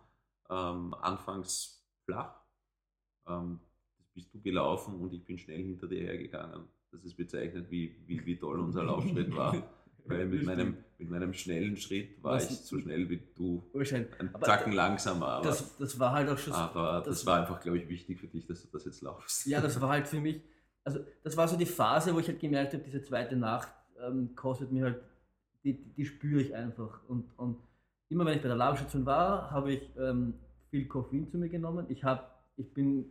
Ähm, 0.49 0.93
anfangs 0.95 1.85
flach. 2.05 2.33
Ähm, 3.27 3.59
das 3.97 4.07
bist 4.13 4.33
du 4.33 4.41
gelaufen 4.41 4.99
und 5.01 5.13
ich 5.13 5.23
bin 5.25 5.37
schnell 5.37 5.61
hinter 5.63 5.87
dir 5.87 6.01
hergegangen. 6.01 6.63
Das 6.91 7.03
ist 7.03 7.15
bezeichnet, 7.15 7.69
wie, 7.69 8.03
wie, 8.07 8.25
wie 8.25 8.37
toll 8.37 8.59
unser 8.59 8.83
Laufschritt 8.83 9.35
war. 9.35 9.55
Weil 10.05 10.25
mit 10.25 10.43
meinem, 10.45 10.77
mit 10.97 11.09
meinem 11.11 11.31
schnellen 11.33 11.77
Schritt 11.77 12.21
war 12.23 12.33
Was- 12.35 12.49
ich 12.49 12.57
so 12.57 12.79
schnell 12.79 13.07
wie 13.09 13.21
du. 13.35 13.63
wahrscheinlich. 13.71 14.19
Ein 14.19 14.33
Aber 14.33 14.45
Zacken 14.45 14.73
langsamer, 14.73 15.27
aber, 15.27 15.43
Das, 15.45 15.77
das 15.77 15.99
war 15.99 16.11
halt 16.13 16.27
auch 16.29 16.37
schon. 16.37 16.53
aber 16.53 17.01
das, 17.05 17.19
das- 17.19 17.25
war 17.25 17.39
einfach, 17.41 17.59
glaube 17.61 17.77
ich, 17.77 17.87
wichtig 17.87 18.19
für 18.19 18.27
dich, 18.27 18.45
dass 18.47 18.61
du 18.63 18.67
das 18.71 18.85
jetzt 18.85 19.01
laufst. 19.01 19.45
Ja, 19.45 19.61
das 19.61 19.79
war 19.79 19.89
halt 19.89 20.07
für 20.07 20.19
mich, 20.19 20.41
also 20.83 20.99
das 21.23 21.37
war 21.37 21.47
so 21.47 21.55
die 21.55 21.67
Phase, 21.67 22.13
wo 22.15 22.19
ich 22.19 22.27
halt 22.27 22.39
gemerkt 22.39 22.73
habe, 22.73 22.83
diese 22.83 23.03
zweite 23.03 23.35
Nacht 23.35 23.71
ähm, 24.05 24.35
kostet 24.35 24.71
mir 24.71 24.85
halt, 24.85 25.01
die, 25.63 25.73
die, 25.73 26.05
spüre 26.05 26.41
ich 26.41 26.55
einfach. 26.55 27.01
Und, 27.07 27.25
und 27.37 27.57
immer 28.09 28.25
wenn 28.25 28.35
ich 28.35 28.41
bei 28.41 28.47
der 28.47 28.57
Labstation 28.57 29.05
war, 29.05 29.51
habe 29.51 29.73
ich 29.73 29.89
ähm, 29.97 30.33
viel 30.69 30.87
Koffein 30.87 31.27
zu 31.29 31.37
mir 31.37 31.49
genommen. 31.49 31.85
Ich, 31.89 32.03
hab, 32.03 32.45
ich 32.57 32.73
bin 32.73 33.05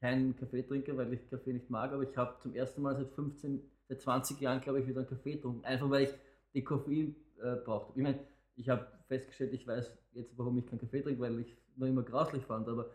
kein 0.00 0.36
Kaffeetrinker, 0.36 0.96
weil 0.96 1.12
ich 1.12 1.30
Kaffee 1.30 1.52
nicht 1.52 1.70
mag, 1.70 1.92
aber 1.92 2.02
ich 2.02 2.16
habe 2.16 2.38
zum 2.40 2.54
ersten 2.54 2.82
Mal 2.82 2.96
seit 2.96 3.10
15, 3.12 3.62
seit 3.88 4.00
20 4.00 4.40
Jahren, 4.40 4.60
glaube 4.60 4.80
ich, 4.80 4.88
wieder 4.88 5.00
einen 5.00 5.08
Kaffee 5.08 5.34
getrunken. 5.34 5.64
Einfach 5.64 5.88
weil 5.90 6.04
ich 6.04 6.10
die 6.54 6.64
Koffein 6.64 7.14
äh, 7.40 7.56
brauchte. 7.64 7.92
Ich 7.94 8.02
meine, 8.02 8.18
ich 8.56 8.68
habe 8.68 8.86
festgestellt, 9.06 9.52
ich 9.52 9.66
weiß 9.66 9.96
jetzt, 10.14 10.36
warum 10.36 10.58
ich 10.58 10.66
keinen 10.66 10.80
Kaffee 10.80 11.02
trinke, 11.02 11.20
weil 11.20 11.38
ich 11.40 11.56
noch 11.76 11.86
immer 11.86 12.02
grauslich 12.02 12.44
fand, 12.44 12.68
aber 12.68 12.90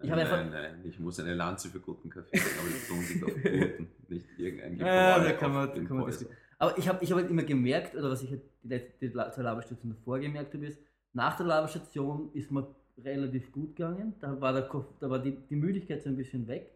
Ich 0.00 0.08
Nein, 0.08 0.28
nein, 0.28 0.50
nein, 0.50 0.80
ich 0.84 0.98
muss 0.98 1.18
eine 1.20 1.34
Lanze 1.34 1.68
für 1.68 1.80
guten 1.80 2.10
Kaffee, 2.10 2.38
aber 2.38 2.68
ich 2.68 2.90
unbedingt 2.90 3.24
auf 3.24 3.34
guten, 3.34 3.88
nicht 4.08 4.26
irgendein 4.38 4.78
Ja, 4.78 5.18
da 5.18 5.32
kann 5.32 5.52
man, 5.52 5.68
da 5.74 5.82
kann 5.82 5.96
man 5.96 6.06
das, 6.06 6.26
aber 6.58 6.76
ich 6.78 6.88
habe 6.88 7.02
ich 7.04 7.10
hab 7.10 7.18
halt 7.18 7.30
immer 7.30 7.44
gemerkt, 7.44 7.94
oder 7.94 8.10
was 8.10 8.22
ich 8.22 8.30
halt 8.30 8.42
die, 8.62 8.68
letzte, 8.68 9.10
zwei 9.12 9.42
Laberstation 9.42 9.90
davor 9.92 10.18
gemerkt 10.18 10.54
habe, 10.54 10.66
ist, 10.66 10.78
nach 11.12 11.36
der 11.36 11.46
Laberstation 11.46 12.30
ist 12.34 12.50
mir 12.50 12.66
relativ 12.98 13.52
gut 13.52 13.76
gegangen. 13.76 14.14
Da 14.20 14.40
war, 14.40 14.52
der, 14.52 14.68
Kopf- 14.68 14.92
da 15.00 15.08
war 15.08 15.20
die, 15.20 15.32
die 15.32 15.56
Müdigkeit 15.56 16.02
so 16.02 16.08
ein 16.08 16.16
bisschen 16.16 16.46
weg. 16.48 16.72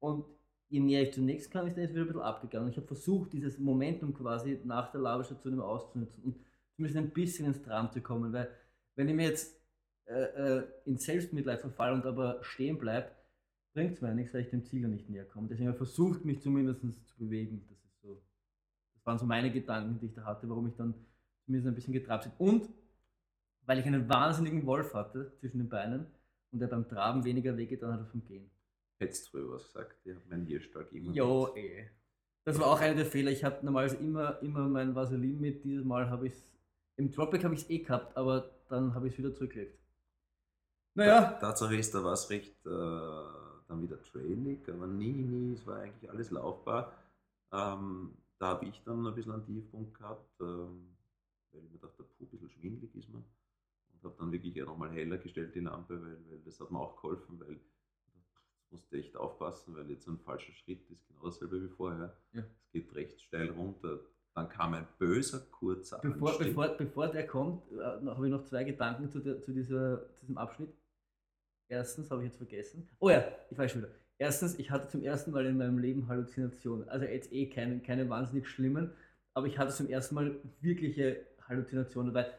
Und 0.00 0.24
je 0.68 0.80
näher 0.80 1.02
ich 1.02 1.12
zunächst 1.12 1.50
kam, 1.50 1.66
ist 1.66 1.76
dann 1.76 1.88
wieder 1.88 2.00
ein 2.00 2.06
bisschen 2.06 2.22
abgegangen. 2.22 2.70
Ich 2.70 2.76
habe 2.76 2.86
versucht, 2.86 3.32
dieses 3.32 3.58
Momentum 3.58 4.14
quasi 4.14 4.58
nach 4.64 4.90
der 4.90 5.00
Laberstation 5.02 5.52
immer 5.54 5.66
auszunutzen 5.66 6.22
und 6.24 6.36
zumindest 6.74 6.98
ein 6.98 7.10
bisschen 7.10 7.46
ins 7.46 7.62
Tram 7.62 7.90
zu 7.92 8.00
kommen. 8.00 8.32
Weil, 8.32 8.48
wenn 8.96 9.08
ich 9.08 9.14
mir 9.14 9.28
jetzt 9.28 9.54
äh, 10.06 10.58
äh, 10.58 10.64
in 10.84 10.96
Selbstmitleid 10.98 11.60
verfalle 11.60 11.94
und 11.94 12.06
aber 12.06 12.38
stehen 12.42 12.78
bleibe, 12.78 13.10
bringt 13.74 13.94
es 13.94 14.00
mir 14.00 14.14
nichts, 14.14 14.32
weil 14.32 14.42
ich 14.42 14.50
dem 14.50 14.64
Ziel 14.64 14.88
nicht 14.88 15.10
näher 15.10 15.26
komme. 15.26 15.48
Deswegen 15.48 15.68
habe 15.68 15.76
ich 15.76 15.78
versucht, 15.78 16.24
mich 16.24 16.40
zumindest 16.40 16.80
zu 16.80 17.16
bewegen. 17.18 17.62
Das 17.68 17.78
waren 19.06 19.18
so 19.18 19.24
meine 19.24 19.50
Gedanken, 19.52 19.98
die 20.00 20.06
ich 20.06 20.14
da 20.14 20.24
hatte, 20.24 20.48
warum 20.48 20.66
ich 20.66 20.74
dann 20.74 20.94
zumindest 21.44 21.68
ein 21.68 21.74
bisschen 21.74 21.92
getrabt 21.92 22.24
bin. 22.24 22.32
Und 22.48 22.68
weil 23.62 23.78
ich 23.78 23.86
einen 23.86 24.08
wahnsinnigen 24.08 24.66
Wolf 24.66 24.94
hatte 24.94 25.32
zwischen 25.40 25.58
den 25.58 25.68
Beinen 25.68 26.06
und 26.52 26.58
der 26.60 26.66
beim 26.68 26.88
Traben 26.88 27.24
weniger 27.24 27.56
wehgetan 27.56 27.92
hat 27.92 28.00
als 28.00 28.10
beim 28.10 28.24
Gehen. 28.24 28.50
Hättest 28.98 29.26
du 29.26 29.30
früher 29.32 29.50
was 29.52 29.64
gesagt? 29.64 29.96
Ja, 30.04 30.14
mein 30.28 30.46
Hirschtag 30.46 30.90
immer. 30.92 31.12
Jo, 31.12 31.50
mit. 31.54 31.64
eh. 31.64 31.90
Das 32.44 32.58
war 32.58 32.68
auch 32.68 32.80
einer 32.80 32.94
der 32.94 33.06
Fehler. 33.06 33.30
Ich 33.30 33.44
habe 33.44 33.64
normalerweise 33.64 33.96
immer, 33.96 34.40
immer 34.42 34.68
mein 34.68 34.94
Vaseline 34.94 35.38
mit. 35.38 35.64
Dieses 35.64 35.84
Mal 35.84 36.08
habe 36.08 36.28
ich 36.28 36.34
es. 36.34 36.48
Im 36.96 37.12
Tropic 37.12 37.44
habe 37.44 37.54
ich 37.54 37.62
es 37.62 37.70
eh 37.70 37.78
gehabt, 37.80 38.16
aber 38.16 38.50
dann 38.68 38.94
habe 38.94 39.08
ich 39.08 39.12
es 39.14 39.18
wieder 39.18 39.34
zurückgelegt. 39.34 39.78
Naja, 40.94 41.32
Tatsache 41.32 41.76
ist, 41.76 41.94
da 41.94 42.02
war 42.02 42.14
es 42.14 42.30
recht 42.30 42.64
äh, 42.64 42.70
dann 43.68 43.82
wieder 43.82 44.00
trailig, 44.02 44.66
aber 44.68 44.86
nie, 44.86 45.12
nie, 45.12 45.52
es 45.52 45.66
war 45.66 45.80
eigentlich 45.80 46.08
alles 46.08 46.30
laufbar. 46.30 46.94
Ähm, 47.52 48.16
da 48.38 48.48
habe 48.48 48.66
ich 48.66 48.82
dann 48.84 49.06
ein 49.06 49.14
bisschen 49.14 49.32
einen 49.32 49.46
Tiefpunkt 49.46 49.94
gehabt, 49.94 50.40
ähm, 50.40 50.96
weil 51.52 51.64
ich 51.64 51.70
mir 51.70 51.78
dachte, 51.78 52.02
puh, 52.02 52.24
ein 52.24 52.28
bisschen 52.28 52.50
schwindelig 52.50 52.94
ist 52.94 53.08
man. 53.08 53.24
Und 53.92 54.04
habe 54.04 54.14
dann 54.18 54.32
wirklich 54.32 54.56
eher 54.56 54.66
nochmal 54.66 54.90
heller 54.90 55.18
gestellt, 55.18 55.54
die 55.54 55.60
Lampe, 55.60 56.00
weil, 56.00 56.18
weil 56.28 56.38
das 56.44 56.60
hat 56.60 56.70
mir 56.70 56.78
auch 56.78 56.96
geholfen, 56.96 57.40
weil 57.40 57.52
jetzt 57.52 57.76
musst 58.70 58.92
du 58.92 58.96
echt 58.96 59.16
aufpassen, 59.16 59.74
weil 59.74 59.88
jetzt 59.90 60.06
ein 60.06 60.18
falscher 60.18 60.52
Schritt 60.52 60.88
ist 60.90 61.06
genau 61.08 61.24
dasselbe 61.24 61.62
wie 61.62 61.68
vorher. 61.68 62.16
Ja. 62.32 62.40
Es 62.40 62.72
geht 62.72 62.94
recht 62.94 63.20
steil 63.22 63.50
runter. 63.50 64.00
Dann 64.34 64.50
kam 64.50 64.74
ein 64.74 64.86
böser, 64.98 65.40
kurzer 65.50 65.98
bevor, 65.98 66.28
Anstieg. 66.28 66.48
bevor, 66.48 66.68
bevor 66.76 67.08
der 67.08 67.26
kommt, 67.26 67.72
äh, 67.72 67.82
habe 67.82 68.26
ich 68.26 68.30
noch 68.30 68.44
zwei 68.44 68.64
Gedanken 68.64 69.08
zu, 69.08 69.20
der, 69.20 69.40
zu, 69.40 69.52
dieser, 69.52 70.06
zu 70.12 70.20
diesem 70.20 70.36
Abschnitt. 70.36 70.74
Erstens 71.68 72.10
habe 72.10 72.22
ich 72.22 72.28
jetzt 72.28 72.36
vergessen. 72.36 72.86
Oh 72.98 73.08
ja, 73.08 73.24
ich 73.50 73.56
weiß 73.56 73.72
schon 73.72 73.82
wieder. 73.82 73.92
Erstens, 74.18 74.58
ich 74.58 74.70
hatte 74.70 74.88
zum 74.88 75.02
ersten 75.02 75.30
Mal 75.30 75.46
in 75.46 75.58
meinem 75.58 75.78
Leben 75.78 76.08
Halluzinationen. 76.08 76.88
Also 76.88 77.04
jetzt 77.04 77.32
eh 77.32 77.46
keine, 77.46 77.80
keine 77.80 78.08
wahnsinnig 78.08 78.48
schlimmen, 78.48 78.92
aber 79.34 79.46
ich 79.46 79.58
hatte 79.58 79.74
zum 79.74 79.88
ersten 79.88 80.14
Mal 80.14 80.36
wirkliche 80.60 81.26
Halluzinationen, 81.46 82.14
weil 82.14 82.32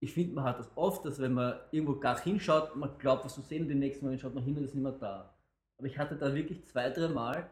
ich 0.00 0.12
finde, 0.12 0.34
man 0.34 0.44
hat 0.44 0.58
das 0.58 0.70
oft, 0.74 1.04
dass 1.06 1.18
wenn 1.18 1.32
man 1.32 1.58
irgendwo 1.70 1.94
gar 1.94 2.20
hinschaut, 2.20 2.76
man 2.76 2.98
glaubt, 2.98 3.24
was 3.24 3.34
zu 3.34 3.40
sehen 3.40 3.62
und 3.62 3.68
den 3.68 3.78
nächsten 3.78 4.04
Mal 4.04 4.18
schaut 4.18 4.34
man 4.34 4.44
hin 4.44 4.56
und 4.56 4.64
ist 4.64 4.74
nicht 4.74 4.82
mehr 4.82 4.92
da. 4.92 5.34
Aber 5.78 5.86
ich 5.86 5.98
hatte 5.98 6.16
da 6.16 6.34
wirklich 6.34 6.62
zwei, 6.66 6.90
drei 6.90 7.08
Mal, 7.08 7.48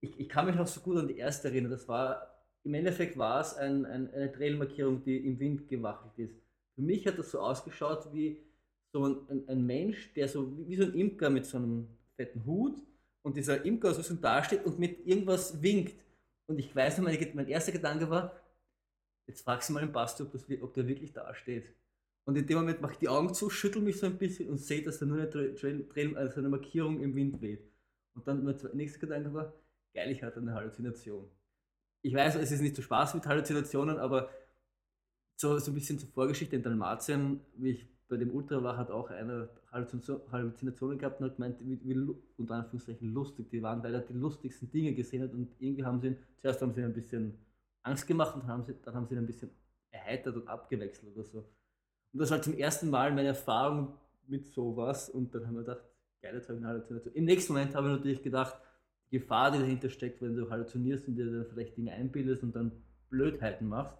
ich, 0.00 0.20
ich 0.20 0.28
kann 0.28 0.44
mich 0.44 0.56
noch 0.56 0.66
so 0.66 0.80
gut 0.80 0.98
an 0.98 1.08
die 1.08 1.16
erste 1.16 1.48
erinnern, 1.48 1.70
das 1.70 1.88
war, 1.88 2.44
im 2.64 2.74
Endeffekt 2.74 3.16
war 3.16 3.40
es 3.40 3.54
ein, 3.54 3.86
ein, 3.86 4.12
eine 4.12 4.30
Trailmarkierung, 4.30 5.02
die 5.02 5.16
im 5.16 5.40
Wind 5.40 5.68
gewackelt 5.68 6.18
ist. 6.18 6.36
Für 6.74 6.82
mich 6.82 7.06
hat 7.06 7.18
das 7.18 7.30
so 7.30 7.40
ausgeschaut 7.40 8.12
wie 8.12 8.42
so 8.92 9.06
ein, 9.06 9.48
ein, 9.48 9.64
Mensch, 9.64 10.12
der 10.12 10.28
so 10.28 10.52
wie 10.68 10.76
so 10.76 10.84
ein 10.84 10.94
Imker 10.94 11.30
mit 11.30 11.46
so 11.46 11.56
einem 11.56 11.88
fetten 12.16 12.44
Hut 12.44 12.76
und 13.26 13.36
dieser 13.36 13.64
Imker 13.64 13.92
so 13.92 14.14
dasteht 14.14 14.64
und 14.64 14.78
mit 14.78 15.04
irgendwas 15.04 15.60
winkt. 15.60 16.00
Und 16.46 16.60
ich 16.60 16.74
weiß 16.74 16.98
noch, 16.98 17.06
meine, 17.06 17.18
mein 17.34 17.48
erster 17.48 17.72
Gedanke 17.72 18.08
war, 18.08 18.40
jetzt 19.26 19.42
fragst 19.42 19.68
du 19.68 19.72
mal 19.72 19.80
den 19.80 19.90
Basti, 19.90 20.22
ob, 20.22 20.30
das, 20.30 20.44
ob 20.60 20.72
der 20.74 20.86
wirklich 20.86 21.12
da 21.12 21.34
steht. 21.34 21.74
Und 22.24 22.38
in 22.38 22.46
dem 22.46 22.58
Moment 22.58 22.80
mache 22.80 22.92
ich 22.92 22.98
die 22.98 23.08
Augen 23.08 23.34
zu, 23.34 23.50
schüttel 23.50 23.82
mich 23.82 23.98
so 23.98 24.06
ein 24.06 24.16
bisschen 24.16 24.48
und 24.48 24.58
sehe, 24.58 24.80
dass 24.80 25.00
da 25.00 25.06
nur 25.06 25.18
eine, 25.18 25.28
Tra 25.28 25.42
Trail, 25.92 26.16
also 26.16 26.38
eine 26.38 26.48
Markierung 26.48 27.00
im 27.00 27.16
Wind 27.16 27.42
weht. 27.42 27.68
Und 28.14 28.28
dann 28.28 28.44
mein 28.44 28.56
nächster 28.74 29.00
Gedanke 29.00 29.34
war, 29.34 29.52
geil, 29.92 30.12
ich 30.12 30.22
hatte 30.22 30.38
eine 30.38 30.54
Halluzination. 30.54 31.28
Ich 32.02 32.14
weiß, 32.14 32.36
es 32.36 32.52
ist 32.52 32.60
nicht 32.60 32.76
so 32.76 32.82
Spaß 32.82 33.14
mit 33.14 33.26
Halluzinationen, 33.26 33.98
aber 33.98 34.30
so, 35.34 35.58
so 35.58 35.72
ein 35.72 35.74
bisschen 35.74 35.98
zur 35.98 36.10
Vorgeschichte 36.10 36.54
in 36.54 36.62
Dalmatien, 36.62 37.40
wie 37.56 37.70
ich 37.70 37.88
bei 38.08 38.16
dem 38.16 38.30
Ultra 38.32 38.62
war, 38.62 38.76
hat 38.76 38.90
auch 38.90 39.10
eine 39.10 39.48
Halluzination, 39.72 40.20
Halluzinationen 40.30 40.98
gehabt 40.98 41.20
und 41.20 41.26
hat 41.26 41.36
gemeint, 41.36 41.56
wie, 41.60 41.80
wie 41.82 42.14
unter 42.36 42.54
Anführungszeichen 42.54 43.12
lustig 43.12 43.50
die 43.50 43.62
waren, 43.62 43.82
weil 43.82 43.94
er 43.94 44.00
die 44.00 44.12
lustigsten 44.12 44.70
Dinge 44.70 44.94
gesehen 44.94 45.22
hat 45.22 45.32
und 45.32 45.48
irgendwie 45.58 45.84
haben 45.84 46.00
sie 46.00 46.08
ihn, 46.08 46.16
zuerst 46.40 46.62
haben 46.62 46.72
sie 46.72 46.80
ihn 46.80 46.86
ein 46.86 46.92
bisschen 46.92 47.34
Angst 47.82 48.06
gemacht 48.06 48.34
und 48.36 48.46
haben 48.46 48.64
sie, 48.64 48.74
dann 48.84 48.94
haben 48.94 49.06
sie 49.06 49.14
ihn 49.14 49.20
ein 49.20 49.26
bisschen 49.26 49.50
erheitert 49.90 50.36
und 50.36 50.48
abgewechselt 50.48 51.14
oder 51.14 51.24
so. 51.24 51.38
Und 52.12 52.20
das 52.20 52.30
war 52.30 52.40
zum 52.40 52.54
ersten 52.54 52.90
Mal 52.90 53.12
meine 53.12 53.28
Erfahrung 53.28 53.94
mit 54.26 54.46
sowas 54.46 55.10
und 55.10 55.34
dann 55.34 55.46
haben 55.46 55.54
wir 55.54 55.62
gedacht, 55.62 55.84
geil, 56.22 56.34
jetzt 56.34 56.48
habe 56.48 56.58
ich 56.58 56.64
eine 56.64 56.68
Halluzination. 56.68 57.14
Im 57.14 57.24
nächsten 57.24 57.52
Moment 57.52 57.74
habe 57.74 57.88
ich 57.88 57.96
natürlich 57.96 58.22
gedacht, 58.22 58.56
die 59.10 59.18
Gefahr, 59.18 59.50
die 59.50 59.58
dahinter 59.58 59.88
steckt, 59.88 60.20
wenn 60.22 60.34
du 60.34 60.50
halluzinierst 60.50 61.08
und 61.08 61.16
dir 61.16 61.26
dann 61.26 61.46
vielleicht 61.46 61.76
Dinge 61.76 61.92
einbildest 61.92 62.42
und 62.42 62.54
dann 62.54 62.72
Blödheiten 63.08 63.68
machst. 63.68 63.96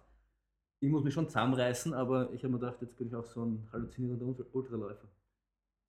Ich 0.79 0.89
muss 0.89 1.03
mich 1.03 1.13
schon 1.13 1.27
zusammenreißen, 1.27 1.93
aber 1.93 2.31
ich 2.33 2.43
habe 2.43 2.53
mir 2.53 2.59
gedacht, 2.59 2.77
jetzt 2.81 2.95
bin 2.97 3.07
ich 3.07 3.15
auch 3.15 3.25
so 3.25 3.43
ein 3.43 3.67
halluzinierender 3.71 4.25
Ultra- 4.25 4.45
Ultraläufer. 4.53 5.07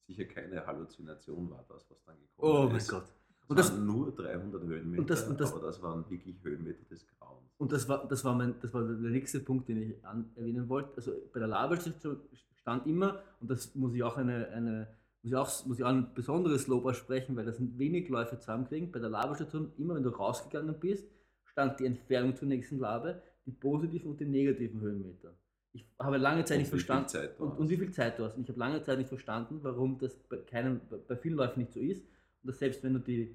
Sicher 0.07 0.25
keine 0.25 0.67
Halluzination 0.67 1.51
war 1.51 1.65
das, 1.69 1.85
was 1.91 2.03
dann 2.05 2.17
gekommen 2.19 2.65
Oh 2.65 2.67
mein 2.69 2.77
ist. 2.77 2.89
Gott. 2.89 3.05
Es 3.43 3.51
Und 3.51 3.59
das- 3.59 3.73
waren 3.73 3.87
nur 3.87 4.15
300 4.15 4.63
Höhenmeter, 4.63 5.01
und 5.03 5.11
das- 5.11 5.29
und 5.29 5.41
das- 5.41 5.53
aber 5.53 5.67
das 5.67 5.83
waren 5.83 6.09
wirklich 6.11 6.43
Höhenmeter 6.43 6.85
des 6.91 7.07
Grauens. 7.07 7.51
Und 7.59 7.73
das 7.73 7.87
war, 7.89 8.07
das 8.09 8.25
war, 8.25 8.35
mein, 8.35 8.55
das 8.61 8.73
war 8.73 8.83
der 8.83 9.11
nächste 9.11 9.41
Punkt, 9.41 9.69
den 9.69 9.83
ich 9.83 10.05
an, 10.07 10.31
erwähnen 10.37 10.69
wollte. 10.69 10.97
Also 10.97 11.13
bei 11.33 11.39
der 11.41 11.49
Labelstation 11.49 12.21
stand 12.55 12.87
immer, 12.87 13.23
und 13.41 13.51
das 13.51 13.75
muss 13.75 13.93
ich 13.95 14.03
auch, 14.03 14.17
eine, 14.17 14.49
eine, 14.49 14.89
muss 15.23 15.31
ich 15.33 15.37
auch, 15.37 15.67
muss 15.67 15.79
ich 15.79 15.85
auch 15.85 15.89
ein 15.89 16.15
besonderes 16.15 16.67
Lob 16.67 16.87
aussprechen, 16.87 17.37
weil 17.37 17.45
das 17.45 17.59
sind 17.59 17.79
wenig 17.79 18.09
Läufe 18.09 18.39
zusammenkriegen. 18.39 18.91
Bei 18.91 19.01
der 19.01 19.11
Labelstation, 19.11 19.73
immer 19.77 19.95
wenn 19.97 20.03
du 20.03 20.11
rausgegangen 20.11 20.79
bist, 20.81 21.07
stand 21.45 21.79
die 21.81 21.87
Entfernung 21.87 22.35
zur 22.37 22.49
nächsten 22.49 22.79
Labe, 22.79 23.21
die 23.49 23.53
positiven 23.53 24.11
und 24.11 24.21
die 24.21 24.27
negativen 24.27 24.79
Höhenmeter. 24.83 25.35
Ich 25.73 25.87
habe 25.99 26.19
lange 26.19 26.45
Zeit 26.45 26.57
Und 26.57 26.61
nicht 26.61 26.69
verstanden. 26.69 27.09
Zeit 27.09 27.41
und, 27.41 27.59
und 27.59 27.71
wie 27.71 27.79
viel 27.79 27.91
Zeit 27.91 28.19
du 28.19 28.25
hast. 28.25 28.37
Und 28.37 28.43
ich 28.43 28.49
habe 28.51 28.59
lange 28.59 28.83
Zeit 28.83 28.99
nicht 28.99 29.09
verstanden, 29.09 29.61
warum 29.63 29.99
das 29.99 30.19
bei, 30.29 30.37
keinem, 30.37 30.83
bei 31.09 31.17
vielen 31.17 31.37
Läufen 31.37 31.61
nicht 31.61 31.73
so 31.73 31.81
ist. 31.81 32.03
Und 32.43 32.49
dass 32.49 32.59
selbst 32.59 32.85
wenn 32.85 32.93
du 32.93 32.99
die 32.99 33.35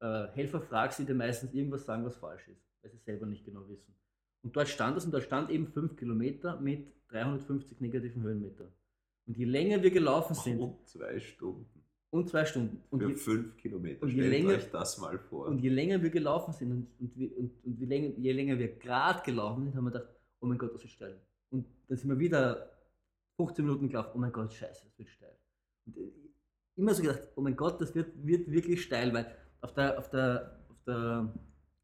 äh, 0.00 0.26
Helfer 0.34 0.60
fragst, 0.60 0.98
die 0.98 1.04
dir 1.04 1.14
meistens 1.14 1.54
irgendwas 1.54 1.86
sagen, 1.86 2.04
was 2.04 2.16
falsch 2.16 2.48
ist, 2.48 2.60
weil 2.82 2.90
sie 2.90 2.98
selber 2.98 3.26
nicht 3.26 3.44
genau 3.44 3.68
wissen. 3.68 3.94
Und 4.42 4.56
dort 4.56 4.68
stand 4.68 4.96
es 4.96 5.04
und 5.04 5.14
da 5.14 5.20
stand 5.20 5.50
eben 5.50 5.68
5 5.68 5.96
Kilometer 5.96 6.60
mit 6.60 6.92
350 7.08 7.80
negativen 7.80 8.22
Höhenmeter. 8.22 8.72
Und 9.26 9.36
je 9.36 9.44
länger 9.44 9.80
wir 9.80 9.92
gelaufen 9.92 10.34
sind, 10.34 10.58
Und 10.60 10.88
zwei 10.88 11.20
Stunden 11.20 11.85
und 12.10 12.28
zwei 12.28 12.44
Stunden, 12.44 12.82
und 12.90 13.00
für 13.02 13.08
je, 13.08 13.14
fünf 13.16 13.56
Kilometer. 13.56 14.02
und 14.02 14.08
je 14.10 14.14
Stellt 14.22 14.32
länger- 14.32 14.54
euch 14.54 14.70
das 14.70 14.98
mal 14.98 15.18
vor. 15.18 15.46
und 15.46 15.58
je 15.58 15.68
länger 15.68 16.02
wir 16.02 16.10
gelaufen 16.10 16.52
sind 16.52 16.70
und, 16.72 16.86
und, 17.00 17.36
und, 17.36 17.64
und 17.64 17.78
je, 17.78 17.86
länger, 17.86 18.08
je 18.16 18.32
länger 18.32 18.58
wir 18.58 18.76
gerade 18.76 19.22
gelaufen 19.24 19.64
sind, 19.64 19.74
haben 19.74 19.84
wir 19.84 19.90
gedacht, 19.90 20.08
oh 20.40 20.46
mein 20.46 20.58
Gott, 20.58 20.74
das 20.74 20.82
wird 20.82 20.92
steil. 20.92 21.20
Und 21.50 21.66
dann 21.88 21.96
sind 21.98 22.08
wir 22.08 22.18
wieder 22.18 22.70
15 23.36 23.64
Minuten 23.64 23.88
gelaufen, 23.88 24.10
oh 24.14 24.18
mein 24.18 24.32
Gott, 24.32 24.52
scheiße, 24.52 24.84
das 24.86 24.98
wird 24.98 25.08
steil. 25.08 25.36
Und 25.86 25.96
äh, 25.96 26.10
immer 26.76 26.94
so 26.94 27.02
gedacht, 27.02 27.28
oh 27.36 27.40
mein 27.40 27.56
Gott, 27.56 27.80
das 27.80 27.94
wird, 27.94 28.08
wird 28.26 28.50
wirklich 28.50 28.82
steil, 28.82 29.12
weil 29.12 29.34
auf 29.60 29.74
der, 29.74 29.98
auf 29.98 30.08
der, 30.10 30.58
auf 30.70 30.82
der 30.86 31.32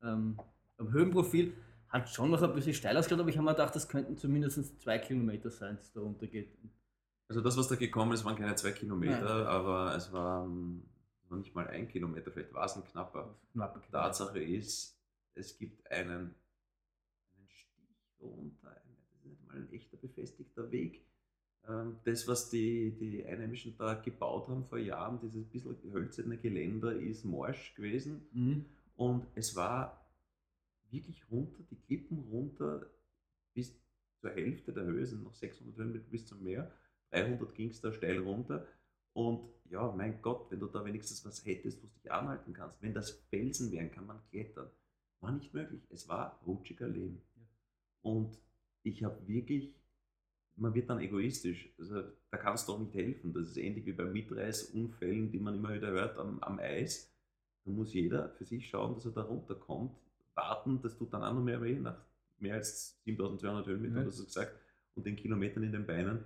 ähm, 0.03 0.39
am 0.79 0.93
Höhenprofil 0.93 1.53
hat 1.89 2.09
schon 2.09 2.31
noch 2.31 2.43
ein 2.43 2.55
bisschen 2.55 2.75
steil 2.75 2.97
ausgeschaut, 2.97 3.21
aber 3.21 3.29
ich 3.29 3.37
habe 3.37 3.45
mir 3.45 3.53
gedacht, 3.53 3.75
das 3.77 3.89
könnten 3.89 4.17
zumindest 4.17 4.81
zwei 4.81 4.99
Kilometer 4.99 5.51
sein, 5.51 5.77
dass 5.77 5.85
es 5.87 5.93
da 5.93 6.01
runtergeht. 6.01 6.57
Also 7.29 7.41
das, 7.41 7.57
was 7.57 7.69
da 7.69 7.77
gekommen 7.77 8.13
ist, 8.13 8.25
waren 8.25 8.37
keine 8.37 8.55
zwei 8.57 8.73
Kilometer, 8.73 9.21
Nein. 9.39 9.47
aber 9.47 9.95
es 9.97 10.13
waren 10.13 10.83
noch 11.31 11.39
nicht 11.39 11.55
mal 11.55 11.67
ein 11.69 11.89
Kilometer, 11.89 12.31
vielleicht 12.31 12.53
war 12.53 12.67
es 12.67 12.77
ein 12.77 12.85
knapper. 12.85 13.39
Knappe 13.53 13.81
Kilometer. 13.81 14.03
Tatsache 14.03 14.43
ist, 14.43 14.99
es 15.35 15.57
gibt 15.57 15.91
einen, 15.91 16.35
einen 17.35 17.49
Stich 17.49 17.97
runter, 18.21 18.69
ein- 18.71 18.97
das 18.99 19.15
ist 19.15 19.25
nicht 19.25 19.47
mal 19.47 19.57
ein 19.57 19.73
echter 19.73 19.97
befestigter 19.97 20.71
Weg. 20.71 21.07
Ähm, 21.69 21.97
Das, 22.05 22.27
was 22.29 22.51
die, 22.51 22.91
die 22.99 23.25
Einheimischen 23.25 23.77
da 23.79 23.95
gebaut 23.95 24.49
haben 24.49 24.65
vor 24.67 24.79
Jahren, 24.79 25.21
dieses 25.21 25.47
bisschen 25.47 25.77
hölzerne 25.93 26.37
Geländer, 26.37 26.93
ist 26.95 27.25
morsch 27.25 27.75
gewesen. 27.75 28.27
Mhm. 28.33 28.65
Und 28.97 29.27
es 29.37 29.55
war 29.57 30.05
wirklich 30.91 31.25
runter, 31.31 31.63
die 31.71 31.77
Klippen 31.81 32.19
runter 32.31 32.85
bis 33.55 33.75
zur 34.21 34.31
Hälfte 34.33 34.73
der 34.73 34.85
Höhe, 34.85 35.07
sind 35.07 35.23
noch 35.23 35.33
600 35.35 35.77
Höhenmeter 35.79 36.05
bis 36.11 36.27
zum 36.27 36.43
Meer. 36.43 36.71
300 37.13 37.55
ging 37.55 37.71
es 37.71 37.81
da 37.81 37.93
steil 37.93 38.19
runter. 38.19 38.67
Und 39.13 39.49
ja, 39.71 39.93
mein 39.93 40.21
Gott, 40.21 40.51
wenn 40.51 40.61
du 40.61 40.67
da 40.67 40.85
wenigstens 40.85 41.25
was 41.25 41.45
hättest, 41.45 41.83
wo 41.83 41.87
du 41.87 41.93
dich 41.95 42.11
anhalten 42.11 42.53
kannst. 42.53 42.83
Wenn 42.83 42.95
das 42.95 43.11
Felsen 43.31 43.71
wären, 43.73 43.91
kann 43.91 44.07
man 44.07 44.21
klettern. 44.31 44.71
War 45.21 45.33
nicht 45.33 45.55
möglich. 45.55 45.83
Es 45.91 46.09
war 46.09 46.41
rutschiger 46.47 46.89
Lehm. 46.89 47.21
Ja. 47.37 47.43
Und 48.03 48.39
ich 48.83 49.05
habe 49.05 49.27
wirklich 49.29 49.75
man 50.57 50.75
wird 50.75 50.91
dann 50.91 51.01
egoistisch. 51.01 51.69
Also, 51.79 52.03
da 52.31 52.37
kannst 52.37 52.69
du 52.69 52.73
doch 52.73 52.79
nicht 52.79 52.95
helfen. 52.95 53.33
Das 53.33 53.49
ist 53.49 53.57
ähnlich 53.57 53.87
wie 53.87 53.93
bei 53.93 54.05
Mitreißunfällen, 54.05 55.31
die 55.31 55.39
man 55.39 55.55
immer 55.55 55.75
wieder 55.75 55.91
hört 55.91 56.19
am, 56.19 56.39
am 56.41 56.59
Eis. 56.59 57.13
Da 57.65 57.71
muss 57.71 57.95
jeder 57.95 58.31
für 58.31 58.45
sich 58.45 58.69
schauen, 58.69 58.95
dass 58.95 59.05
er 59.07 59.13
da 59.13 59.23
runterkommt. 59.23 59.97
Warten, 60.35 60.81
das 60.83 60.97
tut 60.97 61.13
dann 61.13 61.23
auch 61.23 61.35
noch 61.35 61.43
mehr 61.43 61.63
weh, 61.63 61.79
nach 61.79 62.01
mehr 62.39 62.55
als 62.55 63.01
7200 63.05 63.67
Höhenmetern, 63.67 63.99
ja. 63.99 64.05
das 64.05 64.17
du 64.17 64.25
gesagt, 64.25 64.59
und 64.95 65.07
den 65.07 65.15
Kilometern 65.15 65.63
in 65.63 65.73
den 65.73 65.87
Beinen. 65.87 66.25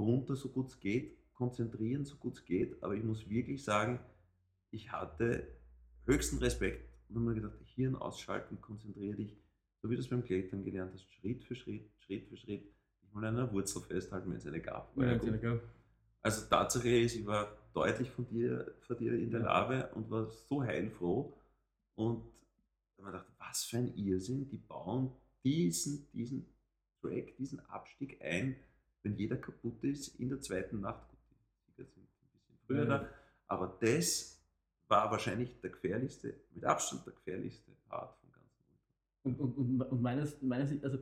Runter, 0.00 0.36
so 0.36 0.48
gut 0.48 0.68
es 0.68 0.80
geht, 0.80 1.16
konzentrieren, 1.34 2.04
so 2.04 2.16
gut 2.16 2.34
es 2.34 2.44
geht. 2.44 2.82
Aber 2.82 2.94
ich 2.94 3.04
muss 3.04 3.28
wirklich 3.28 3.62
sagen, 3.64 4.00
ich 4.70 4.92
hatte 4.92 5.46
höchsten 6.04 6.38
Respekt 6.38 6.88
und 7.08 7.16
habe 7.16 7.26
mir 7.26 7.34
gedacht, 7.34 7.58
Hirn 7.74 7.94
ausschalten, 7.94 8.60
konzentriere 8.60 9.16
dich, 9.16 9.36
so 9.82 9.90
wie 9.90 9.94
du 9.94 10.00
es 10.00 10.08
beim 10.08 10.24
Klettern 10.24 10.64
gelernt 10.64 10.92
hast, 10.94 11.10
Schritt 11.12 11.44
für 11.44 11.54
Schritt, 11.54 11.90
Schritt 11.98 12.26
für 12.28 12.36
Schritt 12.36 12.72
und 13.12 13.24
an 13.24 13.36
einer 13.36 13.52
Wurzel 13.52 13.82
festhalten, 13.82 14.30
wenn 14.30 14.38
es 14.38 14.46
eine 14.46 14.60
gab. 14.60 14.96
Ja, 14.96 15.60
also 16.22 16.44
Tatsache 16.48 16.88
ist, 16.88 17.14
ich 17.14 17.24
war 17.24 17.56
deutlich 17.72 18.10
von 18.10 18.26
dir, 18.26 18.74
von 18.80 18.96
dir 18.96 19.12
in 19.12 19.30
der 19.30 19.40
ja. 19.40 19.46
Lave 19.46 19.90
und 19.94 20.10
war 20.10 20.26
so 20.26 20.60
heilfroh. 20.60 21.32
Und 21.94 22.24
habe 22.98 22.98
ich 22.98 23.04
gedacht, 23.04 23.26
was 23.38 23.64
für 23.64 23.78
ein 23.78 23.94
Irrsinn, 23.96 24.48
die 24.48 24.58
bauen 24.58 25.12
diesen, 25.44 26.10
diesen 26.10 26.46
Track, 27.00 27.36
diesen 27.36 27.60
Abstieg 27.68 28.20
ein, 28.20 28.56
wenn 29.06 29.16
jeder 29.16 29.36
kaputt 29.36 29.82
ist 29.84 30.18
in 30.18 30.28
der 30.28 30.40
zweiten 30.40 30.80
Nacht. 30.80 31.08
Gut, 31.08 31.18
die 31.28 31.70
Sieger 31.70 31.86
sind 31.86 32.02
ein 32.02 32.32
bisschen 32.32 32.58
früher 32.66 32.88
ja. 32.88 32.98
da, 32.98 33.08
aber 33.46 33.78
das 33.80 34.44
war 34.88 35.10
wahrscheinlich 35.10 35.60
der 35.60 35.70
gefährlichste, 35.70 36.34
mit 36.54 36.64
Abstand 36.64 37.06
der 37.06 37.12
gefährlichste 37.12 37.70
Part 37.88 38.16
vom 38.18 38.32
ganzen 38.32 38.64
Und, 39.22 39.40
und, 39.40 39.58
und, 39.58 39.82
und 39.92 40.02
meines, 40.02 40.42
meines, 40.42 40.82
also 40.82 40.98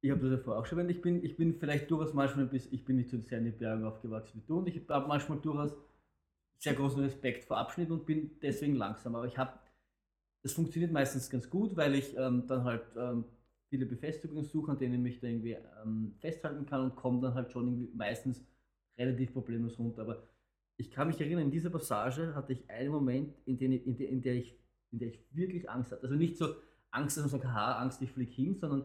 ich 0.00 0.10
habe 0.10 0.20
das 0.20 0.38
ja 0.38 0.44
vorher 0.44 0.60
auch 0.60 0.66
schon 0.66 0.78
erwähnt, 0.78 0.96
ich 0.96 1.02
bin, 1.02 1.24
ich 1.24 1.36
bin 1.36 1.58
vielleicht 1.58 1.90
durchaus 1.90 2.12
manchmal 2.12 2.44
ein 2.44 2.50
bisschen, 2.50 2.74
ich 2.74 2.84
bin 2.84 2.96
nicht 2.96 3.10
so 3.10 3.18
sehr 3.20 3.38
in 3.38 3.46
die 3.46 3.50
Bergen 3.50 3.84
aufgewachsen 3.84 4.42
wie 4.42 4.46
du 4.46 4.58
und 4.58 4.68
ich 4.68 4.88
habe 4.88 5.08
manchmal 5.08 5.38
durchaus 5.38 5.72
sehr 6.58 6.74
großen 6.74 7.02
Respekt 7.02 7.44
vor 7.44 7.56
Abschnitt 7.56 7.90
und 7.90 8.04
bin 8.04 8.38
deswegen 8.42 8.74
langsam. 8.74 9.14
Aber 9.14 9.26
ich 9.26 9.38
habe, 9.38 9.58
das 10.42 10.52
funktioniert 10.52 10.92
meistens 10.92 11.30
ganz 11.30 11.48
gut, 11.48 11.76
weil 11.76 11.94
ich 11.94 12.16
ähm, 12.16 12.46
dann 12.46 12.64
halt 12.64 12.84
ähm, 12.96 13.24
viele 13.68 13.86
Befestigungen 13.86 14.44
suche, 14.44 14.72
an 14.72 14.78
denen 14.78 14.94
ich 14.94 15.00
mich 15.00 15.20
da 15.20 15.26
irgendwie 15.26 15.56
ähm, 15.84 16.14
festhalten 16.20 16.66
kann 16.66 16.82
und 16.82 16.96
komme 16.96 17.20
dann 17.20 17.34
halt 17.34 17.50
schon 17.52 17.66
irgendwie 17.66 17.90
meistens 17.94 18.44
relativ 18.96 19.32
problemlos 19.32 19.78
runter. 19.78 20.02
Aber 20.02 20.22
ich 20.76 20.90
kann 20.90 21.08
mich 21.08 21.20
erinnern, 21.20 21.44
in 21.44 21.50
dieser 21.50 21.70
Passage 21.70 22.34
hatte 22.34 22.52
ich 22.52 22.68
einen 22.70 22.90
Moment, 22.90 23.34
in, 23.44 23.58
den, 23.58 23.72
in, 23.72 23.96
der, 23.96 24.08
in, 24.08 24.22
der, 24.22 24.34
ich, 24.34 24.58
in 24.90 24.98
der 24.98 25.08
ich 25.08 25.20
wirklich 25.32 25.68
Angst 25.68 25.92
hatte. 25.92 26.02
Also 26.02 26.14
nicht 26.14 26.36
so 26.36 26.54
Angst, 26.90 27.16
dass 27.16 27.24
man 27.24 27.30
sagt, 27.30 27.44
haha, 27.44 27.82
Angst, 27.82 28.00
ich 28.00 28.10
fliege 28.10 28.32
hin, 28.32 28.56
sondern 28.58 28.84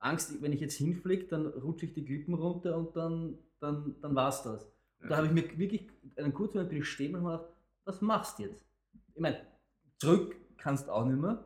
Angst, 0.00 0.40
wenn 0.42 0.52
ich 0.52 0.60
jetzt 0.60 0.76
hinfliege, 0.76 1.24
dann 1.24 1.46
rutsche 1.46 1.86
ich 1.86 1.94
die 1.94 2.04
Klippen 2.04 2.34
runter 2.34 2.76
und 2.76 2.94
dann, 2.96 3.38
dann, 3.60 3.96
dann 4.00 4.14
war 4.14 4.28
es 4.28 4.42
das. 4.42 4.64
Und 5.00 5.10
da 5.10 5.16
habe 5.16 5.26
ich 5.28 5.32
mir 5.32 5.58
wirklich 5.58 5.88
einen 6.16 6.34
kurzen 6.34 6.58
Moment 6.58 6.70
bin 6.70 6.78
ich 6.78 6.88
stehen 6.88 7.14
und 7.14 7.24
gedacht, 7.24 7.48
was 7.84 8.00
machst 8.00 8.38
du 8.38 8.44
jetzt? 8.44 8.64
Ich 9.14 9.20
meine, 9.20 9.40
zurück 9.98 10.36
kannst 10.56 10.88
du 10.88 10.92
auch 10.92 11.04
nicht 11.04 11.20
mehr. 11.20 11.44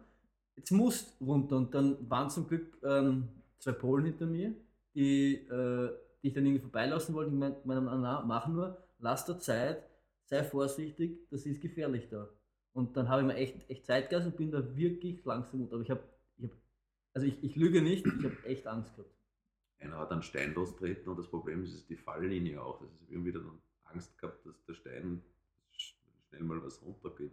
Jetzt 0.57 0.71
musst 0.71 1.21
runter 1.21 1.57
und 1.57 1.75
dann 1.75 2.11
waren 2.11 2.31
zum 2.31 2.47
Glück 2.47 2.79
ähm, 2.83 3.29
zwei 3.59 3.73
Polen 3.73 4.05
hinter 4.05 4.27
mir, 4.27 4.55
die, 4.95 5.35
äh, 5.35 5.91
die 6.23 6.29
ich 6.29 6.35
dann 6.35 6.45
irgendwie 6.45 6.63
vorbeilassen 6.63 7.15
wollte. 7.15 7.31
Ich 7.31 7.37
meinte, 7.37 7.61
na, 7.65 8.23
mach 8.27 8.49
nur, 8.49 8.77
lass 8.99 9.25
dir 9.25 9.39
Zeit, 9.39 9.83
sei 10.25 10.45
vorsichtig, 10.45 11.19
das 11.31 11.47
ist 11.47 11.61
gefährlich 11.61 12.09
da. 12.09 12.29
Und 12.75 12.97
dann 12.97 13.09
habe 13.09 13.23
ich 13.23 13.27
mir 13.27 13.35
echt, 13.35 13.69
echt 13.71 13.87
Zeit 13.87 14.09
gelassen 14.11 14.29
und 14.29 14.37
bin 14.37 14.51
da 14.51 14.77
wirklich 14.77 15.25
langsam 15.25 15.61
runter. 15.61 15.75
Aber 15.75 15.83
ich 15.83 15.91
habe 15.91 16.03
also 17.15 17.27
ich, 17.27 17.43
ich 17.43 17.57
lüge 17.57 17.83
nicht, 17.83 18.07
ich 18.07 18.25
habe 18.25 18.45
echt 18.45 18.67
Angst 18.67 18.95
gehabt. 18.97 19.15
Einer 19.79 19.99
hat 19.99 20.13
einen 20.13 20.23
Stein 20.23 20.55
lostreten 20.55 21.09
und 21.09 21.19
das 21.19 21.29
Problem 21.29 21.63
ist, 21.65 21.75
ist 21.75 21.91
die 21.91 21.97
Falllinie 21.97 22.63
auch. 22.63 22.81
Ich 23.09 23.15
habe 23.15 23.25
wieder 23.25 23.41
dann 23.41 23.61
Angst 23.85 24.17
gehabt, 24.19 24.47
dass 24.47 24.65
der 24.65 24.75
Stein 24.75 25.23
schnell 25.73 26.43
mal 26.43 26.63
was 26.63 26.81
runtergeht, 26.83 27.33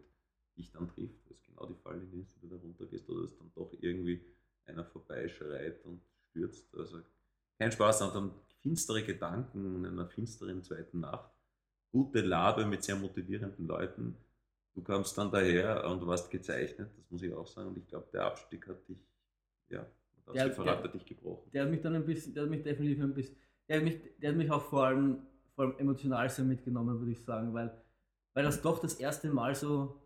dich 0.60 0.72
dann 0.72 0.88
trifft, 0.88 1.26
weil 1.26 1.36
es 1.36 1.45
genau 1.45 1.66
die 1.66 1.82
Falllinie 1.82 2.22
ist, 2.22 2.36
wie 2.36 2.47
du 2.47 2.55
da 2.55 2.62
runtergehst, 2.62 3.10
oder 3.10 3.24
dass 3.24 3.38
dann 3.38 3.51
doch 3.55 3.72
irgendwie 3.80 4.22
einer 4.66 4.86
vorbeischreit 4.86 5.84
und 5.86 6.01
stürzt. 6.30 6.76
Also 6.76 6.99
kein 7.57 7.72
Spaß, 7.72 7.99
dann 7.99 8.32
finstere 8.62 9.03
Gedanken 9.03 9.84
in 9.84 9.86
einer 9.86 10.07
finsteren 10.07 10.64
zweiten 10.64 10.99
Nacht. 10.99 11.32
Gute 11.91 12.22
Labe 12.22 12.66
mit 12.66 12.84
sehr 12.84 12.95
motivierenden 12.95 13.68
Leuten. 13.68 14.16
Du 14.76 14.84
kamst 14.84 15.18
dann 15.18 15.32
daher 15.32 15.89
und 15.89 16.05
warst 16.05 16.30
gezeichnet, 16.30 16.91
das 16.95 17.10
muss 17.10 17.22
ich 17.24 17.34
auch 17.34 17.47
sagen. 17.47 17.70
Und 17.70 17.78
ich 17.78 17.88
glaube, 17.88 18.07
der 18.14 18.26
Abstieg 18.26 18.68
hat 18.68 18.88
dich 18.88 19.03
ja, 19.70 19.86
das 20.26 20.34
der, 20.34 20.45
Referat 20.47 20.84
hat 20.84 20.93
dich 20.93 21.05
gebrochen. 21.05 21.49
Der 21.51 21.64
hat 21.64 21.72
mich 21.72 21.82
dann 21.82 21.95
ein 21.95 22.05
bisschen, 22.05 22.34
der 22.34 22.43
hat 22.43 22.49
mich 22.49 22.64
definitiv 22.64 23.03
ein 23.03 23.14
bisschen, 23.14 23.36
der 23.68 23.78
hat 23.78 23.84
mich, 23.84 23.99
der 24.20 24.30
hat 24.30 24.38
mich 24.38 24.51
auch 24.51 24.62
vor 24.62 24.86
allem, 24.86 25.18
vor 25.55 25.66
allem 25.66 25.78
emotional 25.80 26.30
sehr 26.30 26.45
mitgenommen, 26.45 26.99
würde 26.99 27.12
ich 27.12 27.24
sagen, 27.24 27.53
weil, 27.53 27.76
weil 28.34 28.43
das 28.43 28.62
doch 28.62 28.80
das 28.80 28.95
erste 28.95 29.30
Mal 29.30 29.55
so, 29.55 29.99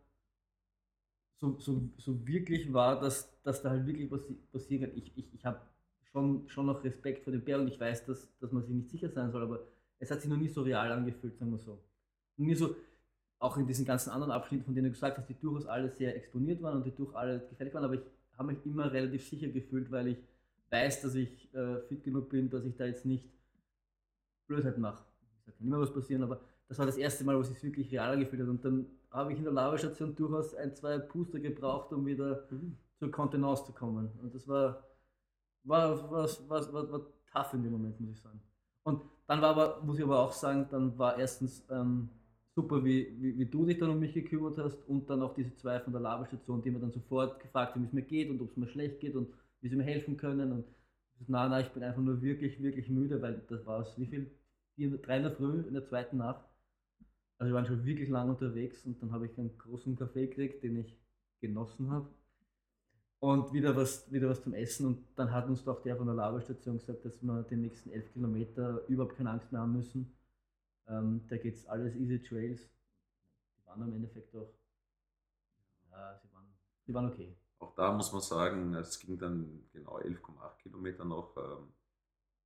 so, 1.43 1.59
so, 1.59 1.89
so 1.97 2.25
wirklich 2.25 2.71
war, 2.71 3.01
dass, 3.01 3.29
dass 3.43 3.61
da 3.61 3.71
halt 3.71 3.85
wirklich 3.85 4.09
was 4.09 4.21
passieren 4.51 4.87
kann. 4.87 4.97
Ich, 4.97 5.11
ich, 5.17 5.33
ich 5.33 5.45
habe 5.45 5.59
schon, 6.03 6.47
schon 6.47 6.67
noch 6.67 6.83
Respekt 6.83 7.23
vor 7.23 7.33
dem 7.33 7.43
Bär 7.43 7.59
und 7.59 7.67
ich 7.67 7.77
weiß, 7.77 8.05
dass, 8.05 8.29
dass 8.39 8.51
man 8.53 8.63
sich 8.63 8.73
nicht 8.73 8.89
sicher 8.89 9.09
sein 9.09 9.29
soll, 9.31 9.43
aber 9.43 9.59
es 9.99 10.09
hat 10.09 10.21
sich 10.21 10.29
noch 10.29 10.37
nie 10.37 10.47
so 10.47 10.61
real 10.61 10.89
angefühlt, 10.91 11.37
sagen 11.37 11.51
wir 11.51 11.59
so. 11.59 11.83
Und 12.37 12.45
nie 12.45 12.55
so, 12.55 12.75
auch 13.39 13.57
in 13.57 13.67
diesen 13.67 13.83
ganzen 13.83 14.11
anderen 14.11 14.31
Abschnitten, 14.31 14.63
von 14.63 14.73
denen 14.73 14.85
du 14.85 14.91
gesagt 14.91 15.17
hast, 15.17 15.27
die 15.27 15.37
durchaus 15.37 15.65
alle 15.65 15.89
sehr 15.89 16.15
exponiert 16.15 16.61
waren 16.61 16.77
und 16.77 16.85
die 16.85 16.95
durch 16.95 17.13
alle 17.13 17.45
gefällig 17.49 17.73
waren, 17.73 17.83
aber 17.83 17.95
ich 17.95 18.03
habe 18.37 18.53
mich 18.53 18.65
immer 18.65 18.91
relativ 18.91 19.27
sicher 19.27 19.49
gefühlt, 19.49 19.91
weil 19.91 20.07
ich 20.07 20.17
weiß, 20.69 21.01
dass 21.01 21.15
ich 21.15 21.53
äh, 21.53 21.81
fit 21.89 22.05
genug 22.05 22.29
bin, 22.29 22.49
dass 22.49 22.63
ich 22.63 22.75
da 22.77 22.85
jetzt 22.85 23.05
nicht 23.05 23.29
Blödheit 24.47 24.77
mache. 24.77 25.03
Da 25.45 25.51
kann 25.51 25.67
immer 25.67 25.81
was 25.81 25.93
passieren, 25.93 26.23
aber 26.23 26.39
das 26.69 26.79
war 26.79 26.85
das 26.85 26.97
erste 26.97 27.25
Mal, 27.25 27.35
wo 27.35 27.41
es 27.41 27.49
sich 27.49 27.61
wirklich 27.61 27.91
real 27.91 28.17
gefühlt 28.17 28.41
hat. 28.41 28.49
Und 28.49 28.63
dann 28.63 28.85
habe 29.13 29.31
ich 29.31 29.37
in 29.37 29.45
der 29.45 29.53
Lavastation 29.53 30.15
durchaus 30.15 30.55
ein, 30.55 30.75
zwei 30.75 30.97
Puster 30.97 31.39
gebraucht, 31.39 31.93
um 31.93 32.05
wieder 32.05 32.47
mhm. 32.49 32.75
zur 32.97 33.11
Kontenance 33.11 33.63
zu 33.65 33.71
kommen. 33.71 34.09
Und 34.21 34.33
das 34.33 34.47
war, 34.47 34.83
war, 35.63 36.11
war, 36.11 36.27
war, 36.49 36.73
war, 36.73 36.91
war 36.91 37.01
tough 37.31 37.53
in 37.53 37.63
dem 37.63 37.71
Moment, 37.71 37.99
muss 37.99 38.11
ich 38.11 38.21
sagen. 38.21 38.41
Und 38.83 39.03
dann 39.27 39.41
war 39.41 39.51
aber, 39.51 39.81
muss 39.83 39.97
ich 39.97 40.03
aber 40.03 40.19
auch 40.19 40.33
sagen, 40.33 40.67
dann 40.69 40.97
war 40.97 41.17
erstens 41.17 41.65
ähm, 41.69 42.09
super, 42.55 42.83
wie, 42.83 43.15
wie, 43.19 43.37
wie, 43.37 43.45
du 43.45 43.65
dich 43.65 43.77
dann 43.77 43.91
um 43.91 43.99
mich 43.99 44.13
gekümmert 44.13 44.57
hast 44.57 44.77
und 44.87 45.09
dann 45.09 45.21
auch 45.21 45.33
diese 45.35 45.55
zwei 45.55 45.79
von 45.79 45.93
der 45.93 46.01
Labestation, 46.01 46.61
die 46.61 46.71
mir 46.71 46.79
dann 46.79 46.91
sofort 46.91 47.39
gefragt 47.39 47.75
haben, 47.75 47.83
wie 47.83 47.87
es 47.87 47.93
mir 47.93 48.01
geht 48.01 48.29
und 48.29 48.41
ob 48.41 48.51
es 48.51 48.57
mir 48.57 48.67
schlecht 48.67 48.99
geht 48.99 49.15
und 49.15 49.29
wie 49.61 49.69
sie 49.69 49.75
mir 49.75 49.83
helfen 49.83 50.17
können. 50.17 50.51
Und 50.51 50.65
na, 51.27 51.47
na, 51.47 51.61
ich 51.61 51.69
bin 51.69 51.83
einfach 51.83 52.01
nur 52.01 52.21
wirklich, 52.21 52.61
wirklich 52.61 52.89
müde, 52.89 53.21
weil 53.21 53.41
das 53.47 53.65
war 53.65 53.81
es, 53.81 53.97
wie 53.97 54.07
viel? 54.07 54.31
Drei 54.75 55.17
in 55.17 55.23
der 55.23 55.31
Früh, 55.31 55.61
in 55.61 55.73
der 55.73 55.85
zweiten 55.85 56.17
Nacht. 56.17 56.43
Also 57.43 57.51
wir 57.51 57.55
waren 57.55 57.65
schon 57.65 57.85
wirklich 57.85 58.09
lang 58.09 58.29
unterwegs 58.29 58.85
und 58.85 59.01
dann 59.01 59.11
habe 59.11 59.25
ich 59.25 59.37
einen 59.37 59.57
großen 59.57 59.97
Kaffee 59.97 60.27
gekriegt, 60.27 60.63
den 60.63 60.77
ich 60.77 60.97
genossen 61.41 61.91
habe. 61.91 62.07
Und 63.19 63.53
wieder 63.53 63.75
was, 63.75 64.11
wieder 64.11 64.29
was 64.29 64.41
zum 64.43 64.53
Essen. 64.53 64.85
Und 64.87 65.05
dann 65.15 65.31
hat 65.31 65.47
uns 65.47 65.63
doch 65.63 65.81
der 65.81 65.97
von 65.97 66.05
der 66.05 66.15
Labestation 66.15 66.77
gesagt, 66.77 67.03
dass 67.05 67.21
wir 67.21 67.43
die 67.43 67.57
nächsten 67.57 67.91
elf 67.91 68.11
Kilometer 68.13 68.81
überhaupt 68.87 69.17
keine 69.17 69.31
Angst 69.31 69.51
mehr 69.51 69.61
haben 69.61 69.73
müssen 69.73 70.13
ähm, 70.87 71.25
da 71.29 71.37
geht 71.37 71.55
es 71.55 71.65
alles 71.67 71.95
easy 71.95 72.21
Trails. 72.21 72.69
Die 73.57 73.65
waren 73.65 73.81
im 73.83 73.93
Endeffekt 73.93 74.35
auch, 74.35 74.53
ja, 75.89 76.19
sie 76.21 76.33
waren, 76.33 76.47
sie 76.85 76.93
waren 76.93 77.07
okay. 77.07 77.35
Auch 77.59 77.73
da 77.75 77.93
muss 77.93 78.11
man 78.11 78.21
sagen, 78.21 78.73
es 78.73 78.99
ging 78.99 79.17
dann 79.17 79.69
genau 79.71 79.99
11,8 79.99 80.57
Kilometer 80.61 81.05
noch 81.05 81.35
ähm, 81.37 81.73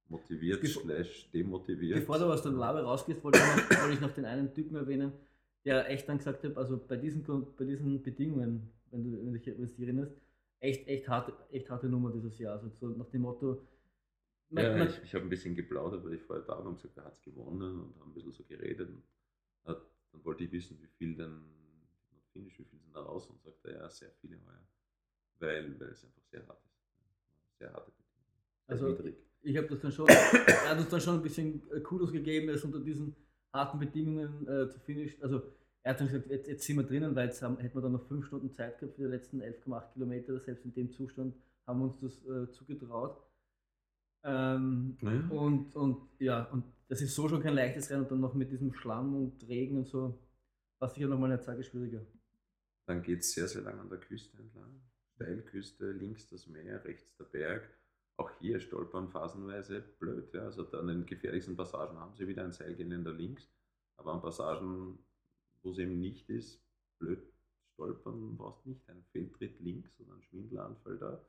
motiviert, 0.09 0.61
Bevor, 0.61 0.83
slash 0.83 1.29
demotiviert. 1.31 1.99
Bevor 1.99 2.19
du 2.19 2.25
aus 2.25 2.41
der 2.41 2.51
Labe 2.51 2.81
rausgehst, 2.81 3.23
wollte 3.23 3.39
ich, 3.39 3.45
noch, 3.45 3.81
wollte 3.81 3.93
ich 3.93 4.01
noch 4.01 4.13
den 4.13 4.25
einen 4.25 4.53
Typen 4.53 4.75
erwähnen, 4.75 5.11
der 5.65 5.89
echt 5.89 6.07
dann 6.07 6.17
gesagt 6.17 6.43
hat, 6.43 6.57
also 6.57 6.77
bei 6.77 6.97
diesen, 6.97 7.23
bei 7.57 7.65
diesen 7.65 8.01
Bedingungen, 8.01 8.71
wenn 8.91 9.03
du, 9.03 9.17
wenn 9.17 9.25
du 9.25 9.39
dich, 9.39 9.47
wenn 9.47 9.57
du 9.57 9.65
dich 9.65 9.79
erinnerst, 9.79 10.13
echt, 10.59 10.87
echt, 10.87 11.07
harte, 11.09 11.33
echt 11.51 11.69
harte 11.69 11.87
Nummer 11.87 12.11
dieses 12.11 12.37
Jahr. 12.39 12.53
Also 12.53 12.69
so 12.69 12.89
nach 12.89 13.09
dem 13.09 13.21
Motto, 13.21 13.61
man, 14.49 14.63
ja, 14.63 14.77
man, 14.77 14.87
ich, 14.87 15.03
ich 15.03 15.13
habe 15.13 15.25
ein 15.25 15.29
bisschen 15.29 15.55
geplaudert, 15.55 16.05
weil 16.05 16.13
ich 16.13 16.21
vorher 16.21 16.45
da 16.45 16.53
war 16.53 16.65
und 16.65 16.75
gesagt, 16.75 16.97
er 16.97 17.05
hat 17.05 17.13
es 17.13 17.21
gewonnen 17.21 17.81
und 17.81 17.99
haben 17.99 18.11
ein 18.11 18.13
bisschen 18.13 18.31
so 18.31 18.43
geredet. 18.43 18.89
Und 18.89 19.03
hat, 19.65 19.81
dann 20.11 20.23
wollte 20.23 20.45
ich 20.45 20.51
wissen, 20.51 20.79
wie 20.81 20.87
viel 20.87 21.15
denn 21.15 21.41
Finish, 22.31 22.59
wie 22.59 22.63
viel 22.63 22.79
sind 22.79 22.95
da 22.95 23.01
raus 23.01 23.27
und 23.27 23.41
sagte, 23.41 23.71
ja, 23.71 23.89
sehr 23.89 24.11
viele 24.21 24.37
heuer. 24.45 24.67
Weil, 25.39 25.79
weil 25.79 25.89
es 25.89 26.05
einfach 26.05 26.23
sehr 26.23 26.47
hart 26.47 26.63
ist. 26.65 26.79
Sehr 27.59 27.73
harte 27.73 27.91
Bedingungen. 27.91 28.17
Also 28.67 28.89
niedrig. 28.89 29.26
Ich 29.47 29.57
habe 29.57 29.67
das 29.67 29.79
dann 29.79 29.91
schon, 29.91 30.07
er 30.07 30.69
hat 30.69 30.77
uns 30.77 30.89
dann 30.89 31.01
schon 31.01 31.15
ein 31.15 31.21
bisschen 31.21 31.61
äh, 31.71 31.79
Kudos 31.79 32.11
gegeben, 32.11 32.49
es 32.49 32.63
unter 32.63 32.79
diesen 32.79 33.15
harten 33.53 33.79
Bedingungen 33.79 34.47
äh, 34.47 34.69
zu 34.69 34.79
finishen. 34.79 35.23
Also 35.23 35.41
er 35.83 35.93
hat 35.93 36.01
dann 36.01 36.07
gesagt, 36.07 36.29
jetzt, 36.29 36.47
jetzt 36.47 36.65
sind 36.65 36.75
wir 36.75 36.83
drinnen, 36.83 37.15
weil 37.15 37.27
jetzt 37.27 37.41
haben, 37.41 37.57
hätten 37.59 37.75
wir 37.75 37.81
dann 37.81 37.93
noch 37.93 38.07
fünf 38.07 38.25
Stunden 38.25 38.51
Zeit 38.51 38.77
gehabt 38.77 38.95
für 38.95 39.03
die 39.03 39.07
letzten 39.07 39.41
11,8 39.41 39.93
Kilometer. 39.93 40.39
Selbst 40.41 40.65
in 40.65 40.73
dem 40.73 40.91
Zustand 40.91 41.33
haben 41.65 41.79
wir 41.79 41.85
uns 41.85 41.99
das 42.01 42.25
äh, 42.25 42.51
zugetraut. 42.51 43.23
Ähm, 44.23 44.97
ja. 45.01 45.11
und, 45.29 45.75
und 45.75 46.09
ja, 46.19 46.43
und 46.51 46.65
das 46.89 47.01
ist 47.01 47.15
so 47.15 47.29
schon 47.29 47.41
kein 47.41 47.53
leichtes 47.53 47.89
Rennen 47.89 48.03
und 48.03 48.11
dann 48.11 48.19
noch 48.19 48.33
mit 48.33 48.51
diesem 48.51 48.73
Schlamm 48.73 49.15
und 49.15 49.47
Regen 49.47 49.77
und 49.77 49.87
so, 49.87 50.19
war 50.79 50.89
sicher 50.89 51.07
nochmal 51.07 51.31
eine 51.31 51.41
Zeit 51.41 51.63
schwieriger. 51.65 52.05
Dann 52.87 53.01
geht 53.01 53.19
es 53.19 53.31
sehr, 53.31 53.47
sehr 53.47 53.61
lang 53.61 53.79
an 53.79 53.89
der 53.89 53.99
Küste 53.99 54.37
entlang. 54.37 54.81
Steilküste, 55.15 55.91
links 55.91 56.27
das 56.27 56.47
Meer, 56.47 56.83
rechts 56.83 57.15
der 57.15 57.25
Berg. 57.25 57.76
Auch 58.17 58.31
hier 58.39 58.59
stolpern 58.59 59.09
phasenweise 59.09 59.81
blöd. 59.99 60.33
Ja. 60.33 60.45
Also 60.45 60.69
an 60.71 60.87
den 60.87 61.05
gefährlichsten 61.05 61.55
Passagen 61.55 61.97
haben 61.99 62.15
sie 62.15 62.27
wieder 62.27 62.43
ein 62.43 62.51
Seilgeländer 62.51 63.13
links, 63.13 63.47
aber 63.95 64.13
an 64.13 64.21
Passagen, 64.21 64.99
wo 65.61 65.71
es 65.71 65.77
eben 65.77 65.99
nicht 65.99 66.29
ist, 66.29 66.59
blöd 66.99 67.21
stolpern 67.73 68.35
brauchst 68.35 68.65
nicht. 68.65 68.89
Ein 68.89 69.03
Fehltritt 69.11 69.59
links 69.59 69.99
oder 69.99 70.13
ein 70.13 70.23
Schwindelanfall 70.23 70.97
da, 70.97 71.21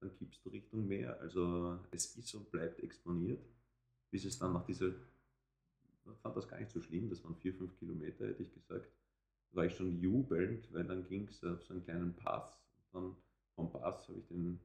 dann 0.00 0.14
kippst 0.16 0.44
du 0.44 0.50
Richtung 0.50 0.86
Meer. 0.86 1.20
Also 1.20 1.78
es 1.90 2.16
ist 2.16 2.32
und 2.34 2.50
bleibt 2.50 2.80
exponiert, 2.80 3.44
bis 4.10 4.24
es 4.24 4.38
dann 4.38 4.52
nach 4.52 4.64
dieser, 4.64 4.88
ich 4.88 6.18
fand 6.22 6.36
das 6.36 6.48
gar 6.48 6.60
nicht 6.60 6.70
so 6.70 6.80
schlimm, 6.80 7.10
das 7.10 7.24
waren 7.24 7.36
vier, 7.36 7.54
fünf 7.54 7.76
Kilometer, 7.78 8.28
hätte 8.28 8.44
ich 8.44 8.54
gesagt. 8.54 8.88
Da 9.50 9.56
war 9.56 9.64
ich 9.66 9.74
schon 9.74 10.00
jubelnd, 10.00 10.72
weil 10.72 10.84
dann 10.84 11.04
ging 11.08 11.26
es 11.26 11.42
auf 11.42 11.60
so 11.64 11.74
einen 11.74 11.82
kleinen 11.82 12.14
Pass. 12.14 12.56
Und 12.92 13.02
dann 13.02 13.16
vom 13.56 13.70
Pass 13.72 14.08
habe 14.08 14.20
ich 14.20 14.28
den 14.28 14.60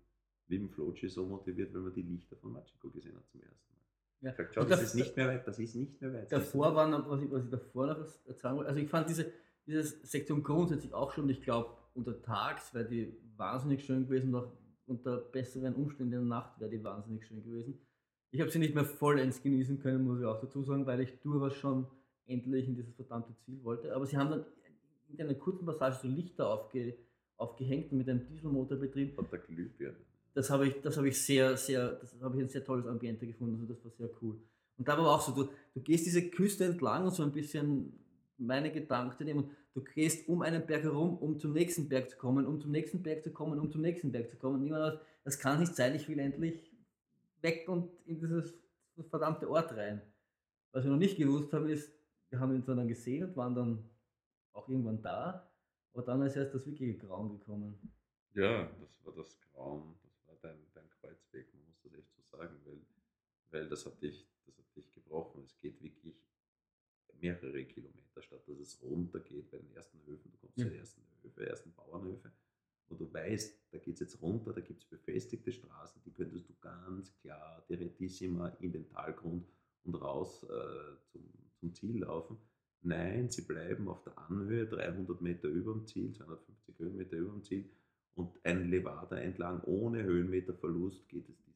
lieben 0.48 0.70
Flochi 0.70 1.08
so 1.08 1.26
motiviert, 1.26 1.74
weil 1.74 1.82
man 1.82 1.94
die 1.94 2.02
Lichter 2.02 2.36
von 2.36 2.54
Machiko 2.54 2.90
gesehen 2.90 3.16
hat 3.16 3.28
zum 3.30 3.42
ersten 3.42 3.74
Mal. 3.74 3.82
Ja. 4.22 4.32
Ich 4.32 4.38
gesagt, 4.38 4.56
schau, 4.56 4.62
das, 4.62 4.80
das, 4.80 4.90
ist 4.90 4.96
nicht 4.96 5.16
mehr 5.16 5.28
weit, 5.28 5.48
das 5.48 5.60
ist 5.60 5.76
nicht 5.76 6.02
mehr 6.02 6.14
weit. 6.14 6.32
Davor 6.32 6.76
waren, 6.76 6.92
was 7.08 7.22
ich, 7.22 7.32
was 7.32 7.44
ich 7.44 7.50
davor 7.50 7.88
noch 7.88 8.06
sagen 8.36 8.58
wollte, 8.58 8.70
also 8.70 8.82
ich 8.82 8.90
fand 8.90 9.10
diese, 9.10 9.32
diese 9.66 9.84
Sektion 9.84 10.44
grundsätzlich 10.44 10.94
auch 10.94 11.12
schon, 11.12 11.30
ich 11.30 11.42
glaube, 11.42 11.76
untertags 11.94 12.74
wäre 12.74 12.88
die 12.88 13.18
wahnsinnig 13.38 13.84
schön 13.84 14.06
gewesen, 14.06 14.32
noch 14.32 14.52
unter 14.88 15.18
besseren 15.18 15.76
Umständen 15.76 16.14
in 16.14 16.20
der 16.20 16.28
Nacht 16.28 16.60
wäre 16.60 16.70
die 16.70 16.84
wahnsinnig 16.84 17.26
schön 17.26 17.44
gewesen. 17.44 17.80
Ich 18.32 18.42
habe 18.42 18.52
sie 18.52 18.60
nicht 18.60 18.76
mehr 18.76 18.86
vollends 18.86 19.42
genießen 19.42 19.80
können, 19.80 20.04
muss 20.04 20.20
ich 20.20 20.26
auch 20.26 20.40
dazu 20.42 20.62
sagen, 20.64 20.86
weil 20.86 21.00
ich 21.00 21.20
durchaus 21.22 21.56
schon 21.56 21.88
endlich 22.28 22.68
in 22.68 22.76
dieses 22.76 22.94
verdammte 22.96 23.36
Ziel 23.38 23.64
wollte. 23.64 23.96
Aber 23.96 24.06
sie 24.06 24.18
haben 24.18 24.30
dann 24.30 24.46
in 25.08 25.22
einer 25.22 25.36
kurzen 25.36 25.66
Passage 25.66 26.00
so 26.02 26.08
Lichter 26.08 26.50
aufge, 26.50 26.98
aufgehängt 27.38 27.92
und 27.92 28.00
mit 28.00 28.10
einem 28.10 28.26
Dieselmotor 28.28 28.78
betrieben. 28.78 29.18
Und 29.18 29.32
der 29.32 29.40
Glühbirne 29.40 29.98
das 30.36 30.50
habe 30.50 30.68
ich, 30.68 30.82
das 30.82 30.98
ich 30.98 31.18
sehr, 31.20 31.56
sehr, 31.56 31.94
das 31.94 32.14
habe 32.22 32.36
ich 32.36 32.44
ein 32.44 32.50
sehr 32.50 32.64
tolles 32.64 32.86
Ambiente 32.86 33.26
gefunden. 33.26 33.56
Also 33.56 33.74
das 33.74 33.84
war 33.84 33.92
sehr 33.92 34.10
cool. 34.22 34.38
Und 34.78 34.86
da 34.86 34.98
war 34.98 35.16
auch 35.16 35.22
so, 35.22 35.32
du, 35.32 35.50
du 35.74 35.82
gehst 35.82 36.06
diese 36.06 36.30
Küste 36.30 36.66
entlang 36.66 37.06
und 37.06 37.14
so 37.14 37.24
ein 37.24 37.32
bisschen 37.32 37.98
meine 38.38 38.70
Gedanken 38.70 39.24
nehmen. 39.24 39.50
Du 39.74 39.82
gehst 39.82 40.28
um 40.28 40.42
einen 40.42 40.66
Berg 40.66 40.84
herum, 40.84 41.18
um 41.20 41.40
zum 41.40 41.54
nächsten 41.54 41.88
Berg 41.88 42.10
zu 42.10 42.18
kommen, 42.18 42.46
um 42.46 42.60
zum 42.60 42.72
nächsten 42.72 43.02
Berg 43.02 43.24
zu 43.24 43.32
kommen, 43.32 43.58
um 43.60 43.72
zum 43.72 43.82
nächsten 43.82 44.12
Berg 44.12 44.30
zu 44.30 44.36
kommen. 44.36 44.56
Und 44.56 44.68
irgendwann, 44.68 45.00
das 45.24 45.40
kann 45.40 45.58
nicht 45.62 45.74
sein, 45.74 45.96
ich 45.96 46.08
will 46.10 46.20
endlich 46.20 46.70
weg 47.42 47.70
und 47.70 47.90
in 48.06 48.20
dieses 48.20 48.54
verdammte 49.10 49.50
Ort 49.50 49.72
rein. 49.78 50.02
Was 50.74 50.84
wir 50.84 50.92
noch 50.92 50.98
nicht 50.98 51.16
gewusst 51.16 51.54
haben, 51.54 51.70
ist, 51.70 51.94
wir 52.30 52.42
haben 52.42 52.54
ihn 52.54 52.66
dann 52.66 52.86
gesehen 52.90 53.30
und 53.30 53.38
waren 53.38 53.56
dann 53.56 53.90
auch 54.52 54.68
irgendwann 54.68 55.02
da. 55.02 55.50
Aber 55.94 56.04
dann 56.04 56.22
ist 56.24 56.36
erst 56.36 56.54
das 56.54 56.66
wirkliche 56.66 56.98
Grauen 56.98 57.40
gekommen. 57.40 57.80
Ja, 58.34 58.70
das 58.82 59.06
war 59.06 59.14
das 59.16 59.40
Grauen 59.40 59.96
dein, 60.46 60.58
dein 60.74 60.90
Kreuzweg, 60.90 61.54
man 61.54 61.66
muss 61.66 61.82
das 61.84 61.94
echt 61.94 62.12
so 62.16 62.22
sagen, 62.38 62.60
weil, 62.66 62.82
weil 63.52 63.70
das, 63.70 63.86
hat 63.86 64.02
dich, 64.02 64.28
das 64.46 64.58
hat 64.58 64.76
dich 64.76 64.92
gebrochen. 64.94 65.44
Es 65.44 65.58
geht 65.58 65.82
wirklich 65.82 66.16
mehrere 67.20 67.64
Kilometer, 67.66 68.22
statt 68.22 68.48
dass 68.48 68.60
es 68.60 68.82
runtergeht 68.82 69.50
bei 69.50 69.58
den 69.58 69.72
ersten 69.74 70.00
Höfen. 70.06 70.32
Du 70.32 70.38
kommst 70.38 70.58
ja. 70.58 70.66
zu 70.66 70.70
den 70.72 70.80
ersten 70.80 71.02
Höfe, 71.24 71.48
ersten 71.48 71.74
Bauernhöfe, 71.74 72.32
wo 72.88 72.96
du 72.96 73.12
weißt, 73.12 73.58
da 73.72 73.78
geht 73.78 73.96
es 73.96 74.00
jetzt 74.02 74.22
runter, 74.22 74.54
da 74.54 74.62
gibt 74.62 74.82
es 74.82 74.86
befestigte 74.86 75.52
Straßen, 75.52 76.02
die 76.06 76.12
könntest 76.12 76.50
du 76.50 76.54
ganz 76.62 77.16
klar 77.18 77.66
direttissima 77.70 78.50
in 78.60 78.72
den 78.72 78.88
Talgrund 78.90 79.48
und 79.84 79.96
raus 79.96 80.44
äh, 80.44 80.98
zum, 81.08 81.24
zum 81.60 81.74
Ziel 81.74 82.00
laufen. 82.00 82.38
Nein, 82.82 83.30
sie 83.30 83.42
bleiben 83.42 83.88
auf 83.88 84.04
der 84.04 84.18
Anhöhe, 84.18 84.68
300 84.68 85.20
Meter 85.22 85.48
über 85.48 85.74
dem 85.74 85.88
Ziel, 85.88 86.14
250 86.14 86.78
Höhenmeter 86.78 87.18
über 87.18 87.32
dem 87.32 87.44
Ziel 87.44 87.70
und 88.16 88.34
ein 88.46 88.70
Levada 88.70 89.18
entlang 89.18 89.62
ohne 89.64 90.04
Höhenmeterverlust 90.04 91.08
geht 91.10 91.28
es 91.30 91.38
diese, 91.44 91.54
diese, 91.54 91.55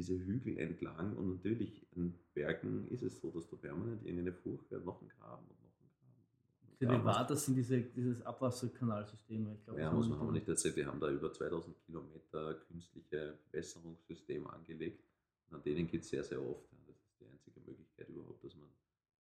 diese 0.00 0.18
Hügel 0.18 0.56
entlang. 0.56 1.14
Und 1.16 1.28
natürlich 1.28 1.86
in 1.94 2.14
Bergen 2.32 2.88
ist 2.88 3.02
es 3.02 3.20
so, 3.20 3.30
dass 3.30 3.46
du 3.48 3.56
permanent 3.56 4.02
irgendeine 4.02 4.32
Furcht 4.32 4.70
hast, 4.70 4.84
noch 4.84 5.02
ein 5.02 5.08
Graben 5.08 5.46
und 5.46 5.62
noch 5.62 5.74
ein 5.78 5.90
Graben. 6.00 6.78
Die 6.80 6.86
Levadas 6.86 7.44
sind 7.44 7.56
diese, 7.56 7.82
dieses 7.82 8.22
Abwasserkanalsystem. 8.22 9.52
Ich 9.52 9.64
glaube, 9.64 9.80
ja, 9.80 9.92
muss 9.92 10.08
man 10.08 10.20
aber 10.20 10.32
nicht 10.32 10.48
erzählen. 10.48 10.76
Wir 10.76 10.86
haben 10.86 11.00
da 11.00 11.10
über 11.10 11.30
2000 11.30 11.76
Kilometer 11.84 12.54
künstliche 12.68 13.38
Bewässerungssystem 13.50 14.46
angelegt. 14.46 15.04
Und 15.50 15.56
an 15.56 15.62
denen 15.62 15.86
geht 15.86 16.02
es 16.02 16.08
sehr, 16.08 16.24
sehr 16.24 16.40
oft. 16.40 16.64
Das 16.86 16.96
ist 16.96 17.20
die 17.20 17.26
einzige 17.26 17.60
Möglichkeit 17.60 18.08
überhaupt, 18.08 18.42
dass 18.42 18.56
man 18.56 18.68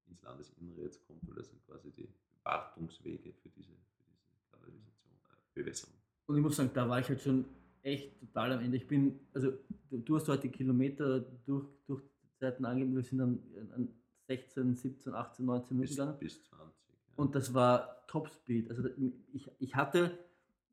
ins 0.08 0.22
Landesinnere 0.22 0.84
jetzt 0.84 1.06
kommt, 1.06 1.28
weil 1.28 1.36
das 1.36 1.50
sind 1.50 1.62
quasi 1.66 1.92
die 1.92 2.08
Wartungswege 2.44 3.34
für 3.34 3.50
diese, 3.50 3.74
für 3.74 4.04
diese 4.08 4.40
Kanalisation, 4.50 5.12
äh, 5.26 5.60
Bewässerung. 5.60 5.96
Und 6.28 6.38
ich 6.38 6.42
muss 6.42 6.56
sagen, 6.56 6.72
da 6.74 6.88
war 6.88 7.02
ich 7.02 7.10
halt 7.10 7.20
schon 7.20 7.44
echt 7.84 8.20
total 8.20 8.54
am 8.54 8.60
Ende. 8.62 8.78
Ich 8.78 8.88
bin, 8.88 9.20
also 9.34 9.54
du 9.92 10.16
hast 10.16 10.28
heute 10.28 10.50
Kilometer 10.50 11.20
durch, 11.46 11.66
durch 11.88 12.02
die 12.02 12.40
Zeiten 12.40 12.66
angegeben, 12.66 12.96
wir 12.96 13.04
sind 13.04 13.20
dann 13.20 13.40
an 13.76 13.90
16, 14.28 14.76
17, 14.76 15.14
18, 15.14 15.46
19 15.46 15.78
Minuten 15.78 15.96
gegangen. 15.96 16.20
Bis 16.20 16.44
20. 16.44 16.50
Ja. 16.52 17.14
Und 17.16 17.36
das 17.36 17.54
war 17.54 18.06
Topspeed. 18.08 18.70
Also 18.70 18.90
ich, 19.34 19.50
ich 19.60 19.76
hatte, 19.76 20.18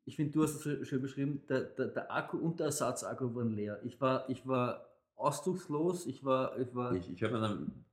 ich 0.05 0.15
finde, 0.15 0.33
du 0.33 0.43
hast 0.43 0.65
es 0.65 0.87
schön 0.87 1.01
beschrieben, 1.01 1.41
der, 1.49 1.61
der, 1.61 1.87
der 1.87 2.11
Akku 2.11 2.37
und 2.37 2.59
der 2.59 2.67
Ersatzakku 2.67 3.33
waren 3.35 3.51
leer. 3.51 3.79
Ich 3.83 3.99
war, 3.99 4.29
ich 4.29 4.47
war 4.47 4.87
ausdruckslos, 5.15 6.05
ich 6.05 6.23
war. 6.23 6.57
Ich, 6.59 6.73
war 6.73 6.93
ich, 6.93 7.11
ich 7.11 7.23
habe 7.23 7.33
mir 7.33 7.41
dann 7.41 7.85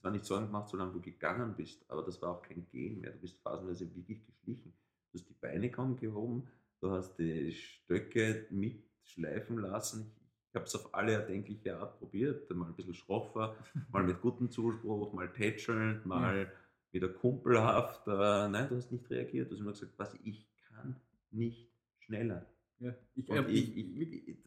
zwar 0.00 0.10
nicht 0.10 0.24
Sorgen 0.26 0.46
gemacht, 0.46 0.68
solange 0.68 0.92
du 0.92 1.00
gegangen 1.00 1.54
bist, 1.56 1.82
aber 1.88 2.02
das 2.02 2.20
war 2.20 2.32
auch 2.32 2.42
kein 2.42 2.66
Gehen 2.68 3.00
mehr. 3.00 3.10
Du 3.10 3.20
bist 3.20 3.38
phasenweise 3.38 3.92
wirklich 3.96 4.24
geschlichen. 4.26 4.74
Du 5.10 5.18
hast 5.18 5.28
die 5.28 5.34
Beine 5.40 5.70
kaum 5.70 5.96
gehoben, 5.96 6.46
du 6.84 6.90
hast 6.90 7.16
die 7.18 7.52
Stöcke 7.52 8.46
mitschleifen 8.50 9.58
lassen. 9.58 10.12
Ich 10.50 10.54
habe 10.54 10.66
es 10.66 10.74
auf 10.74 10.94
alle 10.94 11.12
erdenkliche 11.12 11.78
Art 11.78 11.98
probiert, 11.98 12.48
mal 12.54 12.66
ein 12.66 12.76
bisschen 12.76 12.94
schroffer, 12.94 13.56
mal 13.90 14.04
mit 14.04 14.20
gutem 14.20 14.50
Zuspruch, 14.50 15.12
mal 15.14 15.32
tätschelnd, 15.32 16.04
mal 16.06 16.42
ja. 16.42 16.46
wieder 16.92 17.08
kumpelhaft. 17.08 18.06
Äh, 18.06 18.48
nein, 18.48 18.68
du 18.68 18.76
hast 18.76 18.92
nicht 18.92 19.08
reagiert. 19.10 19.50
Du 19.50 19.54
hast 19.54 19.60
immer 19.60 19.72
gesagt, 19.72 19.94
was 19.96 20.14
ich 20.22 20.46
kann 20.68 21.00
nicht 21.30 21.72
schneller. 21.98 22.46
Ja, 22.78 22.94
ich, 23.14 23.28
Und 23.28 23.48
ich, 23.48 23.76
ich, 23.76 24.28
ich, 24.28 24.38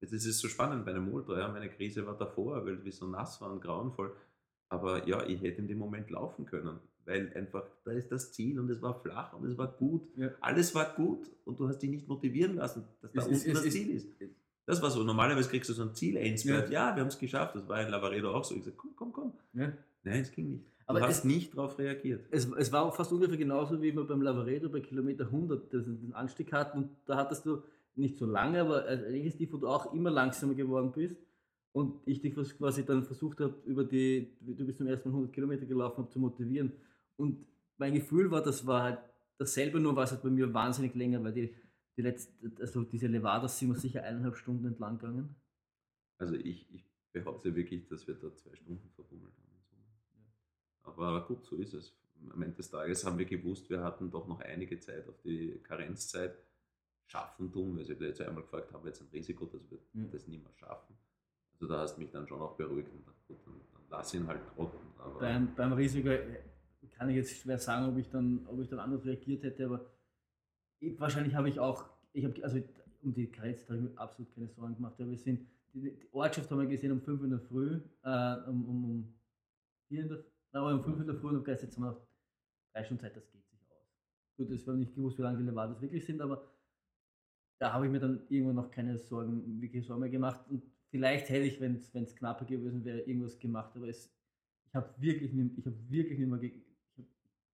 das 0.00 0.12
ist 0.12 0.38
so 0.38 0.48
spannend 0.48 0.84
bei 0.84 0.92
einem 0.92 1.12
Ultra. 1.12 1.38
Ja. 1.38 1.48
Meine 1.48 1.68
Krise 1.68 2.06
war 2.06 2.16
davor, 2.16 2.64
weil 2.64 2.82
wir 2.82 2.92
so 2.92 3.06
nass 3.06 3.40
waren, 3.40 3.60
grauenvoll. 3.60 4.16
Aber 4.68 5.06
ja, 5.06 5.24
ich 5.26 5.42
hätte 5.42 5.60
in 5.60 5.68
dem 5.68 5.78
Moment 5.78 6.10
laufen 6.10 6.46
können 6.46 6.80
weil 7.04 7.32
einfach 7.34 7.64
da 7.84 7.92
ist 7.92 8.10
das 8.12 8.32
Ziel 8.32 8.58
und 8.58 8.70
es 8.70 8.80
war 8.80 9.00
flach 9.00 9.32
und 9.32 9.44
es 9.46 9.56
war 9.58 9.68
gut. 9.68 10.02
Ja. 10.16 10.30
Alles 10.40 10.74
war 10.74 10.94
gut 10.94 11.30
und 11.44 11.58
du 11.58 11.68
hast 11.68 11.78
dich 11.78 11.90
nicht 11.90 12.08
motivieren 12.08 12.56
lassen, 12.56 12.84
dass 13.00 13.12
da 13.12 13.22
unten 13.22 13.34
es, 13.34 13.44
das 13.44 13.70
Ziel 13.70 13.90
ist. 13.90 14.08
Das 14.66 14.80
war 14.80 14.90
so. 14.90 15.02
Normalerweise 15.02 15.48
kriegst 15.48 15.68
du 15.70 15.74
so 15.74 15.82
ein 15.82 15.94
Ziel. 15.94 16.14
Ja. 16.14 16.64
ja, 16.66 16.94
wir 16.94 17.00
haben 17.00 17.08
es 17.08 17.18
geschafft. 17.18 17.56
Das 17.56 17.68
war 17.68 17.82
in 17.82 17.88
Lavaredo 17.88 18.32
auch 18.32 18.44
so. 18.44 18.54
Ich 18.54 18.64
sagte, 18.64 18.78
komm, 18.78 18.94
komm, 18.94 19.12
komm. 19.12 19.32
Ja. 19.54 19.72
Nein, 20.04 20.20
es 20.20 20.30
ging 20.30 20.48
nicht. 20.48 20.64
Du 20.64 20.98
Aber 20.98 21.00
hast 21.02 21.18
es, 21.18 21.24
nicht 21.24 21.56
darauf 21.56 21.78
reagiert. 21.78 22.26
Es, 22.30 22.48
es 22.52 22.72
war 22.72 22.90
fast 22.92 23.12
ungefähr 23.12 23.36
genauso, 23.36 23.80
wie 23.80 23.94
wir 23.94 24.04
beim 24.04 24.22
Lavaredo 24.22 24.68
bei 24.68 24.80
Kilometer 24.80 25.24
100 25.24 25.72
den 25.72 26.12
Anstieg 26.12 26.52
hatten. 26.52 26.78
Und 26.78 26.90
da 27.06 27.16
hattest 27.16 27.46
du 27.46 27.62
nicht 27.94 28.18
so 28.18 28.26
lange, 28.26 28.60
aber 28.60 28.86
eigentlich 28.86 29.26
ist 29.26 29.40
die, 29.40 29.52
wo 29.52 29.56
du 29.56 29.68
auch 29.68 29.92
immer 29.94 30.10
langsamer 30.10 30.54
geworden 30.54 30.92
bist. 30.92 31.16
Und 31.72 32.00
ich 32.04 32.20
dich 32.20 32.34
quasi 32.34 32.84
dann 32.84 33.02
versucht 33.02 33.40
habe, 33.40 33.54
über 33.64 33.84
die, 33.84 34.36
du 34.40 34.66
bist 34.66 34.78
zum 34.78 34.86
ersten 34.86 35.08
Mal 35.08 35.14
100 35.14 35.32
Kilometer 35.32 35.64
gelaufen, 35.64 35.98
habe 35.98 36.10
zu 36.10 36.18
motivieren. 36.18 36.72
Und 37.22 37.46
mein 37.78 37.94
Gefühl 37.94 38.30
war, 38.30 38.42
das 38.42 38.66
war 38.66 38.82
halt 38.82 38.98
dasselbe, 39.38 39.78
nur 39.78 39.94
war 39.94 40.04
es 40.04 40.10
halt 40.10 40.22
bei 40.22 40.30
mir 40.30 40.52
wahnsinnig 40.52 40.94
länger, 40.96 41.22
weil 41.22 41.32
die, 41.32 41.54
die 41.96 42.02
letzte, 42.02 42.32
also 42.60 42.82
diese 42.82 43.06
Levadas 43.06 43.58
sind 43.58 43.68
wir 43.68 43.78
sicher 43.78 44.02
eineinhalb 44.02 44.36
Stunden 44.36 44.66
entlang 44.66 44.98
gegangen. 44.98 45.36
Also 46.18 46.34
ich, 46.34 46.68
ich 46.74 46.84
behaupte 47.12 47.54
wirklich, 47.54 47.86
dass 47.86 48.06
wir 48.08 48.14
da 48.14 48.34
zwei 48.34 48.56
Stunden 48.56 48.90
verbummelt 48.90 49.32
haben. 49.36 49.52
Aber 50.84 51.26
gut, 51.26 51.44
so 51.44 51.56
ist 51.56 51.74
es. 51.74 51.96
Am 52.30 52.42
Ende 52.42 52.56
des 52.56 52.70
Tages 52.70 53.04
haben 53.04 53.18
wir 53.18 53.24
gewusst, 53.24 53.70
wir 53.70 53.82
hatten 53.82 54.10
doch 54.10 54.26
noch 54.26 54.40
einige 54.40 54.78
Zeit 54.80 55.08
auf 55.08 55.20
die 55.22 55.60
Karenzzeit 55.62 56.36
schaffen 57.06 57.52
tun, 57.52 57.76
weil 57.76 57.84
sie 57.84 57.94
jetzt 57.94 58.20
einmal 58.20 58.42
gefragt 58.42 58.72
haben, 58.72 58.86
jetzt 58.86 59.00
ein 59.00 59.08
Risiko, 59.12 59.46
dass 59.46 59.70
wir 59.70 59.78
mhm. 59.92 60.10
das 60.10 60.26
nicht 60.26 60.42
mehr 60.42 60.52
schaffen. 60.54 60.96
Also 61.52 61.66
da 61.66 61.80
hast 61.80 61.96
du 61.96 62.00
mich 62.00 62.10
dann 62.10 62.26
schon 62.26 62.40
auch 62.40 62.56
beruhigt 62.56 62.90
und 62.92 62.98
gedacht, 62.98 63.26
gut, 63.28 63.38
dann, 63.44 63.54
dann 63.72 63.82
lass 63.90 64.14
ihn 64.14 64.26
halt 64.26 64.40
trocken. 64.54 64.78
beim, 65.20 65.54
beim 65.54 65.72
Risiko 65.72 66.10
kann 66.92 67.08
ich 67.08 67.16
jetzt 67.16 67.36
schwer 67.36 67.58
sagen, 67.58 67.92
ob 67.92 67.98
ich 67.98 68.08
dann, 68.08 68.46
ob 68.46 68.60
ich 68.60 68.68
dann 68.68 68.78
anders 68.78 69.04
reagiert 69.04 69.42
hätte, 69.42 69.66
aber 69.66 69.86
ich, 70.78 70.98
wahrscheinlich 70.98 71.34
habe 71.34 71.48
ich 71.48 71.58
auch, 71.58 71.88
ich 72.12 72.24
habe, 72.24 72.42
also 72.42 72.60
um 73.02 73.14
die 73.14 73.30
Grenze 73.30 73.66
habe 73.68 73.76
ich 73.76 73.82
mir 73.82 73.98
absolut 73.98 74.32
keine 74.34 74.48
Sorgen 74.48 74.74
gemacht. 74.74 74.98
Ja, 74.98 75.08
wir 75.08 75.16
sind, 75.16 75.46
die, 75.72 75.80
die, 75.80 76.08
Ortschaft 76.12 76.50
haben 76.50 76.60
wir 76.60 76.66
gesehen 76.66 76.92
um 76.92 77.00
5 77.00 77.22
in 77.22 77.30
der 77.30 77.40
Früh, 77.40 77.80
äh, 78.02 78.36
um, 78.48 78.64
um, 78.68 78.84
um 78.84 79.14
4 79.88 80.02
in 80.02 80.08
der, 80.08 80.24
nein, 80.52 80.74
um 80.74 80.82
5 80.82 81.00
in 81.00 81.06
der 81.06 81.16
Früh 81.16 81.28
und 81.28 81.36
um 81.38 81.46
jetzt 81.46 81.76
haben 81.76 81.82
wir 81.82 81.92
noch 81.92 82.06
drei 82.72 82.84
Stunden 82.84 83.00
Zeit, 83.00 83.16
das 83.16 83.30
geht 83.30 83.44
sich 83.46 83.58
aus. 83.70 83.96
Gut, 84.36 84.50
es 84.50 84.66
war 84.66 84.74
nicht 84.74 84.94
gewusst, 84.94 85.18
wie 85.18 85.22
lange 85.22 85.38
die 85.38 85.44
Levadas 85.44 85.80
wirklich 85.80 86.04
sind, 86.04 86.20
aber 86.20 86.52
da 87.58 87.72
habe 87.72 87.86
ich 87.86 87.92
mir 87.92 88.00
dann 88.00 88.22
irgendwann 88.28 88.56
noch 88.56 88.70
keine 88.70 88.98
Sorgen, 88.98 89.60
wirklich 89.60 89.86
Sorgen 89.86 90.00
mehr 90.00 90.10
gemacht 90.10 90.44
und 90.50 90.62
vielleicht 90.90 91.28
hätte 91.30 91.46
ich, 91.46 91.60
wenn 91.60 91.76
es 91.76 92.14
knapper 92.16 92.44
gewesen 92.44 92.84
wäre, 92.84 93.00
irgendwas 93.00 93.38
gemacht, 93.38 93.74
aber 93.76 93.88
es, 93.88 94.12
ich 94.66 94.74
habe 94.74 94.92
wirklich, 94.98 95.32
ich 95.32 95.66
habe 95.66 95.76
wirklich 95.90 96.18
nicht 96.18 96.28
mehr 96.28 96.40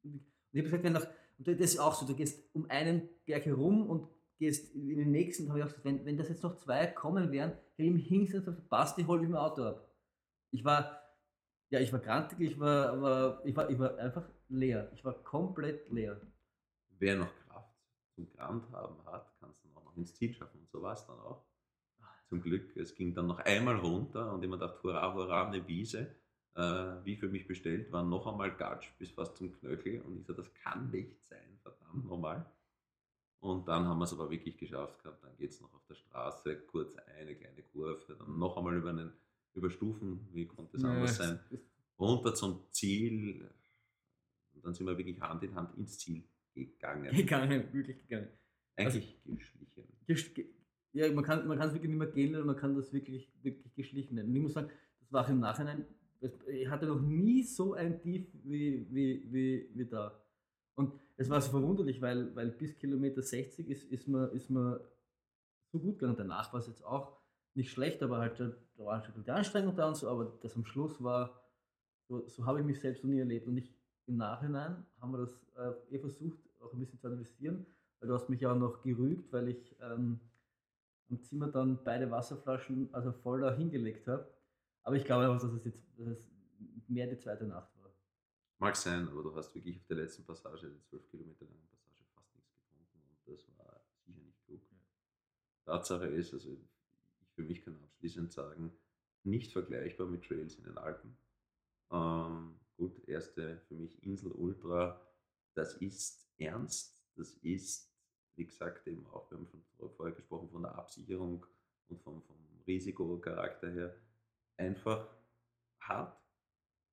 und 0.03 0.25
ich 0.53 0.61
habe 0.61 0.65
gesagt, 0.65 0.85
wenn 0.85 0.93
nach, 0.93 1.07
das 1.39 1.59
ist 1.59 1.79
auch 1.79 1.95
so, 1.95 2.07
du 2.07 2.15
gehst 2.15 2.55
um 2.55 2.69
einen 2.71 3.09
Berg 3.27 3.47
herum 3.47 3.89
und 3.89 4.09
gehst 4.39 4.75
in 4.75 4.97
den 4.97 5.11
nächsten, 5.11 5.49
habe 5.49 5.59
ich 5.59 5.65
auch 5.65 5.69
gesagt, 5.69 5.85
wenn, 5.85 6.05
wenn 6.05 6.17
das 6.17 6.29
jetzt 6.29 6.43
noch 6.43 6.57
zwei 6.57 6.87
kommen 6.87 7.31
wären, 7.33 7.51
hätte 7.51 7.89
ich 7.89 7.93
mich 7.93 8.07
hingesetzt 8.07 8.49
und 8.49 8.55
gesagt, 8.55 8.71
passt, 8.71 8.99
ich 8.99 9.07
hole 9.07 9.21
mich 9.21 9.29
mein 9.29 9.41
Auto 9.41 9.63
ab. 9.63 9.89
Ich 10.51 10.65
war, 10.65 11.03
ja, 11.71 11.81
ich 11.81 11.93
war 11.93 12.01
grantig, 12.01 12.41
ich 12.41 12.59
war, 12.59 12.91
aber 12.91 13.43
ich 13.45 13.55
war, 13.55 13.69
ich 13.69 13.79
war 13.79 13.99
einfach 13.99 14.29
leer. 14.49 14.91
Ich 14.95 15.05
war 15.05 15.15
komplett 15.23 15.91
leer. 15.91 16.21
Wer 16.99 17.17
noch 17.17 17.35
Kraft 17.47 17.77
zum 18.15 18.29
Grand 18.31 18.71
haben 18.73 19.05
hat, 19.07 19.39
kann 19.39 19.51
es 19.51 19.61
dann 19.63 19.77
auch 19.77 19.85
noch 19.85 19.97
ins 19.97 20.15
Ziel 20.15 20.33
schaffen. 20.33 20.61
Und 20.61 20.71
so 20.71 20.81
war 20.81 20.95
es 20.95 21.07
dann 21.07 21.19
auch. 21.19 21.45
Zum 22.29 22.43
Glück, 22.43 22.77
es 22.77 22.95
ging 22.95 23.15
dann 23.15 23.27
noch 23.27 23.39
einmal 23.39 23.77
runter 23.77 24.33
und 24.35 24.43
immer 24.45 24.59
dachte, 24.59 24.83
hurra, 24.83 25.15
hurra, 25.15 25.47
eine 25.47 25.67
Wiese. 25.67 26.15
Äh, 26.59 27.05
wie 27.05 27.15
für 27.15 27.29
mich 27.29 27.47
bestellt, 27.47 27.93
war 27.93 28.03
noch 28.03 28.27
einmal 28.27 28.53
Gatsch 28.57 28.89
bis 28.99 29.13
fast 29.13 29.37
zum 29.37 29.53
Knöchel. 29.53 30.01
Und 30.01 30.19
ich 30.19 30.27
so, 30.27 30.33
das 30.33 30.53
kann 30.55 30.91
nicht 30.91 31.25
sein, 31.25 31.57
verdammt 31.63 32.05
nochmal. 32.05 32.45
Und 33.39 33.69
dann 33.69 33.85
haben 33.85 33.99
wir 33.99 34.05
es 34.05 34.13
aber 34.13 34.29
wirklich 34.29 34.59
geschafft 34.59 35.01
gehabt. 35.01 35.23
Dann 35.23 35.37
geht 35.37 35.51
es 35.51 35.61
noch 35.61 35.73
auf 35.73 35.87
der 35.89 35.95
Straße, 35.95 36.57
kurz 36.63 36.97
eine 36.97 37.37
kleine 37.37 37.63
Kurve, 37.63 38.17
dann 38.19 38.37
noch 38.41 38.57
einmal 38.57 38.77
über, 38.77 38.91
einen, 38.91 39.13
über 39.55 39.71
Stufen, 39.71 40.27
wie 40.33 40.47
konnte 40.47 40.79
es 40.79 40.85
anders 40.85 41.17
sein, 41.17 41.39
runter 41.97 42.35
zum 42.35 42.65
Ziel. 42.73 43.49
Und 44.53 44.65
dann 44.65 44.75
sind 44.75 44.85
wir 44.85 44.99
wirklich 44.99 45.21
Hand 45.21 45.45
in 45.45 45.55
Hand 45.55 45.77
ins 45.77 45.97
Ziel 45.97 46.25
gegangen. 46.55 47.15
Gegangen, 47.15 47.73
wirklich 47.73 47.99
gegangen. 47.99 48.31
Eigentlich 48.75 49.17
also, 49.29 49.47
geschlichen. 50.09 50.55
Ja, 50.93 51.13
man 51.13 51.23
kann, 51.23 51.47
man 51.47 51.61
es 51.61 51.73
wirklich 51.73 51.91
nicht 51.91 51.99
mehr 51.99 52.09
gehen, 52.09 52.45
man 52.45 52.57
kann 52.57 52.75
das 52.75 52.93
wirklich, 52.93 53.31
wirklich 53.43 53.73
geschlichen 53.77 54.17
nennen. 54.17 54.31
Und 54.31 54.35
ich 54.35 54.43
muss 54.43 54.55
sagen, 54.55 54.73
das 54.99 55.13
war 55.13 55.25
auch 55.25 55.29
im 55.29 55.39
Nachhinein, 55.39 55.87
ich 56.21 56.69
hatte 56.69 56.87
noch 56.87 57.01
nie 57.01 57.43
so 57.43 57.75
ein 57.75 58.01
Tief 58.01 58.27
wie, 58.45 58.87
wie, 58.91 59.23
wie, 59.33 59.71
wie 59.75 59.85
da. 59.87 60.21
Und 60.75 60.93
es 61.17 61.29
war 61.29 61.41
so 61.41 61.51
verwunderlich, 61.51 62.01
weil, 62.01 62.35
weil 62.35 62.51
bis 62.51 62.77
Kilometer 62.79 63.23
60 63.23 63.69
ist, 63.69 63.85
ist, 63.91 64.09
man, 64.09 64.31
ist 64.33 64.51
man 64.51 64.79
so 65.73 65.79
gut 65.79 65.99
gegangen. 65.99 66.17
Danach 66.17 66.53
war 66.53 66.61
es 66.61 66.67
jetzt 66.67 66.85
auch 66.85 67.19
nicht 67.55 67.71
schlecht, 67.73 68.03
aber 68.03 68.19
halt, 68.19 68.39
da 68.39 68.53
war 68.77 69.03
schon 69.03 69.25
die 69.25 69.31
Anstrengung 69.31 69.75
da 69.75 69.89
und 69.89 69.97
so, 69.97 70.09
aber 70.09 70.39
das 70.41 70.55
am 70.55 70.65
Schluss 70.65 71.03
war, 71.03 71.43
so, 72.09 72.27
so 72.29 72.47
habe 72.47 72.61
ich 72.61 72.67
mich 72.67 72.81
selbst 72.81 73.05
noch 73.05 73.11
nie 73.11 73.19
erlebt. 73.19 73.47
Und 73.47 73.57
ich, 73.57 73.75
im 74.07 74.17
Nachhinein 74.17 74.87
haben 75.01 75.13
wir 75.13 75.19
das 75.19 75.47
äh, 75.57 75.95
eh 75.95 75.99
versucht, 75.99 76.39
auch 76.61 76.73
ein 76.73 76.79
bisschen 76.79 76.99
zu 76.99 77.07
analysieren, 77.07 77.67
weil 78.01 78.09
du 78.09 78.15
hast 78.15 78.29
mich 78.29 78.41
ja 78.41 78.53
auch 78.53 78.59
noch 78.59 78.83
gerügt, 78.83 79.33
weil 79.33 79.49
ich 79.49 79.77
ähm, 79.81 80.21
am 81.11 81.23
Zimmer 81.23 81.49
dann 81.49 81.79
beide 81.85 82.11
Wasserflaschen 82.11 82.89
also 82.93 83.13
voll 83.13 83.41
da 83.41 83.55
hingelegt 83.55 84.07
habe. 84.07 84.29
Aber 84.89 84.97
ich 84.97 85.05
glaube 85.05 85.25
einfach, 85.25 85.43
dass 85.43 85.53
es 85.53 85.65
jetzt 85.67 85.85
dass 85.99 86.09
es 86.09 86.31
mehr 86.89 87.07
die 87.07 87.19
zweite 87.19 87.45
Nacht 87.45 87.77
war. 87.77 87.93
Mag 88.57 88.75
sein, 88.75 89.07
aber 89.07 89.23
du 89.23 89.37
hast 89.37 89.55
wirklich 89.55 89.77
auf 89.77 89.87
der 89.87 89.99
letzten 89.99 90.25
Passage, 90.25 90.71
die 90.71 90.81
zwölf 90.81 91.07
Kilometer 91.11 91.45
lange 91.45 91.61
Passage, 91.71 92.07
fast 92.15 92.35
nichts 92.35 92.55
getrunken 92.55 93.03
und 93.03 93.19
das 93.27 93.47
war 93.59 93.85
sicher 94.07 94.23
nicht 94.23 94.43
klug. 94.47 94.63
Ja. 94.71 94.79
Tatsache 95.67 96.07
ist, 96.07 96.33
also 96.33 96.51
ich 96.51 97.29
für 97.35 97.43
mich 97.43 97.63
kann 97.63 97.79
abschließend 97.85 98.33
sagen, 98.33 98.73
nicht 99.25 99.53
vergleichbar 99.53 100.07
mit 100.07 100.25
Trails 100.25 100.55
in 100.55 100.65
den 100.65 100.79
Alpen. 100.79 101.19
Ähm, 101.91 102.59
gut, 102.79 103.07
erste 103.07 103.61
für 103.69 103.75
mich 103.75 104.03
Insel 104.03 104.33
Ultra, 104.33 105.07
das 105.53 105.75
ist 105.75 106.33
ernst, 106.39 107.05
das 107.15 107.35
ist, 107.43 107.95
wie 108.37 108.47
gesagt, 108.47 108.87
eben 108.87 109.07
auch, 109.09 109.31
wir 109.31 109.37
haben 109.37 109.49
von, 109.49 109.91
vorher 109.91 110.15
gesprochen 110.15 110.49
von 110.49 110.63
der 110.63 110.77
Absicherung 110.77 111.45
und 111.89 112.01
vom, 112.01 112.23
vom 112.23 112.39
Risikocharakter 112.67 113.71
her, 113.71 113.95
einfach 114.59 115.09
hart, 115.81 116.21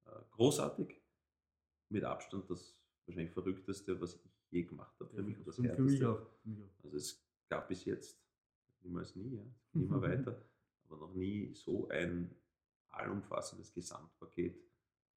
äh, 0.05 0.11
großartig, 0.31 0.95
mit 1.89 2.03
Abstand 2.03 2.49
das 2.49 2.75
wahrscheinlich 3.05 3.33
verrückteste, 3.33 3.99
was 3.99 4.15
ich 4.15 4.21
je 4.49 4.63
gemacht 4.63 4.99
habe 4.99 5.09
für 5.13 5.23
mich. 5.23 5.37
Und 5.37 5.47
das 5.47 5.55
für 5.57 5.81
mich 5.81 6.03
auch. 6.05 6.25
Also 6.83 6.97
es 6.97 7.23
gab 7.49 7.67
bis 7.67 7.85
jetzt 7.85 8.19
niemals 8.81 9.15
nie, 9.15 9.35
ja. 9.35 9.43
immer 9.73 10.01
weiter, 10.01 10.41
aber 10.83 10.97
noch 10.97 11.13
nie 11.13 11.53
so 11.53 11.87
ein 11.89 12.33
allumfassendes 12.89 13.73
Gesamtpaket, 13.73 14.57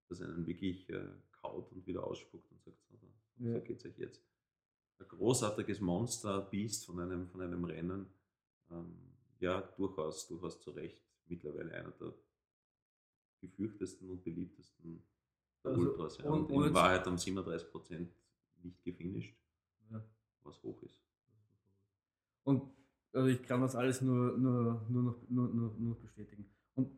das 0.09 0.21
einen 0.23 0.47
wirklich 0.47 0.89
äh, 0.91 1.09
kaut 1.33 1.71
und 1.73 1.87
wieder 1.87 2.05
ausspuckt 2.05 2.51
und 2.51 2.63
sagt, 2.63 2.83
so, 2.85 2.97
so 2.97 3.07
ja. 3.45 3.59
geht 3.61 3.79
es 3.79 3.87
euch 3.87 3.99
jetzt. 3.99 4.23
Ein 4.99 5.09
großartiges 5.09 5.81
Monster, 5.81 6.41
Beast 6.41 6.87
von 6.87 6.99
einem, 6.99 7.29
von 7.29 7.41
einem 7.41 7.65
Rennen, 7.65 8.07
ähm, 8.71 8.97
ja, 9.39 9.61
durchaus, 9.61 10.27
durchaus 10.27 10.61
zu 10.61 10.71
Recht 10.73 11.09
mittlerweile 11.27 11.73
einer 11.73 11.93
der 11.93 12.15
gefürchtesten 13.41 14.11
und 14.11 14.25
beliebtesten 14.25 15.03
also, 15.63 15.81
Ultras. 15.81 16.19
Ja. 16.19 16.31
Und, 16.31 16.51
und 16.51 16.67
in 16.67 16.75
Wahrheit 16.75 17.07
haben 17.07 17.19
37 17.19 17.71
Prozent 17.71 18.13
nicht 18.63 18.83
gefinisht, 18.83 19.37
ja. 19.91 20.03
was 20.43 20.63
hoch 20.63 20.83
ist. 20.83 21.01
Und 22.45 22.63
also 23.13 23.29
ich 23.29 23.43
kann 23.43 23.61
das 23.61 23.75
alles 23.75 24.01
nur, 24.01 24.37
nur, 24.39 24.87
nur, 24.89 25.03
noch, 25.03 25.17
nur, 25.29 25.49
nur, 25.49 25.75
nur 25.79 26.01
bestätigen. 26.01 26.49
Und 26.75 26.91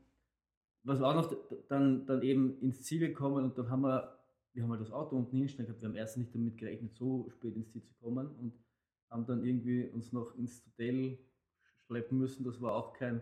was 0.82 1.00
war 1.00 1.14
noch 1.14 1.32
dann, 1.68 2.06
dann 2.06 2.22
eben 2.22 2.60
ins 2.60 2.82
Ziel 2.82 3.00
gekommen 3.00 3.44
und 3.44 3.58
dann 3.58 3.70
haben 3.70 3.82
wir, 3.82 4.18
wir 4.52 4.62
haben 4.62 4.70
halt 4.70 4.80
das 4.80 4.92
Auto 4.92 5.16
unten 5.16 5.36
hinstellen 5.36 5.66
gehabt, 5.66 5.82
wir 5.82 5.88
haben 5.88 5.96
erst 5.96 6.16
nicht 6.16 6.34
damit 6.34 6.58
gerechnet, 6.58 6.94
so 6.94 7.28
spät 7.30 7.54
ins 7.56 7.70
Ziel 7.70 7.82
zu 7.82 7.94
kommen 7.94 8.28
und 8.36 8.52
haben 9.08 9.26
dann 9.26 9.44
irgendwie 9.44 9.84
uns 9.86 10.12
noch 10.12 10.34
ins 10.36 10.64
Hotel 10.66 11.18
schleppen 11.86 12.18
müssen. 12.18 12.44
Das 12.44 12.60
war 12.60 12.74
auch 12.74 12.92
kein, 12.92 13.20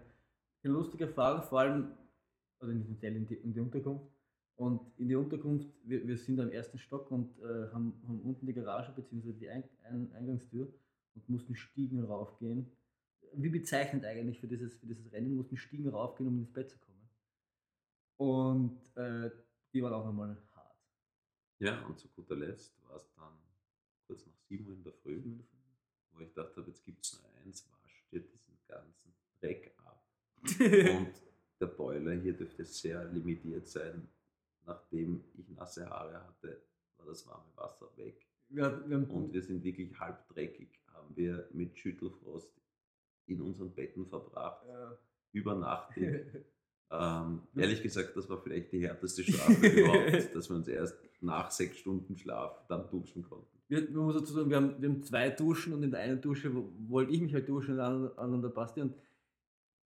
keine 0.62 0.74
lustige 0.74 1.05
Erfahrung, 1.05 1.43
vor 1.43 1.61
allem, 1.61 1.93
also 2.59 2.72
nicht 2.72 2.86
im 2.86 2.94
Hotel, 2.94 3.16
in 3.16 3.26
die, 3.26 3.35
in 3.35 3.52
die 3.52 3.60
Unterkunft. 3.60 4.10
Und 4.56 4.80
in 4.98 5.09
die 5.09 5.14
Unterkunft, 5.14 5.68
wir, 5.85 6.06
wir 6.06 6.16
sind 6.18 6.40
am 6.40 6.51
ersten 6.51 6.78
Stock 6.78 7.10
und 7.12 7.39
äh, 7.39 7.70
haben, 7.72 8.02
haben 8.09 8.20
unten 8.22 8.44
die 8.44 8.52
Garage 8.52 8.93
bzw. 8.93 9.32
die 9.32 9.48
Ein 9.48 9.62
Ein 9.85 10.12
Eingangstür 10.12 10.72
und 11.14 11.28
mussten 11.28 11.55
Stiegen 11.55 12.02
raufgehen. 12.02 12.66
Wie 13.35 13.51
bezeichnend 13.51 14.05
eigentlich 14.05 14.40
für 14.40 14.48
dieses, 14.48 14.74
für 14.74 14.86
dieses 14.86 15.12
Rennen, 15.12 15.36
mussten 15.36 15.56
Stiegen 15.56 15.89
raufgehen, 15.89 16.28
um 16.28 16.39
ins 16.39 16.52
Bett 16.52 16.70
zu 16.70 16.78
kommen. 16.78 17.09
Und 18.16 18.97
äh, 18.97 19.30
die 19.72 19.80
waren 19.80 19.93
auch 19.93 20.05
nochmal 20.05 20.36
hart. 20.55 20.76
Ja, 21.60 21.85
und 21.86 21.98
zu 21.98 22.09
guter 22.09 22.35
Letzt 22.35 22.74
war 22.89 22.97
es 22.97 23.09
dann 23.14 23.39
kurz 24.09 24.26
nach 24.26 24.40
7 24.48 24.66
Uhr 24.66 24.74
in 24.74 24.82
der 24.82 24.93
Früh, 24.93 25.22
wo 26.10 26.20
ich 26.20 26.32
dachte, 26.32 26.64
jetzt 26.66 26.85
gibt 26.85 27.05
es 27.05 27.20
nur 27.20 27.30
eins, 27.36 27.70
wasch 27.70 28.05
dir 28.10 28.20
diesen 28.20 28.59
ganzen 28.66 29.14
Dreck 29.40 29.72
ab. 29.85 30.05
und 30.43 31.27
der 31.60 31.66
Boiler 31.66 32.12
hier 32.12 32.32
dürfte 32.32 32.64
sehr 32.64 33.05
limitiert 33.06 33.66
sein 33.66 34.09
nachdem 34.68 35.24
ich 35.36 35.48
nasse 35.48 35.89
Haare 35.89 36.22
hatte, 36.24 36.62
war 36.98 37.06
das 37.06 37.26
warme 37.26 37.51
Wasser 37.56 37.89
weg. 37.97 38.26
Wir, 38.51 38.82
wir 38.86 38.97
und 39.10 39.32
wir 39.32 39.43
sind 39.43 39.64
wirklich 39.64 39.98
halb 39.98 40.28
dreckig, 40.28 40.68
haben 40.93 41.16
wir 41.16 41.48
mit 41.52 41.76
Schüttelfrost 41.76 42.51
in 43.26 43.43
unseren 43.43 43.74
Betten 43.74 44.06
verbracht, 44.06 44.64
ja. 44.66 44.97
übernachtet. 45.32 46.47
ähm, 46.90 47.43
ehrlich 47.56 47.82
gesagt, 47.82 48.16
das 48.16 48.28
war 48.28 48.39
vielleicht 48.39 48.72
die 48.72 48.80
härteste 48.80 49.22
Strafe 49.24 49.66
überhaupt, 49.66 50.35
dass 50.35 50.48
wir 50.48 50.56
uns 50.56 50.68
erst 50.68 50.97
nach 51.20 51.51
sechs 51.51 51.78
Stunden 51.78 52.16
Schlaf 52.16 52.66
dann 52.68 52.89
duschen 52.89 53.22
konnten. 53.22 53.59
Wir, 53.68 53.82
man 53.90 54.06
muss 54.06 54.14
dazu 54.14 54.32
sagen, 54.32 54.48
wir 54.48 54.56
haben, 54.56 54.80
wir 54.80 54.89
haben 54.89 55.02
zwei 55.02 55.28
Duschen 55.28 55.74
und 55.74 55.82
in 55.82 55.90
der 55.90 56.01
einen 56.01 56.22
Dusche 56.22 56.51
wollte 56.89 57.12
ich 57.12 57.20
mich 57.20 57.35
halt 57.35 57.48
duschen 57.48 57.74
und 57.74 57.80
an, 57.80 58.10
an 58.16 58.40
der 58.40 58.48
Basti 58.48 58.80
und 58.80 58.94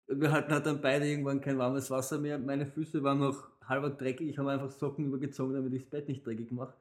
wir 0.07 0.33
hatten 0.33 0.53
halt 0.53 0.67
dann 0.67 0.81
beide 0.81 1.07
irgendwann 1.07 1.41
kein 1.41 1.59
warmes 1.59 1.91
Wasser 1.91 2.19
mehr. 2.19 2.39
Meine 2.39 2.67
Füße 2.67 3.03
waren 3.03 3.21
noch 3.21 3.49
halber 3.67 3.91
dreckig. 3.91 4.29
Ich 4.29 4.39
habe 4.39 4.51
einfach 4.51 4.71
Socken 4.71 5.07
übergezogen, 5.07 5.55
damit 5.55 5.73
ich 5.73 5.83
das 5.83 5.91
Bett 5.91 6.09
nicht 6.09 6.27
dreckig 6.27 6.51
mache. 6.51 6.75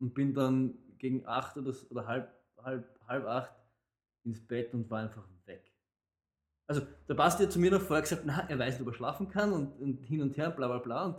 Und 0.00 0.14
bin 0.14 0.34
dann 0.34 0.74
gegen 0.98 1.26
acht 1.26 1.56
oder, 1.56 1.72
oder 1.90 2.06
halb, 2.06 2.34
halb, 2.62 3.00
halb 3.06 3.26
acht 3.26 3.54
ins 4.24 4.44
Bett 4.46 4.74
und 4.74 4.90
war 4.90 5.00
einfach 5.00 5.24
weg. 5.46 5.72
Also 6.66 6.82
der 7.08 7.14
Basti 7.14 7.44
hat 7.44 7.52
zu 7.52 7.60
mir 7.60 7.70
noch 7.70 7.80
vorher 7.80 8.02
gesagt, 8.02 8.22
na, 8.24 8.48
er 8.48 8.58
weiß 8.58 8.74
nicht, 8.74 8.82
ob 8.82 8.92
er 8.92 8.96
schlafen 8.96 9.28
kann 9.28 9.52
und, 9.52 9.78
und 9.80 10.02
hin 10.04 10.22
und 10.22 10.36
her, 10.36 10.50
bla 10.50 10.66
bla 10.66 10.78
bla. 10.78 11.04
Und 11.06 11.16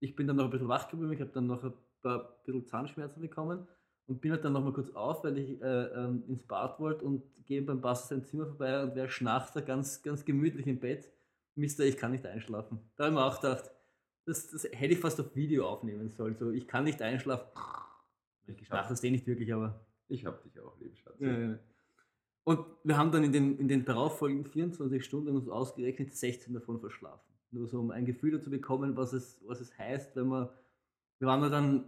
ich 0.00 0.14
bin 0.14 0.26
dann 0.26 0.36
noch 0.36 0.44
ein 0.44 0.50
bisschen 0.50 0.68
wach 0.68 0.88
geblieben, 0.88 1.12
ich 1.12 1.20
habe 1.20 1.32
dann 1.32 1.46
noch 1.46 1.64
ein 1.64 1.74
paar 2.02 2.42
bisschen 2.44 2.66
Zahnschmerzen 2.66 3.20
bekommen 3.20 3.66
und 4.06 4.20
bin 4.20 4.32
halt 4.32 4.44
dann 4.44 4.52
noch 4.52 4.62
mal 4.62 4.72
kurz 4.72 4.90
auf, 4.90 5.24
weil 5.24 5.38
ich 5.38 5.60
äh, 5.62 5.84
ähm, 5.86 6.24
ins 6.28 6.42
Bad 6.42 6.78
wollte 6.78 7.04
und 7.04 7.22
gehe 7.46 7.62
beim 7.62 7.80
Basti 7.80 8.14
sein 8.14 8.24
Zimmer 8.24 8.46
vorbei 8.46 8.82
und 8.82 8.94
wer 8.94 9.08
schnarcht 9.08 9.56
da 9.56 9.60
ganz, 9.60 10.02
ganz 10.02 10.24
gemütlich 10.24 10.66
im 10.66 10.80
Bett. 10.80 11.10
Mister, 11.54 11.84
ich 11.84 11.96
kann 11.96 12.12
nicht 12.12 12.26
einschlafen. 12.26 12.80
Da 12.96 13.04
habe 13.04 13.14
ich 13.14 13.18
mir 13.18 13.24
auch 13.24 13.40
gedacht, 13.40 13.70
das, 14.26 14.50
das 14.50 14.64
hätte 14.64 14.94
ich 14.94 15.00
fast 15.00 15.20
auf 15.20 15.34
Video 15.36 15.68
aufnehmen 15.68 16.10
sollen. 16.10 16.36
So, 16.36 16.50
ich 16.50 16.66
kann 16.66 16.84
nicht 16.84 17.00
einschlafen. 17.00 17.46
Ich 18.46 18.56
geschlafen 18.56 18.88
das 18.90 19.04
eh 19.04 19.10
nicht 19.10 19.26
wirklich, 19.26 19.52
aber. 19.52 19.86
Ich 20.08 20.26
habe 20.26 20.38
dich 20.44 20.58
auch 20.60 20.78
lieb, 20.80 20.96
Schatz. 20.98 21.18
Ja, 21.20 21.38
ja. 21.38 21.58
Und 22.44 22.66
wir 22.82 22.98
haben 22.98 23.10
dann 23.10 23.24
in 23.24 23.32
den, 23.32 23.58
in 23.58 23.68
den 23.68 23.86
darauffolgenden 23.86 24.52
24 24.52 25.02
Stunden 25.02 25.34
uns 25.34 25.48
ausgerechnet 25.48 26.14
16 26.14 26.52
davon 26.52 26.78
verschlafen. 26.78 27.32
Nur 27.50 27.68
so, 27.68 27.80
um 27.80 27.90
ein 27.90 28.04
Gefühl 28.04 28.32
dazu 28.32 28.50
bekommen, 28.50 28.96
was 28.96 29.14
es, 29.14 29.40
was 29.46 29.60
es 29.60 29.76
heißt, 29.78 30.14
wenn 30.16 30.26
man. 30.26 30.48
Wir 31.20 31.28
waren 31.28 31.50
dann 31.50 31.84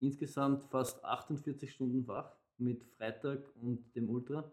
insgesamt 0.00 0.64
fast 0.64 1.04
48 1.04 1.70
Stunden 1.72 2.06
wach 2.06 2.36
mit 2.58 2.84
Freitag 2.84 3.40
und 3.60 3.94
dem 3.94 4.08
Ultra. 4.08 4.50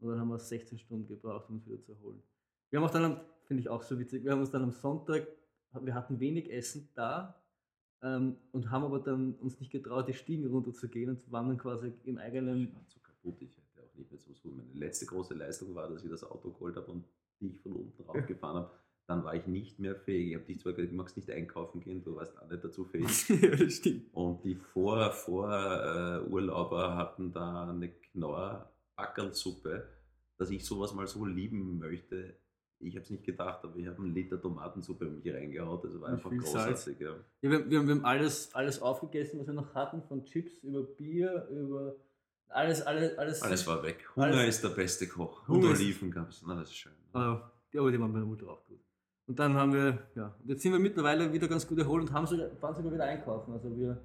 Und 0.00 0.10
dann 0.10 0.20
haben 0.20 0.28
wir 0.28 0.38
16 0.38 0.78
Stunden 0.78 1.06
gebraucht, 1.06 1.48
um 1.48 1.56
uns 1.56 1.66
wieder 1.66 1.80
zu 1.80 1.92
erholen. 1.92 2.22
Wir 2.70 2.78
haben 2.78 2.86
auch 2.86 2.90
dann, 2.90 3.20
finde 3.44 3.62
ich 3.62 3.68
auch 3.68 3.82
so 3.82 3.98
witzig, 3.98 4.24
wir 4.24 4.32
haben 4.32 4.40
uns 4.40 4.50
dann 4.50 4.62
am 4.62 4.72
Sonntag 4.72 5.26
wir 5.72 5.94
hatten 5.94 6.20
wenig 6.20 6.50
Essen 6.50 6.88
da 6.94 7.42
ähm, 8.02 8.36
und 8.52 8.70
haben 8.70 8.84
aber 8.84 9.00
dann 9.00 9.34
uns 9.34 9.58
nicht 9.60 9.70
getraut, 9.70 10.08
die 10.08 10.14
Stiegen 10.14 10.46
runterzugehen 10.46 11.10
und 11.10 11.30
waren 11.30 11.48
dann 11.48 11.58
quasi 11.58 11.92
im 12.04 12.18
eigenen. 12.18 12.68
Ich 12.68 12.74
war 12.74 12.86
zu 12.86 13.00
kaputt, 13.00 13.42
ich 13.42 13.56
hätte 13.56 13.82
auch 13.82 13.94
nicht 13.94 14.10
mehr 14.10 14.20
so. 14.34 14.48
Meine 14.50 14.72
letzte 14.74 15.06
große 15.06 15.34
Leistung 15.34 15.74
war, 15.74 15.88
dass 15.88 16.04
ich 16.04 16.10
das 16.10 16.24
Auto 16.24 16.50
geholt 16.50 16.76
habe 16.76 16.90
und 16.90 17.04
dich 17.40 17.60
von 17.60 17.72
unten 17.72 18.02
raufgefahren 18.02 18.56
habe. 18.56 18.70
Dann 19.08 19.24
war 19.24 19.34
ich 19.34 19.46
nicht 19.46 19.78
mehr 19.78 19.96
fähig. 19.96 20.28
Ich 20.28 20.34
habe 20.34 20.44
dich 20.44 20.60
zwar 20.60 20.74
gesagt, 20.74 20.92
du 20.92 20.96
magst 20.96 21.16
nicht 21.16 21.30
einkaufen 21.30 21.80
gehen, 21.80 22.04
du 22.04 22.14
warst 22.16 22.36
auch 22.38 22.48
nicht 22.50 22.62
dazu 22.62 22.84
fähig. 22.84 23.28
ja, 23.42 23.56
das 23.56 23.72
stimmt. 23.72 24.14
Und 24.14 24.44
die 24.44 24.54
Vor-Urlauber 24.54 25.12
vor, 25.12 25.50
äh, 25.50 26.20
Urlauber 26.30 26.94
hatten 26.94 27.32
da 27.32 27.70
eine 27.70 27.88
Knorr-Backelsuppe, 27.88 29.88
dass 30.36 30.50
ich 30.50 30.64
sowas 30.64 30.92
mal 30.94 31.06
so 31.06 31.24
lieben 31.24 31.78
möchte. 31.78 32.34
Ich 32.80 32.94
habe 32.94 33.02
es 33.02 33.10
nicht 33.10 33.24
gedacht, 33.24 33.64
aber 33.64 33.76
ich 33.76 33.86
habe 33.86 33.96
einen 33.98 34.14
Liter 34.14 34.40
Tomatensuppe 34.40 35.06
in 35.06 35.16
mich 35.16 35.32
reingehaut. 35.34 35.84
Das 35.84 36.00
war 36.00 36.10
einfach 36.10 36.30
großartig. 36.30 37.00
Ja. 37.00 37.16
Ja, 37.40 37.50
wir, 37.50 37.70
wir, 37.70 37.78
haben- 37.78 37.88
wir 37.88 37.94
haben 37.96 38.04
alles, 38.04 38.54
alles 38.54 38.80
aufgegessen, 38.82 39.40
was 39.40 39.46
wir 39.48 39.54
noch 39.54 39.74
hatten, 39.74 40.02
von 40.02 40.24
Chips 40.24 40.52
über 40.62 40.82
Bier, 40.82 41.48
über 41.50 41.96
alles, 42.50 42.82
alles, 42.82 43.16
alles. 43.18 43.42
Alles 43.42 43.66
war 43.66 43.82
weg. 43.82 44.06
Hunger 44.14 44.26
Alles- 44.26 44.56
ist 44.56 44.64
der 44.64 44.68
beste 44.68 45.08
Koch. 45.08 45.48
Hunger 45.48 45.70
Und 45.70 45.76
Oliven 45.76 46.10
gab 46.10 46.28
es. 46.28 46.42
Na, 46.46 46.54
das 46.60 46.68
ist 46.68 46.76
schön. 46.76 46.92
Ah, 47.14 47.50
die, 47.72 47.78
aber 47.78 47.90
die 47.90 47.98
waren 47.98 48.12
bei 48.12 48.18
der 48.20 48.28
Mutter 48.28 48.46
auch 48.48 48.64
gut. 48.66 48.78
Und 49.28 49.38
dann 49.38 49.54
haben 49.54 49.74
wir, 49.74 50.08
ja, 50.14 50.34
und 50.40 50.48
jetzt 50.48 50.62
sind 50.62 50.72
wir 50.72 50.78
mittlerweile 50.78 51.30
wieder 51.30 51.48
ganz 51.48 51.66
gut 51.66 51.78
erholt 51.78 52.00
und 52.08 52.12
haben 52.14 52.26
sogar, 52.26 52.48
fahren 52.56 52.74
sogar 52.74 52.94
wieder 52.94 53.04
einkaufen. 53.04 53.52
Also 53.52 53.76
wir, 53.76 54.02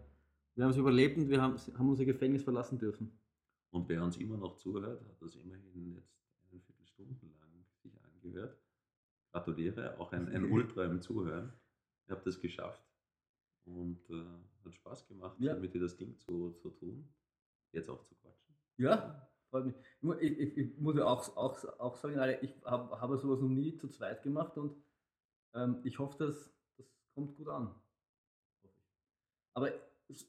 wir 0.54 0.64
haben 0.66 0.72
es 0.72 0.78
überlebt 0.78 1.18
und 1.18 1.30
wir 1.30 1.42
haben, 1.42 1.56
haben 1.58 1.90
unser 1.90 2.04
Gefängnis 2.04 2.44
verlassen 2.44 2.78
dürfen. 2.78 3.18
Und 3.72 3.88
wer 3.88 4.04
uns 4.04 4.18
immer 4.18 4.36
noch 4.36 4.58
zuhört, 4.58 5.00
hat 5.08 5.22
das 5.22 5.36
immerhin 5.36 5.94
jetzt 5.94 6.14
eine 6.52 6.60
Viertelstunde 6.60 7.26
lang 7.40 7.66
sich 7.82 7.94
angehört. 8.04 8.58
Gratuliere, 9.32 9.98
auch 9.98 10.12
ein, 10.12 10.28
ein 10.28 10.44
Ultra 10.52 10.84
im 10.84 11.02
Zuhören. 11.02 11.54
Ihr 12.10 12.16
habt 12.16 12.28
das 12.28 12.42
geschafft. 12.42 12.84
Und 13.64 14.02
äh, 14.10 14.26
hat 14.66 14.76
Spaß 14.76 15.08
gemacht, 15.08 15.38
Ja. 15.40 15.56
mit 15.56 15.74
dir 15.74 15.80
das 15.80 15.96
Ding 15.96 16.18
zu, 16.18 16.52
zu 16.62 16.70
tun. 16.70 17.08
Jetzt 17.72 17.90
auch 17.90 18.04
zu 18.04 18.14
quatschen. 18.16 18.54
Ja, 18.76 19.26
freut 19.50 19.68
mich. 19.68 19.76
Ich, 20.20 20.38
ich, 20.38 20.58
ich, 20.58 20.78
muss 20.80 20.98
ja 20.98 21.06
auch, 21.06 21.38
auch, 21.38 21.64
auch 21.80 21.96
sagen, 21.96 22.38
ich 22.42 22.54
habe 22.66 23.00
habe 23.00 23.18
sowas 23.18 23.40
noch 23.40 23.48
nie 23.48 23.74
zu 23.78 23.88
zweit 23.88 24.22
gemacht 24.22 24.58
und 24.58 24.76
ähm, 25.54 25.82
ich 25.84 26.00
hoffe, 26.00 26.18
dass 26.18 26.54
das 26.78 26.88
kommt 27.14 27.36
gut 27.36 27.48
an. 27.48 27.74
Aber 29.54 29.72
es, 30.08 30.28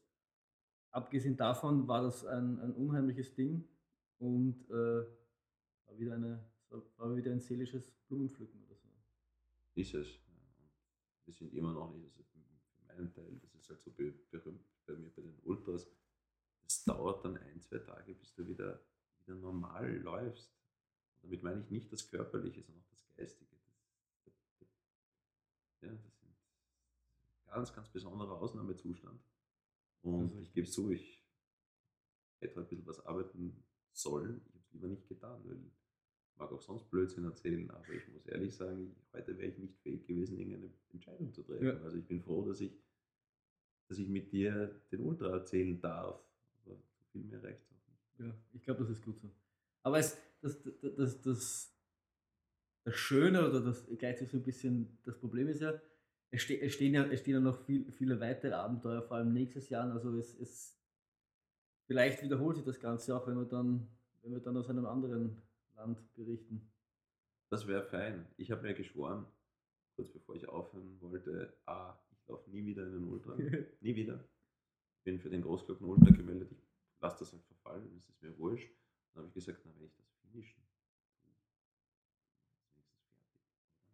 abgesehen 0.91 1.37
davon 1.37 1.89
war 1.89 2.03
das 2.03 2.25
ein, 2.27 2.61
ein 2.61 2.75
unheimliches 2.75 3.35
Ding 3.35 3.67
und 4.19 4.69
äh, 4.71 5.07
war, 5.87 5.99
wieder 5.99 6.15
eine, 6.15 6.45
war 6.97 7.17
wieder 7.17 7.33
ein 7.33 7.41
seelisches 7.41 7.91
Blumenpflücken 8.07 8.63
oder 8.65 8.77
so. 8.77 8.89
Ist 9.75 9.95
es. 9.95 10.09
Wir 11.25 11.33
sind 11.33 11.55
immer 11.55 11.73
noch 11.73 11.91
nicht, 11.95 12.05
also 12.05 12.23
für 12.23 12.87
meinen 12.87 13.13
Teil, 13.13 13.39
das 13.41 13.55
ist 13.55 13.71
halt 13.71 13.81
so 13.81 13.91
be 13.93 14.13
berühmt 14.31 14.61
bei 14.87 14.95
mir 14.95 15.11
bei 15.11 15.23
den 15.23 15.39
Ultras. 15.45 15.89
Es 16.67 16.85
dauert 16.85 17.25
dann 17.25 17.39
ein, 17.39 17.61
zwei 17.61 17.79
Tage, 17.79 18.15
bis 18.15 18.35
du 18.35 18.47
wieder, 18.47 18.81
wieder 19.21 19.37
normal 19.37 19.97
läufst. 19.99 20.55
Und 21.15 21.25
damit 21.25 21.43
meine 21.43 21.63
ich 21.63 21.71
nicht 21.71 21.93
das 21.93 22.11
Körperliche, 22.11 22.63
sondern 22.63 22.85
auch 22.85 22.91
das 22.91 23.07
Geistige. 23.17 23.54
Das, 25.91 26.01
ja, 26.23 26.33
das 27.17 27.25
sind 27.27 27.47
ganz, 27.47 27.73
ganz 27.73 27.89
besonderer 27.89 28.41
Ausnahmezustand. 28.41 29.21
Und 30.03 30.37
ich 30.41 30.53
gebe 30.53 30.69
zu, 30.69 30.91
ich 30.91 31.25
hätte 32.41 32.61
ein 32.61 32.67
bisschen 32.67 32.87
was 32.87 33.05
arbeiten 33.07 33.65
sollen. 33.93 34.41
Ich 34.45 34.55
habe 34.55 34.61
es 34.61 34.73
lieber 34.73 34.89
nicht 34.89 35.09
getan, 35.09 35.41
weil 35.45 35.59
ich 35.65 35.73
mag 36.37 36.53
auch 36.53 36.61
sonst 36.61 36.91
Blödsinn 36.91 37.25
erzählen, 37.25 37.71
aber 37.71 37.89
ich 37.89 38.07
muss 38.09 38.27
ehrlich 38.27 38.55
sagen, 38.55 38.95
heute 39.13 39.37
wäre 39.39 39.49
ich 39.49 39.59
nicht 39.59 39.79
fähig 39.79 40.07
gewesen, 40.07 40.39
irgendeine 40.39 40.71
Entscheidung 40.93 41.33
zu 41.33 41.43
treffen. 41.43 41.67
Ja. 41.67 41.77
Also 41.81 41.97
ich 41.97 42.07
bin 42.07 42.21
froh, 42.21 42.45
dass 42.45 42.61
ich, 42.61 42.73
dass 43.89 43.99
ich 43.99 44.09
mit 44.09 44.33
dir 44.33 44.81
den 44.91 45.01
Ultra 45.01 45.31
erzählen 45.31 45.81
darf. 45.81 46.21
Aber 46.65 46.77
viel 47.13 47.23
mehr 47.25 47.43
reicht 47.43 47.63
auch 47.71 47.89
nicht. 47.89 48.19
Ja, 48.19 48.35
ich 48.53 48.63
glaube, 48.63 48.81
das 48.81 48.91
ist 48.91 49.03
gut 49.03 49.19
so. 49.19 49.31
Aber 49.83 49.99
es, 49.99 50.19
das, 50.41 50.61
das, 50.63 50.95
das, 50.97 51.21
das, 51.23 51.74
das 52.85 52.97
Schöne 52.97 53.49
oder 53.49 53.61
das 53.61 53.87
gleichzeitig 53.99 54.31
so 54.31 54.37
ein 54.37 54.43
bisschen 54.43 54.99
das 55.05 55.19
Problem 55.19 55.49
ist 55.49 55.61
ja, 55.61 55.81
es, 56.31 56.43
ste 56.43 56.61
es, 56.61 56.75
stehen, 56.75 56.95
ja, 56.95 57.05
es 57.05 57.21
stehen 57.21 57.35
ja 57.35 57.41
noch 57.41 57.65
viel, 57.65 57.91
viele 57.93 58.21
weitere 58.21 58.53
Abenteuer, 58.53 59.03
vor 59.03 59.17
allem 59.17 59.33
nächstes 59.33 59.69
Jahr. 59.69 59.91
Also 59.93 60.17
es, 60.17 60.39
es 60.39 60.77
vielleicht 61.87 62.23
wiederholt 62.23 62.57
sich 62.57 62.65
das 62.65 62.81
Ganze 62.81 63.17
auch, 63.17 63.27
wenn 63.27 63.37
wir 63.37 63.45
dann, 63.45 63.89
wenn 64.23 64.33
wir 64.33 64.41
dann 64.41 64.57
aus 64.57 64.69
einem 64.69 64.87
anderen 64.87 65.41
Land 65.77 65.99
berichten. 66.15 66.71
Das 67.51 67.67
wäre 67.67 67.85
fein. 67.85 68.27
Ich 68.37 68.51
habe 68.51 68.63
mir 68.63 68.75
geschworen, 68.75 69.27
kurz 69.95 70.11
bevor 70.11 70.35
ich 70.35 70.49
aufhören 70.49 71.01
wollte, 71.01 71.57
A, 71.67 71.97
ich 72.11 72.27
laufe 72.27 72.51
nie 72.51 72.67
wieder 72.67 72.85
in 72.85 72.93
den 72.93 73.05
Ultra. 73.05 73.37
nie 73.81 73.95
wieder. 73.95 74.25
Bin 75.05 75.21
für 75.21 75.31
den 75.31 75.43
Großglocken 75.43 75.87
Ultra 75.87 76.11
gemeldet. 76.11 76.51
Ich 76.51 77.01
lasse 77.01 77.21
das 77.21 77.33
halt 77.33 77.45
verfallen, 77.45 77.89
das 77.95 78.09
ist 78.09 78.23
mir 78.23 78.37
wurscht. 78.39 78.71
Dann 79.13 79.23
habe 79.23 79.29
ich 79.29 79.35
gesagt, 79.35 79.61
na, 79.65 79.73
wenn 79.77 79.87
ich 79.87 79.95
das 79.95 80.07
finishen, 80.23 80.63
dann 81.23 81.33
ist 81.33 81.45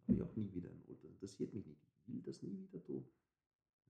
fertig. 0.17 0.19
Dann 0.19 0.27
habe 0.27 0.31
ich 0.31 0.31
auch 0.31 0.35
nie 0.35 0.53
wieder 0.55 0.69
einen 0.69 0.83
Ultra. 0.87 1.07
Interessiert 1.07 1.53
mich 1.53 1.65
nicht. 1.65 1.79
Ich 2.07 2.13
will 2.13 2.21
das 2.25 2.41
nie 2.43 2.57
wieder 2.59 2.83
tun. 2.83 3.05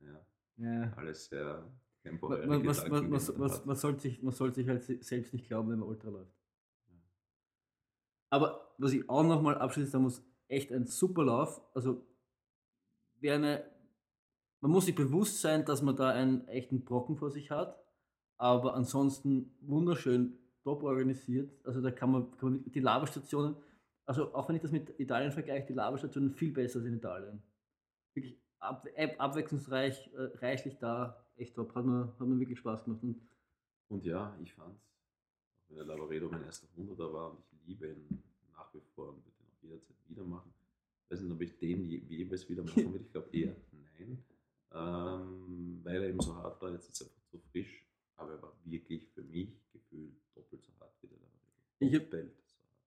Ja, 0.02 0.26
Ja. 0.58 0.94
alles 0.96 1.26
sehr 1.26 1.64
temporär. 2.04 2.48
man, 2.48 2.66
was, 2.66 2.88
man, 2.88 3.10
man, 3.10 3.22
man, 3.38 3.52
man, 3.66 3.76
sollte 3.76 4.02
sich, 4.02 4.22
man 4.24 4.34
sollte 4.34 4.56
sich 4.56 4.68
halt 4.68 4.84
se- 4.84 5.02
selbst 5.02 5.34
nicht 5.34 5.48
glauben, 5.48 5.70
wenn 5.72 5.80
man 5.80 5.90
Ultra 5.90 6.10
läuft. 6.10 6.34
Aber 8.30 8.74
was 8.78 8.94
ich 8.94 9.10
auch 9.10 9.24
nochmal 9.24 9.58
abschließend 9.58 9.92
sagen 9.92 10.04
muss, 10.06 10.24
echt 10.48 10.72
ein 10.72 10.86
super 10.88 11.24
Lauf. 11.26 11.62
Also 11.74 12.06
wer 13.20 13.36
eine, 13.36 13.64
man 14.62 14.72
muss 14.72 14.86
sich 14.86 14.96
bewusst 14.96 15.42
sein, 15.42 15.66
dass 15.66 15.82
man 15.82 15.96
da 15.96 16.10
einen 16.10 16.48
echten 16.48 16.84
Brocken 16.86 17.18
vor 17.18 17.30
sich 17.32 17.52
hat, 17.52 17.78
aber 18.38 18.74
ansonsten 18.74 19.54
wunderschön 19.62 20.38
top 20.64 20.84
organisiert. 20.84 21.52
Also 21.66 21.82
da 21.82 21.92
kann 21.92 22.12
man, 22.12 22.32
kann 22.38 22.50
man 22.52 22.72
die 22.72 22.80
Laberstationen, 22.80 23.56
also 24.06 24.34
auch 24.34 24.48
wenn 24.50 24.56
ich 24.56 24.62
das 24.62 24.72
mit 24.72 25.00
Italien 25.00 25.32
vergleiche, 25.32 25.68
die 25.68 25.74
Laberstationen 25.74 26.32
viel 26.32 26.52
besser 26.52 26.80
als 26.80 26.88
in 26.88 26.96
Italien. 26.96 27.42
Wirklich 28.14 28.38
ab, 28.60 28.86
ab, 28.98 29.16
abwechslungsreich, 29.18 30.10
äh, 30.14 30.22
reichlich 30.40 30.78
da, 30.78 31.24
echt 31.38 31.56
top. 31.56 31.74
Hat 31.76 31.86
mir, 31.86 32.14
hat 32.20 32.28
mir 32.28 32.40
wirklich 32.40 32.60
Spaß 32.60 32.84
gemacht. 32.84 33.02
Und 33.04 33.22
Und 33.90 34.06
ja, 34.06 34.36
ich 34.44 34.54
fand, 34.54 34.76
auch 34.76 35.70
wenn 35.70 35.78
der 35.78 35.86
Lavaredo 35.86 36.30
mein 36.30 36.44
erster 36.44 36.68
Hunderter 36.76 37.12
war 37.14 37.32
und 37.32 37.40
ich 37.52 37.68
liebe 37.68 37.88
ihn 37.88 38.22
nach 38.54 38.74
wie 38.74 38.82
vor 38.96 39.10
und 39.10 39.24
würde 39.26 39.38
ihn 39.40 39.48
auch 39.48 39.64
jederzeit 39.64 39.96
wieder 40.10 40.24
machen. 40.24 40.54
Ich 41.06 41.12
weiß 41.12 41.22
nicht, 41.22 41.32
ob 41.34 41.42
ich 41.42 41.58
den 41.58 41.86
je, 41.86 41.98
jeweils 42.10 42.48
wieder 42.50 42.64
machen 42.64 42.92
würde. 42.92 43.06
Ich 43.06 43.12
glaube 43.12 43.30
eher 43.34 43.56
nein, 43.72 44.24
ähm, 44.74 45.80
weil 45.84 45.96
er 46.04 46.10
eben 46.10 46.20
so 46.20 46.36
hart 46.36 46.62
war. 46.62 46.72
Jetzt 46.72 46.90
ist 46.90 47.02
er 47.02 47.08
einfach 47.08 47.24
zu 47.30 47.38
frisch, 47.52 47.86
aber 48.18 48.32
er 48.34 48.42
war 48.42 48.54
wirklich 48.66 49.08
für 49.10 49.22
mich 49.24 49.50
gefühlt 49.74 50.14
doppelt 50.36 50.64
so 50.64 50.72
hart 50.80 50.92
wie 51.02 51.08
der 51.08 51.18
Lavaredo. 51.18 51.80
Ich 51.80 51.94
hab- 51.96 52.04
Doppelt 52.12 52.32
so 52.34 52.38
hart. 52.38 52.41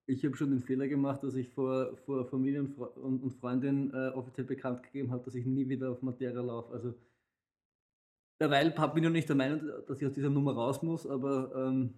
Ich 0.07 0.23
habe 0.23 0.35
schon 0.35 0.51
den 0.51 0.61
Fehler 0.61 0.87
gemacht, 0.87 1.23
dass 1.23 1.35
ich 1.35 1.49
vor, 1.49 1.97
vor 2.05 2.25
Familie 2.25 2.61
und, 2.61 2.75
Fre 2.75 2.89
und, 2.89 3.23
und 3.23 3.33
Freundin 3.33 3.91
äh, 3.91 4.09
offiziell 4.09 4.45
bekannt 4.45 4.83
gegeben 4.83 5.11
habe, 5.11 5.23
dass 5.23 5.33
ich 5.33 5.45
nie 5.45 5.67
wieder 5.67 5.91
auf 5.91 6.01
Matera 6.03 6.41
laufe. 6.41 6.73
Also 6.73 6.93
derweil 8.39 8.69
bin 8.69 8.97
ich 8.97 9.03
noch 9.03 9.09
nicht 9.09 9.29
der 9.29 9.35
Meinung, 9.35 9.61
dass 9.87 9.99
ich 9.99 10.07
aus 10.07 10.13
dieser 10.13 10.29
Nummer 10.29 10.53
raus 10.53 10.83
muss, 10.83 11.07
aber, 11.07 11.51
ähm, 11.55 11.93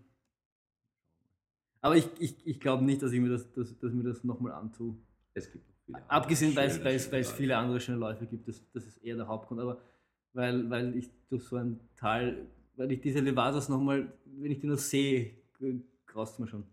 aber 1.81 1.97
ich, 1.97 2.07
ich, 2.19 2.47
ich 2.47 2.59
glaube 2.59 2.85
nicht, 2.85 3.01
dass 3.01 3.11
ich 3.11 3.19
mir 3.19 3.29
das, 3.29 3.51
dass, 3.51 3.77
dass 3.77 3.91
mir 3.91 4.03
das 4.03 4.23
nochmal 4.23 4.53
antue. 4.53 4.95
Es 5.33 5.51
gibt 5.51 5.65
viele 5.85 6.09
Abgesehen, 6.09 6.55
weil 6.55 6.69
es, 6.69 6.83
weil 6.83 6.95
es, 6.95 7.03
schöne 7.03 7.13
weil 7.13 7.21
es 7.21 7.27
Läufe. 7.27 7.37
viele 7.37 7.57
andere 7.57 7.79
schöne 7.81 7.97
Läufe 7.97 8.25
gibt, 8.25 8.47
das, 8.47 8.63
das 8.71 8.87
ist 8.87 9.03
eher 9.03 9.17
der 9.17 9.27
Hauptgrund. 9.27 9.59
Aber 9.59 9.81
weil, 10.33 10.69
weil 10.69 10.95
ich 10.95 11.09
durch 11.29 11.43
so 11.43 11.57
ein 11.57 11.79
Tal, 11.97 12.47
weil 12.75 12.91
ich 12.91 13.01
diese 13.01 13.19
Levadas 13.19 13.69
nochmal, 13.69 14.13
wenn 14.25 14.51
ich 14.51 14.59
die 14.59 14.67
nur 14.67 14.77
sehe, 14.77 15.31
graust 16.05 16.39
mir 16.39 16.47
schon. 16.47 16.63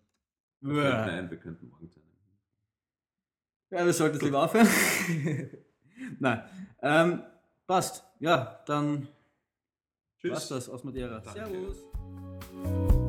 Wir 0.64 0.82
könnten, 0.82 1.06
nein, 1.06 1.30
wir 1.30 1.38
könnten 1.38 1.68
morgen 1.68 1.90
zu 1.90 2.00
einem. 2.00 2.08
Ja, 3.70 3.84
wir 3.84 3.92
sollten 3.92 4.16
es 4.16 4.22
lieber 4.22 4.42
aufhören. 4.44 4.68
Nein. 6.18 6.42
Ähm, 6.80 7.22
passt. 7.66 8.04
Ja, 8.18 8.62
dann 8.66 9.08
Tschüss. 10.18 10.32
passt 10.32 10.50
das 10.50 10.68
aus 10.70 10.82
Madeira. 10.84 11.20
Danke. 11.20 11.50
Servus. 11.50 13.03